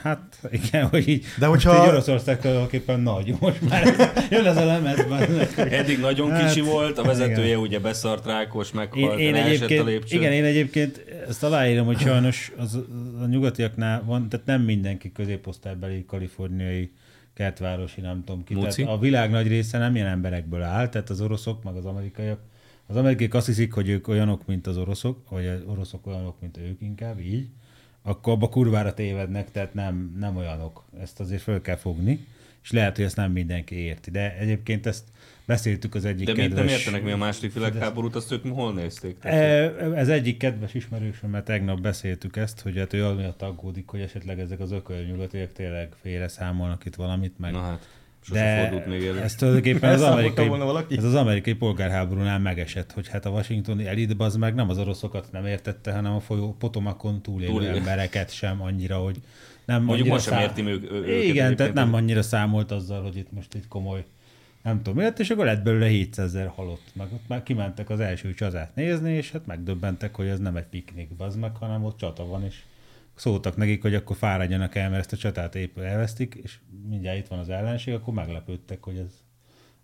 Hát 0.01 0.37
igen, 0.51 0.87
hogy 0.87 1.07
így. 1.07 1.25
De 1.39 1.47
most 1.47 1.63
hogyha- 1.65 1.83
így 1.83 1.89
Oroszország 1.89 2.39
tulajdonképpen 2.39 2.99
nagy. 2.99 3.35
Most 3.39 3.61
már 3.69 3.85
jön 4.29 4.45
ez 4.45 4.57
a 4.57 4.65
lemez. 4.65 5.05
már. 5.09 5.29
Eddig 5.71 5.99
nagyon 5.99 6.31
Hát, 6.31 6.47
kicsi 6.47 6.61
volt, 6.61 6.97
a 6.97 7.03
vezetője 7.03 7.47
igen. 7.47 7.59
ugye 7.59 7.79
beszart 7.79 8.25
rákos, 8.25 8.67
Én, 8.67 8.73
meghalt, 8.75 9.19
én 9.19 9.33
a 9.33 9.37
egyébként, 9.37 9.85
lépcsőn. 9.85 10.19
igen, 10.19 10.31
én 10.31 10.43
egyébként 10.43 11.05
ezt 11.27 11.43
aláírom, 11.43 11.85
hogy 11.85 11.99
sajnos 11.99 12.51
az, 12.57 12.79
a 13.21 13.25
nyugatiaknál 13.25 14.03
van, 14.05 14.29
tehát 14.29 14.45
nem 14.45 14.61
mindenki 14.61 15.11
középosztálybeli 15.11 16.05
kaliforniai 16.05 16.91
kertvárosi, 17.33 18.01
nem 18.01 18.23
tudom 18.25 18.43
ki. 18.43 18.53
Muci? 18.53 18.81
Tehát 18.83 18.97
a 18.97 18.99
világ 18.99 19.29
nagy 19.31 19.47
része 19.47 19.77
nem 19.77 19.95
ilyen 19.95 20.07
emberekből 20.07 20.61
áll, 20.61 20.89
tehát 20.89 21.09
az 21.09 21.21
oroszok, 21.21 21.63
meg 21.63 21.75
az 21.75 21.85
amerikaiak. 21.85 22.39
Az 22.87 22.95
amerikaiak 22.95 23.33
azt 23.33 23.45
hiszik, 23.45 23.73
hogy 23.73 23.89
ők 23.89 24.07
olyanok, 24.07 24.45
mint 24.45 24.67
az 24.67 24.77
oroszok, 24.77 25.29
vagy 25.29 25.45
az 25.45 25.59
oroszok 25.65 26.07
olyanok, 26.07 26.41
mint 26.41 26.57
ők 26.57 26.81
inkább, 26.81 27.19
így. 27.19 27.47
Akkor 28.01 28.33
abba 28.33 28.49
kurvára 28.49 28.93
tévednek, 28.93 29.51
tehát 29.51 29.73
nem, 29.73 30.15
nem 30.19 30.37
olyanok. 30.37 30.83
Ezt 31.01 31.19
azért 31.19 31.41
föl 31.41 31.61
kell 31.61 31.75
fogni. 31.75 32.25
És 32.63 32.71
lehet, 32.71 32.95
hogy 32.95 33.05
ezt 33.05 33.15
nem 33.15 33.31
mindenki 33.31 33.75
érti. 33.75 34.11
De 34.11 34.37
egyébként 34.37 34.85
ezt 34.85 35.03
beszéltük 35.45 35.95
az 35.95 36.05
egyik 36.05 36.25
De 36.25 36.31
mit 36.33 36.41
nem 36.41 36.49
kedves... 36.49 36.71
értenek 36.79 37.03
mi 37.03 37.11
a 37.11 37.17
második 37.17 37.53
világháborút, 37.53 38.15
azt 38.15 38.31
ők 38.31 38.47
hol 38.47 38.73
nézték? 38.73 39.19
Tehát, 39.19 39.81
E, 39.81 39.85
Ez 39.95 40.09
egyik 40.09 40.37
kedves 40.37 40.73
ismerősömmel 40.73 41.43
tegnap 41.43 41.81
beszéltük 41.81 42.35
ezt, 42.37 42.61
hogy 42.61 42.77
hát 42.77 42.93
ő 42.93 43.05
amiatt 43.05 43.41
aggódik, 43.41 43.87
hogy 43.87 43.99
esetleg 44.01 44.39
ezek 44.39 44.59
az 44.59 44.71
ökölnyugatiak 44.71 45.51
tényleg 45.51 45.93
félre 46.01 46.27
számolnak 46.27 46.85
itt 46.85 46.95
valamit, 46.95 47.39
meg... 47.39 47.51
Na 47.51 47.61
hát, 47.61 47.89
sose 48.21 48.39
de 48.43 48.61
fordult 48.61 48.85
még 48.85 49.05
elő. 49.05 49.19
ez 49.19 49.35
tulajdonképpen 49.35 49.93
az 49.93 50.01
amerikai, 50.11 50.47
volna 50.47 50.65
valaki? 50.65 50.97
ez 50.97 51.03
az 51.03 51.15
amerikai 51.15 51.53
polgárháborúnál 51.53 52.39
megesett, 52.39 52.91
hogy 52.91 53.07
hát 53.07 53.25
a 53.25 53.29
washingtoni 53.29 53.85
elit 53.87 54.13
az 54.17 54.35
meg 54.35 54.55
nem 54.55 54.69
az 54.69 54.77
oroszokat 54.77 55.31
nem 55.31 55.45
értette, 55.45 55.91
hanem 55.93 56.13
a 56.13 56.19
folyó 56.19 56.55
Potomacon 56.59 57.21
túlélő 57.21 57.51
Túlélő. 57.51 57.75
embereket 57.77 58.33
sem 58.33 58.61
annyira, 58.61 58.97
hogy 58.97 59.17
nem 59.65 59.83
Mondjuk 59.83 60.07
most 60.07 60.25
sem 60.25 60.39
érti 60.39 60.61
ők- 60.65 60.91
ő- 60.91 60.95
őket 61.05 61.23
Igen, 61.23 61.55
tehát 61.55 61.73
nem 61.73 61.93
annyira 61.93 62.21
számolt 62.21 62.71
azzal, 62.71 63.01
hogy 63.01 63.17
itt 63.17 63.31
most 63.31 63.53
itt 63.53 63.67
komoly 63.67 64.05
nem 64.63 64.77
tudom 64.77 64.95
miért, 64.95 65.19
és 65.19 65.29
akkor 65.29 65.45
lett 65.45 65.63
belőle 65.63 65.87
700 65.87 66.25
ezer 66.35 66.47
halott. 66.47 66.81
Meg 66.93 67.07
ott 67.13 67.27
már 67.27 67.43
kimentek 67.43 67.89
az 67.89 67.99
első 67.99 68.33
csatát 68.33 68.75
nézni, 68.75 69.13
és 69.13 69.31
hát 69.31 69.45
megdöbbentek, 69.45 70.15
hogy 70.15 70.27
ez 70.27 70.39
nem 70.39 70.55
egy 70.55 70.65
piknik, 70.65 71.09
az 71.17 71.35
meg, 71.35 71.55
hanem 71.55 71.83
ott 71.83 71.97
csata 71.97 72.25
van, 72.25 72.43
és 72.45 72.55
szóltak 73.21 73.55
nekik, 73.55 73.81
hogy 73.81 73.95
akkor 73.95 74.15
fáradjanak 74.15 74.75
el, 74.75 74.89
mert 74.89 75.01
ezt 75.01 75.13
a 75.13 75.17
csatát 75.17 75.55
épp 75.55 75.77
elvesztik, 75.77 76.39
és 76.43 76.57
mindjárt 76.89 77.17
itt 77.17 77.27
van 77.27 77.39
az 77.39 77.49
ellenség, 77.49 77.93
akkor 77.93 78.13
meglepődtek, 78.13 78.83
hogy 78.83 78.95
ez, 78.95 79.11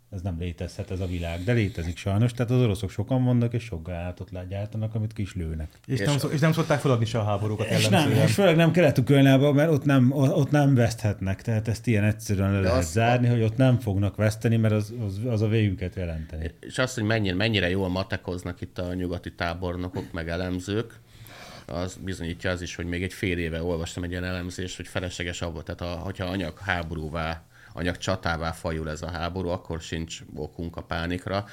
ez 0.09 0.21
nem 0.21 0.35
létezhet 0.39 0.91
ez 0.91 0.99
a 0.99 1.05
világ. 1.05 1.43
De 1.43 1.51
létezik 1.51 1.97
sajnos, 1.97 2.31
tehát 2.31 2.51
az 2.51 2.61
oroszok 2.61 2.89
sokan 2.89 3.23
vannak, 3.23 3.53
és 3.53 3.63
sok 3.63 3.85
gránátot 3.85 4.47
gyártanak, 4.49 4.95
amit 4.95 5.13
ki 5.13 5.21
is 5.21 5.35
lőnek. 5.35 5.69
És, 5.85 5.99
nem, 5.99 6.17
szok- 6.17 6.33
és 6.33 6.39
nem 6.39 6.51
szokták 6.51 6.79
feladni 6.79 7.05
se 7.05 7.19
a 7.19 7.23
háborúkat 7.23 7.69
És 7.69 7.87
nem, 7.87 8.11
és 8.11 8.33
főleg 8.33 8.55
nem 8.55 8.71
kelet 8.71 9.09
mert 9.53 9.71
ott 9.71 9.85
nem, 9.85 10.11
ott 10.11 10.51
nem 10.51 10.75
veszthetnek, 10.75 11.41
tehát 11.41 11.67
ezt 11.67 11.87
ilyen 11.87 12.03
egyszerűen 12.03 12.51
le 12.51 12.59
lehet 12.59 12.77
azt- 12.77 12.91
zárni, 12.91 13.27
hogy 13.27 13.41
ott 13.41 13.57
nem 13.57 13.79
fognak 13.79 14.15
veszteni, 14.15 14.55
mert 14.55 14.73
az, 14.73 14.93
az, 15.05 15.19
az 15.25 15.41
a 15.41 15.47
végüket 15.47 15.95
jelenteni. 15.95 16.51
És 16.59 16.77
azt, 16.77 16.95
hogy 16.95 17.03
mennyire, 17.03 17.35
mennyire 17.35 17.69
jól 17.69 17.89
matekoznak 17.89 18.61
itt 18.61 18.77
a 18.77 18.93
nyugati 18.93 19.33
tábornokok, 19.33 20.11
meg 20.11 20.29
elemzők, 20.29 20.99
az 21.67 21.95
bizonyítja 21.95 22.51
az 22.51 22.61
is, 22.61 22.75
hogy 22.75 22.85
még 22.85 23.03
egy 23.03 23.13
fél 23.13 23.37
éve 23.37 23.63
olvastam 23.63 24.03
egy 24.03 24.09
ilyen 24.11 24.23
elemzést, 24.23 24.75
hogy 24.75 24.87
felesleges 24.87 25.41
abban, 25.41 25.63
tehát 25.63 25.81
a, 25.81 25.99
hogyha 25.99 26.25
anyag 26.25 26.59
háborúvá, 26.59 27.43
anyag 27.73 27.97
csatává 27.97 28.51
fajul 28.51 28.89
ez 28.89 29.01
a 29.01 29.11
háború, 29.11 29.49
akkor 29.49 29.81
sincs 29.81 30.19
okunk 30.35 30.75
a 30.75 30.81
pánikra, 30.83 31.45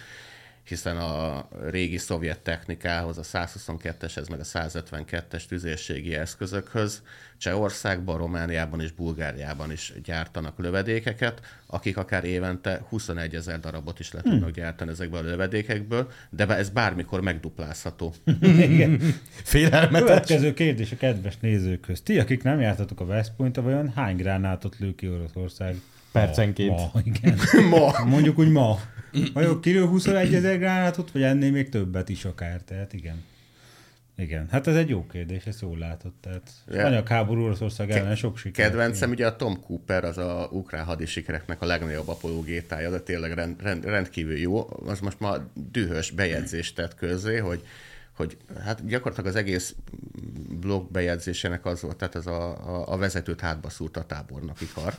hiszen 0.65 0.97
a 0.97 1.49
régi 1.71 1.99
szovjet 1.99 2.41
technikához, 2.41 3.19
a 3.19 3.23
122-eshez, 3.23 4.31
meg 4.31 4.41
a 4.41 4.45
152-es 4.45 5.47
tüzérségi 5.47 6.15
eszközökhöz 6.15 7.03
Csehországban, 7.39 8.19
Romániában 8.19 8.81
és 8.81 8.93
Bulgáriában 8.93 9.73
is 9.73 9.93
gyártanak 10.05 10.59
lövedékeket, 10.59 11.41
akik 11.67 11.97
akár 11.97 12.25
évente 12.25 12.85
21 12.89 13.35
ezer 13.35 13.61
darabot 13.61 14.01
is 14.01 14.13
le 14.13 14.21
tudnak 14.21 14.51
gyártani 14.51 14.91
ezekből 14.91 15.21
a 15.21 15.23
lövedékekből, 15.23 16.11
de 16.31 16.57
ez 16.57 16.69
bármikor 16.69 17.21
megduplázható. 17.21 18.15
Igen. 18.43 19.01
Félelmetes. 19.29 20.07
Következő 20.07 20.55
kérdés 20.55 20.93
a 20.93 20.97
kedves 20.97 21.37
nézőkhöz. 21.41 22.01
Ti, 22.01 22.19
akik 22.19 22.43
nem 22.43 22.61
jártatok 22.61 23.01
a 23.01 23.05
West 23.05 23.33
point 23.37 23.57
vajon 23.57 23.93
hány 23.95 24.17
gránátot 24.17 24.79
lő 24.79 24.95
ki 24.95 25.09
Oroszország? 25.09 25.77
Percenként. 26.13 26.77
Ma, 26.77 26.91
ma 26.93 27.01
igen. 27.05 27.39
Ma! 27.71 28.05
Mondjuk 28.05 28.39
úgy 28.39 28.49
ma. 28.49 28.79
Vajon 29.33 29.61
kilő 29.61 29.85
21 29.87 30.35
ezer 30.35 30.59
gránátot, 30.59 31.11
vagy 31.11 31.23
ennél 31.23 31.51
még 31.51 31.69
többet 31.69 32.09
is 32.09 32.25
akár, 32.25 32.61
tehát 32.61 32.93
igen. 32.93 33.23
Igen, 34.17 34.49
hát 34.51 34.67
ez 34.67 34.77
egy 34.77 34.89
jó 34.89 35.07
kérdés, 35.07 35.45
ezt 35.45 35.61
jól 35.61 35.79
látod. 35.79 36.13
Tehát 36.21 36.51
Ja. 36.73 36.87
anyagháború 36.87 37.43
Oroszország 37.45 37.91
ellen 37.91 38.17
sok 38.17 38.39
siker. 38.39 38.67
Kedvencem 38.67 39.11
ugye 39.11 39.27
a 39.27 39.37
Tom 39.37 39.61
Cooper, 39.61 40.05
az 40.05 40.19
a 40.19 40.49
ukrán 40.51 40.85
hadisikereknek 40.85 41.63
a 41.63 41.67
legnagyobb 41.67 42.09
apologétája, 42.09 42.91
de 42.91 43.01
tényleg 43.01 43.33
rend, 43.33 43.63
rend, 43.63 43.85
rendkívül 43.85 44.37
jó. 44.37 44.69
Az 44.87 45.01
most 45.01 45.21
ma 45.21 45.37
dühös 45.55 46.11
bejegyzést 46.11 46.75
tett 46.75 46.95
közzé, 46.95 47.37
hogy 47.37 47.63
hogy 48.17 48.37
hát 48.65 48.87
gyakorlatilag 48.87 49.31
az 49.31 49.37
egész 49.37 49.75
blog 50.61 50.91
bejegyzésének 50.91 51.67
az 51.67 51.81
volt, 51.81 51.97
tehát 51.97 52.15
ez 52.15 52.27
a, 52.27 52.49
a, 52.51 52.93
a 52.93 52.97
vezetőt 52.97 53.41
hátba 53.41 53.71
szúrt 53.71 53.97
a 53.97 54.05
tábornoki 54.05 54.67
kar. 54.75 54.99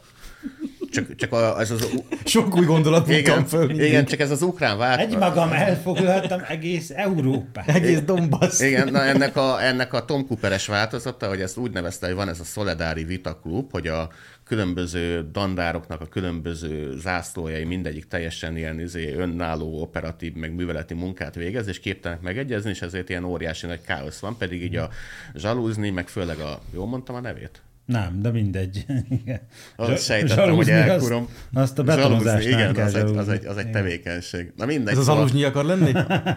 Csak, 0.96 1.16
csak 1.16 1.32
a, 1.32 1.60
ez 1.60 1.72
az, 1.72 1.90
Sok 2.26 2.56
új 2.56 2.66
gondolat 2.66 3.10
igen, 3.10 3.46
föl. 3.46 3.66
mindig. 3.66 3.88
igen, 3.88 4.06
csak 4.06 4.20
ez 4.20 4.32
az 4.32 4.42
ukrán 4.42 4.78
vált. 4.78 5.00
Egy 5.00 5.18
magam 5.18 5.52
elfoglaltam 5.52 6.42
egész 6.48 6.90
Európát. 6.90 7.70
Egész 7.70 8.02
Donbass. 8.02 8.60
Igen, 8.60 8.92
na 8.92 9.04
ennek 9.04 9.36
a, 9.36 9.64
ennek 9.64 9.94
a 9.94 10.06
Tom 10.06 10.28
Cooperes 10.28 10.68
változata, 10.68 11.28
hogy 11.28 11.42
ezt 11.42 11.58
úgy 11.58 11.72
nevezte, 11.72 12.06
hogy 12.06 12.16
van 12.16 12.30
ez 12.30 12.40
a 12.40 12.44
Szoledári 12.44 13.04
Vita 13.04 13.40
Klub, 13.40 13.72
hogy 13.72 13.88
a 13.88 14.10
különböző 14.44 15.30
dandároknak 15.32 16.02
a 16.02 16.06
különböző 16.06 16.98
zászlójai 17.00 17.64
mindegyik 17.64 18.08
teljesen 18.08 18.58
ilyen 18.58 18.80
izé, 18.80 19.14
önálló 19.14 19.82
operatív, 19.82 20.34
meg 20.34 20.56
műveleti 20.56 20.94
munkát 20.94 21.36
végez, 21.36 21.68
és 21.68 21.80
képtelenek 21.80 22.24
megegyezni, 22.24 22.70
és 22.70 22.82
ezért 22.82 23.10
ilyen 23.10 23.24
óriási 23.24 23.66
nagy 23.66 23.82
káosz 23.82 24.20
van, 24.20 24.38
pedig 24.38 24.64
így 24.64 24.76
a 24.76 24.90
zsalúzni, 25.36 25.90
meg 25.90 26.08
főleg 26.08 26.40
a, 26.40 26.60
jól 26.74 26.88
mondtam 26.88 27.16
a 27.16 27.20
nevét? 27.20 27.62
Nem, 27.86 28.22
de 28.22 28.32
mindegy. 28.32 28.86
Igen. 29.22 29.40
Azt 29.76 30.04
sejtettem, 30.04 30.38
hogy 30.38 30.66
zsalúzni 30.66 30.72
elkurom. 30.72 31.24
Azt, 31.24 31.36
azt 31.54 31.80
a 31.80 31.84
betonozást 31.84 32.24
Zsalúzni, 32.44 32.52
igen, 32.62 32.74
kell 32.74 32.86
az 32.86 32.96
egy, 32.96 33.16
az, 33.18 33.30
egy, 33.30 33.46
az 33.46 33.58
egy 33.58 33.68
Igen. 33.68 33.72
tevékenység. 33.72 34.54
Na 34.56 34.66
mindegy, 34.66 34.94
Ez 34.94 34.98
az 34.98 35.04
szóval- 35.06 35.20
aluzsnyi 35.20 35.44
akar 35.44 35.66
lenni? 35.66 35.92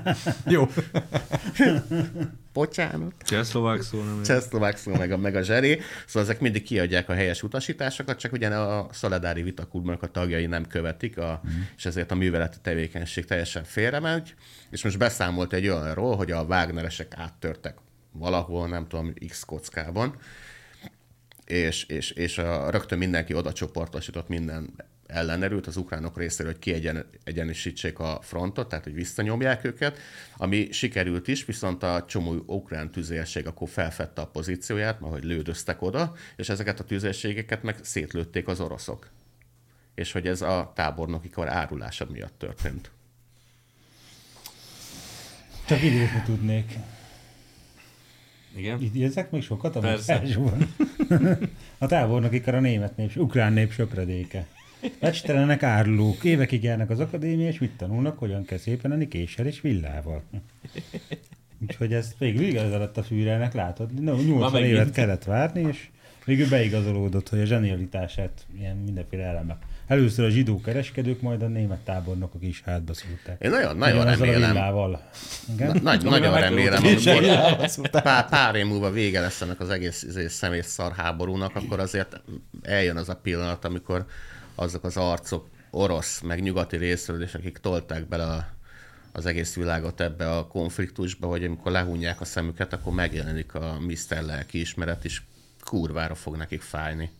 Jó. 0.54 0.68
Bocsánat. 2.52 3.12
Csehszlovák 3.22 3.82
szó 3.82 4.02
nem 4.02 4.22
Csehszlovák 4.22 4.76
szó, 4.76 4.94
meg 4.94 5.12
a, 5.12 5.16
meg 5.16 5.34
a 5.36 5.42
zseri, 5.42 5.78
szóval 6.06 6.22
ezek 6.22 6.40
mindig 6.40 6.62
kiadják 6.62 7.08
a 7.08 7.12
helyes 7.14 7.42
utasításokat, 7.42 8.18
csak 8.18 8.32
ugye 8.32 8.48
a 8.48 8.88
Szoladári 8.92 9.42
Vitaklubnak 9.42 10.02
a 10.02 10.06
tagjai 10.06 10.46
nem 10.46 10.66
követik, 10.66 11.18
a, 11.18 11.40
Mhm. 11.44 11.52
és 11.76 11.86
ezért 11.86 12.10
a 12.10 12.14
műveleti 12.14 12.56
tevékenység 12.62 13.24
teljesen 13.24 13.64
félremegy, 13.64 14.34
és 14.70 14.84
most 14.84 14.98
beszámolt 14.98 15.52
egy 15.52 15.68
olyanról, 15.68 16.16
hogy 16.16 16.30
a 16.30 16.42
Wagneresek 16.42 17.12
áttörtek 17.16 17.74
valahol, 18.12 18.68
nem 18.68 18.86
tudom, 18.88 19.14
X 19.28 19.44
kockában, 19.44 20.14
és, 21.48 21.84
és, 21.84 22.10
és 22.10 22.38
a, 22.38 22.70
rögtön 22.70 22.98
mindenki 22.98 23.34
oda 23.34 23.52
csoportosított 23.52 24.28
minden 24.28 24.74
ellenerült 25.06 25.66
az 25.66 25.76
ukránok 25.76 26.18
részéről, 26.18 26.52
hogy 26.52 26.60
kiegyenisítsék 26.60 27.98
a 27.98 28.18
frontot, 28.22 28.68
tehát 28.68 28.84
hogy 28.84 28.94
visszanyomják 28.94 29.64
őket, 29.64 29.98
ami 30.36 30.68
sikerült 30.72 31.28
is, 31.28 31.44
viszont 31.44 31.82
a 31.82 32.04
csomó 32.08 32.42
ukrán 32.46 32.90
tüzérség 32.90 33.46
akkor 33.46 33.68
felfedte 33.68 34.20
a 34.20 34.26
pozícióját, 34.26 35.00
mert 35.00 35.12
hogy 35.12 35.24
lődöztek 35.24 35.82
oda, 35.82 36.14
és 36.36 36.48
ezeket 36.48 36.80
a 36.80 36.84
tüzérségeket 36.84 37.62
meg 37.62 37.76
szétlőtték 37.82 38.48
az 38.48 38.60
oroszok. 38.60 39.10
És 39.94 40.12
hogy 40.12 40.26
ez 40.26 40.42
a 40.42 40.72
tábornoki 40.74 41.28
kar 41.28 41.48
árulása 41.48 42.06
miatt 42.10 42.38
történt. 42.38 42.90
Csak 45.66 45.82
idézni 45.82 46.22
tudnék. 46.24 46.72
Igen? 48.56 48.80
Idézek 48.82 49.30
még 49.30 49.42
sokat 49.42 49.76
a 49.76 49.80
mozgásban? 49.80 50.74
a 51.78 51.86
tábornok 51.86 52.34
ikar 52.34 52.54
a 52.54 52.60
német 52.60 52.96
nép, 52.96 53.16
ukrán 53.16 53.52
nép 53.52 53.72
söpredéke. 53.72 54.46
Becstelenek 55.00 55.62
árulók, 55.62 56.24
évekig 56.24 56.62
járnak 56.62 56.90
az 56.90 57.00
akadémia, 57.00 57.48
és 57.48 57.58
mit 57.58 57.76
tanulnak, 57.76 58.18
hogyan 58.18 58.44
kell 58.44 58.58
szépen 58.58 58.92
enni 58.92 59.08
késsel 59.08 59.46
és 59.46 59.60
villával. 59.60 60.22
Úgyhogy 61.62 61.92
ez 61.92 62.14
végül 62.18 62.42
igaz 62.42 62.70
lett 62.70 62.96
a 62.96 63.02
Führernek, 63.02 63.54
látod? 63.54 64.02
No, 64.02 64.16
80 64.16 64.52
megint. 64.52 64.72
évet 64.72 64.92
kellett 64.92 65.24
várni, 65.24 65.60
és 65.60 65.88
végül 66.24 66.48
beigazolódott, 66.48 67.28
hogy 67.28 67.40
a 67.40 67.44
zsenialitását 67.44 68.46
ilyen 68.58 68.76
mindenféle 68.76 69.22
elemek. 69.22 69.56
Először 69.88 70.24
a 70.24 70.30
zsidó 70.30 70.60
kereskedők, 70.60 71.20
majd 71.20 71.42
a 71.42 71.46
német 71.46 71.78
tábornokok 71.78 72.42
is 72.42 72.62
hátba 72.64 72.94
szúrták. 72.94 73.42
Én 73.42 73.50
nagyon, 73.50 73.76
nagyon 73.76 74.00
a 74.00 74.10
remélem, 74.10 74.52
villával. 74.52 75.10
Igen? 75.52 75.68
Na, 75.74 75.80
nagy, 75.82 76.04
nagyon 76.04 76.40
remélem, 76.40 76.84
amikor 76.84 77.90
pár, 77.90 78.28
pár 78.28 78.54
év 78.54 78.66
múlva 78.66 78.90
vége 78.90 79.20
lesz 79.20 79.40
ennek 79.40 79.60
az 79.60 79.70
egész 79.70 80.02
izé, 80.02 80.26
személy 80.26 80.60
szar 80.60 80.92
háborúnak, 80.92 81.56
akkor 81.56 81.80
azért 81.80 82.20
eljön 82.62 82.96
az 82.96 83.08
a 83.08 83.16
pillanat, 83.16 83.64
amikor 83.64 84.06
azok 84.54 84.84
az 84.84 84.96
arcok 84.96 85.48
orosz, 85.70 86.20
meg 86.20 86.42
nyugati 86.42 86.76
részről, 86.76 87.22
és 87.22 87.34
akik 87.34 87.58
tolták 87.58 88.08
bele 88.08 88.24
a, 88.24 88.46
az 89.12 89.26
egész 89.26 89.54
világot 89.54 90.00
ebbe 90.00 90.30
a 90.30 90.46
konfliktusba, 90.46 91.26
hogy 91.26 91.44
amikor 91.44 91.72
lehunják 91.72 92.20
a 92.20 92.24
szemüket, 92.24 92.72
akkor 92.72 92.92
megjelenik 92.92 93.54
a 93.54 93.78
Mr. 93.80 94.22
lelkiismeret, 94.22 95.04
és 95.04 95.22
kurvára 95.64 96.14
fog 96.14 96.36
nekik 96.36 96.60
fájni. 96.60 97.10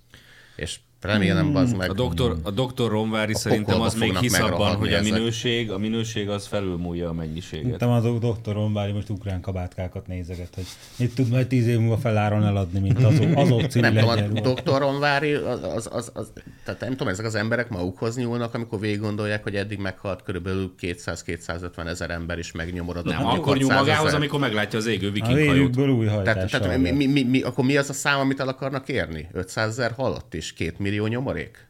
És 0.57 0.79
remélem, 1.01 1.57
az 1.57 1.73
meg... 1.73 1.91
A 1.91 1.93
doktor, 1.93 2.37
a 2.43 2.51
doktor 2.51 2.91
Ronvári 2.91 3.33
A 3.33 3.37
szerintem 3.37 3.81
az 3.81 3.95
még 3.95 4.17
hisz 4.17 4.39
abban, 4.39 4.77
hogy 4.77 4.93
a 4.93 4.97
ezek. 4.97 5.13
minőség, 5.13 5.71
a 5.71 5.79
minőség 5.79 6.29
az 6.29 6.47
felülmúlja 6.47 7.09
a 7.09 7.13
mennyiséget. 7.13 7.65
Szerintem 7.65 7.91
az 7.91 8.05
a 8.05 8.19
doktoron 8.19 8.73
Báli 8.73 8.93
most 8.93 9.11
ukrán 9.11 9.41
kabátkákat 9.41 10.07
nézeget, 10.07 10.55
hogy 10.55 10.65
mit 10.97 11.15
tud 11.15 11.29
majd 11.29 11.47
tíz 11.47 11.67
év 11.67 11.79
múlva 11.79 11.97
feláron 11.97 12.45
eladni, 12.45 12.79
mint 12.81 13.05
az, 13.05 13.21
azok 13.35 13.63
című 13.71 13.89
nem 13.89 14.17
tudom, 14.17 14.37
a 14.37 14.41
doktor 14.41 14.81
Ronvári, 14.81 15.33
az, 15.33 15.63
az, 15.63 15.89
az, 15.93 16.11
az, 16.15 16.33
tehát 16.65 16.81
nem 16.81 16.91
tudom, 16.91 17.09
ezek 17.09 17.27
az 17.27 17.35
emberek 17.35 17.69
magukhoz 17.69 18.17
nyúlnak, 18.17 18.55
amikor 18.55 18.81
végig 18.81 19.01
gondolják, 19.01 19.43
hogy 19.43 19.55
eddig 19.55 19.79
meghalt 19.79 20.23
körülbelül 20.23 20.75
200-250 20.81 21.87
ezer 21.87 22.11
ember 22.11 22.39
is 22.39 22.53
megnyomorodott. 22.53 23.13
Nem, 23.13 23.27
akkor 23.27 23.57
nyúl 23.57 23.69
600 23.69 23.87
magához, 23.87 24.07
ezer. 24.07 24.19
amikor 24.19 24.41
meglátja 24.41 24.79
az 24.79 24.87
égő 24.87 25.09
A 25.09 25.13
viking 25.13 25.49
hajót. 25.49 25.77
új 25.77 26.07
Tehát, 26.07 26.51
tehát 26.51 26.79
mi, 26.79 26.91
mi, 26.91 27.07
mi, 27.07 27.23
mi, 27.23 27.41
akkor 27.41 27.65
mi 27.65 27.77
az 27.77 27.91
a 27.91 27.93
szám, 27.93 28.19
amit 28.19 28.41
el 28.41 28.49
akarnak 28.49 28.89
érni? 28.89 29.29
500 29.33 29.69
ezer 29.69 29.93
halott 29.93 30.35
és 30.35 30.53
2 30.53 30.75
millió 30.79 30.87
nyomorék? 30.97 31.67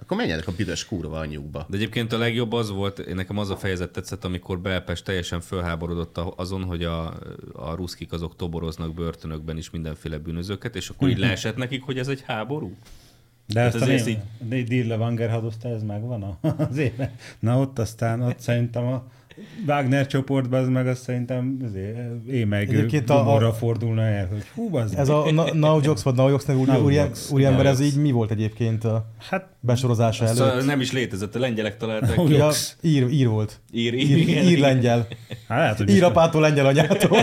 Akkor 0.00 0.16
menjenek 0.16 0.46
a 0.48 0.52
büdös 0.56 0.84
kurva 0.86 1.18
anyjukba. 1.18 1.66
De 1.68 1.76
egyébként 1.76 2.12
a 2.12 2.18
legjobb 2.18 2.52
az 2.52 2.70
volt, 2.70 2.98
én 2.98 3.14
nekem 3.14 3.38
az 3.38 3.50
a 3.50 3.56
fejezet 3.56 3.90
tetszett, 3.90 4.24
amikor 4.24 4.60
Belpest 4.60 5.04
teljesen 5.04 5.40
fölháborodott 5.40 6.18
a- 6.18 6.34
azon, 6.36 6.64
hogy 6.64 6.84
a, 6.84 7.06
a 7.52 7.74
ruszkik 7.74 8.12
azok 8.12 8.36
toboroznak 8.36 8.94
börtönökben 8.94 9.56
is 9.56 9.70
mindenféle 9.70 10.18
bűnözőket, 10.18 10.76
és 10.76 10.88
akkor 10.88 11.08
így 11.08 11.18
leesett 11.28 11.56
nekik, 11.56 11.82
hogy 11.82 11.98
ez 11.98 12.08
egy 12.08 12.22
háború. 12.26 12.76
De 13.46 13.60
ezt 13.60 13.74
a 13.76 13.80
azért 13.80 14.04
ném, 14.04 14.22
így... 14.52 14.64
Dirle 14.66 14.96
Wanger 14.96 15.30
hadosztály, 15.30 15.72
ez 15.72 15.82
megvan 15.82 16.22
a- 16.22 16.38
az 16.68 16.76
éve. 16.76 17.14
Na 17.38 17.58
ott 17.60 17.78
aztán, 17.78 18.22
ott 18.22 18.38
szerintem 18.40 18.86
a 18.86 19.10
Wagner 19.66 20.06
csoportban, 20.06 20.60
az 20.60 20.68
meg 20.68 20.86
azt 20.86 21.02
szerintem 21.02 21.56
émelgő 22.30 22.76
Egyébként 22.76 23.10
a- 23.10 23.14
gomorra 23.14 23.52
fordulna 23.52 24.02
el, 24.02 24.26
hogy 24.26 24.42
hú, 24.54 24.76
az 24.76 24.96
Ez 24.96 25.08
a 25.08 25.30
Na- 25.32 25.54
Now 25.54 25.80
Jokes 25.82 26.02
vagy 26.02 26.14
Now 26.14 26.28
Jokes 26.28 26.44
nevű 26.44 26.60
úri, 27.30 27.44
ember, 27.44 27.66
ez 27.66 27.80
így 27.80 27.96
mi 27.96 28.10
volt 28.10 28.30
egyébként 28.30 28.84
a 28.84 29.06
Hát, 29.30 29.46
besorozása 29.60 30.26
Szóval 30.26 30.50
előtt? 30.52 30.66
nem 30.66 30.80
is 30.80 30.92
létezett, 30.92 31.34
a 31.34 31.38
lengyelek 31.38 31.76
találták 31.76 32.24
ki. 32.24 32.32
Ja, 32.34 32.50
ír, 32.80 33.08
ír 33.10 33.28
volt. 33.28 33.60
Ír, 33.72 33.94
Ír, 33.94 34.16
igen, 34.16 34.44
ír 34.44 34.48
igen. 34.50 34.60
lengyel. 34.60 35.06
hát 35.48 35.58
lehet, 35.58 35.76
hogy 35.76 35.88
Ír 35.88 35.94
most, 36.02 36.10
apától, 36.10 36.40
lengyel 36.40 36.66
anyától. 36.66 37.18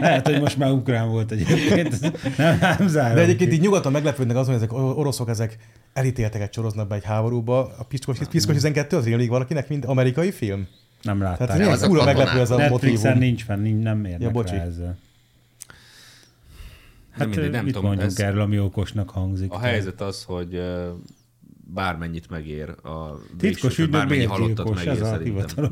lehet, 0.00 0.26
hogy 0.28 0.40
most 0.40 0.56
már 0.58 0.70
ukrán 0.70 1.08
volt 1.08 1.30
egyébként. 1.32 2.00
Nem, 2.36 2.58
nem 2.78 2.88
zárom 2.88 3.14
De 3.14 3.22
egyébként 3.22 3.50
ki. 3.50 3.56
így 3.56 3.62
nyugodtan 3.62 3.92
meglepődnek 3.92 4.36
azon, 4.36 4.54
hogy 4.54 4.62
ezek 4.62 4.72
oroszok, 4.72 5.28
ezek 5.28 5.56
elítélteket 5.92 6.52
soroznak 6.52 6.88
be 6.88 6.94
egy 6.94 7.04
háborúba. 7.04 7.58
A 7.78 7.84
Piszkos, 7.88 8.18
Piszkos 8.30 8.54
12 8.54 8.96
az 8.96 9.04
rémlik 9.04 9.28
valakinek, 9.30 9.68
mint 9.68 9.84
amerikai 9.84 10.30
film? 10.30 10.66
Nem 11.06 11.20
látták. 11.22 11.48
Tehát 11.48 11.72
az 11.72 11.82
a 11.82 11.86
kurva 11.86 12.04
meglepő 12.04 12.40
ez 12.40 12.50
a 12.50 12.56
Netflixen 12.56 13.18
nincs 13.18 13.44
fenn, 13.44 13.60
nincs, 13.60 13.82
nem 13.82 14.04
érnek 14.04 14.20
Ja, 14.20 14.30
bocsi. 14.30 14.54
rá 14.56 14.62
ezzel. 14.64 14.98
Hát 17.10 17.28
mindegy, 17.28 17.50
nem 17.50 17.64
mit 17.64 17.72
tudom, 17.74 17.88
mondjunk 17.88 18.12
ez- 18.18 18.24
erről, 18.24 18.40
ami 18.40 18.58
okosnak 18.58 19.10
hangzik. 19.10 19.52
A 19.52 19.58
helyzet 19.58 20.00
az, 20.00 20.22
hogy 20.22 20.60
bármennyit 21.74 22.30
megér 22.30 22.68
a 22.68 23.20
Titkos 23.38 23.62
végső, 23.62 23.82
ügynök 23.82 23.90
bármennyi 24.00 24.24
halottat 24.24 24.74
megér 24.74 24.88
ez 24.88 25.00
a 25.00 25.04
szerintem. 25.04 25.70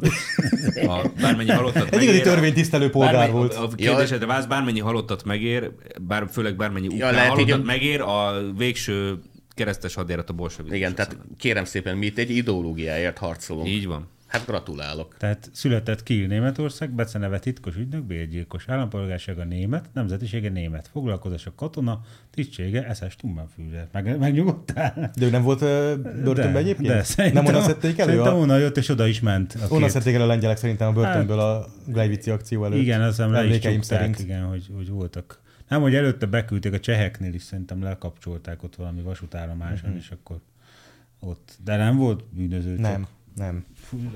A, 0.89 1.09
bármennyi 1.21 1.51
halottat 1.51 1.83
Egy 1.83 1.93
igazi 2.03 2.07
megér, 2.07 2.23
törvénytisztelő 2.23 2.91
polgár 2.91 3.13
bármennyi, 3.13 3.39
volt. 3.39 3.55
A, 3.55 3.63
a 3.65 3.69
kérdésedre 3.69 4.27
válasz, 4.27 4.47
bármennyi 4.47 4.81
halottat 4.81 5.25
megér, 5.25 5.71
bár, 6.01 6.29
főleg 6.31 6.57
bármennyi 6.57 6.87
ukrán 6.87 7.13
lehet 7.15 7.29
így 7.31 7.35
halottat 7.35 7.61
a- 7.61 7.65
megér, 7.65 8.01
a 8.01 8.33
végső 8.57 9.19
keresztes 9.55 9.95
hadjárat 9.95 10.31
a 10.31 10.33
bolsevizmus. 10.33 10.79
Igen, 10.79 10.95
tehát 10.95 11.17
kérem 11.37 11.65
szépen, 11.65 11.97
mi 11.97 12.07
itt 12.07 12.19
egy 12.19 12.31
ideológiáért 12.31 13.19
harcolunk. 13.19 13.69
Így 13.69 13.87
van. 13.87 14.09
Hát 14.35 14.47
gratulálok. 14.47 15.17
Tehát 15.19 15.51
született 15.53 16.03
Kiel 16.03 16.27
Németország, 16.27 16.91
beceneve 16.91 17.39
titkos 17.39 17.77
ügynök, 17.77 18.03
bérgyilkos, 18.03 18.69
állampolgársága 18.69 19.45
német, 19.45 19.89
nemzetisége 19.93 20.49
német, 20.49 20.89
foglalkozása 20.93 21.53
katona, 21.57 22.01
tisztsége 22.31 22.95
SS 22.95 23.11
Stummenführer. 23.11 23.89
Meg, 23.93 24.19
megnyugodtál? 24.19 25.11
De 25.19 25.27
ő 25.27 25.31
nem 25.31 25.43
volt 25.43 25.61
ö, 25.61 25.95
börtönben 26.25 26.57
egyébként? 26.57 26.89
De, 26.89 27.03
szerintem, 27.03 27.45
nem 27.45 27.55
onnan 27.55 27.67
szedték 27.67 27.99
elő? 27.99 28.11
Szerintem 28.11 28.35
A, 28.35 28.39
onnan 28.39 28.59
jött, 28.59 28.77
és 28.77 28.89
oda 28.89 29.07
is 29.07 29.21
ment. 29.21 29.55
A 29.55 29.75
onnan 29.75 29.89
szedték 29.89 30.15
elő 30.15 30.23
a 30.25 30.27
lengyelek 30.27 30.57
szerintem 30.57 30.89
a 30.89 30.93
börtönből 30.93 31.39
a 31.39 31.67
Gleivici 31.87 32.31
akció 32.31 32.65
előtt. 32.65 32.81
Igen, 32.81 33.01
azt 33.01 33.17
hiszem 33.17 33.33
le 33.33 33.45
is 33.45 33.59
csukták, 33.59 33.83
szerint. 33.83 34.19
igen, 34.19 34.45
hogy, 34.45 34.71
hogy 34.75 34.89
voltak. 34.89 35.41
Nem, 35.69 35.81
hogy 35.81 35.95
előtte 35.95 36.27
beküldték 36.27 36.73
a 36.73 36.81
cseheknél 36.81 37.35
is, 37.35 37.43
szerintem 37.43 37.83
lekapcsolták 37.83 38.63
ott 38.63 38.75
valami 38.75 39.03
vasútállomáson, 39.03 39.91
uh-huh. 39.91 39.97
és 39.97 40.11
akkor 40.11 40.41
ott. 41.21 41.59
De 41.65 41.77
nem 41.77 41.97
volt 41.97 42.25
bűnöző. 42.35 42.77
Nem, 42.77 43.07
nem. 43.35 43.65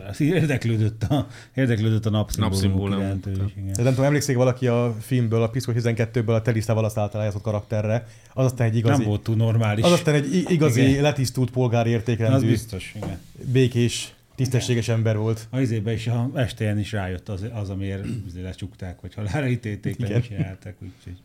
Az 0.08 0.20
érdeklődött 0.20 1.02
a, 1.02 1.26
érdeklődött 1.54 2.06
a 2.06 2.10
Napszimbólum. 2.10 2.98
iránt 2.98 3.26
igen. 3.26 3.70
Nem 3.76 3.84
tudom, 3.84 4.04
emlékszik 4.04 4.36
valaki 4.36 4.66
a 4.66 4.96
filmből, 5.00 5.42
a 5.42 5.48
Piszkos 5.48 5.74
12-ből 5.78 6.34
a 6.34 6.42
Telisztával 6.42 6.84
azt 6.84 6.98
által 6.98 7.18
eljátszott 7.20 7.42
karakterre. 7.42 8.06
Az 8.34 8.44
aztán 8.44 8.68
egy 8.68 8.76
igazi, 8.76 8.98
Nem 8.98 9.08
volt 9.08 9.22
túl 9.22 9.36
normális. 9.36 9.84
az 9.84 9.92
aztán 9.92 10.14
egy 10.14 10.44
igazi, 10.48 10.78
Igen. 10.80 10.90
igen. 10.90 11.02
letisztult 11.02 11.50
polgári 11.50 11.88
az 11.88 11.94
értékrendű, 11.94 12.46
biztos, 12.48 12.92
igen. 12.96 13.18
békés, 13.52 14.12
tisztességes 14.34 14.88
ember 14.88 15.16
volt. 15.16 15.46
A 15.50 15.58
izébe 15.60 15.92
is 15.92 16.06
a 16.06 16.30
estén 16.34 16.78
is 16.78 16.92
rájött 16.92 17.28
az, 17.28 17.44
az 17.52 17.70
amiért 17.70 18.04
lecsukták, 18.42 19.00
vagy 19.00 19.14
halálra 19.14 19.48
ítélték, 19.48 19.98
le 19.98 20.06
Igen. 20.06 20.18
is 20.20 20.26
csinálták, 20.26 20.76
úgyhogy. 20.82 21.16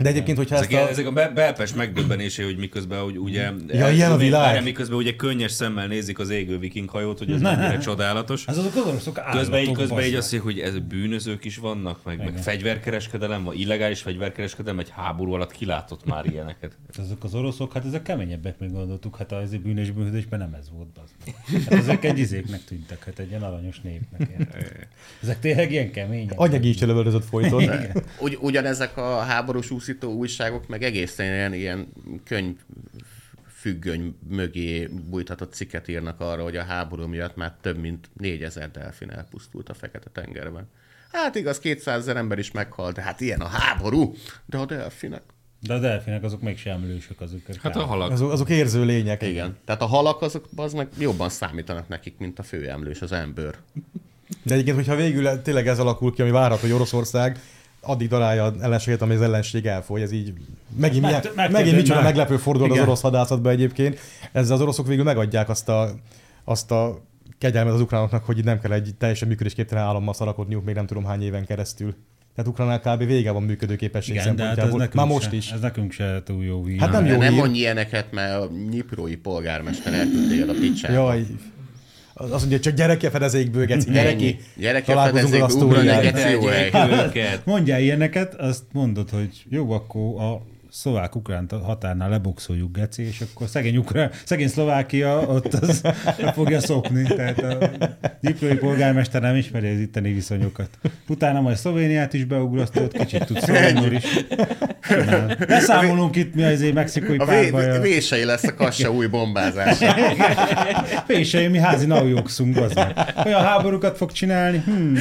De 0.00 0.08
egyébként, 0.08 0.36
hogyha 0.36 0.56
Ezek, 0.56 0.72
ezt 0.72 0.84
a... 0.84 0.88
ezek 0.88 1.06
a 1.06 1.12
be- 1.12 1.28
belpes 1.28 1.74
megdöbbenésé, 1.74 2.42
hogy 2.44 2.56
miközben 2.56 3.00
hogy 3.00 3.18
ugye... 3.18 3.50
Ja, 3.68 3.90
ilyen 3.90 4.12
a 4.12 4.16
világ. 4.16 4.40
várjál, 4.40 4.62
Miközben 4.62 4.98
ugye 4.98 5.16
könnyes 5.16 5.52
szemmel 5.52 5.86
nézik 5.86 6.18
az 6.18 6.30
égő 6.30 6.58
viking 6.58 6.88
hajót, 6.88 7.18
hogy 7.18 7.30
ez 7.30 7.40
mennyire 7.40 7.78
csodálatos. 7.78 8.46
Az 8.46 8.58
azok 8.58 8.74
az 8.74 8.82
oroszok 8.86 9.14
Közben 9.30 9.60
így, 9.60 9.66
állatok, 9.66 9.82
közben 9.86 10.04
így 10.04 10.14
azt 10.14 10.32
mondja, 10.32 10.52
hogy 10.52 10.72
ez 10.72 10.78
bűnözők 10.78 11.44
is 11.44 11.56
vannak, 11.56 12.04
meg, 12.04 12.18
meg 12.18 12.36
fegyverkereskedelem 12.38 13.44
van, 13.44 13.54
illegális 13.54 14.00
fegyverkereskedelem, 14.00 14.78
egy 14.78 14.90
háború 14.90 15.32
alatt 15.32 15.52
kilátott 15.52 16.04
már 16.04 16.26
ilyeneket. 16.26 16.76
Hát 16.86 17.04
azok 17.04 17.24
az 17.24 17.34
oroszok, 17.34 17.72
hát 17.72 17.84
ezek 17.84 18.02
keményebbek, 18.02 18.58
mint 18.58 18.72
gondoltuk, 18.72 19.16
hát 19.16 19.32
az 19.32 19.56
bűnös 19.56 19.90
bűnözésben 19.90 20.38
nem 20.38 20.54
ez 20.54 20.70
volt. 20.72 20.98
Az. 21.04 21.32
Hát 21.64 21.72
ezek 21.72 22.04
egy 22.04 22.18
izéknek 22.18 22.64
tűntek, 22.64 23.04
hát 23.04 23.18
egy 23.18 23.28
ilyen 23.28 23.42
aranyos 23.42 23.80
népnek. 23.80 24.28
Ezek 25.22 25.40
tényleg 25.40 25.72
ilyen 25.72 25.90
kemények. 25.90 26.32
Anyagi 26.40 26.68
is 26.68 26.80
lövöldözött 26.80 27.24
folyton. 27.24 27.70
Ugy, 28.20 28.38
ugyanezek 28.40 28.96
a 28.96 29.18
háborús 29.18 29.70
úszi 29.70 29.89
pusztító 29.90 30.18
újságok 30.18 30.68
meg 30.68 30.82
egészen 30.82 31.26
ilyen, 31.26 31.54
ilyen 31.54 31.88
könyv 32.24 32.56
függöny 33.48 34.16
mögé 34.28 34.86
bújtatott 34.86 35.52
cikket 35.52 35.88
írnak 35.88 36.20
arra, 36.20 36.42
hogy 36.42 36.56
a 36.56 36.62
háború 36.62 37.06
miatt 37.06 37.36
már 37.36 37.54
több 37.60 37.78
mint 37.78 38.10
4000 38.12 38.70
delfin 38.70 39.10
elpusztult 39.10 39.68
a 39.68 39.74
Fekete-tengerben. 39.74 40.68
Hát 41.12 41.34
igaz, 41.34 41.58
200 41.58 42.00
ezer 42.00 42.16
ember 42.16 42.38
is 42.38 42.50
meghalt, 42.50 42.94
de 42.94 43.02
hát 43.02 43.20
ilyen 43.20 43.40
a 43.40 43.46
háború, 43.46 44.14
de 44.46 44.58
a 44.58 44.66
delfinek. 44.66 45.22
De 45.60 45.74
a 45.74 45.78
delfinek 45.78 46.22
azok 46.22 46.40
még 46.40 46.58
sem 46.58 46.74
emlősök 46.74 47.20
azok. 47.20 47.40
Hát 47.62 47.76
a 47.76 47.84
halak. 47.84 48.10
Azok, 48.10 48.30
azok 48.32 48.50
érző 48.50 48.84
lények. 48.84 49.22
Igen. 49.22 49.56
Tehát 49.64 49.82
a 49.82 49.86
halak 49.86 50.22
azok 50.22 50.48
az 50.56 50.72
meg 50.72 50.88
jobban 50.98 51.28
számítanak 51.28 51.88
nekik, 51.88 52.18
mint 52.18 52.38
a 52.38 52.42
főemlős, 52.42 53.02
az 53.02 53.12
ember. 53.12 53.54
De 54.42 54.54
egyébként, 54.54 54.76
hogyha 54.76 54.96
végül 54.96 55.42
tényleg 55.42 55.66
ez 55.66 55.78
alakul 55.78 56.12
ki, 56.14 56.22
ami 56.22 56.30
várható, 56.30 56.60
hogy 56.60 56.72
Oroszország 56.72 57.38
addig 57.80 58.08
találja 58.08 58.44
az 58.44 58.52
ellenséget, 58.60 59.02
amíg 59.02 59.16
az 59.16 59.22
ellenség 59.22 59.66
elfogy. 59.66 60.00
Ez 60.02 60.12
így 60.12 60.32
megint, 60.76 61.02
Meg- 61.02 61.10
milyen, 61.10 61.34
meg- 61.34 61.50
megint 61.50 61.76
micsoda 61.76 61.94
meg- 61.94 62.04
meglepő 62.04 62.36
fordulat 62.36 62.70
az 62.70 62.78
orosz 62.78 63.00
hadászatban 63.00 63.52
egyébként. 63.52 63.98
Ezzel 64.32 64.54
az 64.54 64.60
oroszok 64.62 64.86
végül 64.86 65.04
megadják 65.04 65.48
azt 65.48 65.68
a, 65.68 65.90
azt 66.44 66.70
a 66.70 67.02
kegyelmet 67.38 67.74
az 67.74 67.80
ukránoknak, 67.80 68.24
hogy 68.24 68.38
itt 68.38 68.44
nem 68.44 68.60
kell 68.60 68.72
egy 68.72 68.94
teljesen 68.98 69.28
működésképtelen 69.28 69.84
állammal 69.84 70.14
szarakodniuk 70.14 70.64
még 70.64 70.74
nem 70.74 70.86
tudom 70.86 71.04
hány 71.04 71.22
éven 71.22 71.46
keresztül. 71.46 71.94
Tehát 72.34 72.50
Ukránál 72.50 72.80
kb. 72.80 73.06
vége 73.06 73.30
van 73.30 73.42
működőképesség 73.42 74.14
Igen, 74.14 74.36
de 74.36 74.44
hát 74.44 74.56
szempontjából. 74.56 75.04
Már 75.04 75.14
most 75.14 75.30
se, 75.30 75.36
is. 75.36 75.50
Ez 75.50 75.60
nekünk 75.60 75.92
se 75.92 76.22
túl 76.24 76.44
jó 76.44 76.62
víz. 76.62 76.80
Hát 76.80 76.92
nem 76.92 77.06
jó 77.06 77.16
nem 77.18 77.32
hír. 77.32 77.40
mondj 77.40 77.58
ilyeneket, 77.58 78.12
mert 78.12 78.42
a 78.42 78.50
nyiprói 78.70 79.16
polgármester 79.16 79.92
elküldte 79.92 80.52
a 80.52 80.54
picsába. 80.60 80.94
Jaj, 80.94 81.26
az 82.20 82.30
azt 82.30 82.40
mondja, 82.40 82.56
hogy 82.56 82.60
csak 82.60 82.74
gyereki 82.74 83.06
a 83.06 83.10
fedezékből, 83.10 83.64
geci, 83.64 83.90
gyereki. 83.90 84.38
A 84.56 84.82
Találkozunk 84.84 85.34
az 85.34 85.40
akcióhely. 85.40 86.70
őket. 87.06 87.46
Mondjál 87.46 87.80
ilyeneket, 87.80 88.34
azt 88.34 88.62
mondod, 88.72 89.10
hogy 89.10 89.44
jó, 89.48 89.70
akkor 89.70 90.20
a 90.22 90.42
szlovák-ukrán 90.70 91.48
határnál 91.64 92.08
leboxoljuk, 92.08 92.76
geci, 92.76 93.02
és 93.02 93.20
akkor 93.20 93.48
szegény, 93.48 93.76
ukrán, 93.76 94.10
szegény 94.24 94.48
Szlovákia 94.48 95.18
ott 95.20 95.54
az 95.54 95.82
fogja 96.34 96.60
szopni. 96.60 97.02
Tehát 97.02 97.38
a 97.38 97.70
gyiprói 98.20 98.54
polgármester 98.54 99.20
nem 99.20 99.36
ismeri 99.36 99.68
az 99.68 99.78
itteni 99.78 100.12
viszonyokat. 100.12 100.68
Utána 101.08 101.40
majd 101.40 101.56
Szlovéniát 101.56 102.12
is 102.12 102.24
beugrasztott, 102.24 102.92
kicsit 102.92 103.24
tud 103.24 103.40
szlovénul 103.40 103.92
is. 103.92 104.04
Simán. 104.80 105.36
Leszámolunk 105.48 106.16
itt 106.16 106.34
mi 106.34 106.42
az 106.42 106.64
mexikói 106.74 107.16
A 107.16 107.24
párbaj. 107.24 107.80
vései 107.80 108.24
lesz 108.24 108.44
a 108.44 108.54
kassa 108.54 108.92
új 108.92 109.06
bombázása. 109.06 109.94
Fései, 111.06 111.48
mi 111.48 111.58
házi 111.58 111.86
naujokszunk, 111.86 112.56
az 112.56 112.72
meg. 112.74 112.96
Olyan 113.24 113.42
háborúkat 113.42 113.96
fog 113.96 114.12
csinálni. 114.12 114.62
Hmm. 114.64 114.94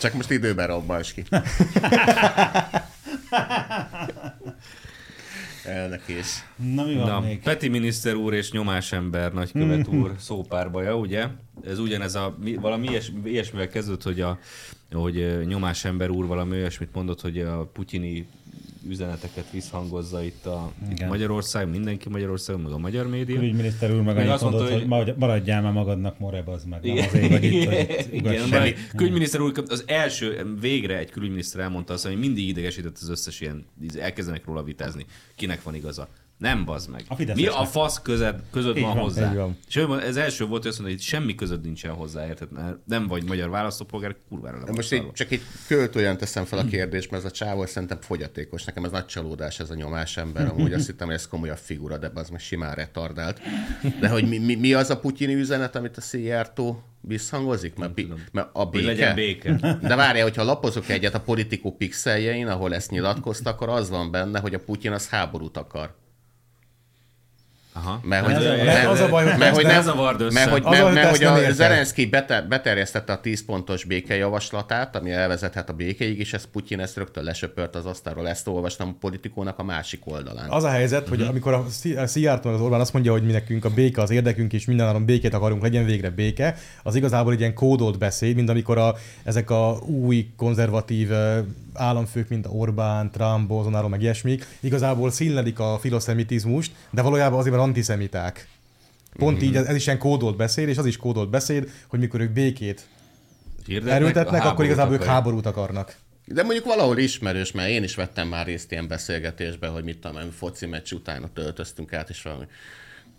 Csak 0.00 0.14
most 0.14 0.30
időben 0.30 0.66
robbans 0.66 1.12
ki. 1.12 1.24
Elnek 5.64 6.02
is. 6.08 6.44
Na 6.56 6.84
mi 6.84 6.94
van 6.94 7.06
Na, 7.06 7.20
még? 7.20 7.42
Peti 7.42 7.68
miniszter 7.68 8.14
úr 8.14 8.32
és 8.34 8.52
nyomásember 8.52 9.32
nagykövet 9.32 9.86
úr 9.88 10.14
szópárbaja, 10.18 10.96
ugye? 10.96 11.26
Ez 11.64 11.78
ugyanez 11.78 12.14
a, 12.14 12.36
mi, 12.40 12.54
valami 12.54 12.88
ilyes, 12.88 13.12
ilyesmivel 13.24 13.68
kezdődött, 13.68 14.02
hogy, 14.02 14.20
a, 14.20 14.38
hogy 14.92 15.46
nyomásember 15.46 16.10
úr 16.10 16.26
valami 16.26 16.56
olyasmit 16.56 16.94
mondott, 16.94 17.20
hogy 17.20 17.38
a 17.38 17.66
putyini 17.72 18.28
üzeneteket 18.90 19.50
visszhangozza 19.50 20.22
itt 20.22 20.46
a 20.46 20.72
itt. 20.90 21.08
Magyarország, 21.08 21.70
mindenki 21.70 22.08
Magyarországon, 22.08 22.62
meg 22.62 22.72
a 22.72 22.78
magyar 22.78 23.06
média. 23.08 23.34
Külügyminiszter 23.34 23.92
úr 23.92 24.02
meg 24.02 24.14
Meg 24.14 24.28
azt 24.28 24.42
mondta, 24.42 24.62
mondott, 24.62 25.04
hogy, 25.04 25.14
maradjál 25.16 25.62
már 25.62 25.72
magadnak, 25.72 26.18
Moreb 26.18 26.48
az 26.48 26.64
meg. 26.64 26.82
Nem 26.82 26.92
Igen, 26.96 27.08
azért 27.08 27.28
vagy 27.28 27.44
itt, 27.44 27.64
hogy 27.64 28.08
Igen, 28.20 28.48
mert 28.48 28.90
külügyminiszter 28.96 29.40
úr, 29.40 29.64
az 29.68 29.84
első, 29.86 30.56
végre 30.60 30.98
egy 30.98 31.10
külügyminiszter 31.10 31.60
elmondta 31.60 31.92
azt, 31.92 32.06
hogy 32.06 32.18
mindig 32.18 32.48
idegesített 32.48 32.98
az 33.00 33.08
összes 33.08 33.40
ilyen, 33.40 33.64
elkezdenek 33.98 34.44
róla 34.44 34.62
vitázni. 34.62 35.06
Kinek 35.36 35.62
van 35.62 35.74
igaza? 35.74 36.08
Nem 36.40 36.64
bazd 36.64 36.90
meg. 36.90 37.04
A 37.08 37.14
Mi 37.34 37.46
a 37.46 37.64
fasz 37.64 38.02
között, 38.02 38.38
között 38.50 38.76
Így 38.76 38.82
van, 38.82 38.94
van, 38.94 39.02
hozzá? 39.02 39.32
van. 39.34 39.56
És 39.68 39.76
ő 39.76 39.86
mond- 39.86 40.02
ez 40.02 40.16
első 40.16 40.46
volt, 40.46 40.62
hogy 40.62 40.70
azt 40.70 40.80
mondta, 40.80 40.96
hogy 40.98 41.06
semmi 41.06 41.34
között 41.34 41.62
nincsen 41.62 41.92
hozzá, 41.92 42.26
érted? 42.26 42.52
Mert 42.52 42.76
nem 42.84 43.06
vagy 43.06 43.24
magyar 43.24 43.50
választópolgár, 43.50 44.16
kurvára 44.28 44.60
vagy 44.60 44.74
most 44.74 44.92
így, 44.92 45.12
csak 45.12 45.30
egy 45.30 45.40
költően 45.66 46.16
teszem 46.18 46.44
fel 46.44 46.58
a 46.58 46.64
kérdést, 46.64 47.10
mert 47.10 47.24
ez 47.24 47.30
a 47.30 47.34
csávó 47.34 47.66
szerintem 47.66 47.98
fogyatékos. 48.00 48.64
Nekem 48.64 48.84
ez 48.84 48.90
nagy 48.90 49.06
csalódás 49.06 49.60
ez 49.60 49.70
a 49.70 49.74
nyomás 49.74 50.16
ember. 50.16 50.46
Amúgy 50.48 50.72
azt 50.72 50.86
hittem, 50.86 51.06
hogy 51.06 51.16
ez 51.16 51.28
komolyabb 51.28 51.56
figura, 51.58 51.98
de 51.98 52.10
az 52.14 52.28
meg 52.28 52.40
simán 52.40 52.74
retardált. 52.74 53.40
De 54.00 54.08
hogy 54.08 54.28
mi, 54.28 54.38
mi, 54.38 54.54
mi 54.54 54.72
az 54.74 54.90
a 54.90 54.98
putyini 55.00 55.34
üzenet, 55.34 55.76
amit 55.76 55.96
a 55.96 56.00
Szijjártó 56.00 56.82
visszhangozik? 57.00 57.74
Mert, 57.76 57.94
bi, 57.94 58.08
mert 58.32 58.48
a 58.52 58.58
Hogy 58.62 58.70
béke. 58.70 58.86
legyen 58.86 59.14
béke. 59.14 59.78
De 59.82 59.94
várjál, 59.96 60.22
hogyha 60.24 60.42
lapozok 60.44 60.88
egyet 60.88 61.14
a 61.14 61.20
politikó 61.20 61.76
pixeljein, 61.76 62.46
ahol 62.46 62.74
ezt 62.74 62.90
nyilatkoztak, 62.90 63.54
akkor 63.54 63.68
az 63.68 63.90
van 63.90 64.10
benne, 64.10 64.38
hogy 64.40 64.54
a 64.54 64.58
Putyin 64.58 64.92
az 64.92 65.08
háborút 65.08 65.56
akar. 65.56 65.94
Aha. 67.72 68.00
Mert 68.04 68.24
hogy, 68.24 68.34
Ez 68.34 68.44
a- 68.44 68.64
mert, 68.64 68.86
az 68.86 69.00
a 69.00 69.08
baj, 69.08 69.24
hogy 69.28 69.38
mert, 69.38 69.54
hogy 69.54 69.64
ne 69.64 69.72
nem, 69.72 69.82
zavard 69.82 70.20
össze. 70.20 70.34
mert, 70.38 70.50
hogy, 70.50 70.62
Az 70.64 70.78
a 70.80 70.90
mert, 70.90 71.10
hogy 71.10 71.20
nem 71.20 71.34
a. 71.34 71.52
Zelenszky 71.52 72.06
bete, 72.06 72.42
beterjesztette 72.42 73.12
a 73.12 73.20
10 73.20 73.44
pontos 73.44 73.84
békejavaslatát, 73.84 74.96
ami 74.96 75.10
elvezethet 75.10 75.68
a 75.68 75.72
békéig, 75.72 76.18
és 76.18 76.32
ezt 76.32 76.46
Putyin 76.46 76.80
ezt 76.80 76.96
rögtön 76.96 77.24
lesöpört 77.24 77.74
az 77.74 77.86
asztalról. 77.86 78.28
Ezt 78.28 78.48
olvastam 78.48 78.88
a 78.88 78.94
politikónak 79.00 79.58
a 79.58 79.62
másik 79.62 80.00
oldalán. 80.04 80.50
Az 80.50 80.64
a 80.64 80.68
helyzet, 80.70 81.08
hogy 81.08 81.22
amikor 81.22 81.52
a 81.52 81.64
Szijjártó 82.06 82.50
az 82.50 82.60
Orbán 82.60 82.80
azt 82.80 82.92
mondja, 82.92 83.12
hogy 83.12 83.24
mi 83.24 83.32
nekünk 83.32 83.64
a 83.64 83.70
béke 83.70 84.02
az 84.02 84.10
érdekünk, 84.10 84.52
és 84.52 84.64
mindenáron 84.64 85.04
békét 85.04 85.34
akarunk, 85.34 85.62
legyen 85.62 85.84
végre 85.84 86.10
béke, 86.10 86.56
az 86.82 86.94
igazából 86.94 87.32
egy 87.32 87.40
ilyen 87.40 87.54
kódolt 87.54 87.98
beszéd, 87.98 88.34
mint 88.34 88.48
amikor 88.48 88.78
a, 88.78 88.94
ezek 89.24 89.50
a 89.50 89.78
új 89.86 90.30
konzervatív 90.36 91.08
államfők, 91.74 92.28
mint 92.28 92.46
Orbán, 92.48 93.10
Trump, 93.10 93.48
Bolsonaro, 93.48 93.88
meg 93.88 94.02
ilyesmik, 94.02 94.46
igazából 94.60 95.10
színledik 95.10 95.58
a 95.58 95.78
filoszemitizmust, 95.78 96.72
de 96.90 97.02
valójában 97.02 97.38
azért 97.38 97.54
van 97.54 97.64
antiszemiták. 97.64 98.48
Pont 99.16 99.42
így, 99.42 99.56
ez, 99.56 99.66
ez 99.66 99.74
is 99.74 99.86
ilyen 99.86 99.98
kódolt 99.98 100.36
beszéd, 100.36 100.68
és 100.68 100.78
az 100.78 100.86
is 100.86 100.96
kódolt 100.96 101.30
beszéd, 101.30 101.70
hogy 101.88 101.98
mikor 101.98 102.20
ők 102.20 102.30
békét 102.30 102.88
Hirdetnek, 103.64 103.94
erőltetnek, 103.94 104.44
a 104.44 104.48
akkor 104.48 104.64
igazából 104.64 104.92
ők 104.92 105.00
akarják. 105.00 105.16
háborút 105.16 105.46
akarnak. 105.46 105.96
De 106.24 106.42
mondjuk 106.42 106.64
valahol 106.64 106.98
ismerős, 106.98 107.52
mert 107.52 107.68
én 107.68 107.82
is 107.82 107.94
vettem 107.94 108.28
már 108.28 108.46
részt 108.46 108.72
ilyen 108.72 108.88
beszélgetésbe, 108.88 109.68
hogy 109.68 109.84
mit 109.84 109.98
tudom, 109.98 110.30
foci 110.30 110.66
meccs 110.66 110.92
után 110.92 111.22
ott 111.22 111.38
öltöztünk 111.38 111.92
át, 111.92 112.08
és 112.08 112.22
valami 112.22 112.44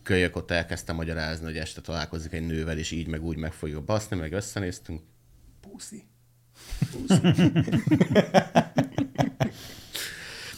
kölyök 0.03 0.35
ott 0.35 0.51
elkezdtem 0.51 0.95
magyarázni, 0.95 1.45
hogy 1.45 1.57
este 1.57 1.81
találkozik 1.81 2.33
egy 2.33 2.45
nővel, 2.45 2.77
és 2.77 2.91
így 2.91 3.07
meg 3.07 3.23
úgy 3.23 3.37
meg 3.37 3.53
fogjuk 3.53 3.83
baszni, 3.83 4.17
meg 4.17 4.33
összenéztünk. 4.33 5.01
Puszi. 5.61 6.03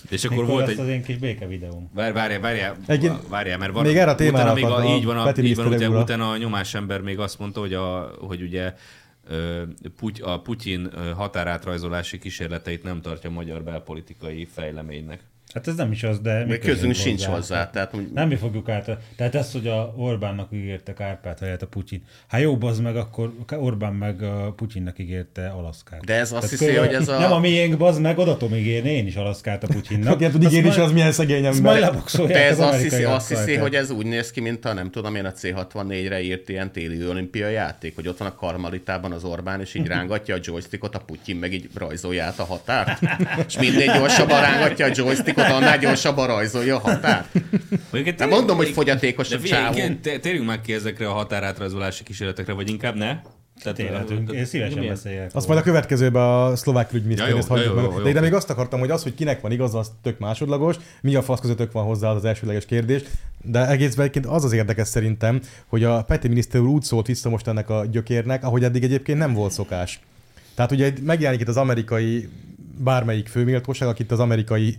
És 0.09 0.23
akkor 0.23 0.37
Mikor 0.37 0.53
volt 0.53 0.67
egy... 0.67 0.79
az 0.79 0.87
én 0.87 1.03
kis 1.03 1.17
béke 1.17 1.47
videóm. 1.47 1.89
Várj, 1.93 2.13
várjál, 2.13 2.39
várjál, 2.39 2.75
Egy- 2.85 3.11
várjál, 3.29 3.57
mert 3.57 3.71
van, 3.71 3.85
még 3.85 3.97
erre 3.97 4.11
a 4.11 4.15
témára 4.15 4.51
utána 4.51 4.53
még 4.53 4.89
a, 4.89 4.95
így 4.95 5.05
van, 5.05 5.17
a, 5.17 5.23
Peti 5.23 5.43
így 5.43 5.55
van 5.55 5.67
utána, 5.67 6.01
utána 6.01 6.31
a 6.31 6.37
nyomás 6.37 6.73
ember 6.73 7.01
még 7.01 7.19
azt 7.19 7.39
mondta, 7.39 7.59
hogy, 7.59 7.73
a, 7.73 8.11
hogy 8.19 8.41
ugye 8.41 8.73
Puty, 9.95 10.21
a 10.21 10.41
Putyin 10.41 10.89
határátrajzolási 11.15 12.19
kísérleteit 12.19 12.83
nem 12.83 13.01
tartja 13.01 13.29
magyar 13.29 13.63
belpolitikai 13.63 14.45
fejleménynek. 14.45 15.19
Hát 15.53 15.67
ez 15.67 15.75
nem 15.75 15.91
is 15.91 16.03
az, 16.03 16.19
de... 16.19 16.39
mi 16.43 16.49
Még 16.49 16.59
közünk 16.59 16.95
sincs 16.95 17.25
hozzá. 17.25 17.69
Tehát, 17.69 17.91
hogy 17.91 18.07
Nem 18.13 18.27
mi 18.27 18.35
fogjuk 18.35 18.69
át. 18.69 18.89
Tehát 19.15 19.35
ez, 19.35 19.51
hogy 19.51 19.67
a 19.67 19.93
Orbánnak 19.97 20.47
ígérte 20.53 20.93
Kárpát 20.93 21.39
helyett 21.39 21.61
a 21.61 21.67
Putyin. 21.67 22.03
Hát 22.27 22.41
jó, 22.41 22.57
az 22.61 22.79
meg 22.79 22.95
akkor 22.95 23.33
Orbán 23.51 23.93
meg 23.93 24.21
a 24.21 24.53
Putyinnak 24.55 24.99
ígérte 24.99 25.47
Alaszkát. 25.47 26.05
De 26.05 26.13
ez 26.13 26.21
azt 26.21 26.31
Tehát 26.31 26.49
hiszi, 26.49 26.65
körülbelül 26.65 26.93
hogy 26.93 27.01
ez 27.01 27.07
a- 27.09 27.19
Nem 27.19 27.31
a 27.31 27.39
miénk, 27.39 27.77
bazd 27.77 28.01
meg, 28.01 28.17
oda 28.17 28.37
tudom 28.37 28.57
ígérni 28.57 28.89
én 28.89 29.07
is 29.07 29.15
Alaszkát 29.15 29.63
a 29.63 29.67
Putyinnak. 29.67 30.13
Aki 30.13 30.29
tud 30.29 30.43
ígérni, 30.43 30.69
és 30.69 30.77
az 30.77 30.91
milyen 30.91 31.11
szegény 31.11 31.45
ember. 31.45 31.91
De 32.27 32.45
ez 32.45 32.59
az 32.59 32.65
azt 32.67 32.81
hiszi, 32.81 33.03
azt 33.03 33.29
hiszi, 33.29 33.55
hogy 33.55 33.75
ez 33.75 33.89
úgy 33.89 34.05
néz 34.05 34.31
ki, 34.31 34.39
mint 34.41 34.65
a 34.65 34.73
nem 34.73 34.91
tudom 34.91 35.15
én 35.15 35.25
a 35.25 35.31
C64-re 35.31 36.21
írt 36.21 36.49
ilyen 36.49 36.71
téli 36.71 37.07
olimpia 37.07 37.47
játék, 37.47 37.95
hogy 37.95 38.07
ott 38.07 38.17
van 38.17 38.27
a 38.27 38.35
karmalitában 38.35 39.11
az 39.11 39.23
Orbán, 39.23 39.59
és 39.61 39.73
így 39.73 39.87
rángatja 39.87 40.35
a 40.35 40.39
joystickot, 40.41 40.95
a 40.95 40.99
Putyin 40.99 41.35
meg 41.35 41.53
így 41.53 41.69
rajzolja 41.75 42.23
át 42.23 42.39
a 42.39 42.43
határt. 42.43 42.99
És 43.47 43.57
minél 43.57 43.93
gyorsabban 43.97 44.41
rángatja 44.41 44.85
a 44.85 44.89
joystickot, 44.93 45.42
annál 45.51 45.77
gyorsabban 45.77 46.27
rajzolja 46.27 46.75
a 46.75 46.79
határt. 46.79 47.27
Mondjuk, 47.91 48.17
Nem 48.17 48.29
mondom, 48.29 48.57
hogy 48.57 48.69
fogyatékos 48.69 49.27
de 49.27 49.35
a 49.35 49.39
csávó. 49.41 49.79
térjünk 50.01 50.45
meg 50.45 50.61
ki 50.61 50.73
ezekre 50.73 51.07
a 51.07 51.13
határátrajzolási 51.13 52.03
kísérletekre, 52.03 52.53
vagy 52.53 52.69
inkább 52.69 52.95
ne? 52.95 53.17
Tehát, 53.61 53.77
Tényleg, 53.77 54.35
én 54.35 54.45
szívesen 54.45 54.77
milyen? 54.77 54.93
beszéljek. 54.93 55.29
Azt 55.33 55.47
majd 55.47 55.59
a 55.59 55.63
következőben 55.63 56.23
a 56.23 56.55
szlovák 56.55 56.91
jó, 57.29 57.37
ezt 57.37 57.47
hagyjuk 57.47 57.75
meg. 57.75 57.83
jó, 57.83 57.91
jó, 57.91 57.99
De 57.99 58.09
ide 58.09 58.19
még 58.21 58.33
azt 58.33 58.49
akartam, 58.49 58.79
hogy 58.79 58.89
az, 58.91 59.03
hogy 59.03 59.15
kinek 59.15 59.41
van 59.41 59.51
igaza, 59.51 59.77
az 59.77 59.91
tök 60.01 60.19
másodlagos. 60.19 60.75
Mi 61.01 61.15
a 61.15 61.21
fasz 61.21 61.39
közöttök 61.39 61.71
van 61.71 61.85
hozzá, 61.85 62.09
az 62.09 62.15
az 62.15 62.25
elsőleges 62.25 62.65
kérdés. 62.65 63.01
De 63.41 63.67
egészben 63.67 64.05
egyébként 64.05 64.33
az 64.35 64.43
az 64.43 64.53
érdekes 64.53 64.87
szerintem, 64.87 65.41
hogy 65.67 65.83
a 65.83 66.03
Peti 66.03 66.27
miniszter 66.27 66.61
úr 66.61 66.67
úgy 66.67 66.83
szólt 66.83 67.07
vissza 67.07 67.29
most 67.29 67.47
ennek 67.47 67.69
a 67.69 67.85
gyökérnek, 67.91 68.43
ahogy 68.43 68.63
eddig 68.63 68.83
egyébként 68.83 69.17
nem 69.17 69.33
volt 69.33 69.51
szokás. 69.51 69.99
Tehát 70.55 70.71
ugye 70.71 70.93
megjelenik 71.01 71.41
itt 71.41 71.47
az 71.47 71.57
amerikai 71.57 72.29
bármelyik 72.77 73.27
főméltóság, 73.27 73.87
akit 73.87 74.11
az 74.11 74.19
amerikai 74.19 74.77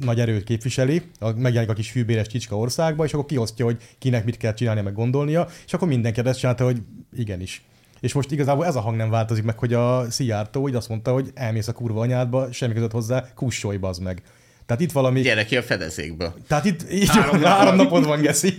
nagy 0.00 0.20
erőt 0.20 0.44
képviseli, 0.44 1.02
a, 1.18 1.30
megjelenik 1.30 1.70
a 1.70 1.72
kis 1.72 1.90
fűbéres 1.90 2.26
csicska 2.26 2.58
országba, 2.58 3.04
és 3.04 3.12
akkor 3.12 3.26
kiosztja, 3.26 3.64
hogy 3.64 3.76
kinek 3.98 4.24
mit 4.24 4.36
kell 4.36 4.54
csinálnia, 4.54 4.82
meg 4.82 4.94
gondolnia, 4.94 5.48
és 5.66 5.72
akkor 5.72 5.88
mindenki 5.88 6.20
ezt 6.24 6.38
csinálta, 6.38 6.64
hogy 6.64 6.82
igenis. 7.16 7.62
És 8.00 8.12
most 8.12 8.30
igazából 8.30 8.66
ez 8.66 8.76
a 8.76 8.80
hang 8.80 8.96
nem 8.96 9.10
változik 9.10 9.44
meg, 9.44 9.58
hogy 9.58 9.74
a 9.74 10.10
Szijjártó 10.10 10.62
úgy 10.62 10.74
azt 10.74 10.88
mondta, 10.88 11.12
hogy 11.12 11.30
elmész 11.34 11.68
a 11.68 11.72
kurva 11.72 12.00
anyádba, 12.00 12.52
semmi 12.52 12.72
között 12.72 12.92
hozzá, 12.92 13.32
kussolj 13.34 13.76
bazd 13.76 14.02
meg. 14.02 14.22
Tehát 14.66 14.82
itt 14.82 14.92
valami... 14.92 15.20
Gyere 15.20 15.44
ki 15.44 15.56
a 15.56 15.62
fedezékből. 15.62 16.34
Tehát 16.48 16.64
itt 16.64 16.92
így 16.92 17.08
három, 17.08 17.42
három 17.42 17.76
napod 17.76 18.04
van, 18.04 18.20
Geszi. 18.20 18.58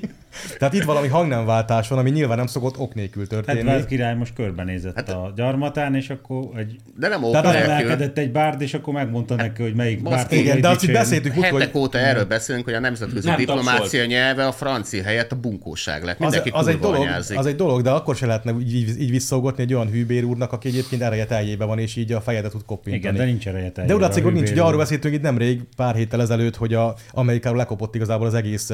Tehát 0.57 0.73
itt 0.73 0.83
valami 0.83 1.07
hangnemváltás 1.07 1.87
van, 1.87 1.99
ami 1.99 2.09
nyilván 2.09 2.37
nem 2.37 2.47
szokott 2.47 2.77
ok 2.77 2.93
nélkül 2.93 3.27
történni. 3.27 3.59
Edvard 3.59 3.85
király 3.85 4.15
most 4.15 4.33
körbenézett 4.33 4.95
hát, 4.95 5.09
a 5.09 5.33
gyarmatán, 5.35 5.95
és 5.95 6.09
akkor 6.09 6.49
egy 6.55 6.75
De 6.95 7.07
nem 7.07 7.23
ok 7.23 7.31
Tehát 7.31 8.01
az 8.01 8.09
egy 8.13 8.31
bárd, 8.31 8.61
és 8.61 8.73
akkor 8.73 8.93
megmondta 8.93 9.35
neki, 9.35 9.61
hogy 9.61 9.75
melyik 9.75 10.01
Basz, 10.01 10.13
bárd 10.13 10.31
Igen, 10.31 10.61
de 10.61 10.67
azt 10.67 10.83
itt 10.83 10.91
beszéltük 10.91 11.33
Hetek 11.33 11.51
hogy 11.51 11.69
óta 11.73 11.97
erről 11.97 12.25
beszélünk, 12.25 12.65
hogy 12.65 12.73
a 12.73 12.79
nemzetközi 12.79 13.27
Nem 13.27 13.37
diplomácia 13.37 13.81
tapsolt. 13.81 14.07
nyelve 14.07 14.47
a 14.47 14.51
francia 14.51 15.03
helyett 15.03 15.31
a 15.31 15.35
bunkóság 15.35 16.03
lett. 16.03 16.15
az, 16.15 16.19
Mindenki 16.19 16.49
az, 16.49 16.67
egy 16.67 16.73
kurva 16.73 16.91
dolog, 16.91 17.07
anyázik. 17.07 17.37
az 17.37 17.45
egy 17.45 17.55
dolog, 17.55 17.81
de 17.81 17.89
akkor 17.89 18.15
se 18.15 18.25
lehetne 18.25 18.53
így, 18.59 19.01
így, 19.01 19.09
visszaugatni 19.09 19.63
egy 19.63 19.73
olyan 19.73 19.89
hűbér 19.89 20.23
úrnak, 20.23 20.51
aki 20.51 20.67
egyébként 20.67 21.01
ereje 21.01 21.25
teljében 21.25 21.67
van, 21.67 21.79
és 21.79 21.95
így 21.95 22.11
a 22.11 22.21
fejedet 22.21 22.51
tud 22.51 22.65
koppintani. 22.65 22.97
Igen, 22.97 23.15
de 23.15 23.23
nincs 23.23 23.47
ereje 23.47 23.71
De 23.85 23.93
úgy 23.93 24.01
látszik, 24.01 24.23
hogy 24.23 24.33
nincs, 24.33 24.51
ugye 24.51 24.61
arról 24.61 24.77
beszéltünk 24.77 25.13
itt 25.13 25.21
nemrég, 25.21 25.61
pár 25.75 25.95
héttel 25.95 26.21
ezelőtt, 26.21 26.55
hogy 26.55 26.73
a 26.73 26.95
Amerikáról 27.11 27.57
lekopott 27.57 27.95
igazából 27.95 28.27
az 28.27 28.33
egész 28.33 28.71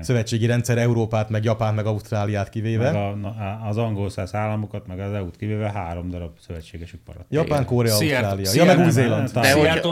szövetségi 0.00 0.46
rendszer, 0.46 0.78
Európát, 0.92 1.28
meg 1.30 1.44
Japán, 1.44 1.74
meg 1.74 1.86
Ausztráliát 1.86 2.48
kivéve. 2.48 2.84
Meg 2.92 2.94
a, 2.94 3.08
a- 3.26 3.68
az 3.68 3.76
angol 3.76 4.10
száz 4.10 4.34
államokat, 4.34 4.86
meg 4.86 5.00
az 5.00 5.12
EU-t 5.12 5.36
kivéve 5.36 5.70
három 5.70 6.10
darab 6.10 6.30
szövetségesük 6.46 7.00
maradt. 7.06 7.26
Japán, 7.30 7.64
Korea, 7.64 7.94
Ausztrália. 7.94 8.50
Ja, 8.54 8.64
meg 8.64 8.78
Új-Zéland. 8.78 9.30
De 9.30 9.42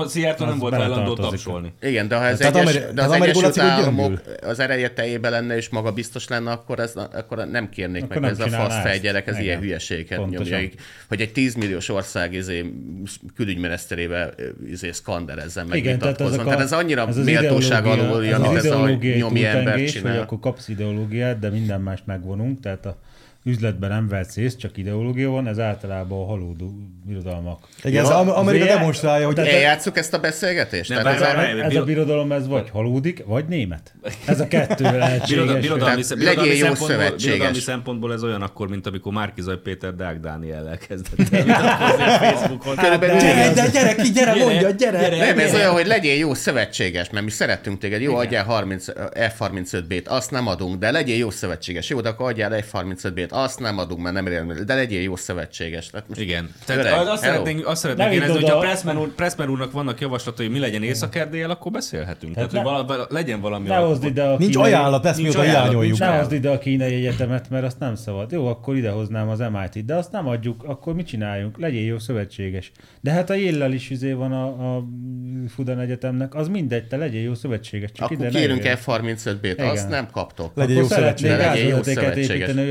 Seattle 0.09 0.45
nem 0.47 0.55
az 0.55 0.59
volt 0.61 0.75
hajlandó 0.75 1.15
tapsolni. 1.15 1.73
Igen, 1.83 2.09
de 2.09 2.17
ha 2.17 2.25
ez 2.25 2.39
Tehát 2.39 2.57
egyes, 2.57 2.75
Ameri- 2.77 2.95
de 2.95 3.03
az 3.03 3.11
Amerikból 3.11 3.45
Egyesült 3.45 3.67
Államok 3.71 4.21
az 4.43 4.59
ereje 4.59 4.91
tejében 4.91 5.31
lenne, 5.31 5.57
és 5.57 5.69
maga 5.69 5.93
biztos 5.93 6.29
lenne, 6.29 6.51
akkor, 6.51 6.79
ez, 6.79 6.95
akkor 7.13 7.47
nem 7.51 7.69
kérnék 7.69 8.03
Akkor 8.03 8.21
meg 8.21 8.31
nem 8.37 8.41
ez 8.47 8.53
a 8.53 8.57
fasz 8.57 8.73
ezt. 8.75 8.81
fejgyerek, 8.87 9.27
ez 9.27 9.39
ilyen 9.39 9.61
hülyeséget 9.61 10.29
nyomja. 10.29 10.59
Hogy 11.09 11.21
egy 11.21 11.33
10 11.33 11.55
milliós 11.55 11.89
ország 11.89 12.33
izé, 12.33 12.73
külügyminiszterével 13.35 14.35
izé, 14.71 14.91
szkanderezzen, 14.91 15.67
meg 15.67 15.79
Igen, 15.79 15.99
tehát, 15.99 16.17
Tehát 16.17 16.61
ez 16.61 16.73
annyira 16.73 17.05
az 17.07 17.17
méltóság 17.25 17.87
ideológia- 17.87 18.09
alul, 18.11 18.27
ez 18.27 18.41
az 18.41 18.47
amit 18.47 18.59
ez 18.59 18.71
a 19.15 19.17
nyomi 19.19 19.45
ember 19.45 19.85
csinál. 19.85 20.21
akkor 20.21 20.39
kapsz 20.41 20.69
ideológiát, 20.91 21.39
de 21.39 21.51
minden 21.51 21.81
mást 21.81 22.07
megvonunk, 22.07 22.61
tehát 22.61 22.87
a 22.87 22.97
üzletben 23.45 23.91
nem 23.91 24.09
vehetsz 24.09 24.35
részt, 24.37 24.59
csak 24.59 24.77
ideológia 24.77 25.31
van, 25.31 25.47
ez 25.47 25.59
általában 25.59 26.23
a 26.23 26.27
halódó 26.27 26.71
birodalmak. 27.07 27.69
Igen, 27.85 28.05
ez 28.05 28.09
Amerika 28.11 28.65
ilyen- 28.65 28.77
demonstrálja, 28.79 29.27
hogy 29.27 29.35
Tehát- 29.35 29.53
Eljátszuk 29.53 29.97
ezt 29.99 30.15
a 30.15 30.19
beszélgetést? 30.19 30.89
Nem, 30.91 31.03
Tehát 31.03 31.21
ez 31.21 31.35
bár- 31.35 31.59
Ez 31.71 31.77
a 31.77 31.85
birodalom, 31.85 32.33
ez 32.33 32.47
vagy 32.49 32.71
halódik, 32.71 33.25
vagy 33.27 33.45
német. 33.45 33.95
Ez 34.27 34.41
a 34.41 34.49
kettő 34.49 34.85
lehetséges. 34.99 35.29
Birodalmi, 35.29 35.61
birodalmi, 35.61 36.03
szempontból, 36.03 37.17
birodalmi 37.17 37.59
szempontból 37.59 38.13
ez 38.13 38.23
olyan 38.23 38.43
akkor, 38.43 38.69
mint 38.69 38.87
amikor 38.87 39.13
Márkizaj 39.13 39.57
Péter 39.63 39.95
Deák 39.95 40.21
Dániellel 40.21 40.79
kezdett 40.89 41.29
Facebookon. 42.19 42.75
De- 42.77 42.97
Gyere, 42.99 43.53
de 43.53 43.69
gyere 43.73 43.95
ki, 43.95 44.11
gyere, 44.11 44.33
Gyere, 44.33 44.45
mondja, 44.45 44.71
gyere! 44.71 44.99
gyere. 45.09 45.17
Nem, 45.27 45.39
ez 45.39 45.55
olyan, 45.55 45.73
hogy 45.73 45.87
legyél 45.87 46.17
jó 46.19 46.35
szövetséges, 46.35 47.11
mert 47.11 47.25
mi 47.25 47.31
szerettünk 47.31 47.79
téged, 47.79 48.01
jó, 48.01 48.17
adjál 48.17 48.45
30, 48.45 48.87
F-35B-t, 49.15 50.05
azt 50.07 50.31
nem 50.31 50.47
adunk, 50.47 50.79
de 50.79 50.91
legyél 50.91 51.17
jó 51.17 51.31
szövetséges. 51.31 51.89
Jó, 51.89 52.01
de 52.01 52.09
akkor 52.09 52.29
adjál 52.29 52.65
F-35B-t, 52.73 53.30
azt 53.31 53.61
nem 53.61 53.79
adunk, 53.79 54.01
mert 54.03 54.15
nem 54.15 54.27
érem, 54.27 54.53
de 54.67 54.75
legyél 54.75 55.03
jó 55.03 55.17
szövetséges. 55.17 55.87
Tehát 55.87 56.09
most 56.09 56.21
Igen. 56.21 56.55
Tehát 56.67 56.85
Öreg, 56.85 56.93
az- 56.99 57.07
azt 57.09 57.23
hello. 57.23 57.35
szeretnénk, 57.35 57.67
azt 57.67 57.81
szeretnénk 57.81 58.11
vidd 58.11 58.21
hogyha 58.31 58.57
oda. 58.57 58.59
Pressman, 58.59 58.99
úr, 58.99 59.15
Pressman 59.15 59.49
úrnak 59.49 59.73
vannak 59.73 60.01
javaslatai, 60.01 60.47
hogy 60.47 60.55
mi 60.55 60.61
legyen 60.61 60.83
észak 60.83 61.15
akkor 61.51 61.73
beszélhetünk. 61.73 62.35
Tehát, 62.35 62.51
Tehát 62.51 62.67
hogy 62.67 62.75
ne- 62.77 62.85
vala, 62.87 62.97
vala, 62.99 63.07
legyen 63.21 63.41
valami 63.41 63.69
Ne 63.69 63.77
hozd 63.77 64.05
ide 64.05 64.23
a 64.23 64.37
Nincs 64.39 64.53
kínai- 64.53 64.73
ajánlat, 64.73 65.07
ezt 65.07 65.17
nincs 65.19 65.29
mióta 65.33 65.41
ajánlat, 65.49 65.63
hiányoljuk. 65.65 65.99
Ne 65.99 66.19
hozd 66.19 66.33
ide 66.33 66.51
a 66.51 66.59
kínai 66.59 66.95
egyetemet, 66.95 67.51
mert 67.51 67.65
azt 67.65 67.79
nem 67.79 67.95
szabad. 67.95 68.33
Jó, 68.33 68.47
akkor 68.47 68.77
idehoznám 68.77 69.29
az 69.29 69.39
MIT-t, 69.39 69.85
de 69.85 69.95
azt 69.95 70.13
nem 70.13 70.27
adjuk, 70.29 70.65
akkor 70.65 70.95
mit 70.95 71.07
csináljunk? 71.07 71.59
Legyél 71.59 71.85
jó 71.85 71.99
szövetséges. 71.99 72.73
De 73.01 73.11
hát 73.11 73.31
a 73.31 73.35
Yale-lel 73.35 73.73
is 73.73 73.91
izé 73.91 74.13
van 74.13 74.33
a, 74.33 74.77
a 74.77 74.85
Fudan 75.49 75.81
Egyetemnek, 75.81 76.35
az 76.35 76.49
mindegy, 76.49 76.87
te 76.87 76.97
legyél 76.97 77.23
jó 77.23 77.35
szövetséges. 77.35 77.93
Csak 77.93 78.11
akkor 78.11 78.17
ide 78.27 78.29
kérünk 78.39 78.59
jöjjön. 78.63 78.77
F-35B-t, 78.77 79.43
Igen. 79.43 79.69
azt 79.69 79.89
nem 79.89 80.09
kaptok. 80.13 80.51
Akkor 80.57 80.71
jó 80.71 80.87
szövetséges. 80.87 81.37
Legyen 81.37 81.67
jó 81.69 81.83
szövetséges. 81.83 82.29
építeni, 82.29 82.61
hogy 82.61 82.71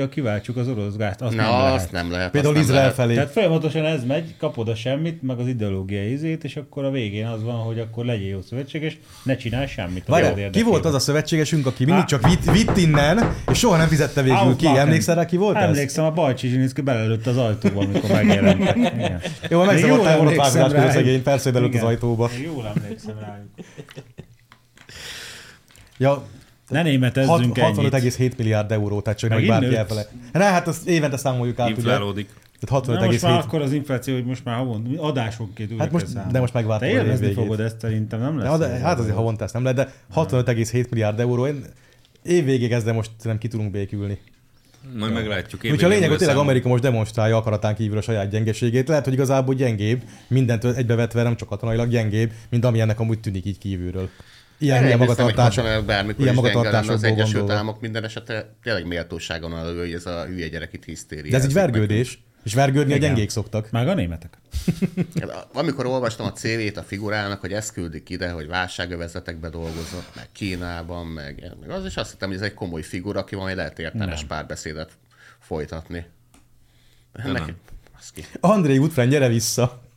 kiváltsuk 0.54 0.78
az 0.78 0.84
orosz 0.84 0.96
gázt. 0.96 1.22
Azt 1.22 1.36
nem 1.36 1.46
Na, 1.46 1.58
lehet. 1.58 1.74
azt 1.74 1.92
nem 1.92 2.12
lehet. 2.12 2.32
Például 2.32 2.54
nem 2.54 2.64
Izrael 2.64 2.80
lehet. 2.82 2.96
felé. 2.96 3.14
Tehát 3.14 3.32
folyamatosan 3.32 3.86
ez 3.86 4.04
megy, 4.04 4.36
kapod 4.38 4.68
a 4.68 4.76
semmit, 4.76 5.22
meg 5.22 5.40
az 5.40 5.48
ideológiai 5.48 6.12
izét, 6.12 6.44
és 6.44 6.56
akkor 6.56 6.84
a 6.84 6.92
végén 6.92 7.26
az 7.26 7.44
van, 7.44 7.56
hogy 7.56 7.80
akkor 7.80 8.06
legyél 8.06 8.28
jó 8.28 8.42
szövetséges, 8.42 8.98
ne 9.24 9.36
csinálj 9.36 9.68
semmit. 9.68 10.08
Várjál, 10.08 10.50
ki 10.50 10.64
volt 10.64 10.86
az 10.86 10.94
a 10.94 11.00
szövetségesünk, 11.00 11.66
aki 11.66 11.86
mindig 11.86 12.04
csak 12.04 12.28
vitt, 12.28 12.52
vitt 12.52 12.78
innen, 12.78 13.36
és 13.52 13.58
soha 13.58 13.78
nem 13.78 13.88
fizette 13.88 14.22
végül 14.22 14.56
ki? 14.56 14.68
Emlékszel 14.68 15.16
rá, 15.16 15.26
ki 15.26 15.38
volt 15.38 15.56
ez? 15.56 15.64
Emlékszem, 15.64 16.06
a 16.06 16.12
Bajcsi 16.12 16.48
Zsilinszki 16.48 16.82
belelőtt 16.82 17.28
az 17.28 17.38
ajtóba, 17.38 17.82
amikor 17.82 18.10
megjelentek. 18.10 18.76
Igen. 18.96 19.22
Jó, 19.50 19.64
jól 19.72 19.98
volna 19.98 20.36
vágás 20.36 20.72
rájuk. 20.72 20.92
szegény, 20.92 21.24
persze, 21.24 21.44
hogy 21.52 21.62
belőtt 21.62 21.76
az 21.76 21.84
ajtóba. 21.84 22.30
Jól 22.44 22.72
emlékszem 22.76 23.16
rájuk. 23.20 23.50
Ja, 25.98 26.26
Ne 26.70 26.82
németezzünk 26.84 27.58
hat- 27.58 27.78
ennyit. 27.78 27.94
65,7 27.94 28.36
milliárd 28.38 28.72
euró, 28.72 29.02
tehát 29.02 29.20
csak 29.20 29.30
meg 29.30 29.48
bárki 29.48 29.76
elfele. 29.76 30.08
Ne, 30.32 30.44
hát 30.44 30.68
azt 30.68 30.88
évente 30.88 31.18
számoljuk 31.18 31.60
át, 31.60 31.68
ugye? 31.68 31.76
Inflálódik. 31.78 32.30
Tehát 32.60 32.86
Na 32.86 33.06
most 33.06 33.22
már 33.22 33.32
65,7. 33.32 33.46
akkor 33.46 33.62
az 33.62 33.74
infláció, 33.74 34.14
hogy 34.14 34.26
most 34.26 34.46
már 34.46 34.56
havon, 34.58 34.96
adásonként 34.98 35.72
újra 35.72 35.84
Hát 35.84 35.92
most- 35.92 36.14
kell 36.14 36.26
de 36.32 36.40
most 36.40 36.54
megvártam 36.54 36.88
Te 36.90 36.94
élvezni 36.94 37.20
végét. 37.26 37.36
fogod 37.44 37.60
ezt 37.60 37.80
szerintem, 37.80 38.20
nem 38.20 38.40
lesz? 38.40 38.58
De, 38.58 38.68
hát 38.68 38.98
a- 38.98 39.02
azért 39.02 39.16
havonta 39.16 39.44
ezt 39.44 39.54
nem 39.54 39.64
lehet, 39.64 39.78
de 39.78 39.94
65,7 40.10 40.90
milliárd 40.90 41.20
euró. 41.20 41.48
Én 41.48 41.64
év 42.24 42.46
végéig 42.46 42.72
ezzel 42.72 42.94
most 42.94 43.12
nem 43.24 43.38
ki 43.38 43.48
tudunk 43.48 43.72
békülni. 43.72 44.18
Majd 44.98 45.14
meglátjuk. 45.14 45.62
Úgyhogy 45.64 45.84
a 45.84 45.88
lényeg, 45.88 46.10
hogy 46.10 46.18
tényleg. 46.18 46.38
Amerika 46.38 46.68
most 46.68 46.84
demonstrálja 46.84 47.38
akaratán 47.38 47.76
kívül 47.76 47.98
a 47.98 48.02
saját 48.02 48.30
gyengeségét. 48.30 48.88
Lehet, 48.88 49.04
hogy 49.04 49.14
igazából 49.14 49.56
gyengébb, 49.56 50.02
mindent 50.28 50.66
egybevetve 50.66 51.24
nem 51.24 51.36
csak 51.36 51.48
katonailag 51.50 51.90
gyengébb, 51.90 52.32
mint 52.50 52.66
ami 52.66 52.80
ennek 52.80 53.00
amúgy 53.00 53.20
tűnik 53.20 53.46
így 53.46 53.58
kívülről. 53.58 54.10
Ilyen, 54.60 54.86
ilyen 54.86 54.98
magatartás. 54.98 55.56
magatartás. 55.56 55.86
Bármikor 55.86 56.22
ilyen 56.22 56.34
is 56.36 56.42
lenne 56.42 56.50
az 56.50 56.56
magatartásokból 56.56 57.10
Egyesült 57.10 57.34
gondolva. 57.34 57.54
Államok 57.54 57.82
minden 57.82 58.04
esetre 58.04 58.56
tényleg 58.64 58.88
méltóságon 58.88 59.54
alul, 59.54 59.80
hogy 59.80 59.94
ez 59.94 60.06
a 60.06 60.26
hülye 60.26 60.48
gyerek 60.48 60.74
itt 60.74 60.84
hisztéria. 60.84 61.32
De 61.32 61.38
ez 61.38 61.44
egy 61.44 61.54
vergődés. 61.54 62.24
És 62.44 62.54
vergődni 62.54 62.94
a 62.94 62.96
Igen. 62.96 63.10
gyengék 63.10 63.30
szoktak. 63.30 63.72
Meg 63.72 63.88
a 63.88 63.94
németek. 63.94 64.38
Amikor 65.54 65.86
olvastam 65.86 66.26
a 66.26 66.32
CV-t 66.32 66.78
a 66.78 66.84
figurának, 66.84 67.40
hogy 67.40 67.54
ezt 67.54 67.74
küldik 67.74 68.10
ide, 68.10 68.30
hogy 68.30 68.48
válságövezetekbe 68.48 69.50
dolgozott, 69.50 70.16
meg 70.16 70.28
Kínában, 70.32 71.06
meg, 71.06 71.52
meg 71.60 71.70
az, 71.70 71.86
és 71.86 71.98
azt 71.98 72.12
hittem, 72.12 72.28
hogy 72.28 72.38
ez 72.38 72.44
egy 72.44 72.54
komoly 72.54 72.82
figura, 72.82 73.20
aki 73.20 73.36
majd 73.36 73.56
lehet 73.56 73.80
értelmes 73.80 74.20
Nem. 74.20 74.28
párbeszédet 74.28 74.92
folytatni. 75.40 76.06
ki. 78.14 78.26
André 78.40 78.78
Útfrend, 78.78 79.12
gyere 79.12 79.28
vissza! 79.28 79.89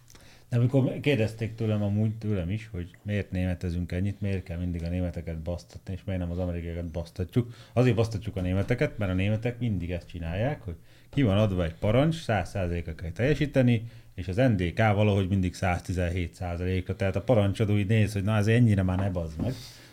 De 0.52 0.58
amikor 0.58 1.00
kérdezték 1.00 1.54
tőlem 1.54 1.82
amúgy 1.82 2.14
tőlem 2.14 2.50
is, 2.50 2.68
hogy 2.72 2.96
miért 3.02 3.30
németezünk 3.30 3.92
ennyit, 3.92 4.20
miért 4.20 4.42
kell 4.42 4.58
mindig 4.58 4.82
a 4.82 4.88
németeket 4.88 5.38
basztatni, 5.38 5.92
és 5.92 6.00
miért 6.04 6.20
nem 6.20 6.30
az 6.30 6.38
amerikaiakat 6.38 6.90
basztatjuk. 6.90 7.54
Azért 7.72 7.96
basztatjuk 7.96 8.36
a 8.36 8.40
németeket, 8.40 8.98
mert 8.98 9.10
a 9.10 9.14
németek 9.14 9.58
mindig 9.58 9.90
ezt 9.90 10.08
csinálják, 10.08 10.62
hogy 10.62 10.74
ki 11.10 11.22
van 11.22 11.38
adva 11.38 11.64
egy 11.64 11.74
parancs, 11.74 12.16
100%-a 12.26 12.94
kell 12.94 13.10
teljesíteni, 13.10 13.82
és 14.14 14.28
az 14.28 14.36
NDK 14.36 14.76
valahogy 14.76 15.28
mindig 15.28 15.54
117%-a. 15.60 16.96
Tehát 16.96 17.16
a 17.16 17.22
parancsadó 17.22 17.78
így 17.78 17.86
néz, 17.86 18.12
hogy 18.12 18.24
na 18.24 18.36
ez 18.36 18.46
ennyire 18.46 18.82
már 18.82 18.98
ne 18.98 19.10
bazd 19.10 19.40
meg. 19.40 19.52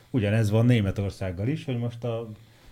Ugyanez 0.09 0.49
van 0.49 0.65
Németországgal 0.65 1.47
is, 1.47 1.65
hogy 1.65 1.77
most 1.77 2.03
a 2.03 2.29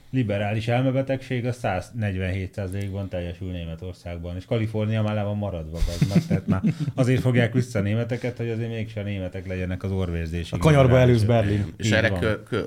liberális 0.09 0.67
elmebetegség 0.67 1.45
a 1.45 1.51
147%-ban 1.51 3.09
teljesül 3.09 3.51
Németországban, 3.51 4.35
és 4.35 4.45
Kalifornia 4.45 5.01
már 5.01 5.15
le 5.15 5.23
van 5.23 5.37
maradva, 5.37 5.77
az 6.15 6.25
tehát 6.27 6.47
már 6.47 6.61
azért 6.95 7.21
fogják 7.21 7.53
vissza 7.53 7.79
a 7.79 7.81
németeket, 7.81 8.37
hogy 8.37 8.49
azért 8.49 8.69
mégse 8.69 8.99
a 8.99 9.03
németek 9.03 9.47
legyenek 9.47 9.83
az 9.83 9.91
orvérzésig. 9.91 10.53
A 10.53 10.57
kanyarba 10.57 10.99
előz. 10.99 11.23
Berlin. 11.23 11.65
És 11.77 11.91
erre 11.91 12.09
kö, 12.09 12.43
kö, 12.43 12.63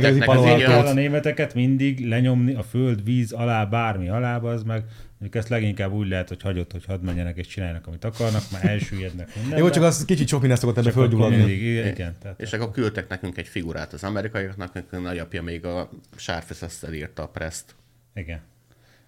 kell 0.00 0.12
olyan- 0.38 0.86
a 0.86 0.92
németeket 0.92 1.54
mindig 1.54 2.08
lenyomni 2.08 2.54
a 2.54 2.62
föld, 2.62 3.04
víz 3.04 3.32
alá, 3.32 3.64
bármi 3.64 4.08
alá, 4.08 4.36
az 4.36 4.62
meg 4.62 4.84
Mondjuk 5.24 5.44
ezt 5.44 5.52
leginkább 5.52 5.92
úgy 5.92 6.08
lehet, 6.08 6.28
hogy 6.28 6.42
hagyod, 6.42 6.72
hogy 6.72 6.84
hadd 6.84 7.00
menjenek 7.00 7.36
és 7.36 7.46
csináljanak, 7.46 7.86
amit 7.86 8.04
akarnak, 8.04 8.42
már 8.52 8.64
elsüllyednek 8.64 9.34
minden. 9.36 9.58
Jó, 9.58 9.70
csak 9.70 9.82
az 9.82 10.04
kicsit 10.04 10.28
sok 10.28 10.40
minden 10.40 10.58
szokott 10.58 10.78
ebbe 10.78 10.90
földgyulladni. 10.90 11.36
mindig, 11.36 11.62
igen, 11.62 12.16
tehát 12.20 12.40
És 12.40 12.52
akkor 12.52 12.70
küldtek 12.70 13.08
nekünk 13.08 13.38
egy 13.38 13.48
figurát 13.48 13.92
az 13.92 14.04
amerikaiaknak, 14.04 14.72
nekünk 14.72 15.02
nagyapja 15.02 15.42
még 15.42 15.64
a 15.64 15.90
sárfeszesztel 16.16 16.94
írta 16.94 17.22
a 17.22 17.28
preszt. 17.28 17.74
igen. 18.14 18.40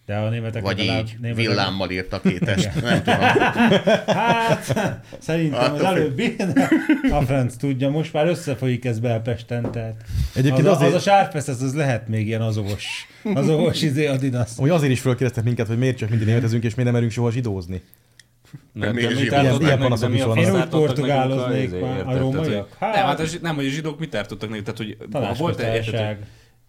De 0.07 0.17
a 0.17 0.29
németek 0.29 0.63
Vagy 0.63 0.79
legalább- 0.79 1.07
így, 1.07 1.17
németek- 1.21 1.47
villámmal 1.47 1.91
írta 1.91 2.21
két 2.21 2.49
est. 2.49 2.83
Nem 2.83 3.03
tudom. 3.03 3.19
Hát, 4.17 4.65
szerintem 5.19 5.61
az 5.61 5.67
Attól 5.67 5.79
függ. 5.79 5.87
előbbi, 5.97 6.37
de 6.55 6.69
a 7.11 7.21
franc 7.23 7.57
tudja, 7.57 7.89
most 7.91 8.13
már 8.13 8.27
összefolyik 8.27 8.85
ez 8.85 8.99
Belpesten, 8.99 9.71
tehát 9.73 9.95
Egyébként 10.35 10.67
az, 10.67 10.73
a, 10.73 10.77
azért- 10.77 10.95
az 10.95 11.01
a 11.01 11.11
sárfesz, 11.11 11.49
az, 11.49 11.63
az 11.63 11.75
lehet 11.75 12.09
még 12.09 12.27
ilyen 12.27 12.41
azovos, 12.43 13.07
azovos 13.35 13.83
izé 13.83 14.07
Adidas. 14.07 14.51
Úgy 14.59 14.69
azért 14.69 14.93
is 14.93 15.01
fölkérdeztek 15.01 15.45
minket, 15.45 15.67
hogy 15.67 15.79
miért 15.79 15.97
csak 15.97 16.09
mindig 16.09 16.27
németezünk, 16.27 16.65
és 16.65 16.71
miért 16.71 16.85
nem 16.85 16.93
merünk 16.93 17.11
soha 17.13 17.31
zsidózni. 17.31 17.83
Mit 18.73 18.85
zsidók? 19.11 19.33
ártottak 19.33 19.61
Ilyen 19.61 19.79
nekünk, 19.79 19.79
panaszok 19.83 20.01
de 20.01 20.09
mi 20.09 20.17
is 20.17 20.23
a 20.23 20.27
vannak. 20.27 20.45
Én 20.45 20.55
úgy 20.55 20.69
portugáloznék 20.69 21.81
már, 21.81 22.01
a? 22.01 22.03
Tehát, 22.05 22.19
rómaiak. 22.19 22.45
hogy- 22.47 22.67
Hát. 22.79 22.95
Nem, 22.95 23.05
hát 23.05 23.21
a, 23.21 23.25
nem, 23.43 23.55
hogy 23.55 23.67
a 23.67 23.71
zsidók 23.71 23.99
mit 23.99 24.15
ártottak 24.15 24.49
nekik, 24.49 24.65
tehát 24.65 24.79
hogy 24.79 24.97
ha 25.13 25.35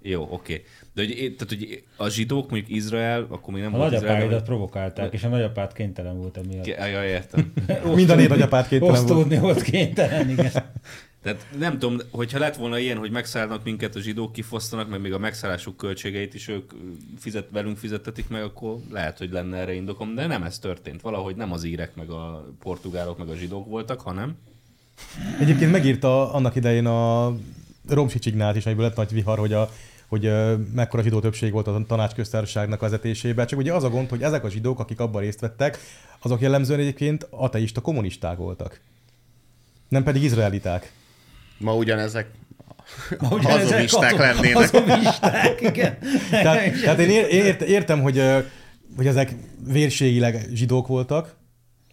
Jó, 0.02 0.28
oké. 0.32 0.64
De 0.94 1.02
hogy, 1.02 1.36
tehát, 1.38 1.48
hogy 1.48 1.84
a 1.98 2.10
zsidók, 2.10 2.50
mondjuk 2.50 2.72
Izrael, 2.72 3.28
akkor 3.30 3.54
még 3.54 3.64
nem 3.64 3.74
A 3.74 3.78
volt 3.78 3.94
Izrael, 3.94 4.42
provokálták, 4.42 5.14
és 5.14 5.24
a 5.24 5.28
nagyapád 5.28 5.74
kénytelen 5.74 6.18
volt 6.18 6.38
emiatt. 6.38 6.66
Ja, 6.66 7.04
értem. 7.06 7.54
Mind 7.96 8.10
a 8.10 8.16
négy 8.16 8.30
nagyapád 8.30 8.68
kételen 8.68 8.94
volt. 8.94 9.10
Osztódni 9.10 9.38
volt 9.38 9.62
kénytelen, 9.62 10.30
igen. 10.30 10.52
Tehát 11.24 11.48
nem 11.60 11.80
tudom, 11.80 11.98
hogyha 12.12 12.40
lett 12.40 12.56
volna 12.56 12.78
ilyen, 12.78 12.98
hogy 12.98 13.12
megszállnak 13.12 13.64
minket 13.64 13.96
a 13.96 14.00
zsidók, 14.00 14.32
kifosztanak, 14.32 14.90
meg 14.90 15.02
még 15.02 15.14
a 15.14 15.18
megszállásuk 15.18 15.78
költségeit 15.78 16.34
is 16.34 16.48
ők 16.48 16.72
fizet, 17.18 17.48
velünk 17.52 17.78
fizetetik 17.78 18.30
meg, 18.30 18.44
akkor 18.44 18.78
lehet, 18.92 19.18
hogy 19.18 19.32
lenne 19.32 19.58
erre 19.58 19.74
indokom, 19.74 20.16
de 20.16 20.28
nem 20.28 20.44
ez 20.44 20.60
történt. 20.60 21.02
Valahogy 21.02 21.36
nem 21.36 21.52
az 21.52 21.64
írek, 21.64 21.96
meg 21.96 22.10
a 22.10 22.46
portugálok, 22.60 23.18
meg 23.18 23.30
a 23.30 23.36
zsidók 23.36 23.66
voltak, 23.66 24.02
hanem 24.02 24.36
Egyébként 25.40 25.72
megírta 25.72 26.34
annak 26.34 26.56
idején 26.56 26.86
a 26.86 27.36
Romsi 27.88 28.20
Csignát 28.20 28.56
is, 28.56 28.66
amiből 28.66 28.86
lett 28.86 28.96
nagy 28.96 29.12
vihar, 29.12 29.38
hogy 29.38 29.54
a 29.54 29.70
hogy 30.08 30.32
mekkora 30.74 31.04
zsidó 31.04 31.20
többség 31.20 31.52
volt 31.52 31.68
a 31.68 31.84
tanácsköztársaságnak 31.88 32.80
vezetésében. 32.80 33.48
Csak 33.48 33.60
ugye 33.60 33.74
az 33.74 33.84
a 33.84 33.90
gond, 33.90 34.10
hogy 34.10 34.22
ezek 34.22 34.44
a 34.44 34.50
zsidók, 34.50 34.80
akik 34.80 35.00
abban 35.00 35.22
részt 35.22 35.40
vettek, 35.40 35.80
azok 36.22 36.42
jellemzően 36.42 36.80
egyébként 36.80 37.28
ateista 37.30 37.82
kommunisták 37.82 38.38
voltak. 38.38 38.80
Nem 39.90 40.04
pedig 40.04 40.24
izraeliták. 40.24 40.92
Ma 41.58 41.76
ugyanezek 41.76 42.28
ezek 43.10 43.46
azomisták 43.46 44.14
azon- 44.14 44.20
lennének. 44.20 44.74
Azomisták, 44.74 45.62
igen. 45.62 45.98
Tehát, 46.30 46.82
tehát 46.82 47.00
én 47.00 47.10
ér, 47.10 47.28
ért, 47.30 47.62
értem, 47.62 48.02
hogy, 48.02 48.24
hogy 48.96 49.08
ezek 49.08 49.36
vérségileg 49.68 50.48
zsidók 50.54 50.88
voltak, 50.88 51.36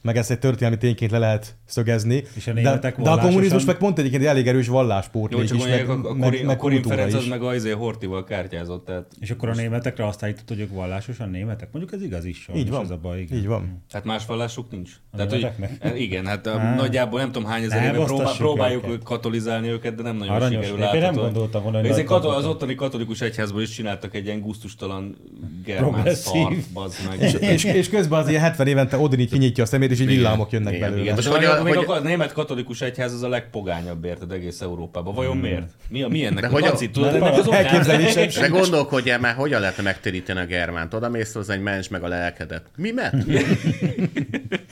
meg 0.03 0.16
ezt 0.16 0.30
egy 0.30 0.38
történelmi 0.38 0.78
tényként 0.78 1.11
le 1.11 1.18
lehet 1.18 1.55
szögezni. 1.66 2.24
És 2.34 2.46
a 2.46 2.52
de, 2.52 2.78
de 2.78 3.10
a 3.10 3.18
kommunizmus 3.18 3.64
meg 3.64 3.76
pont 3.76 3.98
egyébként 3.98 4.24
elég 4.24 4.46
erős 4.46 4.66
csak 4.66 5.42
is, 5.42 5.50
mondják, 5.50 5.86
meg, 5.86 6.04
a, 6.04 6.08
a, 6.08 6.14
meg, 6.14 6.38
a 6.42 6.46
meg 6.46 6.56
Korin 6.56 6.82
kultúra 6.82 6.94
Ferenc 6.94 7.14
az 7.14 7.26
meg 7.26 7.42
az 7.42 7.68
Hortival 7.72 8.24
kártyázott, 8.24 8.84
tehát 8.84 9.06
És 9.20 9.30
akkor 9.30 9.48
a 9.48 9.54
németekre 9.54 10.06
azt 10.06 10.22
állítod, 10.22 10.48
hogy 10.48 10.60
ők 10.60 10.70
vallásosan 10.70 11.30
németek? 11.30 11.68
Mondjuk 11.72 11.94
ez 11.94 12.06
igaz 12.06 12.24
is. 12.24 12.48
Így 12.54 12.70
van. 12.70 12.82
Ez 12.82 12.90
a 12.90 12.96
baj, 12.96 13.20
igen. 13.20 13.38
Így 13.38 13.46
van. 13.46 13.82
Hát 13.92 14.04
más 14.04 14.26
vallásuk 14.26 14.70
nincs. 14.70 14.90
A 15.10 15.16
Tehát, 15.16 15.32
hogy, 15.32 15.46
e, 15.78 15.96
igen, 15.96 16.26
hát 16.26 16.46
a, 16.46 16.74
nagyjából 16.76 17.20
nem 17.20 17.32
tudom 17.32 17.48
hány 17.48 17.62
ezer 17.62 17.94
éve 17.94 18.04
próbál, 18.04 18.36
próbáljuk 18.36 18.86
őket. 18.86 19.02
katolizálni 19.02 19.68
őket, 19.68 19.94
de 19.94 20.02
nem 20.02 20.16
nagyon 20.16 20.34
Aranyos 20.34 20.66
sikerül. 20.66 20.94
Én 20.94 21.00
nem 21.00 21.14
gondoltam 21.14 21.62
volna, 21.62 21.78
hogy 21.78 21.88
Ezek 21.88 22.08
nagy 22.08 22.20
katol, 22.20 22.34
az 22.34 22.46
ottani 22.46 22.74
katolikus 22.74 23.20
egyházból 23.20 23.62
is 23.62 23.70
csináltak 23.70 24.14
egy 24.14 24.24
ilyen 24.24 24.40
gusztustalan 24.40 25.16
germán 25.64 25.90
Progresszív. 25.90 26.42
szart, 26.74 27.18
meg. 27.18 27.32
És, 27.74 27.88
közben 27.88 28.20
az 28.20 28.28
ilyen 28.28 28.42
70 28.42 28.66
évente 28.66 28.98
Odin 28.98 29.18
így 29.18 29.30
kinyitja 29.30 29.62
a 29.62 29.66
szemét, 29.66 29.90
és 29.90 30.00
így 30.00 30.06
villámok 30.06 30.52
jönnek 30.52 30.80
belőle. 30.80 31.14
Hogy, 31.62 31.68
hogy 31.68 31.76
a- 31.76 31.80
még 31.80 31.88
hogy- 31.88 31.98
a, 31.98 32.00
német 32.00 32.32
katolikus 32.32 32.80
egyház 32.80 33.12
az 33.12 33.22
a 33.22 33.28
legpogányabb, 33.28 34.05
érted, 34.05 34.32
egész 34.32 34.61
Európában. 34.61 35.14
Vajon 35.14 35.36
miért? 35.36 35.70
Mi, 35.88 36.02
a, 36.02 36.09
mi 36.09 36.24
ennek 36.24 36.40
De 36.40 36.46
a 36.46 36.50
hogy 36.50 36.62
a- 36.62 36.66
Laci, 36.68 36.90
tudod, 36.90 37.14
ennek 37.14 37.32
az 37.32 37.46
okán? 37.46 37.64
elképzelésem 37.64 38.28
De 38.42 38.48
gondolkodjál 38.48 39.18
már, 39.18 39.34
hogyan 39.34 39.61
lehetne 39.61 39.82
megtéríteni 39.82 40.40
a 40.40 40.46
germánt? 40.46 40.94
Oda 40.94 41.09
mész 41.09 41.32
hozzá 41.34 41.55
egy 41.55 41.61
mens 41.61 41.88
meg 41.88 42.02
a 42.02 42.09
lelkedet. 42.09 42.62
Mi 42.76 42.90
met? 42.90 43.14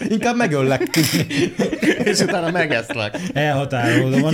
Inkább 0.08 0.36
megöllek. 0.36 0.82
és 2.04 2.20
utána 2.20 2.50
megeszlek. 2.50 3.18
Elhatárolódom. 3.32 4.26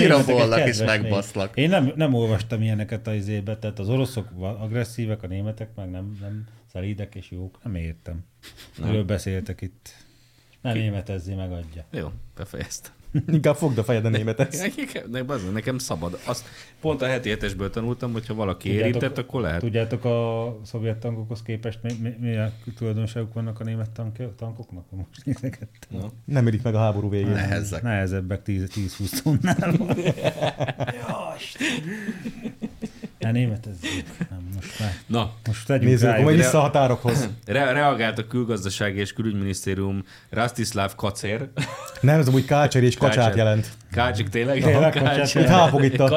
egy 0.52 0.66
és 0.66 0.78
megbaszlak. 0.78 1.56
Én 1.56 1.68
nem, 1.68 1.92
nem 1.96 2.14
olvastam 2.14 2.62
ilyeneket 2.62 3.06
a 3.06 3.14
izébe, 3.14 3.56
tehát 3.56 3.78
az 3.78 3.88
oroszok 3.88 4.28
agresszívek, 4.60 5.22
a 5.22 5.26
németek 5.26 5.68
meg 5.76 5.90
nem, 5.90 6.18
nem 6.20 6.44
szelídek 6.72 7.14
és 7.14 7.30
jók. 7.30 7.58
Nem 7.62 7.74
értem. 7.74 8.24
Miről 8.84 9.04
beszéltek 9.04 9.60
itt. 9.60 9.94
Nem 10.60 10.76
németezzé 10.76 11.34
megadja. 11.34 11.84
Jó, 11.90 12.12
befejeztem. 12.36 12.92
Inkább 13.26 13.56
fogd 13.56 13.78
a 13.78 13.84
fejed 13.84 14.04
a 14.04 14.08
németet. 14.08 14.56
Nekem, 14.76 15.10
nekem, 15.10 15.52
nekem 15.52 15.78
szabad. 15.78 16.18
Azt 16.24 16.44
pont 16.80 17.02
a 17.02 17.06
heti 17.06 17.30
hetesből 17.30 17.70
tanultam, 17.70 18.12
hogyha 18.12 18.34
valaki 18.34 18.68
érintett, 18.68 19.18
akkor 19.18 19.40
lehet. 19.40 19.60
Tudjátok, 19.60 20.04
a 20.04 20.56
szovjet 20.64 20.98
tankokhoz 20.98 21.42
képest 21.42 21.78
mi, 21.82 21.92
mi, 22.02 22.14
milyen 22.20 22.52
tulajdonságok 22.76 23.34
vannak 23.34 23.60
a 23.60 23.64
német 23.64 23.90
tank, 23.90 24.16
tankoknak? 24.36 24.84
Most 24.90 25.24
nézegettem. 25.24 25.68
No. 25.88 26.06
Nem 26.24 26.46
érik 26.46 26.62
meg 26.62 26.74
a 26.74 26.78
háború 26.78 27.08
végén. 27.08 27.28
Nehezzek. 27.28 27.82
Nehezebbek 27.82 28.42
10-20 28.46 29.22
tonnál. 29.22 29.76
Ne 33.18 33.30
németezzék. 33.30 34.04
Nem, 34.30 34.48
most 34.54 34.80
már. 34.80 34.92
Na, 35.06 35.32
Most 35.46 35.66
tegyünk 35.66 35.90
Nézzük, 35.90 36.08
de- 36.10 36.24
vissza 36.32 36.58
a 36.58 36.60
határokhoz. 36.60 37.28
re- 37.46 37.72
reagált 37.72 38.18
a 38.18 38.26
külgazdasági 38.26 38.98
és 38.98 39.12
külügyminisztérium 39.12 40.04
Rastislav 40.30 40.94
Kacér. 40.94 41.48
Nem, 42.00 42.18
ez 42.20 42.28
amúgy 42.28 42.44
kácser 42.44 42.82
és 42.82 42.96
kacsát 42.96 43.36
jelent. 43.36 43.68
Kácsik 43.92 44.28
tényleg? 44.28 44.62
Tényleg 44.62 44.92
Kácsik. 44.92 45.18
kacsát 45.18 45.42
Itt 45.42 45.48
hápog 45.48 45.84
itt 45.84 45.98
a 46.00 46.08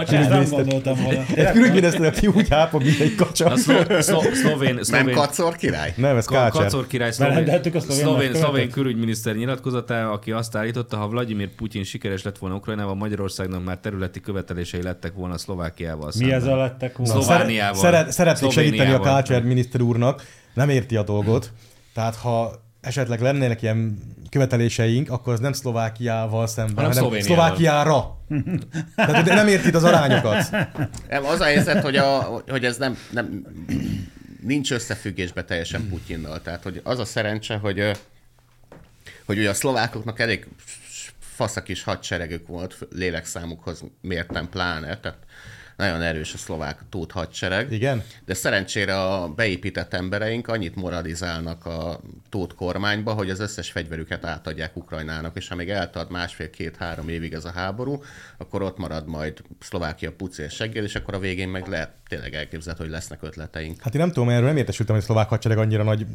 nem. 0.96 1.26
Egy 1.36 1.52
külügyminiszter, 1.52 2.06
aki 2.06 2.28
úgy 2.28 2.50
hápog, 2.50 2.84
mint 2.84 3.00
egy 3.00 3.16
kacsa. 3.16 3.46
A 3.46 3.56
szlo- 3.58 4.02
szlo- 4.02 4.34
szlovén, 4.36 4.74
Nem 4.74 4.84
szlovén, 4.84 5.16
kacor 5.16 5.56
király? 5.56 5.94
Nem, 5.98 6.16
ez 6.18 6.26
kácser. 6.26 6.62
Kacor 6.62 6.88
király 6.88 7.12
szlovén, 7.12 7.62
szlovén 7.80 8.34
szlovén, 8.34 8.70
külügyminiszter 8.70 9.36
nyilatkozata, 9.36 10.12
aki 10.12 10.32
azt 10.32 10.56
állította, 10.56 10.98
ha 10.98 11.08
Vladimir 11.08 11.50
Putyin 11.56 11.84
sikeres 11.84 12.24
lett 12.24 12.38
volna 12.38 12.56
Ukrajnával, 12.56 12.96
Magyarországnak 12.96 13.64
már 13.66 13.78
területi 13.78 14.20
követelései 14.22 14.82
lettek 14.82 15.14
volna 15.14 15.38
Szlovákiával 15.38 16.12
Mi 16.18 16.32
ez 16.32 16.42
szemben. 16.42 16.60
a 16.60 16.62
lettek 16.62 16.98
volna? 16.98 17.12
Szlová- 17.14 17.28
Szlovániával. 17.30 17.82
Szeret, 17.82 18.12
szeretnék 18.12 18.52
segíteni 18.52 18.92
a 18.92 19.00
kácser 19.00 19.44
miniszter 19.44 19.82
úrnak, 19.82 20.24
nem 20.54 20.70
érti 20.70 20.96
a 20.96 21.04
dolgot. 21.04 21.52
Tehát 21.94 22.16
ha 22.16 22.52
esetleg 22.82 23.22
lennének 23.22 23.62
ilyen 23.62 23.98
követeléseink, 24.30 25.10
akkor 25.10 25.34
az 25.34 25.40
nem 25.40 25.54
Szlovákiával 25.54 26.48
szemben, 26.48 26.76
Hanem 26.76 26.92
hanem 26.92 27.04
Szlovéniával. 27.04 27.46
Szlovákiára. 27.46 28.18
Tehát 28.96 29.26
nem 29.26 29.48
érti 29.48 29.68
itt 29.68 29.76
az 29.76 29.84
arányokat. 29.84 30.52
Nem, 31.10 31.26
az 31.26 31.40
a 31.40 31.44
helyzet, 31.44 31.84
hogy, 31.84 31.96
a, 31.96 32.42
hogy 32.48 32.66
ez 32.66 32.78
nem, 32.78 32.98
nem, 33.12 33.46
nincs 34.42 34.72
összefüggésbe 34.72 35.44
teljesen 35.44 35.88
Putyinnal. 35.90 36.42
Tehát, 36.42 36.64
hogy 36.64 36.82
az 36.84 37.00
a 37.00 37.06
szerencse, 37.06 37.56
hogy, 37.56 37.92
hogy 39.26 39.38
ugye 39.38 39.50
a 39.50 39.54
szlovákoknak 39.54 40.20
elég 40.20 40.48
faszak 41.20 41.68
is 41.70 41.84
hadseregük 41.84 42.48
volt, 42.48 42.78
lélekszámukhoz 42.92 43.84
mértem 44.02 44.50
pláne, 44.50 45.00
tehát 45.00 45.18
nagyon 45.82 46.02
erős 46.02 46.34
a 46.34 46.38
szlovák 46.38 46.80
tót 46.90 47.12
hadsereg. 47.12 47.72
Igen? 47.72 48.04
De 48.26 48.34
szerencsére 48.34 49.02
a 49.02 49.28
beépített 49.28 49.94
embereink 49.94 50.48
annyit 50.48 50.76
moralizálnak 50.76 51.66
a 51.66 52.00
tót 52.30 52.56
kormányba, 52.56 53.14
hogy 53.14 53.30
az 53.30 53.40
összes 53.40 53.72
fegyverüket 53.72 54.26
átadják 54.26 54.78
Ukrajnának, 54.78 55.38
és 55.38 55.50
amíg 55.50 55.70
eltart 55.70 56.10
másfél-két-három 56.10 57.10
évig 57.10 57.34
ez 57.34 57.46
a 57.46 57.52
háború, 57.52 58.04
akkor 58.38 58.62
ott 58.62 58.78
marad 58.78 59.08
majd 59.08 59.42
Szlovákia 59.60 60.12
pucél 60.12 60.50
seggel, 60.50 60.84
és 60.84 60.96
akkor 60.96 61.14
a 61.14 61.20
végén 61.20 61.50
meg 61.50 61.68
lehet 61.68 61.92
tényleg 62.08 62.34
elképzelhető, 62.34 62.84
hogy 62.84 62.94
lesznek 62.94 63.24
ötleteink. 63.24 63.82
Hát 63.82 63.94
én 63.94 64.02
nem 64.02 64.12
tudom, 64.12 64.30
erről 64.30 64.48
nem 64.48 64.58
értesültem, 64.58 64.96
hogy 64.96 65.04
a 65.04 65.08
szlovák 65.08 65.30
hadsereg 65.30 65.58
annyira 65.58 65.84
nagy 65.84 66.06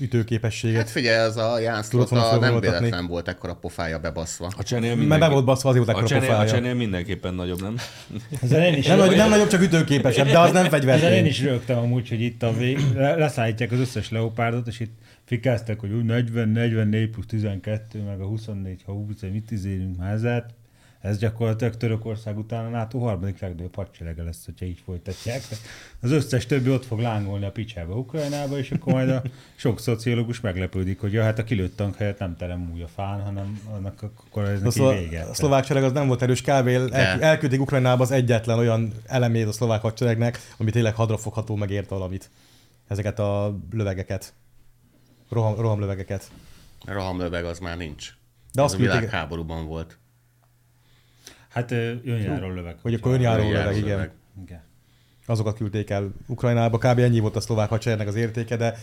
ütőképességet. 0.00 0.76
Hát 0.78 0.90
figyelj, 0.90 1.16
ez 1.26 1.36
a 1.36 1.58
Ján 1.58 1.82
Szlota 1.82 2.38
nem 2.40 2.60
véletlen 2.60 3.06
volt 3.06 3.28
ekkora 3.28 3.54
pofája 3.54 3.98
bebaszva. 3.98 4.50
A 4.56 4.62
csenél 4.62 4.94
Mert 4.94 5.08
be 5.08 5.16
volt 5.16 5.20
mindenki... 5.20 5.44
baszva, 5.44 5.68
azért 5.68 5.84
volt 5.84 5.96
A 5.96 6.00
ekkora 6.00 6.14
csenél, 6.14 6.30
a 6.30 6.32
pofája. 6.32 6.50
csenél 6.50 6.74
mindenképpen 6.74 7.34
nagyobb, 7.34 7.60
nem? 7.62 7.76
Ezen 8.42 8.62
én 8.62 8.74
is, 8.74 8.86
Nem, 8.86 8.98
nagy, 8.98 9.16
nem 9.16 9.28
nagyobb, 9.28 9.48
csak 9.48 9.62
ütőképesebb, 9.62 10.26
de 10.26 10.38
az 10.38 10.52
nem 10.52 10.64
ezen 10.72 11.12
én 11.12 11.24
is 11.26 11.42
rögtem 11.42 11.78
amúgy, 11.78 12.08
hogy 12.08 12.20
itt 12.20 12.42
a 12.42 12.52
vég, 12.52 12.78
le- 12.94 13.14
leszállítják 13.14 13.72
az 13.72 13.78
összes 13.78 14.10
leopárdot, 14.10 14.66
és 14.66 14.80
itt 14.80 14.98
fikáztak, 15.24 15.80
hogy 15.80 15.92
úgy 15.92 16.04
40, 16.04 16.48
44 16.48 17.10
plusz 17.10 17.26
12, 17.26 18.02
meg 18.02 18.20
a 18.20 18.24
24, 18.26 18.82
ha 18.86 18.92
20, 18.92 19.20
mit 19.32 19.50
izélünk 19.50 20.00
házát. 20.00 20.54
Ez 21.00 21.18
gyakorlatilag 21.18 21.76
Törökország 21.76 22.38
után 22.38 22.64
a 22.64 22.68
NATO 22.68 22.98
harmadik 22.98 23.40
legnagyobb 23.40 23.74
hadserege 23.74 24.22
lesz, 24.22 24.44
hogyha 24.44 24.64
így 24.66 24.82
folytatják. 24.84 25.42
Az 26.00 26.10
összes 26.10 26.46
többi 26.46 26.70
ott 26.70 26.84
fog 26.84 26.98
lángolni 27.00 27.44
a 27.44 27.50
picsába 27.50 27.94
Ukrajnába, 27.94 28.58
és 28.58 28.70
akkor 28.70 28.92
majd 28.92 29.08
a 29.08 29.22
sok 29.56 29.80
szociológus 29.80 30.40
meglepődik, 30.40 31.00
hogy 31.00 31.12
ja, 31.12 31.22
hát 31.22 31.38
a 31.38 31.44
kilőtt 31.44 31.76
tank 31.76 31.96
helyett 31.96 32.18
nem 32.18 32.36
terem 32.36 32.70
úgy 32.72 32.80
a 32.80 32.88
fán, 32.88 33.20
hanem 33.22 33.60
annak 33.74 34.02
akkor 34.02 34.44
ez 34.44 34.60
A, 34.60 34.62
neki 34.62 34.70
szlo- 34.70 34.98
vége. 34.98 35.22
a 35.22 35.34
szlovák 35.34 35.64
sereg 35.64 35.84
az 35.84 35.92
nem 35.92 36.06
volt 36.06 36.22
erős, 36.22 36.40
kb. 36.40 36.66
El, 36.66 36.92
elküldik 37.22 37.60
Ukrajnába 37.60 38.02
az 38.02 38.10
egyetlen 38.10 38.58
olyan 38.58 38.92
elemét 39.06 39.46
a 39.46 39.52
szlovák 39.52 39.80
hadseregnek, 39.80 40.38
ami 40.58 40.70
tényleg 40.70 40.94
hadrafogható, 40.94 41.54
megért 41.56 41.88
valamit. 41.88 42.30
Ezeket 42.88 43.18
a 43.18 43.58
lövegeket. 43.70 44.34
Roham, 45.28 45.54
rohamlövegeket. 45.54 46.30
Rohamlöveg 46.84 47.44
az 47.44 47.58
már 47.58 47.76
nincs. 47.76 48.08
De 48.08 48.14
De 48.52 48.62
azt 48.62 48.74
az 48.74 48.80
a 48.80 48.82
világháborúban 48.82 49.66
volt. 49.66 49.98
Hát 51.50 51.70
önjáró 51.70 52.48
löveg. 52.48 52.76
Hogy 52.82 52.94
akkor 52.94 53.12
önjáró 53.12 53.50
löveg, 53.50 53.76
igen. 53.76 54.10
Igen. 54.42 54.62
Azokat 55.26 55.56
küldték 55.56 55.90
el 55.90 56.12
Ukrajnába. 56.26 56.78
Kb. 56.78 56.98
ennyi 56.98 57.20
volt 57.20 57.36
a 57.36 57.40
szlovák 57.40 57.68
hadseregnek 57.68 58.08
az 58.08 58.14
értéke, 58.14 58.56
de 58.56 58.74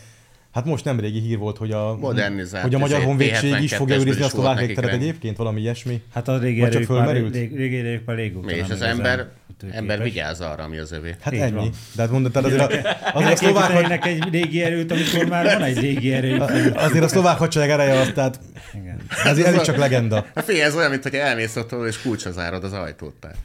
Hát 0.52 0.66
most 0.66 0.86
nem 0.86 1.00
régi 1.00 1.20
hír 1.20 1.38
volt, 1.38 1.58
hogy 1.58 1.72
a, 1.72 1.96
Modernizált 2.00 2.64
hogy 2.64 2.76
a 2.76 2.78
Magyar 2.78 2.98
izé, 2.98 3.08
Honvédség 3.08 3.62
is 3.62 3.76
fogja 3.76 3.96
T72-esből 3.96 4.00
őrizni 4.00 4.24
a 4.24 4.28
szlovák 4.28 4.60
légteret 4.60 4.92
egyébként, 4.92 5.38
valami 5.38 5.62
ilyesmi. 5.62 6.02
Hát 6.14 6.28
a 6.28 6.38
régi 6.38 6.62
erők 6.62 6.88
már, 6.88 7.16
régi 7.32 7.78
erők 7.78 8.06
már 8.06 8.16
régóta 8.16 8.52
És 8.52 8.70
az 8.70 8.82
ember, 8.82 9.28
ember 9.72 10.04
vigyáz 10.04 10.42
arra, 10.42 10.64
ami 10.64 10.78
az 10.78 10.92
övé. 10.92 11.16
Hát 11.22 11.34
Így 11.34 11.40
ennyi. 11.40 11.56
van. 11.56 11.70
De 11.96 12.02
hát 12.02 12.12
mondod, 12.12 12.36
azért 12.36 12.62
a, 12.62 12.70
azért 13.14 13.34
a 13.34 13.36
szlovák, 13.36 13.70
építenének 13.70 14.06
egy 14.06 14.30
régi 14.32 14.64
erőt, 14.64 14.92
amikor 14.92 15.26
már 15.26 15.46
van 15.46 15.64
egy 15.64 15.80
régi 15.80 16.14
erő. 16.14 16.38
azért 16.76 17.04
a 17.04 17.08
szlovák 17.08 17.38
hadsereg 17.38 17.70
ereje 17.70 18.00
az, 18.00 18.12
tehát 18.14 18.40
Igen. 18.74 19.02
ez, 19.24 19.38
ez 19.38 19.62
csak 19.62 19.76
legenda. 19.78 20.26
Hát 20.36 20.44
figyelj, 20.44 20.66
ez 20.66 20.76
olyan, 20.76 20.90
mintha 20.90 21.18
elmész 21.18 21.56
otthon, 21.56 21.88
és 21.88 22.02
kulcsra 22.02 22.32
zárod 22.32 22.64
az 22.64 22.74
ajtót. 22.74 23.14
Tehát. 23.20 23.38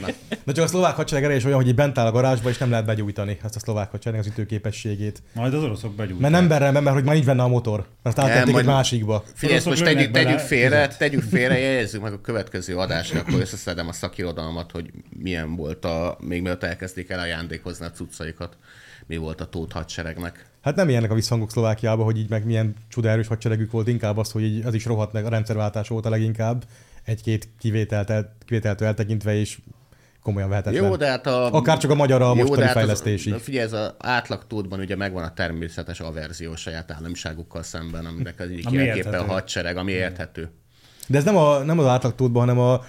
Na, 0.00 0.06
De 0.44 0.52
csak 0.52 0.64
a 0.64 0.68
szlovák 0.68 0.94
hadsereg 0.94 1.24
ereje 1.24 1.38
is 1.38 1.44
olyan, 1.44 1.62
hogy 1.62 1.74
bent 1.74 1.98
áll 1.98 2.06
a 2.06 2.12
garázsba, 2.12 2.48
és 2.48 2.58
nem 2.58 2.70
lehet 2.70 2.86
begyújtani 2.86 3.38
ezt 3.44 3.56
a 3.56 3.58
szlovák 3.58 3.90
hadsereg 3.90 4.20
az 4.20 4.26
ütőképességét. 4.26 5.22
Majd 5.34 5.54
az 5.54 5.62
oroszok 5.66 5.94
begyújtják. 5.94 6.30
Mert 6.30 6.32
nem 6.32 6.48
berrem, 6.48 6.82
mert 6.82 6.96
hogy 6.96 7.04
már 7.04 7.16
így 7.16 7.24
benne 7.24 7.42
a 7.42 7.48
motor. 7.48 7.86
Mert 8.02 8.18
áttették 8.18 8.52
majd- 8.52 8.66
egy 8.66 8.72
másikba. 8.72 9.24
Figyelj, 9.34 9.60
most 9.64 9.84
tegyük, 9.84 10.10
tegyük 10.10 10.38
félre, 10.38 10.88
tegyük 10.88 11.22
félre, 11.32 11.58
jegyezzük 11.58 12.02
meg 12.02 12.12
a 12.12 12.20
következő 12.20 12.76
adásra, 12.76 13.20
akkor 13.20 13.40
összeszedem 13.40 13.88
a 13.88 13.92
szakirodalmat, 13.92 14.70
hogy 14.70 14.90
milyen 15.22 15.56
volt 15.56 15.84
a, 15.84 16.16
még 16.20 16.42
mielőtt 16.42 16.62
elkezdték 16.62 17.10
el 17.10 17.18
ajándékozni 17.18 17.86
a 17.86 17.90
cuccaikat, 17.90 18.56
mi 19.06 19.16
volt 19.16 19.40
a 19.40 19.46
tót 19.46 19.72
hadseregnek. 19.72 20.46
Hát 20.62 20.76
nem 20.76 20.88
ilyenek 20.88 21.10
a 21.10 21.14
visszhangok 21.14 21.50
Szlovákiába, 21.50 22.04
hogy 22.04 22.18
így 22.18 22.30
meg 22.30 22.44
milyen 22.44 22.74
csuda 22.88 23.08
erős 23.08 23.26
hadseregük 23.26 23.70
volt, 23.70 23.88
inkább 23.88 24.16
az, 24.16 24.30
hogy 24.30 24.42
így 24.42 24.64
az 24.64 24.74
is 24.74 24.84
rohadt 24.84 25.12
meg, 25.12 25.24
a 25.24 25.28
rendszerváltás 25.28 25.88
volt 25.88 26.06
a 26.06 26.10
leginkább, 26.10 26.64
egy-két 27.04 27.48
kivételt, 27.58 28.10
el, 28.10 28.36
kivételtől 28.44 28.88
eltekintve, 28.88 29.34
és 29.34 29.58
komolyan 30.26 30.48
vehetetlen. 30.48 30.84
Jó, 30.84 30.96
de 30.96 31.08
hát 31.08 31.26
a... 31.26 31.52
Akár 31.52 31.78
csak 31.78 31.90
a 31.90 31.94
magyar 31.94 32.22
a 32.22 32.26
Jó, 32.26 32.34
mostani 32.34 32.62
hát 32.62 32.72
fejlesztésig. 32.72 33.32
Az, 33.32 33.42
figyelj, 33.42 33.64
ez 33.64 33.72
az 33.72 33.94
átlagtódban 33.98 34.80
ugye 34.80 34.96
megvan 34.96 35.24
a 35.24 35.32
természetes 35.34 36.00
averzió 36.00 36.52
a 36.52 36.56
saját 36.56 36.90
államiságukkal 36.90 37.62
szemben, 37.62 38.04
aminek 38.06 38.40
az 38.40 38.48
egyik 38.48 39.06
a 39.06 39.24
hadsereg, 39.24 39.76
ami 39.76 39.92
érthető. 39.92 40.50
De 41.08 41.18
ez 41.18 41.24
nem, 41.24 41.36
a, 41.36 41.58
nem 41.58 41.78
az 41.78 41.86
átlagtódban, 41.86 42.40
hanem 42.48 42.58
a 42.62 42.80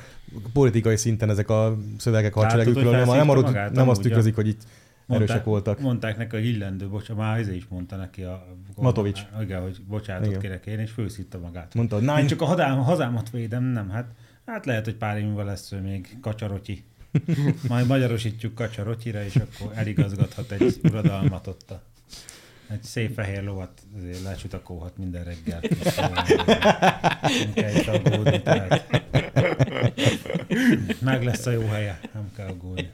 politikai 0.53 0.97
szinten 0.97 1.29
ezek 1.29 1.49
a 1.49 1.77
szövegek 1.97 2.35
a 2.35 2.39
hadseregükről, 2.39 2.83
nem, 2.83 2.91
nem, 2.91 3.05
felszívta 3.07 3.41
magát 3.41 3.71
nem 3.71 3.89
azt 3.89 3.99
a- 3.99 4.03
tükrözik, 4.03 4.35
hogy 4.35 4.47
itt 4.47 4.61
erősek 5.07 5.17
Mondták- 5.17 5.45
voltak. 5.45 5.79
Mondták 5.79 6.17
neki, 6.17 6.35
hogy 6.35 6.45
illendő, 6.45 6.87
bocsánat, 6.87 7.23
már 7.23 7.39
ez 7.39 7.49
is 7.49 7.65
mondta 7.69 7.95
neki 7.95 8.23
a... 8.23 8.45
Matovics. 8.75 9.21
Igen, 9.41 9.61
hogy 9.61 9.77
bocsánatot 9.87 10.29
Igen. 10.29 10.39
kérek 10.39 10.65
én, 10.65 10.79
és 10.79 10.91
főszitta 10.91 11.39
magát. 11.39 11.73
Mondta, 11.73 11.95
hogy 11.99 12.19
Én 12.19 12.27
csak 12.27 12.41
a 12.41 12.45
hadám, 12.45 12.77
hazámat 12.77 13.29
védem, 13.29 13.63
nem, 13.63 13.89
hát, 13.89 14.05
hát 14.45 14.65
lehet, 14.65 14.85
hogy 14.85 14.95
pár 14.95 15.17
év 15.17 15.23
múlva 15.23 15.43
lesz 15.43 15.71
ő 15.71 15.81
még 15.81 16.17
kacsarotyi. 16.21 16.83
Majd 17.67 17.87
magyarosítjuk 17.87 18.55
kacsarotyira, 18.55 19.23
és 19.23 19.35
akkor 19.35 19.71
eligazgathat 19.75 20.51
egy 20.51 20.79
uradalmat 20.83 21.47
ott 21.47 21.71
a 21.71 21.81
egy 22.69 22.83
szép 22.83 23.13
fehér 23.13 23.43
lovat 23.43 23.81
azért 23.97 24.23
lecsutakolhat 24.23 24.97
minden 24.97 25.23
reggel. 25.23 25.61
Nem 27.21 27.53
kell 27.53 27.75
itt 27.75 27.87
aggódni, 27.87 28.41
tehát 28.41 29.05
meg 31.01 31.23
lesz 31.23 31.45
a 31.45 31.51
jó 31.51 31.61
helye, 31.67 31.99
nem 32.13 32.31
kell 32.35 32.47
aggódni. 32.47 32.89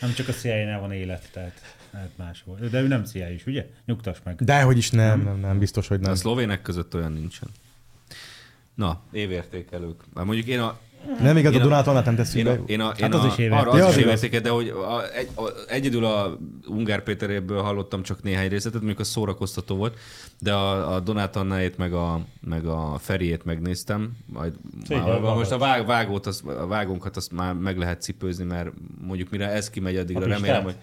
Nem 0.00 0.12
csak 0.12 0.28
a 0.28 0.32
CIA-nál 0.32 0.80
van 0.80 0.92
élet, 0.92 1.28
tehát 1.32 1.60
lehet 1.90 2.10
máshol. 2.16 2.58
De 2.70 2.80
ő 2.80 2.86
nem 2.86 3.04
CIA 3.04 3.30
is, 3.30 3.46
ugye? 3.46 3.66
Nyugtass 3.84 4.18
meg. 4.24 4.36
dehogy 4.42 4.76
is 4.76 4.90
nem, 4.90 5.22
nem, 5.22 5.40
nem, 5.40 5.58
biztos, 5.58 5.88
hogy 5.88 5.98
A 6.02 6.06
nem. 6.06 6.14
szlovének 6.14 6.62
között 6.62 6.94
olyan 6.94 7.12
nincsen. 7.12 7.48
Na, 8.74 9.02
évértékelők. 9.12 10.04
Már 10.14 10.24
mondjuk 10.24 10.46
én 10.46 10.60
a, 10.60 10.78
Nem 11.20 11.36
igaz, 11.36 11.52
a 11.52 11.54
Én 11.54 11.60
a- 11.60 11.64
Donátolnát 11.64 12.04
nem 12.04 12.14
tesszük 12.16 12.36
én 12.38 12.44
be. 12.44 12.50
a, 12.50 12.54
én 12.66 12.80
a, 12.80 12.92
én 12.98 13.02
Hát 13.04 13.14
az 13.14 13.24
a, 13.24 13.26
is 13.26 13.38
évérték. 13.38 13.58
arra 13.60 13.70
az 13.70 13.78
Ja, 13.78 13.84
is 13.84 13.90
az 13.90 13.96
igaz. 13.98 14.08
évértéke, 14.22 14.40
de 14.40 14.50
hogy 14.50 14.68
a, 14.68 15.14
egy, 15.14 15.28
a, 15.34 15.42
egyedül 15.68 16.04
a 16.04 16.38
Ungár 16.66 17.02
Péteréből 17.02 17.62
hallottam 17.62 18.02
csak 18.02 18.22
néhány 18.22 18.48
részletet, 18.48 18.78
mondjuk 18.80 19.00
az 19.00 19.08
szórakoztató 19.08 19.76
volt, 19.76 19.98
de 20.40 20.52
a, 20.52 20.94
a 20.94 21.00
Donát 21.00 21.36
Annáét 21.36 21.76
meg 21.78 21.92
a, 21.92 22.20
meg 22.40 22.66
a 22.66 22.96
Feriét 22.98 23.44
megnéztem, 23.44 24.16
majd 24.26 24.52
Szépen 24.86 25.02
már, 25.20 25.20
most 25.34 25.50
a, 25.50 25.58
vág, 25.58 25.86
vágót, 25.86 26.26
az, 26.26 26.42
a 26.46 26.66
vágónkat 26.66 27.16
azt 27.16 27.32
már 27.32 27.54
meg 27.54 27.78
lehet 27.78 28.02
cipőzni, 28.02 28.44
mert 28.44 28.68
mondjuk 29.06 29.30
mire 29.30 29.48
ez 29.50 29.70
kimegy, 29.70 29.96
addigra 29.96 30.24
A 30.24 30.28
remélem, 30.28 30.62
hogy 30.62 30.76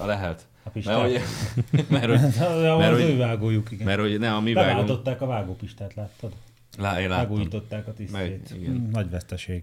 a 0.00 0.06
lehet. 0.06 0.46
A 0.62 0.70
Pistát? 0.70 0.96
Mert 1.02 1.10
hogy, 1.12 1.20
mert, 1.88 2.04
hogy, 2.06 2.18
mert, 2.78 3.40
hogy, 3.40 3.78
mert 3.84 4.00
hogy 4.00 4.18
ne, 4.18 4.32
a 4.34 4.40
mi 4.40 4.52
Beváltották 4.52 5.20
a 5.22 5.26
vágópistát, 5.26 5.94
láttad? 5.94 6.32
Lá, 6.78 7.00
én 7.00 7.08
láttam. 7.08 7.28
Vágóították 7.28 7.86
a 7.88 7.92
tisztét. 7.92 8.12
Meg- 8.20 8.40
igen. 8.60 8.88
Nagy 8.92 9.10
veszteség. 9.10 9.62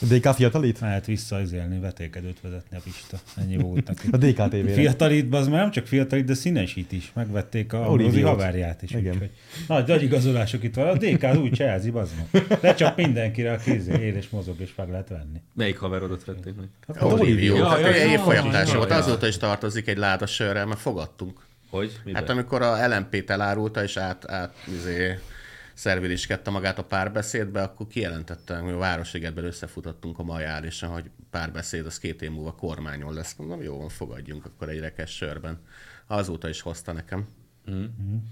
A 0.00 0.04
DK 0.04 0.34
fiatalít? 0.34 0.80
Mehet 0.80 1.06
visszaizélni, 1.06 1.78
vetélkedőt 1.78 2.40
vezetni 2.40 2.76
a 2.76 2.80
Pista. 2.84 3.18
Ennyi 3.36 3.56
volt 3.56 3.86
neki. 3.86 4.08
A 4.10 4.16
DKTV-re. 4.16 4.72
Fiatalít, 4.72 5.34
az 5.34 5.48
már 5.48 5.60
nem 5.60 5.70
csak 5.70 5.86
fiatalít, 5.86 6.24
de 6.24 6.34
színesít 6.34 6.92
is. 6.92 7.12
Megvették 7.14 7.72
a. 7.72 7.88
Ambrózi 7.88 8.20
haverját 8.20 8.82
is. 8.82 8.90
Igen. 8.90 9.12
Úgyhogy. 9.12 9.30
Nagy, 9.66 9.86
nagy 9.88 10.02
igazolások 10.02 10.62
itt 10.62 10.74
van. 10.74 10.88
A 10.88 10.94
DK 10.96 11.22
az 11.22 11.36
új 11.36 11.50
cselzi, 11.50 11.90
bazd 11.90 12.12
meg. 12.32 12.58
Lecsap 12.60 12.96
mindenkire, 12.96 13.52
aki 13.52 13.74
izé 13.74 13.92
él 14.06 14.14
és 14.16 14.28
mozog, 14.28 14.60
és 14.60 14.74
meg 14.76 14.90
lehet 14.90 15.08
venni. 15.08 15.40
Melyik 15.54 15.78
haverodat 15.78 16.24
vették 16.24 16.54
meg? 16.56 16.68
Hát 16.86 16.96
Hát 16.98 17.80
ja, 17.80 18.06
évfolyamtársa 18.10 18.72
ja, 18.72 18.78
volt, 18.78 18.90
azóta 18.90 19.26
is 19.26 19.36
tartozik 19.36 19.88
egy 19.88 19.96
láda 19.96 20.26
sörrel, 20.26 20.66
mert 20.66 20.80
fogadtunk. 20.80 21.46
Hogy? 21.70 22.00
Miben? 22.04 22.20
Hát 22.22 22.30
amikor 22.30 22.62
a 22.62 22.86
LMP-t 22.88 23.30
elárulta, 23.30 23.82
és 23.82 23.96
át, 23.96 24.30
át 24.30 24.54
izé, 24.78 25.18
szerviliskedte 25.78 26.50
magát 26.50 26.78
a 26.78 26.84
párbeszédbe, 26.84 27.62
akkor 27.62 27.86
kijelentettem, 27.86 28.64
hogy 28.64 28.72
a 28.72 28.78
Városligetben 28.78 29.44
összefutottunk 29.44 30.18
a 30.18 30.22
majálisan, 30.22 30.90
hogy 30.90 31.10
párbeszéd 31.30 31.86
az 31.86 31.98
két 31.98 32.22
év 32.22 32.30
múlva 32.30 32.52
kormányon 32.52 33.14
lesz. 33.14 33.34
Mondom, 33.34 33.62
jó 33.62 33.78
van, 33.78 33.88
fogadjunk 33.88 34.44
akkor 34.44 34.68
egy 34.68 34.80
rekes 34.80 35.10
sörben. 35.10 35.58
Azóta 36.06 36.48
is 36.48 36.60
hozta 36.60 36.92
nekem. 36.92 37.26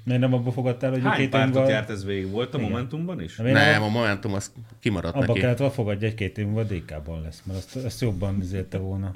Miért 0.04 0.20
nem 0.20 0.32
abba 0.32 0.52
fogadtál, 0.52 0.90
hogy 0.90 1.04
a 1.04 1.08
Hány 1.08 1.18
két 1.18 1.30
pártot 1.30 1.56
évvel... 1.56 1.70
járt 1.70 1.90
ez 1.90 2.04
végig? 2.04 2.30
Volt 2.30 2.54
a 2.54 2.58
Igen. 2.58 2.70
Momentumban 2.70 3.22
is? 3.22 3.36
Miért 3.36 3.54
Nem, 3.54 3.82
a 3.82 3.88
Momentum 3.88 4.34
az 4.34 4.52
kimaradt 4.80 5.16
Abba 5.16 5.26
neki. 5.26 5.40
kellett 5.40 5.72
fogadja, 5.72 6.08
egy 6.08 6.14
két 6.14 6.38
év 6.38 6.46
múlva 6.46 6.62
DK-ban 6.62 7.22
lesz, 7.22 7.42
mert 7.44 7.58
azt, 7.58 7.76
azt 7.76 8.00
jobban 8.00 8.40
izélte 8.40 8.78
volna, 8.78 9.12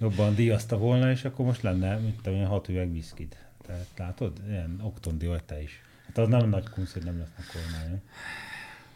jobban 0.00 0.34
díjazta 0.34 0.78
volna, 0.78 1.10
és 1.10 1.24
akkor 1.24 1.44
most 1.44 1.62
lenne, 1.62 1.96
mint 1.96 2.16
tudom, 2.16 2.34
ilyen 2.34 2.48
hat 2.48 2.68
üveg 2.68 2.92
viszkid. 2.92 3.36
Tehát 3.66 3.86
látod, 3.96 4.32
ilyen 4.48 4.80
oktondi 4.82 5.26
vagy 5.26 5.44
te 5.44 5.62
is. 5.62 5.82
Hát 6.14 6.24
az 6.24 6.28
nem 6.28 6.48
nagy 6.48 6.68
kunsz, 6.68 6.92
hogy 6.92 7.02
nem 7.04 7.18
lesznek 7.18 7.46
kormányon. 7.52 8.00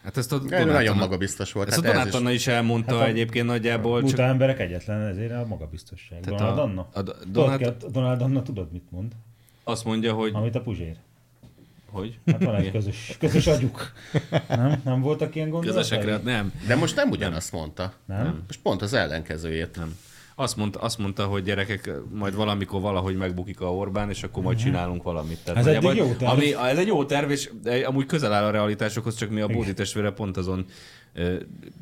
Hát 0.05 0.17
ezt 0.17 0.33
a 0.33 0.39
Donát 0.39 0.65
nagyon 0.67 0.89
Anna- 0.93 1.01
magabiztos 1.01 1.53
volt. 1.53 1.69
Ezt 1.69 1.79
a 1.79 1.81
Hát 1.83 1.91
ez 1.91 1.97
Donát 1.97 2.13
is- 2.13 2.21
Anna 2.21 2.31
is 2.31 2.47
elmondta 2.47 2.95
Hát 2.95 3.03
a- 3.05 3.07
egyébként 3.09 3.47
nagyjából, 3.47 4.03
csak 4.03 4.19
emberek 4.19 4.61
egyetlen, 4.61 5.01
ezért 5.07 5.33
a 5.33 5.47
magabiztosság. 5.47 6.21
Tehát 6.21 6.39
Donald 6.39 6.59
a- 6.59 6.63
Anna? 6.63 6.89
a 6.93 7.03
Do- 7.03 7.19
Tudod, 7.19 7.33
Donald- 7.33 7.85
Donald 7.91 8.21
Anna 8.23 8.43
tudod, 8.43 8.73
mit 8.73 8.91
mond? 8.91 9.13
azt 9.65 9.85
mondja, 9.85 10.13
hogy... 10.13 10.31
Amit 10.35 10.55
a 10.55 10.61
Puzsér. 10.61 10.97
Hogy? 11.91 12.19
Hát 12.27 12.45
van 12.45 12.55
egy 12.55 12.71
közös, 12.71 13.17
közös 13.19 13.47
agyuk. 13.47 13.93
Nem? 14.49 14.81
Nem 14.85 15.01
voltak 15.01 15.35
ilyen 15.35 15.49
gondolatai? 15.51 15.83
Közesekre, 15.83 16.33
nem. 16.33 16.53
De 16.67 16.77
most 16.77 16.97
nem 16.97 17.11
ugyanazt 17.11 17.53
mondta. 17.53 17.93
Nem? 18.05 18.43
Most 18.47 18.61
pont 18.63 18.83
az 18.83 18.93
ellenkezőjét. 18.93 19.77
Nem. 19.77 19.97
Azt 20.39 20.57
mondta, 20.57 20.79
azt 20.81 20.99
mondta, 20.99 21.25
hogy 21.25 21.43
gyerekek, 21.43 21.91
majd 22.13 22.35
valamikor 22.35 22.81
valahogy 22.81 23.17
megbukik 23.17 23.61
a 23.61 23.75
Orbán, 23.75 24.11
és 24.11 24.23
akkor 24.23 24.43
majd 24.43 24.59
csinálunk 24.59 25.03
valamit. 25.03 25.39
Tehát 25.45 25.59
Ez 25.59 25.65
nagyjából- 25.65 25.95
jó 25.95 26.13
terv. 26.13 26.31
Ami, 26.33 26.55
ez 26.71 26.79
egy 26.79 26.87
jó 26.87 27.05
terv, 27.05 27.31
és 27.31 27.51
amúgy 27.87 28.07
közel 28.07 28.33
áll 28.33 28.45
a 28.45 28.51
realitásokhoz, 28.51 29.15
csak 29.17 29.31
mi 29.31 29.41
a 29.41 29.47
Bódi 29.47 29.75
testvére 29.75 30.11
pont 30.11 30.37
azon 30.37 30.67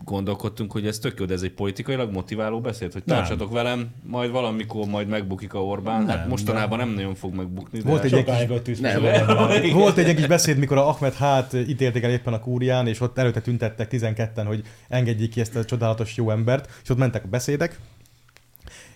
gondolkodtunk, 0.04 0.72
hogy 0.72 0.86
ez 0.86 0.98
tök 0.98 1.18
jó, 1.18 1.24
de 1.24 1.34
ez 1.34 1.42
egy 1.42 1.52
politikailag 1.52 2.12
motiváló 2.12 2.60
beszéd, 2.60 2.92
hogy 2.92 3.02
Nem. 3.04 3.16
tartsatok 3.16 3.52
velem, 3.52 3.90
majd 4.02 4.30
valamikor 4.30 4.86
majd 4.86 5.08
megbukik 5.08 5.54
a 5.54 5.58
Orbán. 5.64 6.06
hát 6.06 6.18
Nem, 6.18 6.28
mostanában 6.28 6.78
nem 6.78 6.88
nagyon 6.88 7.14
fog 7.14 7.34
megbukni. 7.34 7.78
De... 7.78 7.88
Volt 7.88 8.04
egy- 8.04 8.62
tűzte. 8.62 8.98
Nem. 8.98 9.72
Volt 9.72 9.96
egy 9.98 10.14
kis 10.16 10.26
beszéd, 10.26 10.58
mikor 10.58 10.76
a 10.76 10.88
Ahmed 10.88 11.12
hát 11.14 11.52
ítélték 11.52 12.02
el 12.02 12.10
éppen 12.10 12.32
a 12.32 12.38
kúrián, 12.40 12.86
és 12.86 13.00
ott 13.00 13.18
előtte 13.18 13.40
tüntettek 13.40 13.88
12-en, 13.92 14.44
hogy 14.46 14.62
engedjék 14.88 15.30
ki 15.30 15.40
ezt 15.40 15.56
a 15.56 15.64
csodálatos 15.64 16.16
jó 16.16 16.30
embert, 16.30 16.70
és 16.82 16.88
ott 16.88 16.98
mentek 16.98 17.24
a 17.24 17.28
beszédek, 17.28 17.78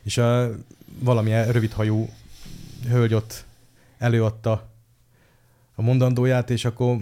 és 0.08 0.18
a, 0.18 0.50
valamilyen 0.98 1.52
rövidhajú 1.52 2.08
hölgy 2.88 3.14
ott 3.14 3.44
előadta 3.98 4.68
a 5.74 5.82
mondandóját, 5.82 6.50
és 6.50 6.64
akkor 6.64 6.96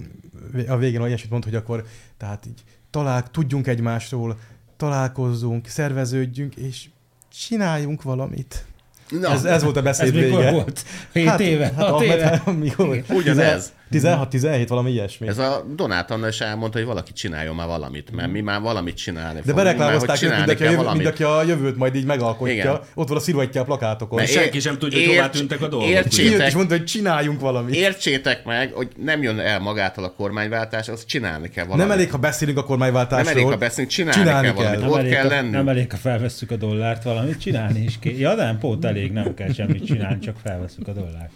a 0.68 0.76
végén 0.76 1.00
olyasmit 1.00 1.30
mondta, 1.30 1.48
hogy 1.48 1.58
akkor 1.58 1.86
tehát 2.16 2.46
így 2.46 2.64
talál, 2.90 3.30
tudjunk 3.30 3.66
egymásról, 3.66 4.38
találkozzunk, 4.76 5.66
szerveződjünk, 5.66 6.54
és 6.56 6.88
csináljunk 7.32 8.02
valamit. 8.02 8.64
Na, 9.08 9.30
Ez, 9.30 9.44
ez 9.44 9.62
volt 9.62 9.76
a 9.76 9.78
Ez 9.78 9.84
beszéd 9.84 10.14
mikor 10.14 10.38
vége. 10.38 10.50
volt? 10.50 10.84
Hét 11.12 11.38
éve? 11.40 11.64
Hát 11.64 11.74
Hat 11.74 11.90
Ahmed, 11.90 12.18
éve? 12.18 12.42
mikor? 12.64 13.04
Ugyanez. 13.08 13.72
16-17, 13.90 14.64
valami 14.68 14.90
ilyesmi. 14.90 15.28
Ez 15.28 15.38
a 15.38 15.64
Donát 15.76 16.10
Anna 16.10 16.28
is 16.28 16.40
elmondta, 16.40 16.78
hogy 16.78 16.86
valaki 16.86 17.12
csináljon 17.12 17.54
már 17.54 17.66
valamit, 17.66 18.10
mert 18.10 18.32
mi 18.32 18.40
már 18.40 18.60
valamit 18.60 18.96
csinálni 18.96 19.40
De 19.44 19.52
bereklámozták 19.52 20.22
őt, 20.22 20.54
kell 20.56 20.72
jövő, 20.72 21.06
aki 21.06 21.22
a 21.22 21.42
jövőt 21.42 21.76
majd 21.76 21.94
így 21.94 22.04
megalkotja. 22.04 22.54
Igen. 22.54 22.80
Ott 22.94 23.08
van 23.08 23.16
a 23.16 23.20
sziruetje 23.20 23.60
a 23.60 23.64
plakátokon. 23.64 24.18
Mert 24.18 24.30
senki 24.30 24.60
sem 24.60 24.78
tudja, 24.78 24.98
hogy 24.98 25.08
hová 25.16 25.28
tűntek 25.28 25.62
a 25.62 25.68
dolgok. 25.68 25.88
Értsétek, 25.88 26.46
és 26.46 26.54
mondta, 26.54 26.76
hogy 26.76 26.84
csináljunk 26.84 27.40
valamit. 27.40 27.74
értsétek 27.74 28.44
meg, 28.44 28.72
hogy 28.72 28.88
nem 28.96 29.22
jön 29.22 29.38
el 29.38 29.60
magától 29.60 30.04
a 30.04 30.12
kormányváltás, 30.12 30.88
azt 30.88 31.06
csinálni 31.06 31.48
kell 31.48 31.64
valamit. 31.64 31.86
Nem 31.86 31.96
elég, 31.96 32.10
ha 32.10 32.18
beszélünk 32.18 32.58
a 32.58 32.64
kormányváltásról. 32.64 33.32
nem 33.32 33.36
elég, 33.42 33.52
ha 33.52 33.56
beszélünk, 33.58 33.90
csinálni, 33.92 34.18
Csinálni 34.20 34.46
kell 34.46 34.56
kell. 34.56 34.64
valamit. 34.64 34.80
Nem 34.80 34.90
Ott 34.90 34.98
elég, 34.98 35.12
kell 35.12 35.22
ha- 35.22 35.28
lenni. 35.28 35.50
Nem 35.50 35.68
elég, 35.68 35.90
ha 35.90 35.96
felvesszük 35.96 36.50
a 36.50 36.56
dollárt, 36.56 37.02
valamit 37.02 37.40
csinálni 37.40 37.80
is 37.80 37.98
kell. 37.98 38.12
Ja, 38.12 38.34
nem, 38.34 38.58
pont 38.58 38.84
elég, 38.84 39.12
nem 39.12 39.34
kell 39.34 39.52
semmit 39.52 39.86
csinálni, 39.86 40.18
csak 40.18 40.36
felvesszük 40.44 40.88
a 40.88 40.92
dollárt. 40.92 41.30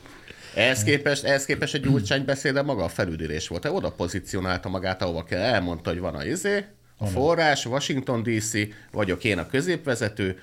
Ehhez 0.60 0.84
képest, 0.84 1.24
ehhez 1.24 1.44
képest 1.44 1.74
egy 1.74 1.80
Gyurcsány 1.80 2.24
beszéde 2.24 2.62
maga 2.62 2.84
a 2.84 2.88
felüdülés 2.88 3.48
volt. 3.48 3.62
Te 3.62 3.70
oda 3.70 3.90
pozícionálta 3.90 4.68
magát, 4.68 5.02
ahova 5.02 5.24
kell. 5.24 5.40
Elmondta, 5.40 5.90
hogy 5.90 5.98
van 5.98 6.14
a 6.14 6.24
izé, 6.24 6.64
a 6.98 7.06
forrás, 7.06 7.66
Washington 7.66 8.22
DC, 8.22 8.52
vagyok 8.92 9.24
én 9.24 9.38
a 9.38 9.46
középvezető, 9.46 10.38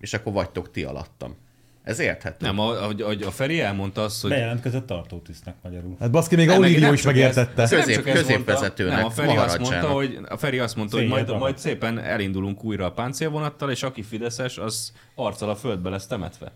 és 0.00 0.14
akkor 0.14 0.32
vagytok 0.32 0.70
ti 0.70 0.84
alattam. 0.84 1.36
Ez 1.84 1.98
érthető. 1.98 2.46
Nem, 2.46 2.58
ahogy, 2.58 3.00
ahogy 3.00 3.22
a 3.22 3.30
Feri 3.30 3.60
elmondta 3.60 4.02
azt, 4.02 4.20
hogy 4.20 4.30
Bejelentkezett 4.30 4.86
tartótisztnek 4.86 5.54
magyarul. 5.62 5.96
Hát 6.00 6.10
baszki, 6.10 6.36
még 6.36 6.48
a 6.48 6.58
Nem, 6.58 6.70
nem 6.70 6.92
is 6.92 7.02
megértette. 7.02 7.62
Ez, 7.62 7.70
nem 7.70 7.80
Közép- 7.80 8.06
ez 8.06 8.14
középvezetőnek, 8.14 8.96
nem, 8.96 9.04
a 9.04 9.10
Feri 9.10 9.36
azt 9.36 9.58
mondta, 9.58 9.88
hogy, 9.88 10.18
a 10.28 10.36
Feri 10.36 10.58
azt 10.58 10.76
mondta, 10.76 10.96
hogy 10.96 11.06
Széjjel 11.06 11.24
majd, 11.24 11.38
majd 11.38 11.58
szépen 11.58 11.98
elindulunk 11.98 12.64
újra 12.64 12.84
a 12.84 12.92
páncélvonattal, 12.92 13.70
és 13.70 13.82
aki 13.82 14.02
fideszes, 14.02 14.58
az 14.58 14.92
arccal 15.14 15.50
a 15.50 15.56
földbe 15.56 15.90
lesz 15.90 16.06
temetve. 16.06 16.52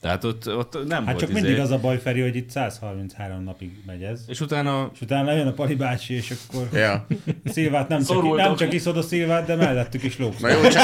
Tehát 0.00 0.24
ott, 0.24 0.48
ott 0.56 0.72
nem 0.86 1.04
Hát 1.04 1.04
volt 1.04 1.18
csak 1.18 1.28
izé. 1.30 1.40
mindig 1.40 1.60
az 1.60 1.70
a 1.70 1.78
baj, 1.78 1.98
Feri, 1.98 2.20
hogy 2.20 2.36
itt 2.36 2.50
133 2.50 3.42
napig 3.44 3.70
megy 3.86 4.02
ez. 4.02 4.20
És 4.26 4.40
utána 4.40 4.90
És 4.94 5.00
utána 5.00 5.32
jön 5.32 5.46
a 5.46 5.52
Pali 5.52 5.74
bácsi, 5.74 6.14
és 6.14 6.32
akkor 6.48 6.68
Ja. 6.72 7.06
Szilvát 7.44 7.88
nem 7.88 7.98
csak, 7.98 8.06
Szorultok. 8.06 8.36
nem 8.36 8.56
csak 8.56 8.72
iszod 8.72 8.96
a 8.96 9.02
Szilvát, 9.02 9.46
de 9.46 9.54
mellettük 9.54 10.02
is 10.02 10.18
lógsz. 10.18 10.40
Na 10.40 10.48
jó, 10.48 10.62
csak, 10.62 10.82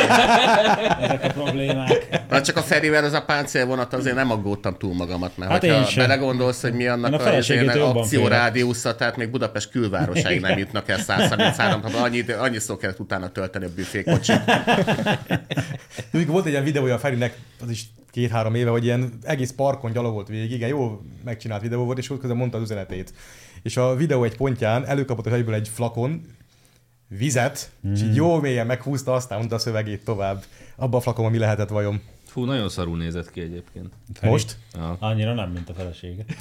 Ezek 1.00 1.24
a 1.24 1.28
problémák. 1.28 2.20
na 2.30 2.40
csak 2.40 2.56
a 2.56 2.62
Ferivel 2.62 3.04
az 3.04 3.12
a 3.12 3.22
páncélvonat 3.24 3.92
azért 3.92 4.14
nem 4.14 4.30
aggódtam 4.30 4.76
túl 4.78 4.94
magamat, 4.94 5.36
mert 5.36 5.50
Hát 5.50 5.88
sem. 5.90 6.06
belegondolsz, 6.06 6.60
hogy 6.62 6.72
mi 6.72 6.86
annak 6.86 7.12
Én 7.50 7.68
a 7.68 7.86
a, 7.86 7.98
akciórádiusza, 7.98 8.94
tehát 8.96 9.16
még 9.16 9.30
Budapest 9.30 9.70
külvárosáig 9.70 10.40
nem 10.40 10.58
jutnak 10.58 10.88
el 10.88 10.98
133 10.98 11.82
ha 11.82 11.98
annyi, 12.02 12.20
annyi 12.38 12.58
szó 12.58 12.76
kellett 12.76 12.98
utána 13.00 13.28
tölteni 13.28 13.64
a 13.64 13.68
büfékocsit. 13.74 14.40
Mondjuk 16.12 16.32
volt 16.34 16.44
egy 16.44 16.50
ilyen 16.52 16.64
videója 16.64 16.94
a 16.94 16.98
Ferinek, 16.98 17.36
az 17.62 17.70
is 17.70 17.84
két-három 18.16 18.54
éve, 18.54 18.70
hogy 18.70 18.84
ilyen 18.84 19.12
egész 19.22 19.52
parkon 19.52 19.92
gyalogolt 19.92 20.28
végig, 20.28 20.50
igen, 20.50 20.68
jó 20.68 21.00
megcsinált 21.24 21.62
videó 21.62 21.84
volt, 21.84 21.98
és 21.98 22.10
ott 22.10 22.18
közben 22.18 22.36
mondta 22.36 22.56
az 22.56 22.62
üzenetét. 22.62 23.12
És 23.62 23.76
a 23.76 23.94
videó 23.94 24.24
egy 24.24 24.36
pontján 24.36 24.86
előkapott 24.86 25.26
egyből 25.26 25.54
egy 25.54 25.68
flakon, 25.68 26.20
vizet, 27.08 27.70
mm. 27.86 27.92
és 27.92 28.02
így 28.02 28.14
jó 28.14 28.40
mélyen 28.40 28.66
meghúzta, 28.66 29.12
aztán 29.12 29.38
mondta 29.38 29.56
a 29.56 29.58
szövegét 29.58 30.04
tovább. 30.04 30.44
Abba 30.76 30.96
a 30.96 31.00
flakonban 31.00 31.32
mi 31.32 31.38
lehetett 31.38 31.68
vajon? 31.68 32.00
Fú, 32.24 32.44
nagyon 32.44 32.68
szarul 32.68 32.96
nézett 32.96 33.30
ki 33.30 33.40
egyébként. 33.40 33.88
Feri. 34.14 34.32
Most? 34.32 34.56
Ja. 34.74 34.96
Annyira 35.00 35.34
nem, 35.34 35.50
mint 35.50 35.68
a 35.68 35.74
felesége. 35.74 36.24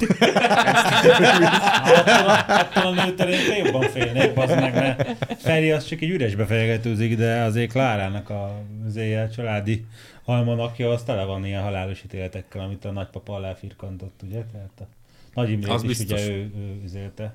attól, 1.99 2.84
a- 2.84 3.01
a 3.01 3.05
nőtől 3.05 3.28
én 3.28 3.65
jobban 3.65 3.89
félnék, 3.89 4.34
bazd 4.34 4.55
meg, 4.55 4.73
mert 4.73 5.26
Feri 5.38 5.71
az 5.71 5.86
csak 5.86 6.01
egy 6.01 6.09
üresbe 6.09 6.45
fejegetőzik, 6.45 7.17
de 7.17 7.41
azért 7.41 7.71
Klárának 7.71 8.30
a, 8.30 8.61
azért 8.88 9.30
a 9.30 9.34
családi 9.34 9.86
almanakja 10.26 10.89
az 10.91 11.03
tele 11.03 11.23
van 11.23 11.45
ilyen 11.45 11.63
halálos 11.63 12.03
ítéletekkel, 12.03 12.61
amit 12.63 12.86
a 12.86 12.91
nagypapa 12.91 13.34
alá 13.34 13.53
firkantott, 13.53 14.19
ugye? 14.23 14.43
Tehát 14.51 14.71
a 14.80 14.84
Nagy 15.34 15.49
Imrét 15.49 15.71
Az 15.73 15.82
is 15.84 15.88
biztos. 15.88 16.21
ugye 16.26 16.32
ő, 16.34 16.51
ő 16.57 16.82
üzélte, 16.84 17.34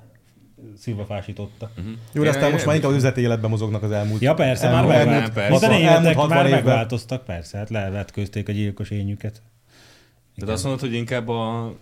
szilvafásította. 0.78 1.70
Mhm. 1.76 1.88
Jó, 2.12 2.22
de 2.22 2.28
aztán 2.28 2.44
Én- 2.46 2.52
most 2.52 2.66
már 2.66 2.74
inkább 2.74 2.90
az 2.90 2.96
üzleti 2.96 3.20
életben 3.20 3.50
mozognak 3.50 3.82
az 3.82 3.90
elmúlt. 3.90 4.20
Ja 4.20 4.34
persze, 4.34 4.70
már 4.70 4.84
elmúlt- 4.84 5.04
nem, 5.20 5.32
persze. 5.32 5.40
Elmúlt 5.66 5.82
németek 5.82 6.14
60 6.16 6.28
már 6.28 6.46
évben. 6.46 6.62
megváltoztak, 6.64 7.24
persze, 7.24 7.58
hát 7.58 7.70
levetkőzték 7.70 8.48
a 8.48 8.52
gyilkos 8.52 8.90
ényüket. 8.90 9.42
De 10.34 10.52
azt 10.52 10.62
mondod, 10.64 10.80
hogy 10.80 10.92
inkább 10.94 11.28
a, 11.28 11.74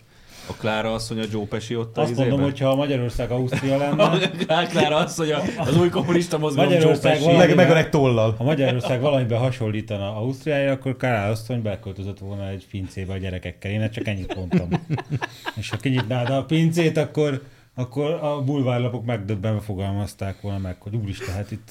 a 0.49 0.53
Klára 0.53 0.92
asszony 0.92 1.18
a 1.20 1.24
Joe 1.32 1.44
Pesci 1.46 1.76
ott 1.76 1.99
Azt 1.99 2.07
mondom, 2.09 2.26
izében? 2.26 2.44
hogyha 2.44 2.74
Magyarország 2.74 3.30
Ausztria 3.30 3.76
lenne, 3.76 4.03
A 4.62 4.66
Klára 4.68 4.96
asszony 4.96 5.32
a- 5.32 5.42
az 5.57 5.76
új 5.76 5.88
kommunista 5.88 6.38
mozgalom 6.38 6.70
Joe 6.70 6.78
Magyarország 6.78 7.12
Pesci. 7.12 7.24
valami- 7.24 7.55
Meg, 7.55 7.88
tollal. 7.90 8.34
ha 8.38 8.44
Magyarország 8.44 9.01
valamiben 9.01 9.38
hasonlítana 9.38 10.16
Ausztriára, 10.16 10.72
akkor 10.72 10.96
Kárál 10.96 11.30
asszony 11.30 11.62
beköltözött 11.62 12.18
volna 12.18 12.49
egy 12.49 12.66
pincébe 12.70 13.12
a 13.12 13.16
gyerekekkel. 13.16 13.70
Én 13.70 13.90
csak 13.90 14.07
ennyit 14.07 14.34
mondtam. 14.36 14.68
És 15.59 15.70
ha 15.70 15.76
kinyitnád 15.76 16.30
a 16.30 16.44
pincét, 16.44 16.96
akkor, 16.96 17.42
akkor 17.74 18.11
a 18.11 18.42
bulvárlapok 18.44 19.05
megdöbbenve 19.05 19.61
fogalmazták 19.61 20.40
volna 20.40 20.59
meg, 20.59 20.76
hogy 20.80 20.94
úristen, 20.96 21.34
hát 21.34 21.51
itt 21.51 21.68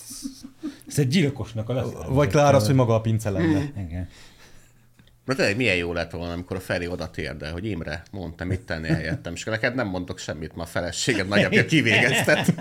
ez 0.88 1.00
egy 1.00 1.08
gyilkosnak 1.08 1.70
a 1.70 1.74
lesz. 1.74 1.90
Vagy 2.08 2.30
Klár 2.30 2.56
az, 2.56 2.66
hogy 2.66 2.76
maga 2.76 2.94
a 2.96 3.02
pince 3.02 3.30
lenne. 3.30 3.62
Igen. 3.88 4.08
Na 5.28 5.34
tényleg 5.34 5.56
milyen 5.56 5.76
jó 5.76 5.94
lett 5.94 6.12
volna, 6.12 6.34
amikor 6.34 6.58
a 6.58 6.60
Feri 6.60 6.88
oda 6.88 7.10
térdel, 7.10 7.52
hogy 7.52 7.66
Imre, 7.66 8.04
mondta, 8.12 8.46
mit 8.46 8.60
tenni 8.60 8.88
helyettem, 8.88 9.34
és 9.34 9.42
akkor 9.42 9.54
neked 9.54 9.76
nem 9.76 9.88
mondok 9.88 10.20
semmit, 10.20 10.56
ma 10.56 10.64
a 10.64 10.66
feleséged 10.66 11.28
nagyapja 11.28 11.66
kivégeztet. 11.66 12.54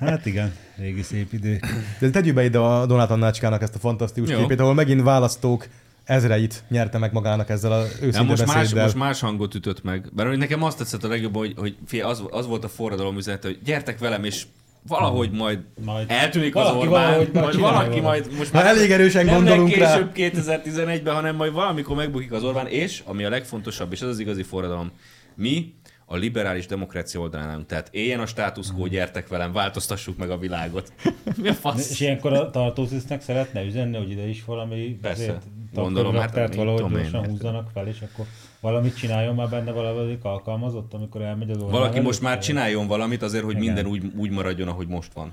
Hát 0.00 0.26
igen, 0.26 0.54
régi 0.76 1.02
szép 1.02 1.32
idő. 1.32 1.60
De 1.98 2.10
tegyük 2.10 2.34
be 2.34 2.44
ide 2.44 2.58
a 2.58 2.86
Donát 2.86 3.10
Annácskának 3.10 3.62
ezt 3.62 3.74
a 3.74 3.78
fantasztikus 3.78 4.30
Jó. 4.30 4.38
képét, 4.38 4.60
ahol 4.60 4.74
megint 4.74 5.02
választók 5.02 5.66
ezreit 6.04 6.62
nyerte 6.68 6.98
meg 6.98 7.12
magának 7.12 7.50
ezzel 7.50 7.72
a 7.72 7.78
Ja, 7.78 7.88
őszinte 8.00 8.22
most, 8.22 8.46
más, 8.46 8.72
most 8.72 8.94
más 8.94 9.20
hangot 9.20 9.54
ütött 9.54 9.82
meg. 9.82 10.08
Hogy 10.16 10.38
nekem 10.38 10.62
azt 10.62 10.78
tetszett 10.78 11.04
a 11.04 11.08
legjobb, 11.08 11.36
hogy, 11.36 11.54
hogy 11.56 11.76
fie, 11.86 12.06
az, 12.06 12.22
az 12.30 12.46
volt 12.46 12.64
a 12.64 12.68
forradalom 12.68 13.16
üzenete, 13.16 13.48
hogy 13.48 13.58
gyertek 13.64 13.98
velem, 13.98 14.24
és 14.24 14.46
valahogy 14.88 15.30
majd, 15.30 15.58
Majd 15.84 16.10
eltűnik 16.10 16.56
az 16.56 16.70
Orbán, 16.70 16.88
valahogy 16.88 17.32
majd 17.32 17.44
majd 17.44 17.58
valaki 17.58 18.00
majd, 18.00 18.28
most 18.36 18.52
Már 18.52 18.66
elég 18.66 18.90
erősen 18.90 19.24
nem 19.24 19.34
gondolunk 19.34 19.74
rá. 19.74 19.96
legkésőbb 19.98 20.32
2011-ben, 20.34 21.14
hanem 21.14 21.36
majd 21.36 21.52
valamikor 21.52 21.96
megbukik 21.96 22.32
az 22.32 22.44
Orbán, 22.44 22.66
és 22.66 23.02
ami 23.06 23.24
a 23.24 23.28
legfontosabb, 23.28 23.92
és 23.92 24.00
ez 24.00 24.08
az 24.08 24.18
igazi 24.18 24.42
forradalom, 24.42 24.90
mi 25.34 25.74
a 26.10 26.16
liberális 26.16 26.66
demokrácia 26.66 27.20
oldalán 27.20 27.48
állunk. 27.48 27.66
Tehát 27.66 27.88
éljen 27.90 28.20
a 28.20 28.26
status 28.26 28.72
quo, 28.72 28.86
gyertek 28.86 29.28
velem, 29.28 29.52
változtassuk 29.52 30.16
meg 30.16 30.30
a 30.30 30.38
világot. 30.38 30.92
Mi 31.42 31.48
a 31.48 31.50
És 31.50 31.56
fasz? 31.56 32.00
ilyenkor 32.00 32.32
a 32.32 32.50
tartózísznek 32.50 33.22
szeretne 33.22 33.64
üzenni, 33.64 33.96
hogy 33.96 34.10
ide 34.10 34.28
is 34.28 34.44
valami 34.44 34.98
Persze. 35.02 35.38
Gondolom, 35.74 36.14
hát 36.14 36.54
valahogy 36.54 36.92
gyorsan 36.92 37.26
húzzanak 37.26 37.70
fel, 37.74 37.88
és 37.88 38.00
akkor 38.12 38.26
valamit 38.60 38.96
csináljon 38.96 39.34
már 39.34 39.48
benne 39.48 39.72
valami 39.72 40.18
alkalmazott, 40.22 40.92
amikor 40.92 41.22
elmegy 41.22 41.50
az 41.50 41.56
Orbán 41.56 41.80
Valaki 41.80 42.00
most 42.00 42.20
már 42.20 42.38
csináljon 42.38 42.86
valamit 42.86 43.22
azért, 43.22 43.44
hogy 43.44 43.56
Igen. 43.56 43.64
minden 43.64 43.86
úgy, 43.86 44.12
úgy 44.16 44.30
maradjon, 44.30 44.68
ahogy 44.68 44.86
most 44.86 45.12
van. 45.12 45.32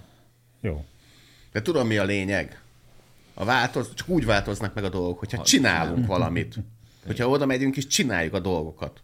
Jó. 0.61 0.86
De 1.51 1.61
tudom, 1.61 1.88
mi 1.88 1.97
a 1.97 2.03
lényeg? 2.03 2.61
A 3.34 3.45
változ, 3.45 3.93
csak 3.93 4.09
úgy 4.09 4.26
változnak 4.26 4.73
meg 4.73 4.84
a 4.84 4.89
dolgok, 4.89 5.19
hogyha 5.19 5.43
csinálunk 5.43 6.07
valamit. 6.07 6.55
Hogyha 7.05 7.28
oda 7.28 7.45
megyünk 7.45 7.78
és 7.78 7.88
csináljuk 7.88 8.34
a 8.34 8.39
dolgokat. 8.39 9.01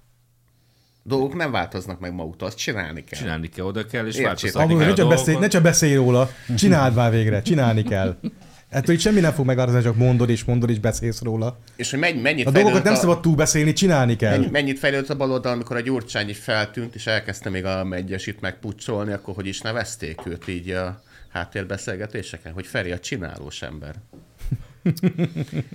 Dolgok 1.04 1.36
nem 1.36 1.52
változnak 1.52 2.00
meg 2.00 2.14
maguktól, 2.14 2.48
azt 2.48 2.58
csinálni 2.58 3.04
kell. 3.04 3.20
Csinálni 3.20 3.50
kell, 3.50 3.66
oda 3.66 3.86
kell, 3.86 4.06
és 4.06 4.16
Értsétek. 4.16 4.26
változtatni 4.26 4.74
Amúgy 4.74 4.78
kell 4.78 4.88
ne 4.88 4.94
a 4.94 4.96
csak, 4.96 5.10
beszélj, 5.10 5.38
ne 5.38 5.48
csak 5.48 5.62
beszélj 5.62 5.96
róla, 5.96 6.30
csináld 6.58 6.96
már 6.96 7.12
végre, 7.12 7.42
csinálni 7.42 7.84
kell. 7.84 8.18
Ettől 8.72 8.96
itt 8.96 9.02
semmi 9.02 9.20
nem 9.20 9.32
fog 9.34 9.46
megváltozni, 9.46 9.82
csak 9.82 9.96
mondod 9.96 10.30
és 10.30 10.44
mondod 10.44 10.70
és 10.70 10.80
beszélsz 10.80 11.22
róla. 11.22 11.58
És 11.76 11.90
hogy 11.90 12.00
menny- 12.00 12.22
mennyit 12.22 12.48
A 12.48 12.52
dolgokat 12.52 12.84
nem 12.84 12.94
a, 12.94 12.96
szabad 12.96 13.22
túl 13.22 13.36
beszélni, 13.36 13.74
csinálni 13.74 14.16
kell. 14.16 14.38
mennyi- 14.38 14.52
mennyit 14.52 14.80
fejlődött 14.80 15.10
a 15.10 15.16
baloldal, 15.16 15.52
amikor 15.54 15.76
a 15.76 15.80
Gyurcsány 15.80 16.30
így 16.30 16.36
feltűnt, 16.36 16.96
és 16.96 17.08
elkezdte 17.08 17.50
még 17.50 17.66
a 17.66 17.84
megyesit 17.84 18.42
megpucsolni, 18.42 19.12
akkor 19.12 19.34
hogy 19.34 19.48
is 19.48 19.62
nevezték 19.62 20.20
őt 20.26 20.48
így 20.48 20.70
a 20.70 21.02
háttérbeszélgetéseken, 21.30 22.54
hogy 22.54 22.68
Feri 22.68 22.92
a 22.92 23.00
csinálós 23.00 23.62
ember. 23.62 23.96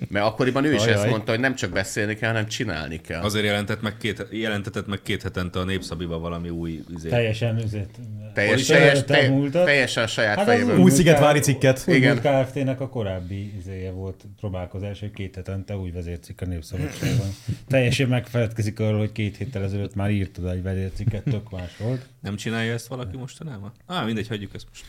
Mert 0.09 0.25
akkoriban 0.25 0.65
ő 0.65 0.73
is 0.73 0.81
Ajaj. 0.81 0.93
ezt 0.93 1.09
mondta, 1.09 1.31
hogy 1.31 1.39
nem 1.39 1.55
csak 1.55 1.71
beszélni 1.71 2.15
kell, 2.15 2.29
hanem 2.29 2.47
csinálni 2.47 3.01
kell. 3.01 3.21
Azért 3.21 3.45
jelentett 3.45 3.81
meg 3.81 3.97
két, 3.97 4.27
jelentetett 4.31 4.87
meg 4.87 5.01
két 5.01 5.21
hetente 5.21 5.59
a 5.59 5.63
Népszabiba 5.63 6.19
valami 6.19 6.49
új 6.49 6.83
izé. 6.95 7.09
Teljesen 7.09 7.57
üzét. 7.57 7.89
teljes, 8.33 8.65
teljes, 8.65 9.29
múltat? 9.29 9.65
teljesen 9.65 10.03
a 10.03 10.07
saját 10.07 10.37
Hát 10.37 10.47
az 10.47 10.53
fejéből. 10.53 10.77
Új 10.77 10.91
Szigetvári 10.91 11.39
cikket. 11.39 11.83
Új 11.87 11.95
Igen. 11.95 12.21
Kft-nek 12.21 12.81
a 12.81 12.89
korábbi 12.89 13.53
izéje 13.57 13.91
volt 13.91 14.25
próbálkozás, 14.39 14.99
hogy 14.99 15.11
két 15.11 15.35
hetente 15.35 15.77
új 15.77 15.91
vezércikk 15.91 16.41
a 16.41 16.45
Népszabadságban. 16.45 17.27
Teljesen 17.67 18.07
megfeledkezik 18.07 18.79
arról, 18.79 18.99
hogy 18.99 19.11
két 19.11 19.37
héttel 19.37 19.63
ezelőtt 19.63 19.95
már 19.95 20.11
írt 20.11 20.37
oda 20.37 20.51
egy 20.51 20.63
vezércikket, 20.63 21.23
tök 21.23 21.51
más 21.51 21.77
volt. 21.77 22.05
Nem 22.21 22.35
csinálja 22.35 22.73
ezt 22.73 22.87
valaki 22.87 23.17
mostanában? 23.17 23.71
Á, 23.85 24.03
mindegy, 24.03 24.27
hagyjuk 24.27 24.53
ezt 24.53 24.65
most. 24.69 24.85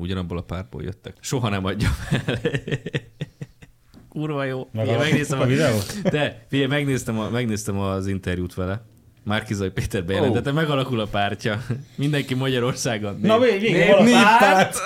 Ugyanabból 0.00 0.38
a 0.38 0.42
párból 0.42 0.82
jöttek. 0.82 1.14
Soha 1.20 1.48
nem 1.48 1.64
adja 1.64 1.88
fel. 1.88 2.38
Kurva 4.08 4.44
jó. 4.44 4.68
Figyelj, 4.72 4.94
a, 4.94 4.98
megnéztem 4.98 5.40
a 5.40 5.44
videót? 5.44 6.00
De, 6.02 6.44
figyelj, 6.48 6.68
megnéztem, 6.68 7.18
a, 7.18 7.28
megnéztem 7.30 7.78
az 7.78 8.06
interjút 8.06 8.54
vele. 8.54 8.82
Márkizai 9.24 9.68
Péter 9.68 10.04
bejelentette, 10.04 10.52
megalakul 10.52 11.00
a 11.00 11.06
pártja. 11.06 11.62
Mindenki 11.96 12.34
Magyarországon. 12.34 13.18
Na 13.22 13.38
Nép- 13.38 13.50
vég- 13.50 13.60
végre 13.60 13.78
nép- 13.78 13.88
valaki, 13.90 14.10
Néppárt. 14.10 14.78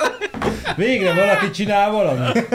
végre 0.76 1.14
valaki 1.14 1.50
csinál 1.50 1.90
valamit. 1.90 2.48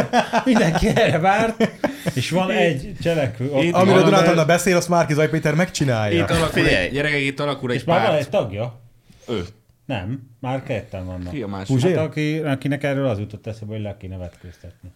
Mindenki 0.45 0.87
erre 0.87 1.19
várt, 1.19 1.69
és 2.13 2.29
van 2.29 2.51
egy 2.51 2.91
cselekvő. 3.01 3.45
Itt- 3.61 3.73
Amiről 3.73 4.13
Anna 4.13 4.45
beszél, 4.45 4.75
azt 4.75 4.89
Márki 4.89 5.13
Zaj 5.13 5.29
Péter 5.29 5.55
megcsinálja. 5.55 6.23
Itt 6.23 6.29
alakul 6.29 6.63
Figyelj. 6.63 6.89
gyerekek, 6.89 7.21
itt 7.21 7.39
alakul 7.39 7.69
egy 7.71 7.75
És 7.77 7.83
már 7.83 7.99
van 7.99 8.07
párt. 8.09 8.19
egy 8.21 8.29
tagja? 8.29 8.79
Ő. 9.27 9.45
Nem, 9.89 10.29
már 10.39 10.63
ketten 10.63 11.05
vannak. 11.05 11.33
Ki 11.33 11.41
a 11.41 11.47
másik? 11.47 11.81
Hát 11.81 11.95
aki, 11.95 12.37
akinek 12.37 12.83
erről 12.83 13.07
az 13.07 13.19
jutott 13.19 13.47
eszébe, 13.47 13.71
hogy 13.71 13.81
le 13.81 13.97
kéne 13.97 14.17
vetkőztetni. 14.17 14.91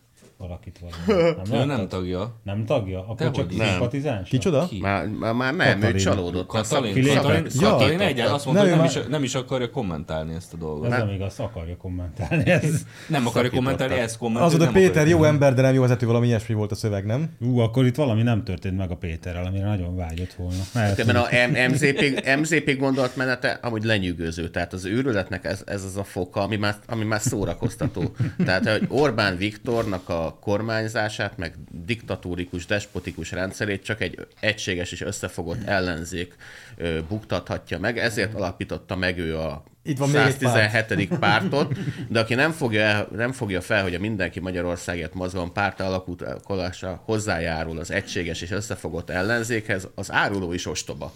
Valakit 0.47 0.79
valami. 0.79 1.33
Nem, 1.49 1.61
Ő 1.61 1.65
nem 1.65 1.87
tagja. 1.87 2.39
nem 2.43 2.65
tagja? 2.65 2.99
Akkor 2.99 3.15
Dehogy 3.15 3.33
csak. 3.35 3.55
Nem. 3.57 3.67
szimpatizáns? 3.67 4.29
Kicsoda? 4.29 4.65
Ki? 4.69 4.79
Már, 4.79 5.05
már, 5.07 5.33
már 5.33 5.53
nem, 5.55 5.67
ő 5.67 5.73
Katalin. 5.73 5.97
csalódott. 5.97 6.47
Katalin, 6.47 6.93
Filipek. 6.93 7.15
Katalin, 7.21 7.45
Ja. 7.59 7.69
Katalin 7.69 7.99
egyen 7.99 8.27
azt 8.31 8.45
mondta, 8.45 8.63
Nem, 8.63 8.71
hogy 8.71 8.81
nem 8.87 8.95
ő 8.97 8.99
is, 9.01 9.07
nem 9.09 9.23
is 9.23 9.35
akarja 9.35 9.69
kommentálni 9.69 10.33
ezt 10.33 10.53
a 10.53 10.57
dolgot. 10.57 10.91
Ez 10.91 10.97
nem 10.97 11.09
igaz, 11.09 11.39
akarja 11.39 11.77
kommentálni. 11.77 12.49
Ez... 12.49 12.81
Nem 13.07 13.27
akarja 13.27 13.49
kommentálni, 13.49 13.93
ezt 13.93 14.17
kommentálni. 14.17 14.53
Az, 14.53 14.59
hogy 14.61 14.73
nem 14.73 14.81
Péter 14.83 15.07
jó 15.07 15.23
ember, 15.23 15.53
de 15.53 15.61
nem 15.61 15.73
jó 15.73 15.81
vezető, 15.81 16.05
valami 16.05 16.27
ilyesmi 16.27 16.55
volt 16.55 16.71
a 16.71 16.75
szöveg, 16.75 17.05
nem? 17.05 17.29
Ú, 17.39 17.59
akkor 17.59 17.85
itt 17.85 17.95
valami 17.95 18.21
nem 18.21 18.43
történt 18.43 18.77
meg 18.77 18.91
a 18.91 18.95
Péterrel, 18.95 19.45
amire 19.45 19.65
nagyon 19.65 19.95
vágyott 19.95 20.33
volna. 20.33 20.61
Mert 20.73 20.99
Ebben 20.99 21.15
a 21.15 21.25
MZP, 21.69 22.23
MZP 22.39 22.77
gondolatmenete 22.77 23.59
amúgy 23.61 23.83
lenyűgöző. 23.83 24.49
Tehát 24.49 24.73
az 24.73 24.85
őrületnek 24.85 25.45
ez, 25.45 25.63
ez 25.65 25.83
az 25.83 25.97
a 25.97 26.03
foka, 26.03 26.41
ami 26.41 26.55
már, 26.55 26.75
ami 26.87 27.03
már 27.03 27.19
szórakoztató. 27.21 28.03
Tehát, 28.45 28.69
hogy 28.69 28.85
Orbán 28.89 29.37
Viktornak 29.37 30.09
a 30.09 30.32
kormányzását, 30.39 31.37
meg 31.37 31.55
diktatórikus, 31.85 32.65
despotikus 32.65 33.31
rendszerét 33.31 33.83
csak 33.83 34.01
egy 34.01 34.27
egységes 34.39 34.91
és 34.91 35.01
összefogott 35.01 35.63
ellenzék 35.65 36.35
ö, 36.77 36.99
buktathatja 37.07 37.79
meg. 37.79 37.97
Ezért 37.97 38.33
alapította 38.33 38.95
meg 38.95 39.17
ő 39.17 39.37
a 39.37 39.63
Itt 39.83 39.97
van 39.97 40.09
még 40.09 40.21
egy 40.21 40.37
párt. 40.37 40.53
117. 40.53 41.17
pártot, 41.17 41.73
de 42.09 42.19
aki 42.19 42.33
nem 42.33 42.51
fogja, 42.51 42.81
el, 42.81 43.07
nem 43.15 43.31
fogja 43.31 43.61
fel, 43.61 43.83
hogy 43.83 43.95
a 43.95 43.99
Mindenki 43.99 44.39
Magyarországért 44.39 45.13
mozgalom 45.13 45.51
párt 45.51 45.79
alakulása 45.79 47.01
hozzájárul 47.05 47.79
az 47.79 47.91
egységes 47.91 48.41
és 48.41 48.51
összefogott 48.51 49.09
ellenzékhez, 49.09 49.87
az 49.95 50.11
áruló 50.11 50.53
is 50.53 50.65
ostoba. 50.65 51.13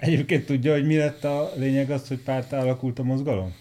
Egyébként 0.00 0.46
tudja, 0.46 0.72
hogy 0.72 0.86
mi 0.86 0.96
lett 0.96 1.24
a 1.24 1.52
lényeg 1.56 1.90
az, 1.90 2.08
hogy 2.08 2.18
párt 2.18 2.52
alakult 2.52 2.98
a 2.98 3.02
mozgalom? 3.02 3.54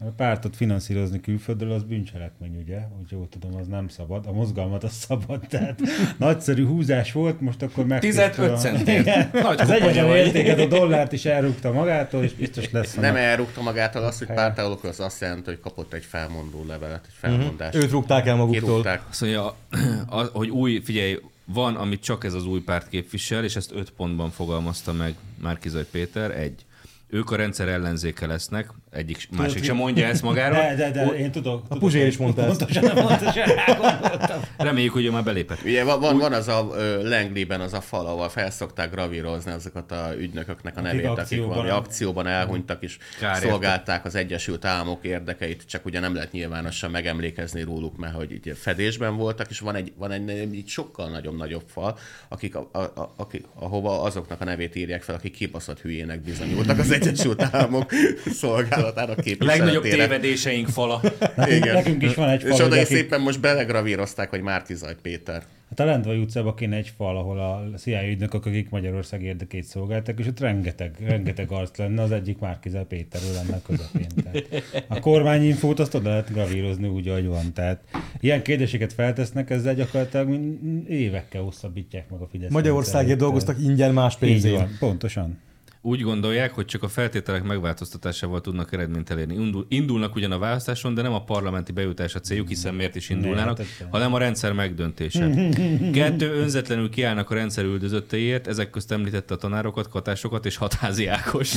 A 0.00 0.04
pártot 0.16 0.56
finanszírozni 0.56 1.20
külföldről 1.20 1.72
az 1.72 1.82
bűncselekmény, 1.82 2.56
ugye? 2.56 2.78
Úgy 3.00 3.10
jól 3.10 3.28
tudom, 3.28 3.54
az 3.54 3.66
nem 3.66 3.88
szabad. 3.88 4.26
A 4.26 4.32
mozgalmat 4.32 4.84
az 4.84 4.92
szabad. 4.92 5.40
Tehát 5.48 5.80
nagyszerű 6.18 6.66
húzás 6.66 7.12
volt, 7.12 7.40
most 7.40 7.62
akkor 7.62 7.86
meg... 7.86 8.00
15 8.00 8.58
centért. 8.58 9.32
Nagy 9.32 9.60
Az 9.60 9.70
egyenlő 9.70 10.16
értéket, 10.16 10.58
a 10.60 10.66
dollárt 10.66 11.12
is 11.12 11.24
elrúgta 11.24 11.72
magától, 11.72 12.22
és 12.24 12.32
biztos 12.34 12.70
lesz. 12.70 12.94
Nem 12.94 13.04
annak- 13.04 13.16
elrúgta 13.18 13.62
magától 13.62 14.02
azt, 14.02 14.18
hogy 14.18 14.26
párt 14.26 14.58
alakul, 14.58 14.88
az 14.88 15.00
azt 15.00 15.20
jelenti, 15.20 15.44
hogy 15.50 15.60
kapott 15.60 15.92
egy 15.92 16.04
felmondó 16.04 16.64
levelet, 16.68 17.04
egy 17.06 17.14
felmondást. 17.14 17.74
Őt 17.76 17.90
rúgták 17.90 18.26
el 18.26 18.36
maguktól. 18.36 18.68
Kirúgták. 18.68 19.02
Azt 19.10 19.20
mondja, 19.20 19.44
a- 20.08 20.30
hogy 20.32 20.48
új, 20.50 20.80
figyelj, 20.84 21.18
van, 21.44 21.76
amit 21.76 22.02
csak 22.02 22.24
ez 22.24 22.34
az 22.34 22.46
új 22.46 22.60
párt 22.60 22.88
képvisel, 22.88 23.44
és 23.44 23.56
ezt 23.56 23.72
öt 23.74 23.90
pontban 23.90 24.30
fogalmazta 24.30 24.92
meg 24.92 25.14
Márkizaj 25.42 25.84
Péter. 25.90 26.30
Egy, 26.30 26.64
ők 27.10 27.30
a 27.30 27.36
rendszer 27.36 27.68
ellenzéke 27.68 28.26
lesznek, 28.26 28.72
egyik, 28.98 29.28
másik 29.36 29.64
sem 29.64 29.76
mondja 29.76 30.06
ezt 30.06 30.22
magáról. 30.22 30.58
De, 30.58 30.74
de, 30.74 30.90
de, 30.90 31.04
én 31.04 31.30
tudok. 31.30 31.62
tudok 31.62 31.78
Puzsér 31.78 32.06
is 32.06 32.16
mondta 32.16 32.42
ezt. 32.42 32.58
Pontosan, 32.58 32.94
pontosan 33.06 33.44
rágondoltam. 33.66 34.40
Reméljük, 34.56 34.92
hogy 34.92 35.04
ő 35.04 35.10
már 35.10 35.24
belépett. 35.24 35.62
Ugye 35.64 35.84
van, 35.84 36.00
van, 36.00 36.18
van 36.18 36.32
az 36.32 36.48
a 36.48 36.68
Langley-ben 37.02 37.60
az 37.60 37.72
a 37.72 37.80
fal, 37.80 38.06
ahol 38.06 38.28
felszokták 38.28 38.90
gravírozni 38.90 39.52
azokat 39.52 39.92
a 39.92 40.12
ügynököknek 40.18 40.76
a 40.76 40.80
Akik 40.80 40.92
nevét, 40.92 41.06
akik 41.06 41.18
akcióban- 41.20 41.54
valami 41.54 41.70
akcióban 41.70 42.26
elhunytak, 42.26 42.82
és 42.82 42.98
Kár 43.20 43.34
érte. 43.34 43.48
szolgálták 43.48 44.04
az 44.04 44.14
Egyesült 44.14 44.64
Államok 44.64 45.04
érdekeit, 45.04 45.64
csak 45.66 45.84
ugye 45.84 46.00
nem 46.00 46.14
lehet 46.14 46.32
nyilvánosan 46.32 46.90
megemlékezni 46.90 47.62
róluk, 47.62 47.96
mert 47.96 48.14
hogy 48.14 48.32
így 48.32 48.52
fedésben 48.56 49.16
voltak, 49.16 49.50
és 49.50 49.58
van 49.58 49.74
egy, 49.74 49.92
van 49.96 50.10
egy 50.10 50.30
egy 50.30 50.62
sokkal 50.66 51.10
nagyobb-nagyobb 51.10 51.64
fal, 51.66 51.98
akik, 52.28 52.54
a, 52.54 52.68
a, 52.72 52.78
a, 52.78 53.14
akik, 53.16 53.44
ahova 53.54 54.02
azoknak 54.02 54.40
a 54.40 54.44
nevét 54.44 54.76
írják 54.76 55.02
fel, 55.02 55.14
akik 55.14 55.32
kibaszott 55.32 55.80
hülyének 55.80 56.20
bizonyultak 56.20 56.78
az 56.78 56.90
Egyesült 56.98 57.42
Államok 57.50 57.90
szolgálatának 58.40 58.87
Legnagyobb 58.96 59.82
képviseletére. 59.82 60.06
tévedéseink 60.06 60.68
fala. 60.68 61.00
Igen. 61.56 61.74
Nekünk 61.74 62.02
is 62.02 62.14
van 62.14 62.28
egy 62.28 62.42
És 62.42 62.48
fal, 62.48 62.66
oda 62.66 62.74
hogy 62.74 62.78
is 62.82 62.86
szépen 62.86 63.20
most 63.20 63.40
belegravírozták, 63.40 64.30
hogy 64.30 64.40
Márkizaj 64.40 64.94
Péter. 65.02 65.42
Hát 65.68 65.80
a 65.80 65.84
Lendvai 65.84 66.18
utcában 66.18 66.54
kéne 66.54 66.76
egy 66.76 66.92
fal, 66.96 67.16
ahol 67.16 67.38
a 67.38 67.78
CIA 67.78 68.08
ügynökök, 68.08 68.46
akik 68.46 68.70
Magyarország 68.70 69.22
érdekét 69.22 69.64
szolgáltak, 69.64 70.18
és 70.18 70.26
ott 70.26 70.40
rengeteg, 70.40 70.94
rengeteg 71.06 71.50
arc 71.50 71.76
lenne, 71.78 72.02
az 72.02 72.12
egyik 72.12 72.38
Márkizel 72.38 72.84
Péterről 72.84 73.32
lenne 73.32 73.54
a 73.54 73.62
közepén. 73.66 74.06
Tehát 74.22 74.64
a 74.88 75.00
kormányinfót 75.00 75.80
azt 75.80 75.94
oda 75.94 76.08
lehet 76.08 76.32
gravírozni 76.32 76.88
úgy, 76.88 77.08
ahogy 77.08 77.26
van. 77.26 77.52
Tehát 77.52 77.80
ilyen 78.20 78.42
kérdéseket 78.42 78.92
feltesznek, 78.92 79.50
ezzel 79.50 79.74
gyakorlatilag 79.74 80.40
évekkel 80.88 81.42
hosszabbítják 81.42 82.10
meg 82.10 82.20
a 82.20 82.26
Fidesz. 82.30 82.50
Magyarországért 82.50 83.18
dolgoztak 83.18 83.56
ingyen 83.60 83.92
más 83.92 84.12
Így 84.14 84.18
pénzért. 84.18 84.56
van, 84.56 84.76
pontosan. 84.78 85.38
Úgy 85.80 86.02
gondolják, 86.02 86.54
hogy 86.54 86.64
csak 86.64 86.82
a 86.82 86.88
feltételek 86.88 87.42
megváltoztatásával 87.42 88.40
tudnak 88.40 88.72
eredményt 88.72 89.10
elérni. 89.10 89.34
Indul, 89.34 89.66
indulnak 89.68 90.14
ugyan 90.14 90.32
a 90.32 90.38
választáson, 90.38 90.94
de 90.94 91.02
nem 91.02 91.12
a 91.12 91.24
parlamenti 91.24 91.72
bejutás 91.72 92.14
a 92.14 92.20
céljuk, 92.20 92.48
hiszen 92.48 92.74
miért 92.74 92.96
is 92.96 93.08
indulnának, 93.08 93.58
hát 93.58 93.86
hanem 93.90 94.14
a 94.14 94.18
rendszer 94.18 94.52
megdöntése. 94.52 95.30
Kettő, 95.92 96.32
önzetlenül 96.32 96.90
kiállnak 96.90 97.30
a 97.30 97.34
rendszer 97.34 97.64
üldözötteiért, 97.64 98.46
ezek 98.46 98.70
közt 98.70 98.92
említette 98.92 99.34
a 99.34 99.36
tanárokat, 99.36 99.88
katásokat 99.88 100.46
és 100.46 100.56
hatházi 100.56 101.06
Ákos. 101.06 101.50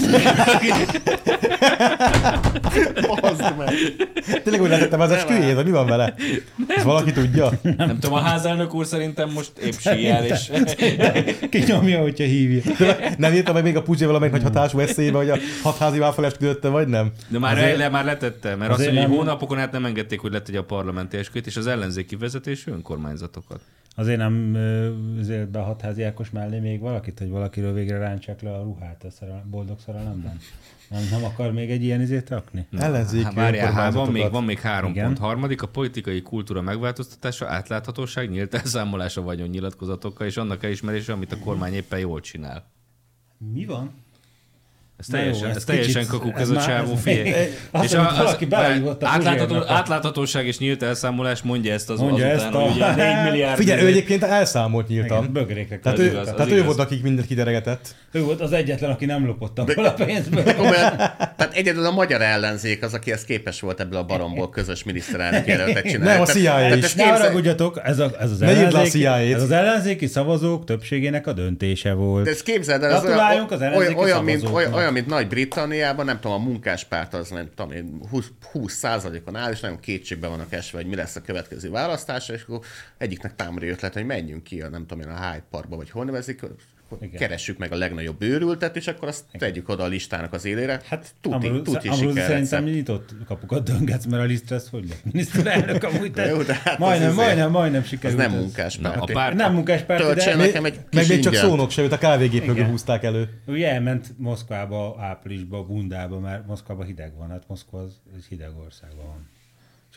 Tényleg 4.44 4.62
úgy 4.62 4.70
lehetettem 4.70 5.00
az 5.00 5.12
esküjét, 5.12 5.56
vagy 5.56 5.66
mi 5.66 5.72
van 5.72 5.88
vele? 5.88 6.16
Ez 6.68 6.84
valaki 6.84 7.12
tudja? 7.12 7.52
Nem 7.62 8.00
tudom, 8.00 8.14
a 8.14 8.20
házelnök 8.20 8.74
úr 8.74 8.86
szerintem 8.86 9.30
most 9.30 9.52
épp 9.58 9.74
síjel, 9.80 10.26
és 10.26 10.52
Kinyomja, 11.50 12.02
hogyha 12.02 12.24
hívja. 12.24 12.62
De 12.78 13.16
nem 13.18 13.34
írta 13.34 13.54
meg 13.54 13.64
még 13.64 13.76
a 13.76 13.82
Puzsé 13.82 14.06
valamelyik 14.12 14.34
nagy 14.34 14.54
hatású 14.54 14.80
eszébe, 14.80 15.18
hogy 15.18 15.30
a 15.30 15.38
hatházi 15.64 16.00
váfal 16.00 16.26
esküdötte, 16.26 16.68
vagy 16.70 16.88
nem? 16.88 17.12
de 17.28 17.40
már, 17.40 17.58
Azért- 17.58 17.78
le, 17.78 17.90
már 17.90 18.06
letette, 18.06 18.56
mert 18.56 18.72
azt 18.72 18.84
hogy 18.86 18.94
nem- 18.94 19.10
hónapokon 19.10 19.58
át 19.60 19.72
nem 19.72 19.86
engedték, 19.86 20.20
hogy 20.20 20.32
letegye 20.32 20.60
a 20.60 20.64
parlamenti 20.64 21.18
esküt, 21.18 21.46
és 21.46 21.58
az 21.58 21.68
ellenzéki 21.68 22.16
vezetés 22.16 22.68
önkormányzatokat. 22.68 23.60
Azért 23.96 24.18
nem 24.18 24.58
azért 25.20 25.50
be 25.50 25.60
a 25.60 25.64
hatházi 25.64 26.04
Ákos 26.04 26.30
mellé 26.30 26.60
még 26.60 26.80
valakit, 26.80 27.20
hogy 27.20 27.30
valakiről 27.30 27.74
végre 27.74 27.98
rántsák 27.98 28.42
le 28.42 28.54
a 28.54 28.64
ruhát 28.64 29.04
a 29.04 29.12
szerelem, 29.12 29.50
boldog 29.50 29.78
szerelemben? 29.86 30.40
Nem, 30.90 31.02
nem 31.12 31.24
akar 31.24 31.52
még 31.52 31.72
egy 31.72 31.84
ilyen 31.84 32.02
izét 32.02 32.30
rakni? 32.30 32.68
Ellenzéki 32.78 33.24
Há, 33.24 33.32
várjál, 33.32 33.72
há, 33.72 33.90
van 33.92 34.12
még, 34.12 34.32
van 34.32 34.44
még 34.44 34.60
három 34.60 34.92
Igen. 34.92 35.06
pont. 35.06 35.18
Harmadik, 35.18 35.62
a 35.62 35.68
politikai 35.68 36.22
kultúra 36.22 36.62
megváltoztatása, 36.62 37.48
átláthatóság, 37.48 38.30
nyílt 38.30 38.54
elszámolása 38.54 39.22
vagyon 39.22 39.48
nyilatkozatokkal, 39.48 40.28
és 40.28 40.38
annak 40.38 40.64
elismerése, 40.64 41.14
amit 41.14 41.32
a 41.32 41.38
kormány 41.38 41.74
éppen 41.74 42.00
jól 42.00 42.20
csinál. 42.20 42.72
Mi 43.42 43.66
van? 43.66 43.92
Ez 45.02 45.08
Na 45.08 45.18
jó, 45.18 45.24
teljesen, 45.24 45.50
ez 45.50 45.56
ez 45.56 45.64
teljesen 45.64 45.94
kicsit- 45.94 46.08
kakuk 46.08 46.40
ez 46.40 46.50
ez 46.50 46.56
a 46.58 46.62
csávó. 46.62 46.94
Azt 47.72 47.84
És 47.84 47.94
a, 47.94 48.14
valaki 48.18 48.48
átlátható, 49.00 49.64
átláthatóság 49.68 50.46
és 50.48 50.58
nyílt 50.58 50.84
elszámolás 50.84 51.42
mondja 51.42 51.74
ezt 51.74 51.90
az 51.90 52.00
Mondja 52.00 52.28
azután, 52.28 52.46
ezt 52.48 52.56
a- 52.56 52.60
hogy 52.60 52.72
ugye 52.76 52.96
4 52.96 53.24
milliárd... 53.32 53.58
Figyelj, 53.58 53.82
ő 53.82 53.86
egyébként 53.86 54.24
elszámolt 54.24 54.88
nyíltan. 54.88 55.18
Igen, 55.18 55.34
bögrékre 55.34 55.80
Tehát, 55.80 56.00
ő, 56.00 56.06
igaz, 56.06 56.28
az 56.28 56.34
tehát 56.36 56.52
ő 56.52 56.64
volt, 56.64 56.80
akik 56.80 57.04
mindent 57.04 57.28
kideregetett. 57.28 57.96
Ő 58.12 58.22
volt 58.24 58.42
az 58.42 58.52
egyetlen, 58.52 58.92
aki 58.92 59.06
nem 59.06 59.26
lopott 59.26 59.60
abból 59.60 59.86
a 59.86 59.94
pénzből. 59.94 60.44
Tehát 61.38 61.54
egyedül 61.54 61.86
a 61.86 61.92
magyar 61.92 62.22
ellenzék 62.22 62.84
az, 62.84 62.94
aki 62.94 63.12
ezt 63.12 63.26
képes 63.26 63.62
volt 63.62 63.80
ebből 63.80 64.00
a 64.00 64.04
baromból 64.04 64.50
közös 64.50 64.84
miniszterelnök 64.84 65.48
jelöltet 65.48 65.84
csinálni. 65.84 66.06
Nem, 66.06 66.22
a 66.22 66.26
CIA 66.26 66.76
is. 66.76 66.94
Ne 66.94 67.04
haragudjatok, 67.06 67.80
ez, 67.84 68.00
a, 68.00 68.12
ez, 68.20 68.32
az 68.32 68.42
ellenzéki, 68.42 69.06
ez 69.06 69.42
az 69.42 69.52
ellenzéki 69.52 70.08
szavazók 70.08 70.66
többségének 70.66 71.28
a 71.28 71.34
döntése 71.34 71.94
volt. 71.94 72.24
De 72.24 72.30
ezt 72.32 72.44
képzeld 72.44 72.84
el, 72.84 72.94
az 72.96 73.04
olyan, 73.96 74.24
mint, 74.24 74.50
olyan, 74.50 74.91
olyan, 74.92 75.04
mint 75.04 75.16
Nagy-Britanniában, 75.16 76.06
nem 76.06 76.20
tudom, 76.20 76.42
a 76.42 76.44
munkáspárt 76.44 77.14
az 77.14 77.30
nem 77.30 77.50
tudom, 77.56 77.72
én, 77.72 78.02
20, 78.10 78.32
20 78.52 78.74
százalékon 78.74 79.36
áll, 79.36 79.52
és 79.52 79.60
nagyon 79.60 79.80
kétségbe 79.80 80.28
vannak 80.28 80.54
esve, 80.54 80.78
hogy 80.78 80.88
mi 80.88 80.96
lesz 80.96 81.16
a 81.16 81.22
következő 81.22 81.70
választás, 81.70 82.30
és 82.30 82.44
akkor 82.44 82.60
egyiknek 82.98 83.36
támori 83.36 83.68
ötlet, 83.68 83.94
hogy 83.94 84.06
menjünk 84.06 84.44
ki 84.44 84.62
a 84.62 84.70
nem 84.70 84.86
tudom 84.86 85.04
én 85.04 85.14
a 85.14 85.32
Hyde 85.32 85.46
Parkba, 85.50 85.76
vagy 85.76 85.90
hol 85.90 86.06
nevezik, 86.06 86.42
akkor 86.92 87.08
Igen. 87.08 87.20
keressük 87.20 87.58
meg 87.58 87.72
a 87.72 87.76
legnagyobb 87.76 88.18
bőrültet, 88.18 88.76
és 88.76 88.88
akkor 88.88 89.08
azt 89.08 89.24
tegyük 89.32 89.70
oda 89.70 89.84
a 89.84 89.88
listának 89.88 90.34
az 90.34 90.46
élére. 90.46 90.82
Hát 90.86 91.14
tuti, 91.22 91.36
Ambrus, 91.48 91.62
tuti 91.62 91.88
Ambrus 91.88 92.10
siker 92.10 92.24
szerintem 92.28 92.60
recept. 92.60 92.76
nyitott 92.76 93.10
kapukat 93.28 93.64
döngetsz, 93.64 94.06
mert 94.06 94.24
a 94.24 94.26
Lisztresz 94.26 94.70
hogy 94.70 94.88
lett 94.90 95.04
miniszterelnök 95.04 95.84
amúgy. 95.84 96.12
Na 96.16 96.26
jó, 96.26 96.42
de 96.42 96.54
hát 96.54 96.74
az 96.74 96.80
majdnem, 96.80 97.10
azért- 97.10 97.26
majdnem, 97.26 97.52
majdnem 97.52 97.82
Ez 97.82 97.88
sikerült. 97.88 98.20
nem 98.20 98.34
ez. 98.34 98.40
munkáspárt. 98.40 98.96
Na, 98.96 99.02
a 99.02 99.06
párt, 99.06 99.36
Nem 99.36 99.54
munkáspárt, 99.54 100.02
Töltsen 100.02 100.38
de 100.38 100.46
nekem 100.46 100.66
egy 100.66 100.80
Meg 100.92 101.08
még 101.08 101.20
csak 101.20 101.34
szónok 101.34 101.70
se, 101.72 101.82
őt 101.82 101.92
a 101.92 101.98
kávégép 101.98 102.42
mögül 102.42 102.56
Igen. 102.56 102.70
húzták 102.70 103.04
elő. 103.04 103.30
Ő 103.46 103.64
elment 103.64 104.14
Moszkvába, 104.18 104.96
áprilisba, 105.00 105.64
Bundába, 105.64 106.20
mert 106.20 106.48
Moszkvába 106.48 106.84
hideg 106.84 107.16
van, 107.18 107.30
hát 107.30 107.44
Moszkva 107.48 107.80
az 107.82 108.26
hideg 108.30 108.50
országban 108.66 109.06
van. 109.06 109.30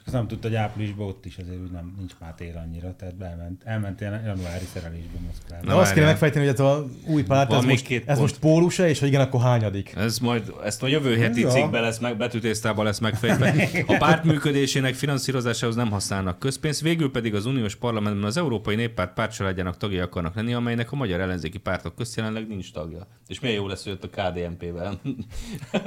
Csak 0.05 0.15
azt 0.15 0.23
nem 0.23 0.29
tudta, 0.29 0.49
hogy 0.49 0.57
áprilisban 0.57 1.07
ott 1.07 1.25
is 1.27 1.37
azért 1.39 1.61
úgy 1.61 1.71
nem, 1.71 1.95
nincs 1.99 2.13
már 2.21 2.35
tél 2.35 2.57
annyira, 2.65 2.97
tehát 2.97 3.15
elment, 3.21 3.63
elment 3.65 4.01
ilyen 4.01 4.23
januári 4.25 4.65
szerelésbe 4.73 5.19
Moszkvába. 5.27 5.65
Na, 5.67 5.75
Na, 5.75 5.81
azt 5.81 5.93
kéne 5.93 6.07
megfejteni, 6.07 6.45
hogy 6.45 6.55
ez 6.55 6.61
a 6.61 6.85
új 7.07 7.23
párt, 7.23 7.53
ez, 7.53 7.61
még 7.61 7.69
most, 7.71 7.85
két 7.85 8.01
ez 8.01 8.07
pont. 8.07 8.21
most 8.21 8.39
pólus-e, 8.39 8.89
és 8.89 8.99
ha 9.01 9.07
igen, 9.07 9.21
akkor 9.21 9.41
hányadik? 9.41 9.95
Ez 9.97 10.19
majd, 10.19 10.53
ezt 10.65 10.83
a 10.83 10.87
jövő 10.87 11.17
heti 11.17 11.41
Ja. 11.41 11.49
cikkben 11.49 11.83
lesz 11.83 11.99
meg, 11.99 12.17
betűtésztában 12.17 12.85
lesz 12.85 12.99
megfejtve. 12.99 13.69
A 13.95 13.97
párt 13.99 14.25
működésének 14.25 14.95
finanszírozásához 14.95 15.77
nem 15.77 15.91
használnak 15.91 16.39
közpénzt, 16.39 16.81
végül 16.81 17.11
pedig 17.11 17.35
az 17.35 17.47
uniós 17.47 17.77
parlamentben 17.77 18.25
az 18.25 18.37
Európai 18.37 18.75
Néppárt 18.75 19.13
pártcsaládjának 19.15 19.77
tagjai 19.77 20.01
akarnak 20.01 20.35
lenni, 20.35 20.55
amelynek 20.55 20.93
a 20.93 20.97
magyar 20.97 21.21
ellenzéki 21.21 21.59
pártok 21.59 21.95
közt 21.95 22.17
jelenleg 22.17 22.47
nincs 22.49 22.73
tagja. 22.73 23.07
És 23.27 23.41
milyen 23.41 23.57
jó 23.57 23.67
lesz, 23.67 23.85
hogy 23.85 23.93
ott 23.93 24.05
a 24.05 24.09
KDNP-vel 24.09 25.01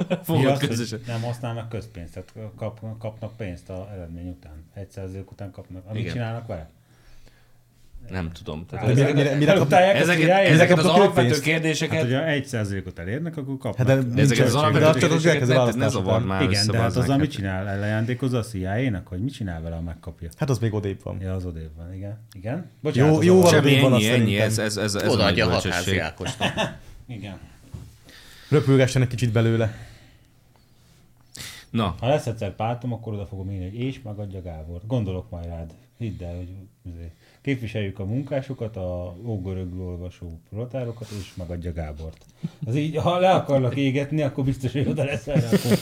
Ja, 0.08 0.18
fogod 0.22 0.58
hogy 0.58 0.68
közösen. 0.68 1.00
nem 1.06 1.22
használnak 1.22 1.68
közpénzt, 1.68 2.12
tehát 2.12 2.52
kap, 2.56 2.80
kapnak 2.98 3.36
pénzt 3.36 3.70
a 3.70 3.88
eredmény 4.08 4.28
után. 4.28 4.64
1% 4.76 5.30
után 5.30 5.50
kapnak. 5.50 5.82
Amit 5.86 6.00
Igen. 6.00 6.12
csinálnak 6.12 6.46
vele? 6.46 6.68
Nem 8.10 8.32
tudom. 8.32 8.66
Tehát 8.66 8.86
De 8.86 8.92
mire, 8.92 9.12
mire, 9.12 9.34
mire 9.34 9.50
kap... 9.52 9.60
Elutálják 9.60 9.94
a 9.94 9.98
ezeket, 9.98 10.26
CIA-t? 10.26 10.46
ezeket 10.46 10.78
az 10.78 10.86
alapvető 10.86 11.40
kérdéseket, 11.40 11.96
Hát, 11.96 12.04
hogyha 12.04 12.20
1%-ot 12.60 12.98
elérnek, 12.98 13.36
akkor 13.36 13.58
kapnak. 13.58 13.76
Hát 13.76 13.86
de 13.86 14.14
de 14.14 14.22
ezeket 14.22 14.46
az 14.46 14.54
alapvető 14.54 14.98
kérdéseket 14.98 15.48
ne, 15.48 15.72
ne 15.74 15.88
zavar 15.88 16.24
már 16.24 16.42
Igen, 16.42 16.66
de 16.66 16.78
hát 16.78 16.96
az, 16.96 17.08
amit 17.08 17.30
csinál, 17.30 17.68
elejándékozza 17.68 18.38
a 18.38 18.42
CIA-nak, 18.42 19.06
hogy 19.06 19.20
mit 19.20 19.32
csinál 19.32 19.62
vele, 19.62 19.74
ha 19.74 19.80
megkapja. 19.80 20.28
Hát 20.36 20.50
az 20.50 20.58
még 20.58 20.74
odébb 20.74 21.00
van. 21.02 21.20
Ja, 21.20 21.34
az 21.34 21.44
odébb 21.44 21.70
van, 21.76 21.94
igen. 21.94 22.18
Igen? 22.32 22.70
Jó- 22.92 23.16
az 23.16 23.24
jó 23.24 23.38
a- 23.38 23.42
van. 23.42 23.54
Odébb 23.54 23.80
van 23.80 23.92
ennyi, 23.92 24.08
ennyi, 24.08 24.38
ez, 24.38 24.58
ez, 24.58 24.76
ez, 24.76 24.94
ez 24.94 25.12
Odaadja 25.12 25.46
a 25.46 25.50
hatházi 25.50 25.98
Ákosnak. 25.98 26.52
Igen. 27.06 27.38
Röpülgessen 28.48 29.02
egy 29.02 29.08
kicsit 29.08 29.32
belőle. 29.32 29.87
Na, 31.70 31.94
Ha 32.00 32.08
lesz 32.08 32.26
egyszer 32.26 32.54
pártom, 32.54 32.92
akkor 32.92 33.12
oda 33.12 33.26
fogom 33.26 33.50
írni, 33.50 33.64
hogy 33.64 33.78
és 33.80 34.02
megadja 34.02 34.42
Gábor. 34.42 34.80
Gondolok 34.86 35.30
majd 35.30 35.44
rád. 35.44 35.72
Hidd 35.98 36.22
el, 36.22 36.36
hogy 36.36 36.48
képviseljük 37.42 37.98
a 37.98 38.04
munkásokat, 38.04 38.76
a 38.76 39.16
ógörögül 39.24 39.80
olvasó 39.80 40.40
proletárokat, 40.50 41.08
és 41.20 41.34
megadja 41.34 41.72
Gábort. 41.72 42.24
Az 42.66 42.74
így, 42.74 42.96
ha 42.96 43.18
le 43.18 43.30
akarlak 43.30 43.76
égetni, 43.76 44.22
akkor 44.22 44.44
biztos, 44.44 44.72
hogy 44.72 44.88
oda 44.88 45.04
lesz 45.04 45.26
erre. 45.26 45.46
Akkor... 45.46 45.78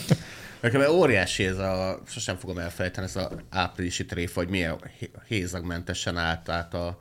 Nekem 0.61 0.91
óriási 0.91 1.45
ez 1.45 1.57
a, 1.57 1.99
sosem 2.05 2.35
fogom 2.35 2.57
elfelejteni, 2.57 3.05
ez 3.05 3.15
az 3.15 3.27
áprilisi 3.49 4.05
tréfa, 4.05 4.39
hogy 4.39 4.49
milyen 4.49 4.77
hé- 4.99 5.11
hézagmentesen 5.27 6.17
állt 6.17 6.49
át 6.49 6.73
a 6.73 6.97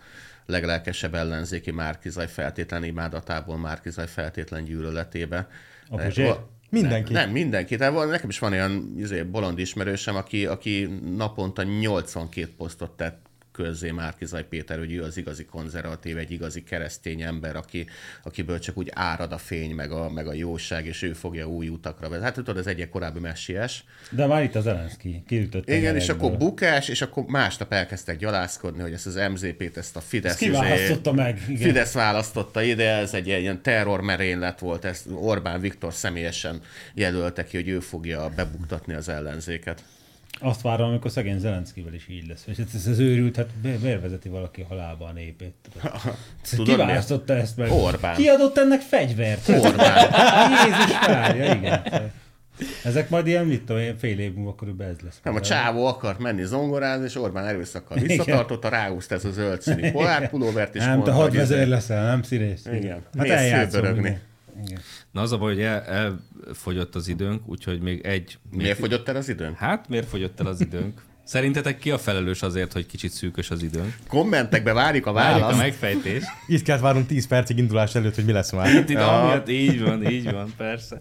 leglelkesebb 0.47 1.15
ellenzéki 1.15 1.71
Márkizaj 1.71 2.29
feltétlen 2.29 2.85
imádatából 2.85 3.57
Márkizaj 3.59 4.07
feltétlen 4.07 4.65
gyűlöletébe. 4.65 5.49
A 5.89 5.97
va- 5.97 6.49
Mindenki. 6.81 7.13
Nem, 7.13 7.25
nem, 7.25 7.33
mindenki. 7.33 7.77
Tehát 7.77 8.09
nekem 8.09 8.29
is 8.29 8.39
van 8.39 8.53
olyan 8.53 8.95
izé, 8.99 9.23
bolond 9.23 9.59
ismerősem, 9.59 10.17
aki, 10.17 10.47
aki 10.47 10.89
naponta 11.17 11.63
82 11.63 12.49
posztot 12.57 12.91
tett 12.91 13.26
közzé 13.57 13.91
Márkizaj 13.91 14.47
Péter, 14.49 14.79
hogy 14.79 14.93
ő 14.93 15.03
az 15.03 15.17
igazi 15.17 15.45
konzervatív, 15.45 16.19
egy 16.19 16.31
igazi 16.31 16.63
keresztény 16.63 17.23
ember, 17.23 17.57
aki, 17.57 17.87
akiből 18.23 18.59
csak 18.59 18.79
úgy 18.79 18.91
árad 18.95 19.33
a 19.33 19.39
fény, 19.39 19.75
meg 19.75 19.91
a, 19.91 20.11
meg 20.11 20.27
a 20.27 20.33
jóság, 20.33 20.87
és 20.87 21.03
ő 21.03 21.13
fogja 21.13 21.49
új 21.49 21.69
utakra 21.69 22.09
vezetni. 22.09 22.25
Hát 22.25 22.35
tudod, 22.35 22.59
ez 22.59 22.67
egyik 22.67 22.89
korábbi 22.89 23.19
messiás. 23.19 23.85
De 24.11 24.27
már 24.27 24.43
itt 24.43 24.55
az 24.55 24.63
Zelenszky 24.63 25.23
kiütött. 25.27 25.69
Igen, 25.69 25.97
és 25.97 26.09
akkor 26.09 26.37
bukás, 26.37 26.89
és 26.89 27.03
akkor 27.03 27.25
másnap 27.25 27.73
elkezdtek 27.73 28.19
gyalázkodni, 28.19 28.83
hogy 28.83 28.93
ezt 28.93 29.07
az 29.07 29.21
MZP-t, 29.33 29.77
ezt 29.77 29.97
a 29.97 30.01
Fidesz... 30.01 30.31
Ezt 30.31 30.41
kiválasztotta 30.41 31.11
izé- 31.11 31.23
meg, 31.23 31.43
igen. 31.49 31.63
Fidesz 31.63 31.93
választotta 31.93 32.63
ide, 32.63 32.91
ez 32.91 33.15
egy 33.15 33.27
ilyen 33.27 33.63
terrormerénylet 33.63 34.59
volt, 34.59 34.85
ezt 34.85 35.07
Orbán 35.11 35.61
Viktor 35.61 35.93
személyesen 35.93 36.61
jelölte 36.95 37.45
ki, 37.45 37.57
hogy 37.57 37.69
ő 37.69 37.81
fogja 37.81 38.31
bebuktatni 38.37 38.95
az 38.95 39.09
ellenzéket. 39.09 39.83
Azt 40.41 40.63
várom, 40.63 40.89
amikor 40.89 41.11
szegény 41.11 41.39
Zelenszkivel 41.39 41.95
is 41.95 42.07
így 42.11 42.27
lesz. 42.29 42.45
És 42.47 42.57
ez 42.75 42.87
az 42.87 42.99
őrült, 42.99 43.37
hát 43.37 43.49
mi- 43.63 43.79
miért 43.83 44.01
vezeti 44.01 44.29
valaki 44.29 44.63
halálba 44.63 45.07
a 45.07 45.13
népét? 45.13 45.55
Tudod? 46.51 46.67
Ki 46.67 46.77
választotta 46.77 47.35
ezt 47.37 47.57
meg? 47.57 47.71
Orbán. 47.71 48.15
Ki 48.17 48.29
adott 48.29 48.59
ennek 48.59 48.81
fegyvert? 48.81 49.49
Orbán. 49.49 50.09
Jézus 50.67 51.07
várja, 51.07 51.55
igen. 51.55 51.83
Ezek 52.85 53.09
majd 53.09 53.27
ilyen, 53.27 53.47
mit 53.47 53.63
tudom 53.63 53.83
én, 53.83 53.99
fél 53.99 54.19
év 54.19 54.35
múlva 54.35 54.55
körülbelül 54.55 54.93
ez 54.95 55.01
lesz. 55.01 55.21
Nem, 55.23 55.35
a 55.35 55.41
csávó 55.41 55.87
akart 55.87 56.19
menni 56.19 56.45
zongorázni, 56.45 57.05
és 57.05 57.17
Orbán 57.17 57.47
erőszakkal 57.47 57.99
visszatartotta, 57.99 58.69
ráhúzta 58.69 59.15
ez 59.15 59.25
a 59.25 59.31
zöld 59.31 59.61
színű 59.63 59.91
polárpulóvert, 59.91 60.75
és 60.75 60.81
Nem, 60.81 60.89
te 60.91 60.95
mondta, 60.95 61.13
hogy 61.13 61.23
hadvezér 61.23 61.59
ez- 61.61 61.69
leszel, 61.69 62.07
nem 62.07 62.23
színész. 62.23 62.65
Igen. 62.73 62.93
Hát 63.17 63.23
Mész 63.23 63.31
eljátszol. 63.31 63.81
főbörögni. 63.83 64.19
Igen. 64.65 64.81
Na 65.11 65.21
az 65.21 65.33
a 65.33 65.39
baj, 65.39 65.55
hogy 65.55 65.63
el, 65.63 65.83
elfogyott 65.83 66.95
az 66.95 67.09
időnk, 67.09 67.49
úgyhogy 67.49 67.81
még 67.81 68.01
egy... 68.01 68.39
Miért 68.51 68.79
fogyott 68.79 69.09
el 69.09 69.17
az 69.17 69.29
időn? 69.29 69.55
Hát, 69.55 69.89
miért 69.89 70.09
fogyott 70.09 70.41
el 70.41 70.47
az 70.47 70.61
időnk? 70.61 71.03
Szerintetek 71.25 71.79
ki 71.79 71.91
a 71.91 71.99
felelős 71.99 72.43
azért, 72.43 72.73
hogy 72.73 72.87
kicsit 72.87 73.11
szűkös 73.11 73.51
az 73.51 73.63
időnk? 73.63 73.95
Kommentekbe 74.09 74.73
várjuk 74.73 75.07
a 75.07 75.13
Várjuk 75.13 75.37
a 75.37 75.41
választ. 75.41 75.59
megfejtést. 75.61 76.27
Itt 76.47 76.63
kellett 76.63 76.81
várnunk 76.83 77.07
10 77.07 77.27
percig 77.27 77.59
indulás 77.59 77.95
előtt, 77.95 78.15
hogy 78.15 78.25
mi 78.25 78.33
lesz 78.33 78.53
már. 78.53 78.75
Itt, 78.75 78.89
itt 78.89 78.97
amiatt, 78.97 79.49
így 79.49 79.83
van, 79.83 80.11
így 80.11 80.31
van, 80.33 80.53
persze. 80.57 81.01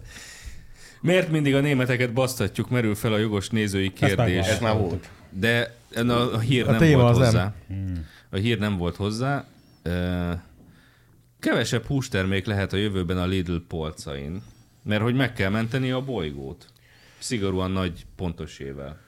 Miért 1.00 1.30
mindig 1.30 1.54
a 1.54 1.60
németeket 1.60 2.12
basztatjuk, 2.12 2.70
merül 2.70 2.94
fel 2.94 3.12
a 3.12 3.18
jogos 3.18 3.48
nézői 3.48 3.92
kérdés. 3.92 4.46
Ez 4.46 4.60
már 4.60 4.76
volt. 4.76 5.08
De 5.30 5.74
a, 5.94 6.10
a 6.10 6.38
hír 6.38 6.66
A 6.68 6.70
nem 6.70 6.80
téma 6.80 7.02
volt 7.02 7.16
az 7.16 7.24
hozzá. 7.24 7.54
A 8.30 8.36
hír 8.36 8.58
nem 8.58 8.76
volt 8.76 8.96
hozzá. 8.96 9.44
Ö, 9.82 10.30
Kevesebb 11.38 11.84
hústermék 11.84 12.46
lehet 12.46 12.72
a 12.72 12.76
jövőben 12.76 13.18
a 13.18 13.26
Lidl 13.26 13.56
polcain, 13.68 14.42
mert 14.82 15.02
hogy 15.02 15.14
meg 15.14 15.32
kell 15.32 15.50
menteni 15.50 15.90
a 15.90 16.04
bolygót. 16.04 16.66
Szigorúan 17.18 17.70
nagy 17.70 18.06
pontosével. 18.16 19.05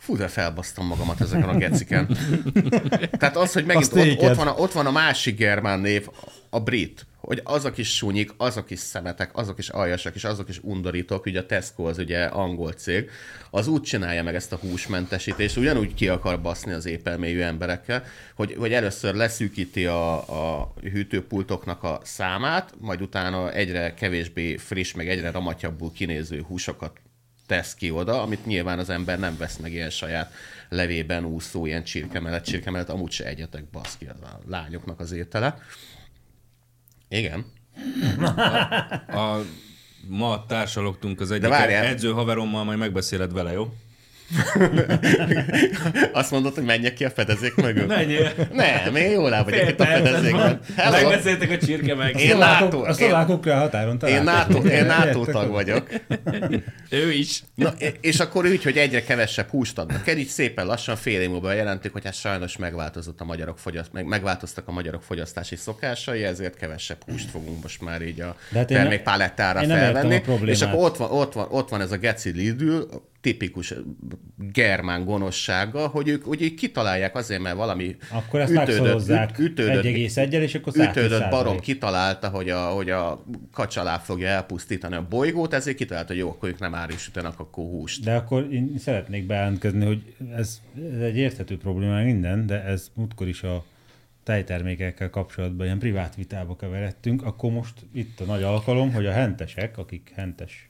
Fú, 0.00 0.16
de 0.16 0.28
felbasztam 0.28 0.86
magamat 0.86 1.20
ezeken 1.20 1.48
a 1.48 1.56
geciken. 1.56 2.16
Tehát 3.18 3.36
az, 3.36 3.52
hogy 3.52 3.64
megint 3.64 3.92
ott, 3.92 4.20
ott, 4.20 4.34
van 4.34 4.46
a, 4.46 4.54
ott 4.54 4.72
van 4.72 4.86
a 4.86 4.90
másik 4.90 5.36
germán 5.36 5.80
név, 5.80 6.08
a 6.50 6.60
brit, 6.60 7.06
hogy 7.16 7.40
azok 7.44 7.78
is 7.78 7.96
súnyik, 7.96 8.30
azok 8.36 8.70
is 8.70 8.78
szemetek, 8.78 9.36
azok 9.36 9.58
is 9.58 9.68
aljasak, 9.68 10.14
és 10.14 10.24
azok 10.24 10.48
is 10.48 10.58
undorítók, 10.62 11.26
ugye 11.26 11.40
a 11.40 11.46
Tesco 11.46 11.84
az 11.84 11.98
ugye 11.98 12.24
angol 12.24 12.72
cég, 12.72 13.10
az 13.50 13.66
úgy 13.66 13.82
csinálja 13.82 14.22
meg 14.22 14.34
ezt 14.34 14.52
a 14.52 14.56
húsmentesítést, 14.56 15.56
ugyanúgy 15.56 15.94
ki 15.94 16.08
akar 16.08 16.40
baszni 16.40 16.72
az 16.72 16.86
épelmélyű 16.86 17.40
emberekkel, 17.40 18.04
hogy, 18.34 18.54
hogy 18.58 18.72
először 18.72 19.14
leszűkíti 19.14 19.86
a, 19.86 20.16
a 20.60 20.72
hűtőpultoknak 20.82 21.82
a 21.82 22.00
számát, 22.02 22.74
majd 22.78 23.02
utána 23.02 23.52
egyre 23.52 23.94
kevésbé 23.94 24.56
friss, 24.56 24.92
meg 24.92 25.08
egyre 25.08 25.30
ramatyabbul 25.30 25.92
kinéző 25.92 26.44
húsokat 26.48 27.00
tesz 27.50 27.74
ki 27.74 27.90
oda, 27.90 28.22
amit 28.22 28.46
nyilván 28.46 28.78
az 28.78 28.90
ember 28.90 29.18
nem 29.18 29.36
vesz 29.36 29.56
meg 29.56 29.72
ilyen 29.72 29.90
saját 29.90 30.32
levében 30.68 31.24
úszó, 31.24 31.66
ilyen 31.66 31.84
csirke 31.84 32.20
mellett, 32.20 32.44
csirke 32.44 32.70
mellett 32.70 32.88
amúgy 32.88 33.10
se 33.10 33.24
egyetek, 33.24 33.64
baszki, 33.70 34.06
az 34.06 34.20
a 34.22 34.40
lányoknak 34.46 35.00
az 35.00 35.12
étele. 35.12 35.58
Igen. 37.08 37.44
A, 39.08 39.36
ma 40.08 40.44
társalogtunk 40.46 41.20
az 41.20 41.30
egyik 41.30 41.48
várjál. 41.48 41.84
edzőhaverommal, 41.84 42.64
majd 42.64 42.78
megbeszéled 42.78 43.32
vele, 43.32 43.52
jó? 43.52 43.72
Azt 46.12 46.30
mondod, 46.30 46.54
hogy 46.54 46.64
menjek 46.64 46.94
ki 46.94 47.04
a 47.04 47.10
fedezék 47.10 47.54
mögül? 47.54 47.86
Menjél! 47.86 48.32
Nem, 48.52 48.96
én 48.96 49.10
jól 49.10 49.34
el 49.34 49.44
vagyok 49.44 49.68
itt 49.68 49.80
a 49.80 49.84
fedezékben. 49.84 50.60
Megbeszéltek 50.76 51.50
a 51.50 51.58
csirke 51.66 51.94
meg. 51.94 52.20
Én 52.20 52.38
látom, 52.38 52.82
A 52.82 52.92
szlovákokra 52.92 53.54
a 53.54 53.58
határon 53.58 53.98
Én. 54.06 54.22
NATO, 54.22 54.58
én 54.58 54.84
NATO 54.84 55.24
tag 55.24 55.50
vagyok. 55.50 55.88
Ő 56.90 57.12
is. 57.12 57.42
Na, 57.54 57.72
és 58.00 58.20
akkor 58.20 58.44
úgy, 58.46 58.62
hogy 58.62 58.76
egyre 58.76 59.02
kevesebb 59.02 59.48
húst 59.48 59.78
adnak 59.78 60.08
el, 60.08 60.16
így 60.16 60.28
szépen 60.28 60.66
lassan 60.66 60.96
fél 60.96 61.20
év 61.20 61.28
múlva 61.30 61.52
jelentik, 61.52 61.92
hogy 61.92 62.04
hát 62.04 62.14
sajnos 62.14 62.56
megváltozott 62.56 63.20
a 63.20 63.24
magyarok 63.24 63.58
fogyaszt, 63.58 63.92
meg, 63.92 64.04
megváltoztak 64.04 64.68
a 64.68 64.72
magyarok 64.72 65.02
fogyasztási 65.02 65.56
szokásai, 65.56 66.24
ezért 66.24 66.56
kevesebb 66.56 67.02
húst 67.06 67.30
fogunk 67.30 67.62
most 67.62 67.80
már 67.80 68.02
így 68.02 68.20
a 68.20 68.36
hát 68.54 68.66
termékpalettára 68.66 69.62
én 69.62 69.68
nem 69.68 69.76
értem 69.76 70.10
felvenni. 70.10 70.50
És 70.50 70.62
akkor 70.62 70.84
ott 70.84 70.96
van, 70.96 71.10
ott 71.10 71.32
van, 71.32 71.46
ott 71.50 71.68
van 71.68 71.80
ez 71.80 71.92
a 71.92 71.96
geci 71.96 72.30
Lidl, 72.30 72.78
tipikus 73.20 73.74
germán 74.52 75.04
gonoszsága, 75.04 75.86
hogy 75.86 76.08
ők 76.08 76.26
ugye 76.26 76.44
így 76.44 76.54
kitalálják 76.54 77.16
azért, 77.16 77.40
mert 77.40 77.56
valami 77.56 77.96
Akkor 78.10 78.40
ezt 78.40 78.52
megszorozzák 78.52 79.38
ütődött, 79.38 79.84
1,1-el, 79.84 80.42
és 80.42 80.54
akkor 80.54 80.72
110 80.72 81.04
ütődött 81.04 81.30
barom 81.30 81.60
kitalálta, 81.60 82.28
hogy 82.28 82.50
a, 82.50 82.60
hogy 82.60 82.90
a 82.90 83.24
kacsalá 83.52 83.98
fogja 83.98 84.28
elpusztítani 84.28 84.94
a 84.94 85.06
bolygót, 85.08 85.54
ezért 85.54 85.76
kitalálta, 85.76 86.08
hogy 86.08 86.22
jó, 86.22 86.28
akkor 86.28 86.48
ők 86.48 86.58
nem 86.58 86.74
árusítanak 86.74 87.40
akkor 87.40 87.64
húst. 87.64 88.04
De 88.04 88.14
akkor 88.14 88.52
én 88.52 88.74
szeretnék 88.78 89.26
bejelentkezni, 89.26 89.84
hogy 89.84 90.14
ez, 90.36 90.60
ez 90.94 91.00
egy 91.00 91.16
érthető 91.16 91.58
probléma 91.58 92.02
minden, 92.02 92.46
de 92.46 92.64
ez 92.64 92.90
múltkor 92.94 93.28
is 93.28 93.42
a 93.42 93.64
tejtermékekkel 94.22 95.10
kapcsolatban 95.10 95.66
ilyen 95.66 95.78
privát 95.78 96.14
vitába 96.14 96.56
keveredtünk, 96.56 97.22
akkor 97.22 97.52
most 97.52 97.74
itt 97.92 98.20
a 98.20 98.24
nagy 98.24 98.42
alkalom, 98.42 98.92
hogy 98.92 99.06
a 99.06 99.12
hentesek, 99.12 99.78
akik 99.78 100.12
hentes 100.14 100.69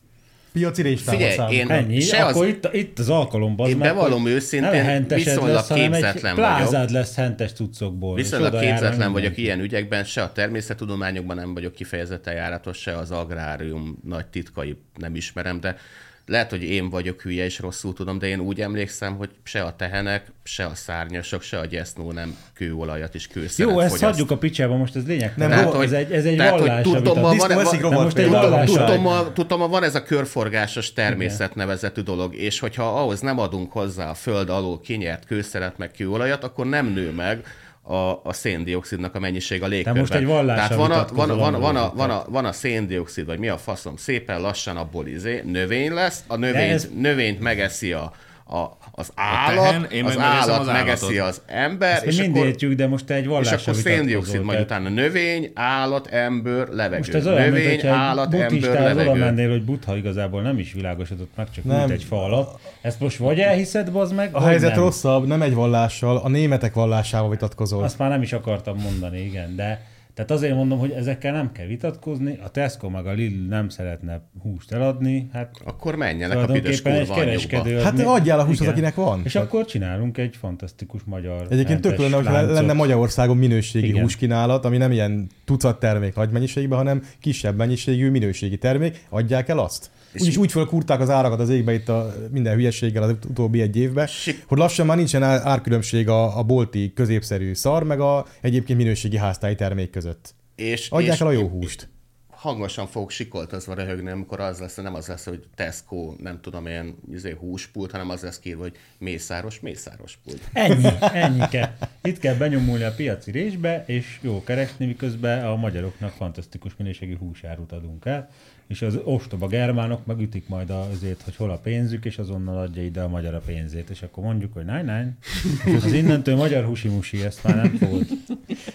Piaci 0.52 0.82
réstámot 0.82 1.20
Figyelj, 1.22 1.54
én- 1.54 1.70
Ennyi, 1.70 2.00
se 2.00 2.24
az- 2.24 2.34
akkor 2.34 2.46
itt, 2.46 2.68
itt 2.72 2.98
az 2.98 3.08
alkalom, 3.08 3.56
bazd 3.56 3.70
Én 3.70 3.78
bevallom 3.78 4.26
őszintén, 4.26 5.06
viszonylag 5.08 5.54
lesz, 5.54 5.66
képzetlen 5.68 6.34
plázád 6.34 6.70
vagyok. 6.72 6.90
lesz 6.90 7.14
hentes 7.14 7.52
cuccokból. 7.52 8.14
Viszonylag 8.14 8.52
jár 8.52 8.62
képzetlen 8.64 9.12
vagyok 9.12 9.36
ilyen 9.36 9.60
ügyekben, 9.60 10.04
se 10.04 10.22
a 10.22 10.32
természettudományokban 10.32 11.36
nem 11.36 11.54
vagyok 11.54 11.72
kifejezetten 11.72 12.34
járatos, 12.34 12.78
se 12.78 12.96
az 12.96 13.10
agrárium 13.10 13.98
nagy 14.04 14.26
titkai 14.26 14.76
nem 14.94 15.14
ismerem, 15.14 15.60
de 15.60 15.76
lehet, 16.26 16.50
hogy 16.50 16.62
én 16.62 16.90
vagyok 16.90 17.20
hülye 17.20 17.44
és 17.44 17.58
rosszul 17.58 17.92
tudom, 17.92 18.18
de 18.18 18.26
én 18.26 18.40
úgy 18.40 18.60
emlékszem, 18.60 19.16
hogy 19.16 19.30
se 19.42 19.62
a 19.62 19.76
tehenek, 19.76 20.32
se 20.42 20.64
a 20.64 20.74
szárnyasok, 20.74 21.42
se 21.42 21.58
a 21.58 21.64
gyesznó 21.64 22.12
nem 22.12 22.36
kőolajat 22.54 23.14
és 23.14 23.26
kőszeret 23.26 23.72
Jó, 23.72 23.80
ezt 23.80 23.92
fogyaszt. 23.94 24.12
hagyjuk 24.12 24.30
a 24.30 24.36
picsába, 24.36 24.76
most 24.76 24.96
ez 24.96 25.06
lényeg. 25.06 25.32
Nem, 25.36 25.48
tehát, 25.48 25.74
ez 25.74 25.92
egy, 25.92 26.12
ez 26.12 26.24
egy 26.24 26.36
tehát, 26.36 26.52
hogy 26.52 26.68
vallás, 26.68 26.86
a... 26.86 26.90
van- 26.90 27.80
van- 27.80 28.02
most 28.02 28.18
egy 28.18 28.28
vallás- 28.28 29.32
tudom, 29.32 29.70
van 29.70 29.82
ez 29.82 29.94
a 29.94 30.02
körforgásos 30.02 30.92
természet 30.92 31.54
nevezetű 31.54 32.00
dolog, 32.00 32.34
és 32.34 32.58
hogyha 32.58 33.00
ahhoz 33.00 33.20
nem 33.20 33.38
adunk 33.38 33.72
hozzá 33.72 34.10
a 34.10 34.14
föld 34.14 34.48
alól 34.50 34.80
kinyert 34.80 35.24
kőszeret 35.26 35.78
meg 35.78 35.90
kőolajat, 35.90 36.44
akkor 36.44 36.66
nem 36.66 36.86
nő 36.86 37.10
meg 37.10 37.44
a, 37.82 38.20
a 38.22 38.32
széndiokszidnak 38.32 39.14
a 39.14 39.18
mennyiség 39.18 39.62
a 39.62 39.66
légkörben. 39.66 40.00
most 40.00 40.14
egy 40.14 40.26
vallással 40.26 40.76
Tehát 40.76 40.82
van 40.82 40.90
a, 40.90 41.06
van, 41.12 41.38
van, 41.38 41.60
van, 41.60 41.76
a, 41.76 41.92
van, 41.94 42.10
a, 42.10 42.24
van 42.28 42.44
a 42.44 42.52
széndiokszid, 42.52 43.26
vagy 43.26 43.38
mi 43.38 43.48
a 43.48 43.58
faszom, 43.58 43.96
szépen 43.96 44.40
lassan 44.40 44.76
abból 44.76 45.06
izé, 45.06 45.42
növény 45.46 45.92
lesz, 45.92 46.24
a 46.26 46.36
növényt, 46.36 46.72
ez- 46.72 46.88
növényt 46.94 47.40
megeszi 47.40 47.92
a, 47.92 48.12
a, 48.44 48.56
az 48.92 49.12
állat, 49.14 49.64
tehen, 49.64 49.84
én 49.84 50.04
az 50.04 50.18
állat 50.18 50.58
az 50.58 50.66
megeszi 50.66 51.18
az 51.18 51.42
ember, 51.46 51.92
Ezt 51.94 52.04
és 52.04 52.16
mind 52.16 52.36
akkor, 52.36 52.46
értjük, 52.46 52.72
de 52.72 52.86
most 52.86 53.04
te 53.04 53.14
egy 53.14 53.22
és 53.22 53.28
vallással 53.28 53.58
akkor 53.58 53.74
széndiokszid, 53.74 54.42
majd 54.42 54.60
utána 54.60 54.88
növény, 54.88 55.50
állat, 55.54 56.06
ember, 56.06 56.68
levegő. 56.68 56.96
Most 56.96 57.14
ez 57.14 57.26
olyan, 57.26 57.40
mint 57.40 57.52
növény, 57.52 57.68
hogyha 57.70 57.96
állat, 57.96 58.34
ember, 58.34 58.82
levegő. 58.82 59.18
mennél, 59.18 59.50
hogy 59.50 59.64
buddha 59.64 59.96
igazából 59.96 60.42
nem 60.42 60.58
is 60.58 60.72
világosodott 60.72 61.30
meg, 61.36 61.50
csak 61.50 61.64
Nem. 61.64 61.90
egy 61.90 62.04
fa 62.04 62.24
alatt. 62.24 62.60
Ezt 62.80 63.00
most 63.00 63.16
vagy 63.16 63.40
elhiszed, 63.40 63.90
bazd 63.92 64.14
meg, 64.14 64.34
A 64.34 64.40
helyzet 64.42 64.74
nem. 64.74 64.80
rosszabb, 64.80 65.26
nem 65.26 65.42
egy 65.42 65.54
vallással, 65.54 66.16
a 66.16 66.28
németek 66.28 66.74
vallásával 66.74 67.30
vitatkozol. 67.30 67.82
Azt 67.82 67.98
már 67.98 68.10
nem 68.10 68.22
is 68.22 68.32
akartam 68.32 68.76
mondani, 68.76 69.20
igen, 69.20 69.56
de 69.56 69.80
tehát 70.20 70.42
azért 70.42 70.54
mondom, 70.54 70.78
hogy 70.78 70.90
ezekkel 70.90 71.32
nem 71.32 71.52
kell 71.52 71.66
vitatkozni, 71.66 72.38
a 72.44 72.48
Tesco 72.48 72.88
meg 72.88 73.06
a 73.06 73.12
Lidl 73.12 73.48
nem 73.48 73.68
szeretne 73.68 74.22
húst 74.42 74.72
eladni, 74.72 75.28
hát 75.32 75.50
Akkor 75.64 75.96
menjenek 75.96 76.38
a 76.38 76.46
büdös 76.52 76.82
tulajdonképpen 76.82 77.28
egy 77.28 77.46
kereskedő. 77.46 77.78
Hát 77.78 77.96
mi- 77.96 78.02
adjál 78.02 78.40
a 78.40 78.44
húst 78.44 78.60
az, 78.60 78.66
akinek 78.66 78.94
van. 78.94 79.20
És 79.24 79.34
akkor 79.34 79.64
csinálunk 79.64 80.18
egy 80.18 80.36
fantasztikus 80.36 81.00
magyar 81.04 81.46
Egyébként 81.50 81.80
tök 81.80 81.98
lenne, 81.98 82.16
hogyha 82.16 82.52
lenne 82.52 82.72
Magyarországon 82.72 83.36
minőségi 83.36 83.88
Igen. 83.88 84.02
húskínálat, 84.02 84.64
ami 84.64 84.76
nem 84.76 84.92
ilyen 84.92 85.26
tucat 85.44 85.80
termék 85.80 86.14
nagy 86.14 86.30
mennyiségben, 86.30 86.78
hanem 86.78 87.02
kisebb 87.20 87.56
mennyiségű 87.56 88.10
minőségi 88.10 88.58
termék, 88.58 89.06
adják 89.08 89.48
el 89.48 89.58
azt. 89.58 89.90
Úgyis 90.14 90.36
úgy 90.36 90.50
fölkúrták 90.50 91.00
az 91.00 91.10
árakat 91.10 91.40
az 91.40 91.48
égbe 91.48 91.72
itt 91.72 91.88
a 91.88 92.14
minden 92.30 92.54
hülyeséggel 92.54 93.02
az 93.02 93.10
utóbbi 93.28 93.60
egy 93.60 93.76
évben, 93.76 94.06
Sik- 94.06 94.44
hogy 94.46 94.58
lassan 94.58 94.86
már 94.86 94.96
nincsen 94.96 95.22
ár- 95.22 95.46
árkülönbség 95.46 96.08
a, 96.08 96.38
a 96.38 96.42
bolti 96.42 96.92
középszerű 96.92 97.54
szar, 97.54 97.82
meg 97.82 98.00
a 98.00 98.26
egyébként 98.40 98.78
minőségi 98.78 99.16
háztáji 99.16 99.54
termék 99.54 99.90
között. 99.90 100.34
És, 100.54 100.90
Adják 100.90 101.14
és 101.14 101.20
el 101.20 101.26
a 101.26 101.30
jó 101.30 101.48
húst. 101.48 101.88
hangosan 102.30 102.86
fogok 102.86 103.10
sikoltozva 103.10 103.74
röhögni, 103.74 104.10
amikor 104.10 104.40
az 104.40 104.58
lesz, 104.58 104.76
nem 104.76 104.94
az 104.94 105.06
lesz, 105.06 105.24
hogy 105.24 105.44
Tesco, 105.54 106.14
nem 106.18 106.40
tudom, 106.40 106.66
ilyen 106.66 106.94
izé, 107.12 107.36
húspult, 107.38 107.90
hanem 107.90 108.10
az 108.10 108.22
lesz 108.22 108.38
kírva, 108.38 108.62
hogy 108.62 108.76
mészáros, 108.98 109.60
mészáros 109.60 110.18
pult. 110.24 110.40
Ennyi, 110.52 110.88
ennyi 111.12 111.48
kell. 111.50 111.70
Itt 112.02 112.18
kell 112.18 112.34
benyomulni 112.34 112.82
a 112.84 112.92
piaci 112.94 113.30
résbe, 113.30 113.84
és 113.86 114.18
jó 114.22 114.42
keresni, 114.44 114.86
miközben 114.86 115.44
a 115.46 115.56
magyaroknak 115.56 116.10
fantasztikus 116.10 116.72
minőségű 116.76 117.16
húsárut 117.16 117.72
adunk 117.72 118.04
el, 118.06 118.30
és 118.70 118.82
az 118.82 118.98
ostoba 119.04 119.46
germánok 119.46 120.06
megütik 120.06 120.48
majd 120.48 120.70
azért, 120.70 121.22
hogy 121.22 121.36
hol 121.36 121.50
a 121.50 121.56
pénzük, 121.56 122.04
és 122.04 122.18
azonnal 122.18 122.58
adja 122.58 122.82
ide 122.82 123.00
a 123.00 123.08
magyar 123.08 123.34
a 123.34 123.40
pénzét, 123.46 123.90
és 123.90 124.02
akkor 124.02 124.24
mondjuk, 124.24 124.52
hogy 124.52 124.64
nein, 124.64 124.84
nein, 124.84 125.18
az 125.84 125.92
innentől 125.92 126.36
magyar 126.36 126.64
husi-musi, 126.64 127.22
ezt 127.22 127.44
már 127.44 127.56
nem 127.56 127.76
fogod. 127.76 128.06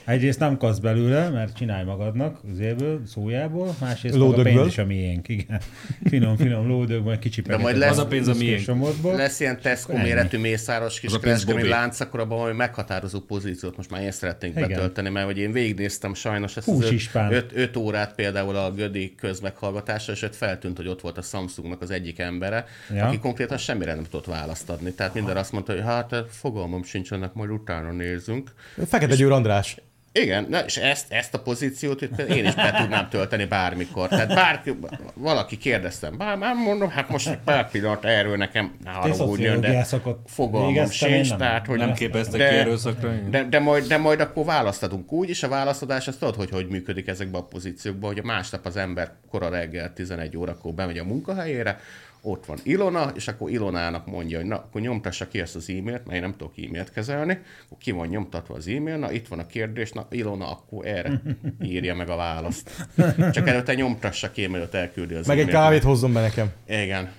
Egyrészt 0.05 0.39
nem 0.39 0.57
kasz 0.57 0.79
belőle, 0.79 1.29
mert 1.29 1.55
csinálj 1.57 1.83
magadnak 1.83 2.39
zéből, 2.53 3.01
szójából, 3.05 3.75
másrészt 3.79 4.15
a 4.15 4.41
pénz 4.41 4.67
is 4.67 4.77
a 4.77 4.85
miénk, 4.85 5.27
igen. 5.27 5.61
Finom, 6.03 6.35
finom 6.37 6.67
lódögből, 6.67 7.19
kicsi 7.19 7.41
De 7.41 7.57
majd 7.57 7.77
lesz- 7.77 7.91
Az 7.91 7.97
a 7.97 8.07
pénz 8.07 8.27
a 8.27 8.33
miénk. 8.33 8.65
Lesz 9.03 9.39
ilyen 9.39 9.59
Tesco 9.61 9.97
méretű 9.97 10.37
mészáros 10.37 10.99
kis 10.99 11.19
kereskedelmi 11.19 11.67
lánc, 11.69 11.99
akkor 11.99 12.19
abban 12.19 12.37
valami 12.37 12.55
meghatározó 12.57 13.19
pozíciót 13.19 13.77
most 13.77 13.89
már 13.89 14.01
én 14.01 14.11
szeretnénk 14.11 14.55
Igen. 14.55 14.67
betölteni, 14.67 15.09
mert 15.09 15.25
hogy 15.25 15.37
én 15.37 15.51
végignéztem 15.51 16.13
sajnos 16.13 16.57
ezt 16.57 16.65
Hús 16.65 16.85
az 16.85 16.91
ispán. 16.91 17.31
5 17.53 17.77
órát 17.77 18.15
például 18.15 18.55
a 18.55 18.71
Gödi 18.71 19.15
közmeghallgatásra, 19.17 20.13
és 20.13 20.21
ott 20.21 20.35
feltűnt, 20.35 20.77
hogy 20.77 20.87
ott 20.87 21.01
volt 21.01 21.17
a 21.17 21.21
Samsungnak 21.21 21.81
az 21.81 21.91
egyik 21.91 22.19
embere, 22.19 22.65
Ja. 22.93 23.05
aki 23.05 23.17
konkrétan 23.19 23.57
semmire 23.57 23.93
nem 23.93 24.03
tudott 24.03 24.25
választ 24.25 24.69
adni. 24.69 24.91
Tehát 24.93 25.13
minden 25.13 25.37
azt 25.37 25.51
mondta, 25.51 25.71
hogy 25.71 25.81
hát 25.81 26.15
fogalmam 26.29 26.83
sincs 26.83 27.11
ennek, 27.13 27.33
majd 27.33 27.49
utána 27.49 27.91
nézzünk. 27.91 28.51
Fekete 28.87 29.15
Győr 29.15 29.31
András. 29.31 29.77
Igen, 30.19 30.45
na, 30.49 30.59
és 30.59 30.77
ezt, 30.77 31.11
ezt 31.11 31.33
a 31.33 31.39
pozíciót 31.39 32.01
itt 32.01 32.19
én 32.19 32.45
is 32.45 32.55
be 32.55 32.71
tudnám 32.77 33.09
tölteni 33.09 33.45
bármikor. 33.45 34.07
Tehát 34.07 34.27
bárki, 34.27 34.79
valaki 35.13 35.57
kérdeztem, 35.57 36.17
bár 36.17 36.37
már 36.37 36.55
mondom, 36.55 36.89
hát 36.89 37.09
most 37.09 37.27
egy 37.27 37.37
pár 37.45 37.71
pillanat 37.71 38.05
erről 38.05 38.37
nekem 38.37 38.73
ne 38.83 38.89
haragudjon, 38.91 39.61
de 39.61 39.85
fogalmam 40.25 40.89
sincs, 40.89 41.29
nem. 41.29 41.37
tehát 41.37 41.65
hogy 41.65 41.77
Nem 41.77 41.87
Nem 41.87 41.95
képeztek 41.95 42.39
de- 42.39 42.49
ki 42.49 42.55
erőszakra? 42.55 43.11
de, 43.29 43.43
de, 43.43 43.59
majd, 43.59 43.87
de 43.87 43.97
majd 43.97 44.19
akkor 44.19 44.45
választatunk 44.45 45.11
úgy, 45.11 45.29
és 45.29 45.43
a 45.43 45.47
választadás 45.47 46.07
azt 46.07 46.19
tudod, 46.19 46.35
hogy 46.35 46.49
hogy 46.49 46.67
működik 46.67 47.07
ezekben 47.07 47.41
a 47.41 47.45
pozíciókban, 47.45 48.09
hogy 48.09 48.19
a 48.19 48.25
másnap 48.25 48.65
az 48.65 48.77
ember 48.77 49.11
kora 49.29 49.49
reggel 49.49 49.93
11 49.93 50.37
órakor 50.37 50.73
bemegy 50.73 50.97
a 50.97 51.03
munkahelyére, 51.03 51.79
ott 52.25 52.45
van 52.45 52.57
Ilona, 52.63 53.11
és 53.15 53.27
akkor 53.27 53.49
Ilonának 53.49 54.05
mondja, 54.05 54.37
hogy 54.37 54.47
na, 54.47 54.55
akkor 54.55 54.81
nyomtassa 54.81 55.27
ki 55.27 55.39
ezt 55.39 55.55
az 55.55 55.69
e-mailt, 55.69 56.05
mert 56.05 56.11
én 56.11 56.21
nem 56.21 56.31
tudok 56.31 56.53
e-mailt 56.57 56.91
kezelni, 56.91 57.39
akkor 57.65 57.77
ki 57.77 57.91
van 57.91 58.07
nyomtatva 58.07 58.55
az 58.55 58.67
e-mail, 58.67 58.97
na 58.97 59.11
itt 59.11 59.27
van 59.27 59.39
a 59.39 59.45
kérdés, 59.45 59.91
na 59.91 60.07
Ilona 60.09 60.51
akkor 60.51 60.85
erre 60.87 61.21
írja 61.63 61.95
meg 61.95 62.09
a 62.09 62.15
választ. 62.15 62.87
Csak 63.31 63.47
előtte 63.47 63.73
nyomtassa 63.73 64.31
ki, 64.31 64.47
mielőtt 64.47 64.73
elküldi 64.73 65.13
az 65.13 65.27
Meg 65.27 65.39
egy 65.39 65.49
e-mailt. 65.49 65.63
kávét 65.63 65.83
hozzon 65.83 66.13
be 66.13 66.21
nekem. 66.21 66.51
Igen. 66.67 67.11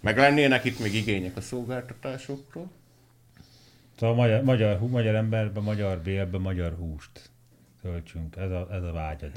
Meg 0.00 0.16
lennének 0.16 0.64
itt 0.64 0.78
még 0.80 0.94
igények 0.94 1.36
a 1.36 1.40
szolgáltatásokról. 1.40 2.70
Szóval 3.98 4.14
magyar, 4.16 4.42
magyar, 4.42 4.78
hú- 4.78 4.90
magyar 4.90 5.14
emberbe, 5.14 5.60
magyar 5.60 5.98
bélbe, 5.98 6.38
magyar 6.38 6.74
húst 6.78 7.30
töltsünk. 7.82 8.36
Ez 8.36 8.50
a, 8.50 8.68
ez 8.70 8.82
a 8.82 8.92
vágyad. 8.92 9.30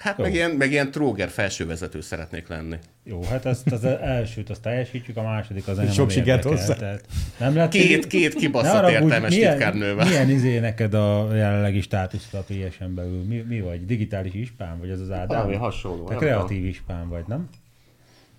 Hát 0.00 0.18
Jó. 0.18 0.24
meg 0.24 0.34
ilyen, 0.34 0.50
meg 0.50 0.70
ilyen 0.70 0.90
tróger 0.90 1.28
felsővezető 1.28 2.00
szeretnék 2.00 2.48
lenni. 2.48 2.76
Jó, 3.04 3.22
hát 3.22 3.46
ezt 3.46 3.72
az 3.72 3.84
elsőt 3.84 4.50
azt 4.50 4.62
teljesítjük, 4.62 5.16
a 5.16 5.22
második 5.22 5.68
az 5.68 5.78
engem 5.78 5.94
Sok 5.94 6.10
sikert 6.10 6.44
hozzá. 6.44 6.74
Tehát 6.74 7.06
nem 7.38 7.54
lehet, 7.54 7.70
Két, 7.70 8.06
két 8.06 8.34
kibaszott 8.34 8.90
értelmes 8.90 9.34
milyen, 9.34 9.50
titkárnővel. 9.56 10.06
Milyen 10.06 10.30
izé 10.30 10.58
neked 10.58 10.94
a 10.94 11.34
jelenlegi 11.34 11.80
státuszod 11.80 12.40
a 12.40 12.52
PS-en 12.52 12.94
belül? 12.94 13.24
Mi, 13.24 13.44
mi 13.48 13.60
vagy? 13.60 13.86
Digitális 13.86 14.34
ispán 14.34 14.78
vagy 14.78 14.90
az 14.90 15.00
az 15.00 15.10
Ádám? 15.10 15.26
Valami 15.26 15.54
hasonló, 15.54 16.04
Te 16.04 16.10
nem 16.10 16.18
kreatív 16.18 16.64
ispán 16.64 17.08
vagy, 17.08 17.24
nem? 17.26 17.48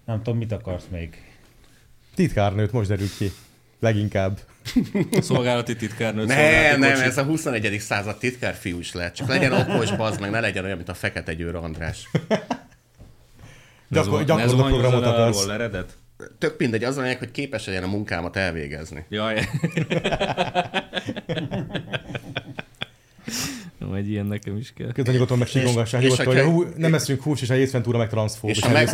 Nem 0.06 0.18
tudom, 0.18 0.38
mit 0.38 0.52
akarsz 0.52 0.88
még. 0.92 1.16
Titkárnőt 2.16 2.72
most 2.72 2.90
derült 2.90 3.18
ki. 3.18 3.32
Leginkább. 3.80 4.40
Szolgálati 5.22 5.76
titkárnő. 5.76 6.26
Nem, 6.26 6.80
nem, 6.80 7.02
ez 7.02 7.18
a 7.18 7.24
21. 7.24 7.80
század 7.80 8.18
titkár 8.18 8.54
fiú 8.54 8.80
is 8.80 8.94
lehet. 8.94 9.16
Csak 9.16 9.28
legyen 9.28 9.52
okos, 9.52 9.96
bazd 9.96 10.20
meg, 10.20 10.30
ne 10.30 10.40
legyen 10.40 10.64
olyan, 10.64 10.76
mint 10.76 10.90
a 10.90 10.94
Fekete 10.94 11.34
Győr 11.34 11.56
András. 11.56 12.10
Gyakor- 13.88 14.26
gyakorló 14.26 14.64
programot 14.64 15.06
akarsz. 15.06 15.48
eredet? 15.48 15.98
Tök 16.38 16.60
mindegy, 16.60 16.84
az 16.84 16.98
a 16.98 17.02
lényeg, 17.02 17.18
hogy 17.18 17.32
képes 17.32 17.66
legyen 17.66 17.84
a 17.84 17.88
munkámat 17.88 18.36
elvégezni. 18.36 19.06
Jaj. 19.10 19.48
Jó, 23.82 23.94
egy 23.94 24.10
ilyen 24.10 24.26
nekem 24.26 24.58
is 24.58 24.74
kell. 24.74 24.92
Közben 24.92 25.14
nyugodtan 25.14 25.38
meg 25.38 25.48
sikongassák, 25.48 26.02
nyugodtan, 26.02 26.26
hogy 26.26 26.44
hú, 26.44 26.64
nem 26.78 26.94
eszünk 26.94 27.22
hús, 27.22 27.42
és 27.42 27.50
a 27.50 27.56
észventúra 27.56 27.98
meg 27.98 28.10
transzfób, 28.10 28.50
és, 28.50 28.58
És 28.58 28.68
meg, 28.68 28.90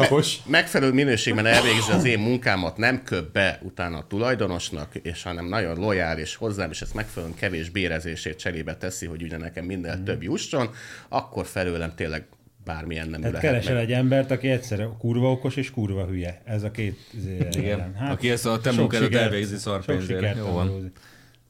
megfelelő 0.46 0.94
minőségben 0.94 1.46
elvégzi 1.46 1.92
az 1.92 2.06
én 2.06 2.20
munkámat, 2.20 2.78
nem 2.78 3.04
köp 3.04 3.32
be 3.32 3.60
utána 3.64 3.98
a 3.98 4.06
tulajdonosnak, 4.08 4.96
és 4.96 5.24
hanem 5.24 5.46
nagyon 5.46 5.78
lojális 5.78 6.36
hozzám, 6.36 6.70
és 6.72 6.82
ezt 6.82 6.94
megfelelően 6.94 7.38
kevés 7.38 7.70
bérezését 7.70 8.38
cserébe 8.38 8.76
teszi, 8.78 9.06
hogy 9.06 9.24
ugye 9.24 9.38
nekem 9.38 9.66
minden 9.66 10.04
több 10.04 10.24
jusson, 10.24 10.70
akkor 11.10 11.46
felőlem 11.46 11.94
tényleg 11.96 12.26
bármilyen 12.66 13.10
nem 13.10 13.22
Tehát 13.22 13.36
lehet 13.36 13.50
keresel 13.52 13.74
meg. 13.74 13.84
egy 13.84 13.92
embert, 13.92 14.32
aki 14.32 14.50
egyszerre 14.50 14.88
kurva 15.00 15.32
okos 15.32 15.56
és 15.56 15.72
kurva 15.72 16.06
hülye. 16.06 16.42
Ez 16.46 16.64
a 16.64 16.72
két 16.72 17.00
izé, 17.18 17.38
Igen. 17.52 17.80
ellen. 17.80 18.10
Aki 18.12 18.30
ezt 18.30 18.46
a 18.46 18.60
te 18.60 18.72
munkádat 18.72 19.14
elvégzi 19.16 19.52
sok 19.52 19.60
szarpénzért. 19.60 20.20
sikert, 20.20 20.38
Jó 20.38 20.46
van. 20.46 20.68
Ambrózi. 20.68 20.92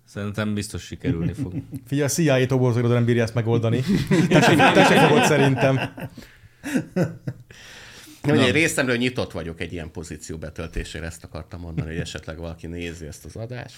Szerintem 0.08 0.54
biztos 0.54 0.84
sikerülni 0.84 1.34
fog. 1.34 1.54
Figyelj, 1.88 2.08
a 2.08 2.12
CIA 2.12 2.46
toborzolódó 2.46 2.94
nem 2.94 3.06
bírja 3.06 3.24
ezt 3.24 3.34
megoldani. 3.34 3.84
Te 4.30 4.42
se, 4.42 4.56
te 4.56 4.86
se 4.86 5.08
fogod 5.08 5.24
szerintem. 5.24 5.80
Én 8.28 8.52
részemről 8.52 8.96
nyitott 8.96 9.32
vagyok 9.32 9.62
egy 9.62 9.74
ilyen 9.74 9.92
pozíció 9.92 10.38
betöltésére, 10.38 11.06
ezt 11.06 11.24
akartam 11.24 11.60
mondani, 11.60 11.90
hogy 11.90 12.00
esetleg 12.00 12.38
valaki 12.38 12.68
nézi 12.68 13.06
ezt 13.06 13.26
az 13.26 13.36
adást. 13.36 13.76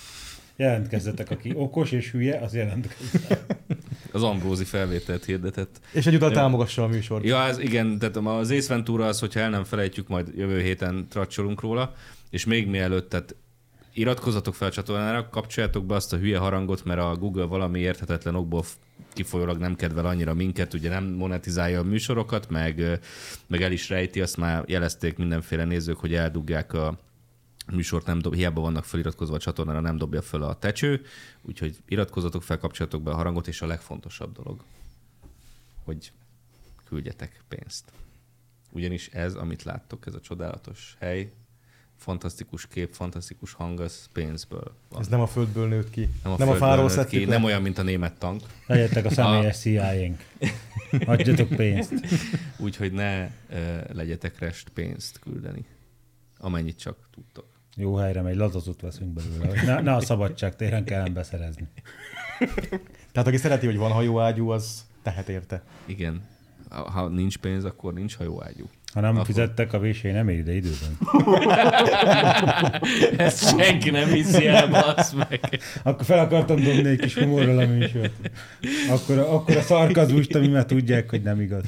Jelentkezzetek, 0.56 1.31
aki 1.31 1.53
okos 1.56 1.91
és 1.91 2.11
hülye, 2.11 2.38
az 2.38 2.53
jelentkezzen. 2.53 3.38
Az 4.11 4.23
Ambrózi 4.23 4.64
felvételt 4.64 5.26
hirdetett. 5.26 5.80
És 5.91 6.06
egyúttal 6.06 6.31
támogassa 6.31 6.84
a 6.84 6.88
műsort. 6.88 7.26
Ja, 7.26 7.43
ez 7.43 7.60
igen, 7.60 7.99
tehát 7.99 8.15
az 8.15 8.51
Ace 8.51 8.73
Ventura 8.73 9.06
az, 9.07 9.19
hogyha 9.19 9.39
el 9.39 9.49
nem 9.49 9.64
felejtjük, 9.64 10.07
majd 10.07 10.27
jövő 10.35 10.61
héten 10.61 11.07
tracsolunk 11.10 11.61
róla, 11.61 11.93
és 12.30 12.45
még 12.45 12.68
mielőtt, 12.68 13.10
tehát 13.10 13.35
iratkozzatok 13.99 14.55
fel 14.55 14.67
a 14.67 14.71
csatornára, 14.71 15.30
kapcsoljátok 15.30 15.85
be 15.85 15.95
azt 15.95 16.13
a 16.13 16.17
hülye 16.17 16.38
harangot, 16.38 16.84
mert 16.84 16.99
a 16.99 17.15
Google 17.15 17.45
valami 17.45 17.80
érthetetlen 17.80 18.35
okból 18.35 18.63
kifolyólag 19.13 19.57
nem 19.57 19.76
kedvel 19.76 20.05
annyira 20.05 20.34
minket, 20.34 20.73
ugye 20.73 20.89
nem 20.89 21.03
monetizálja 21.03 21.80
a 21.80 21.84
műsorokat, 21.84 22.49
meg, 22.49 22.99
meg 23.47 23.61
el 23.61 23.71
is 23.71 23.89
rejti, 23.89 24.21
azt 24.21 24.38
már 24.38 24.63
jelezték 24.67 25.17
mindenféle 25.17 25.65
nézők, 25.65 25.97
hogy 25.97 26.13
eldugják 26.13 26.73
a 26.73 26.99
műsort, 27.71 28.05
nem 28.05 28.19
dob, 28.19 28.35
hiába 28.35 28.61
vannak 28.61 28.85
feliratkozva 28.85 29.35
a 29.35 29.39
csatornára, 29.39 29.80
nem 29.80 29.97
dobja 29.97 30.21
fel 30.21 30.41
a 30.41 30.55
tecső, 30.55 31.01
úgyhogy 31.41 31.77
iratkozzatok 31.88 32.43
fel, 32.43 32.57
kapcsolatok 32.57 33.01
be 33.01 33.11
a 33.11 33.15
harangot, 33.15 33.47
és 33.47 33.61
a 33.61 33.67
legfontosabb 33.67 34.34
dolog, 34.34 34.63
hogy 35.84 36.11
küldjetek 36.85 37.43
pénzt. 37.47 37.91
Ugyanis 38.71 39.07
ez, 39.07 39.35
amit 39.35 39.63
láttok, 39.63 40.05
ez 40.05 40.13
a 40.13 40.21
csodálatos 40.21 40.95
hely, 40.99 41.31
fantasztikus 41.99 42.67
kép, 42.67 42.93
fantasztikus 42.93 43.53
hang, 43.53 43.80
az 43.80 44.07
pénzből 44.13 44.76
van. 44.89 45.01
Ez 45.01 45.07
nem 45.07 45.19
a 45.19 45.27
földből 45.27 45.67
nőtt 45.67 45.89
ki. 45.89 46.09
Nem 46.23 46.34
a, 46.34 46.35
nem 46.38 46.49
a 46.49 46.55
fáról 46.55 46.91
nőtt 46.95 47.07
ki, 47.07 47.26
le. 47.26 47.31
nem 47.31 47.43
olyan, 47.43 47.61
mint 47.61 47.77
a 47.77 47.84
német 47.84 48.13
tank. 48.13 48.41
Legyetek 48.65 49.05
a 49.05 49.09
személyes 49.09 49.57
CIA-nk. 49.57 50.26
Adjatok 51.05 51.47
pénzt. 51.47 51.93
Úgyhogy 52.57 52.91
ne 52.91 53.23
uh, 53.26 53.31
legyetek 53.93 54.39
rest 54.39 54.69
pénzt 54.69 55.19
küldeni. 55.19 55.65
Amennyit 56.38 56.80
csak 56.80 56.97
tudtok. 57.13 57.45
Jó 57.76 57.95
helyre 57.95 58.21
megy, 58.21 58.35
lazatot 58.35 58.81
veszünk 58.81 59.13
belőle. 59.13 59.63
Ne, 59.63 59.81
ne 59.81 59.95
a 59.95 60.01
szabadság 60.01 60.55
téren 60.55 60.84
kellene 60.84 61.09
beszerezni. 61.09 61.67
Tehát 63.11 63.27
aki 63.27 63.38
szereti, 63.38 63.65
hogy 63.65 63.77
van 63.77 63.91
hajóágyú, 63.91 64.49
az 64.49 64.85
tehet 65.01 65.30
érte. 65.30 65.63
Igen. 65.85 66.21
Ha 66.70 67.08
nincs 67.08 67.38
pénz, 67.38 67.64
akkor 67.66 67.94
nincs 67.94 68.16
hajóágyú. 68.16 68.70
Ha 68.94 69.00
nem 69.00 69.14
Akkor- 69.14 69.26
fizettek, 69.26 69.74
a 69.74 69.80
vésé 69.80 70.12
nem 70.12 70.30
ér 70.30 70.38
ide 70.38 70.54
időben. 70.56 70.98
Ezt 73.18 73.58
senki 73.58 73.90
nem 73.90 74.10
hiszi 74.10 74.48
el, 74.48 74.68
bassz 74.68 75.12
meg. 75.12 75.60
Akkor 75.84 76.06
fel 76.06 76.20
akartam 76.20 76.56
dobni 76.64 76.90
egy 76.90 77.00
kis 77.00 77.14
humorral 77.14 77.58
a 77.60 77.66
műsort. 77.66 78.30
Akkor, 78.90 79.18
akkor 79.18 79.58
a 79.58 79.62
szarkazmust, 79.62 80.36
ami 80.36 80.48
már 80.48 80.66
tudják, 80.66 81.10
hogy 81.10 81.22
nem 81.22 81.41
igaz. 81.41 81.64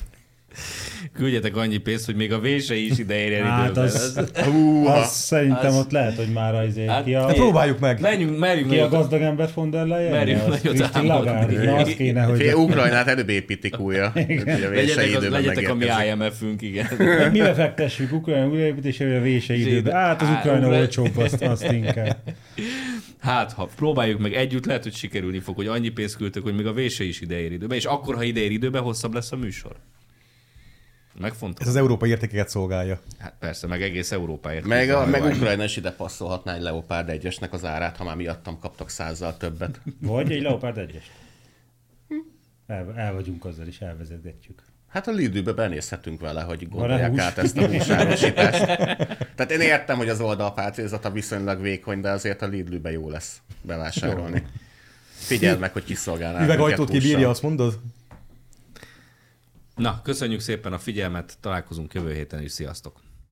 Küldjetek 1.14 1.56
annyi 1.56 1.78
pénzt, 1.78 2.06
hogy 2.06 2.16
még 2.16 2.34
a 2.34 2.40
vése 2.40 2.76
is 2.76 2.98
ide 3.00 3.16
érjen 3.16 3.46
Hát 3.46 3.78
az, 3.78 4.20
Húha. 4.52 4.94
az 4.94 5.10
szerintem 5.12 5.68
az- 5.68 5.78
ott 5.78 5.92
lehet, 5.92 6.16
hogy 6.16 6.28
már 6.34 6.56
az 6.56 6.80
Hát 6.88 7.04
ki 7.04 7.14
a, 7.14 7.26
Hát 7.26 7.36
próbáljuk 7.36 7.80
meg. 7.80 8.00
Menjünk, 8.02 8.38
merjünk 8.40 8.70
ki 8.70 8.78
a 8.78 8.88
gazdag 8.90 9.22
ember 9.22 9.50
von 9.54 9.70
der 9.70 9.86
Leyen? 9.86 10.12
Merjünk 10.12 10.42
Az 10.42 10.62
nagyot 10.64 10.90
álmodni. 10.96 11.68
Az 11.68 11.94
kéne, 11.98 12.24
hogy... 12.24 12.40
Fél 12.40 12.54
Ukrajnát 12.56 13.08
előbb 13.08 13.30
építik 13.30 13.80
újra. 13.80 14.12
Legyetek, 14.74 15.16
az, 15.16 15.28
legyetek 15.30 15.70
a 15.70 15.76
mi. 15.76 15.86
IMF-ünk, 16.08 16.62
igen. 16.62 16.88
Mivel 17.32 17.54
fektessük 17.56 18.14
Ukrajna 18.14 18.48
újraépítésére, 18.48 19.18
a 19.18 19.22
vése 19.22 19.54
időben? 19.56 19.94
Hát 19.94 20.22
az 20.22 20.30
Ukrajna 20.30 20.66
Ukra- 20.66 20.80
olcsóbb, 20.80 21.18
azt, 21.18 21.42
azt 21.54 21.72
inkább. 21.72 22.18
Hát, 23.20 23.52
ha 23.54 23.70
próbáljuk 23.76 24.20
meg 24.20 24.34
együtt, 24.34 24.66
lehet, 24.66 24.84
hogy 24.84 24.94
sikerülni 24.94 25.40
fog, 25.40 25.56
hogy 25.56 25.68
annyi 25.68 25.90
pénzt 25.90 26.16
küldtök, 26.18 26.44
hogy 26.44 26.56
még 26.56 26.66
a 26.66 26.74
vése 26.74 27.04
is 27.04 27.22
ideér 27.22 27.52
időben, 27.52 27.78
és 27.78 27.86
akkor, 27.86 28.16
ha 28.16 28.24
ideér 28.24 28.52
időben, 28.52 28.82
hosszabb 28.82 29.14
lesz 29.14 29.32
a 29.32 29.36
műsor. 29.36 29.72
Megfontos. 31.20 31.62
Ez 31.62 31.68
az 31.68 31.76
európai 31.76 32.10
értékeket 32.10 32.50
szolgálja. 32.50 33.00
Hát 33.18 33.34
persze, 33.40 33.68
meg 33.68 33.82
egész 33.82 34.12
Európáért. 34.12 34.66
Meg, 34.66 34.90
a, 34.90 35.06
meg. 35.06 35.24
Ukrajna 35.24 35.64
is 35.64 35.78
ide 35.78 35.92
passzolhatná 35.92 36.56
egy 36.56 36.62
Leopard 36.62 37.10
1-esnek 37.12 37.50
az 37.50 37.66
árát, 37.66 37.98
ha 37.98 38.04
már 38.04 38.16
miattam 38.16 38.60
kaptak 38.60 38.90
százzal 38.90 39.38
többet. 39.38 39.82
Vagy 40.02 40.32
egy 40.32 40.42
Leopard 40.42 40.78
1 40.78 41.02
el, 42.72 42.94
el 42.96 43.14
vagyunk 43.14 43.46
azzal 43.46 43.68
is, 43.68 43.82
elvezetgetjük. 43.82 44.62
Hát 44.88 45.08
a 45.08 45.12
Lidlbe 45.12 45.52
benézhetünk 45.52 46.20
vele, 46.20 46.42
hogy 46.42 46.70
gondolják 46.70 47.18
át 47.18 47.38
ezt 47.38 47.58
a 47.58 47.68
húsárosítást. 47.68 48.66
Tehát 49.36 49.52
én 49.52 49.60
értem, 49.60 49.98
hogy 49.98 50.10
az 50.10 50.22
oldalpálcézata 50.22 51.12
viszonylag 51.12 51.62
vékony, 51.62 52.02
de 52.02 52.10
azért 52.10 52.42
a 52.42 52.48
Lidlbe 52.48 52.92
jó 52.92 53.10
lesz 53.10 53.42
bevásárolni. 53.62 54.44
Figyeld 55.10 55.60
meg, 55.60 55.74
hogy 55.74 55.84
kiszolgálnál. 55.84 56.44
Üvegajtót 56.44 56.90
kibírja, 56.90 57.30
azt 57.30 57.42
mondod? 57.42 57.80
Na, 59.82 60.02
köszönjük 60.02 60.40
szépen 60.40 60.74
a 60.74 60.78
figyelmet, 60.78 61.38
találkozunk 61.40 61.94
jövő 61.94 62.14
héten 62.14 62.42
is, 62.42 62.52
sziasztok! 62.52 63.00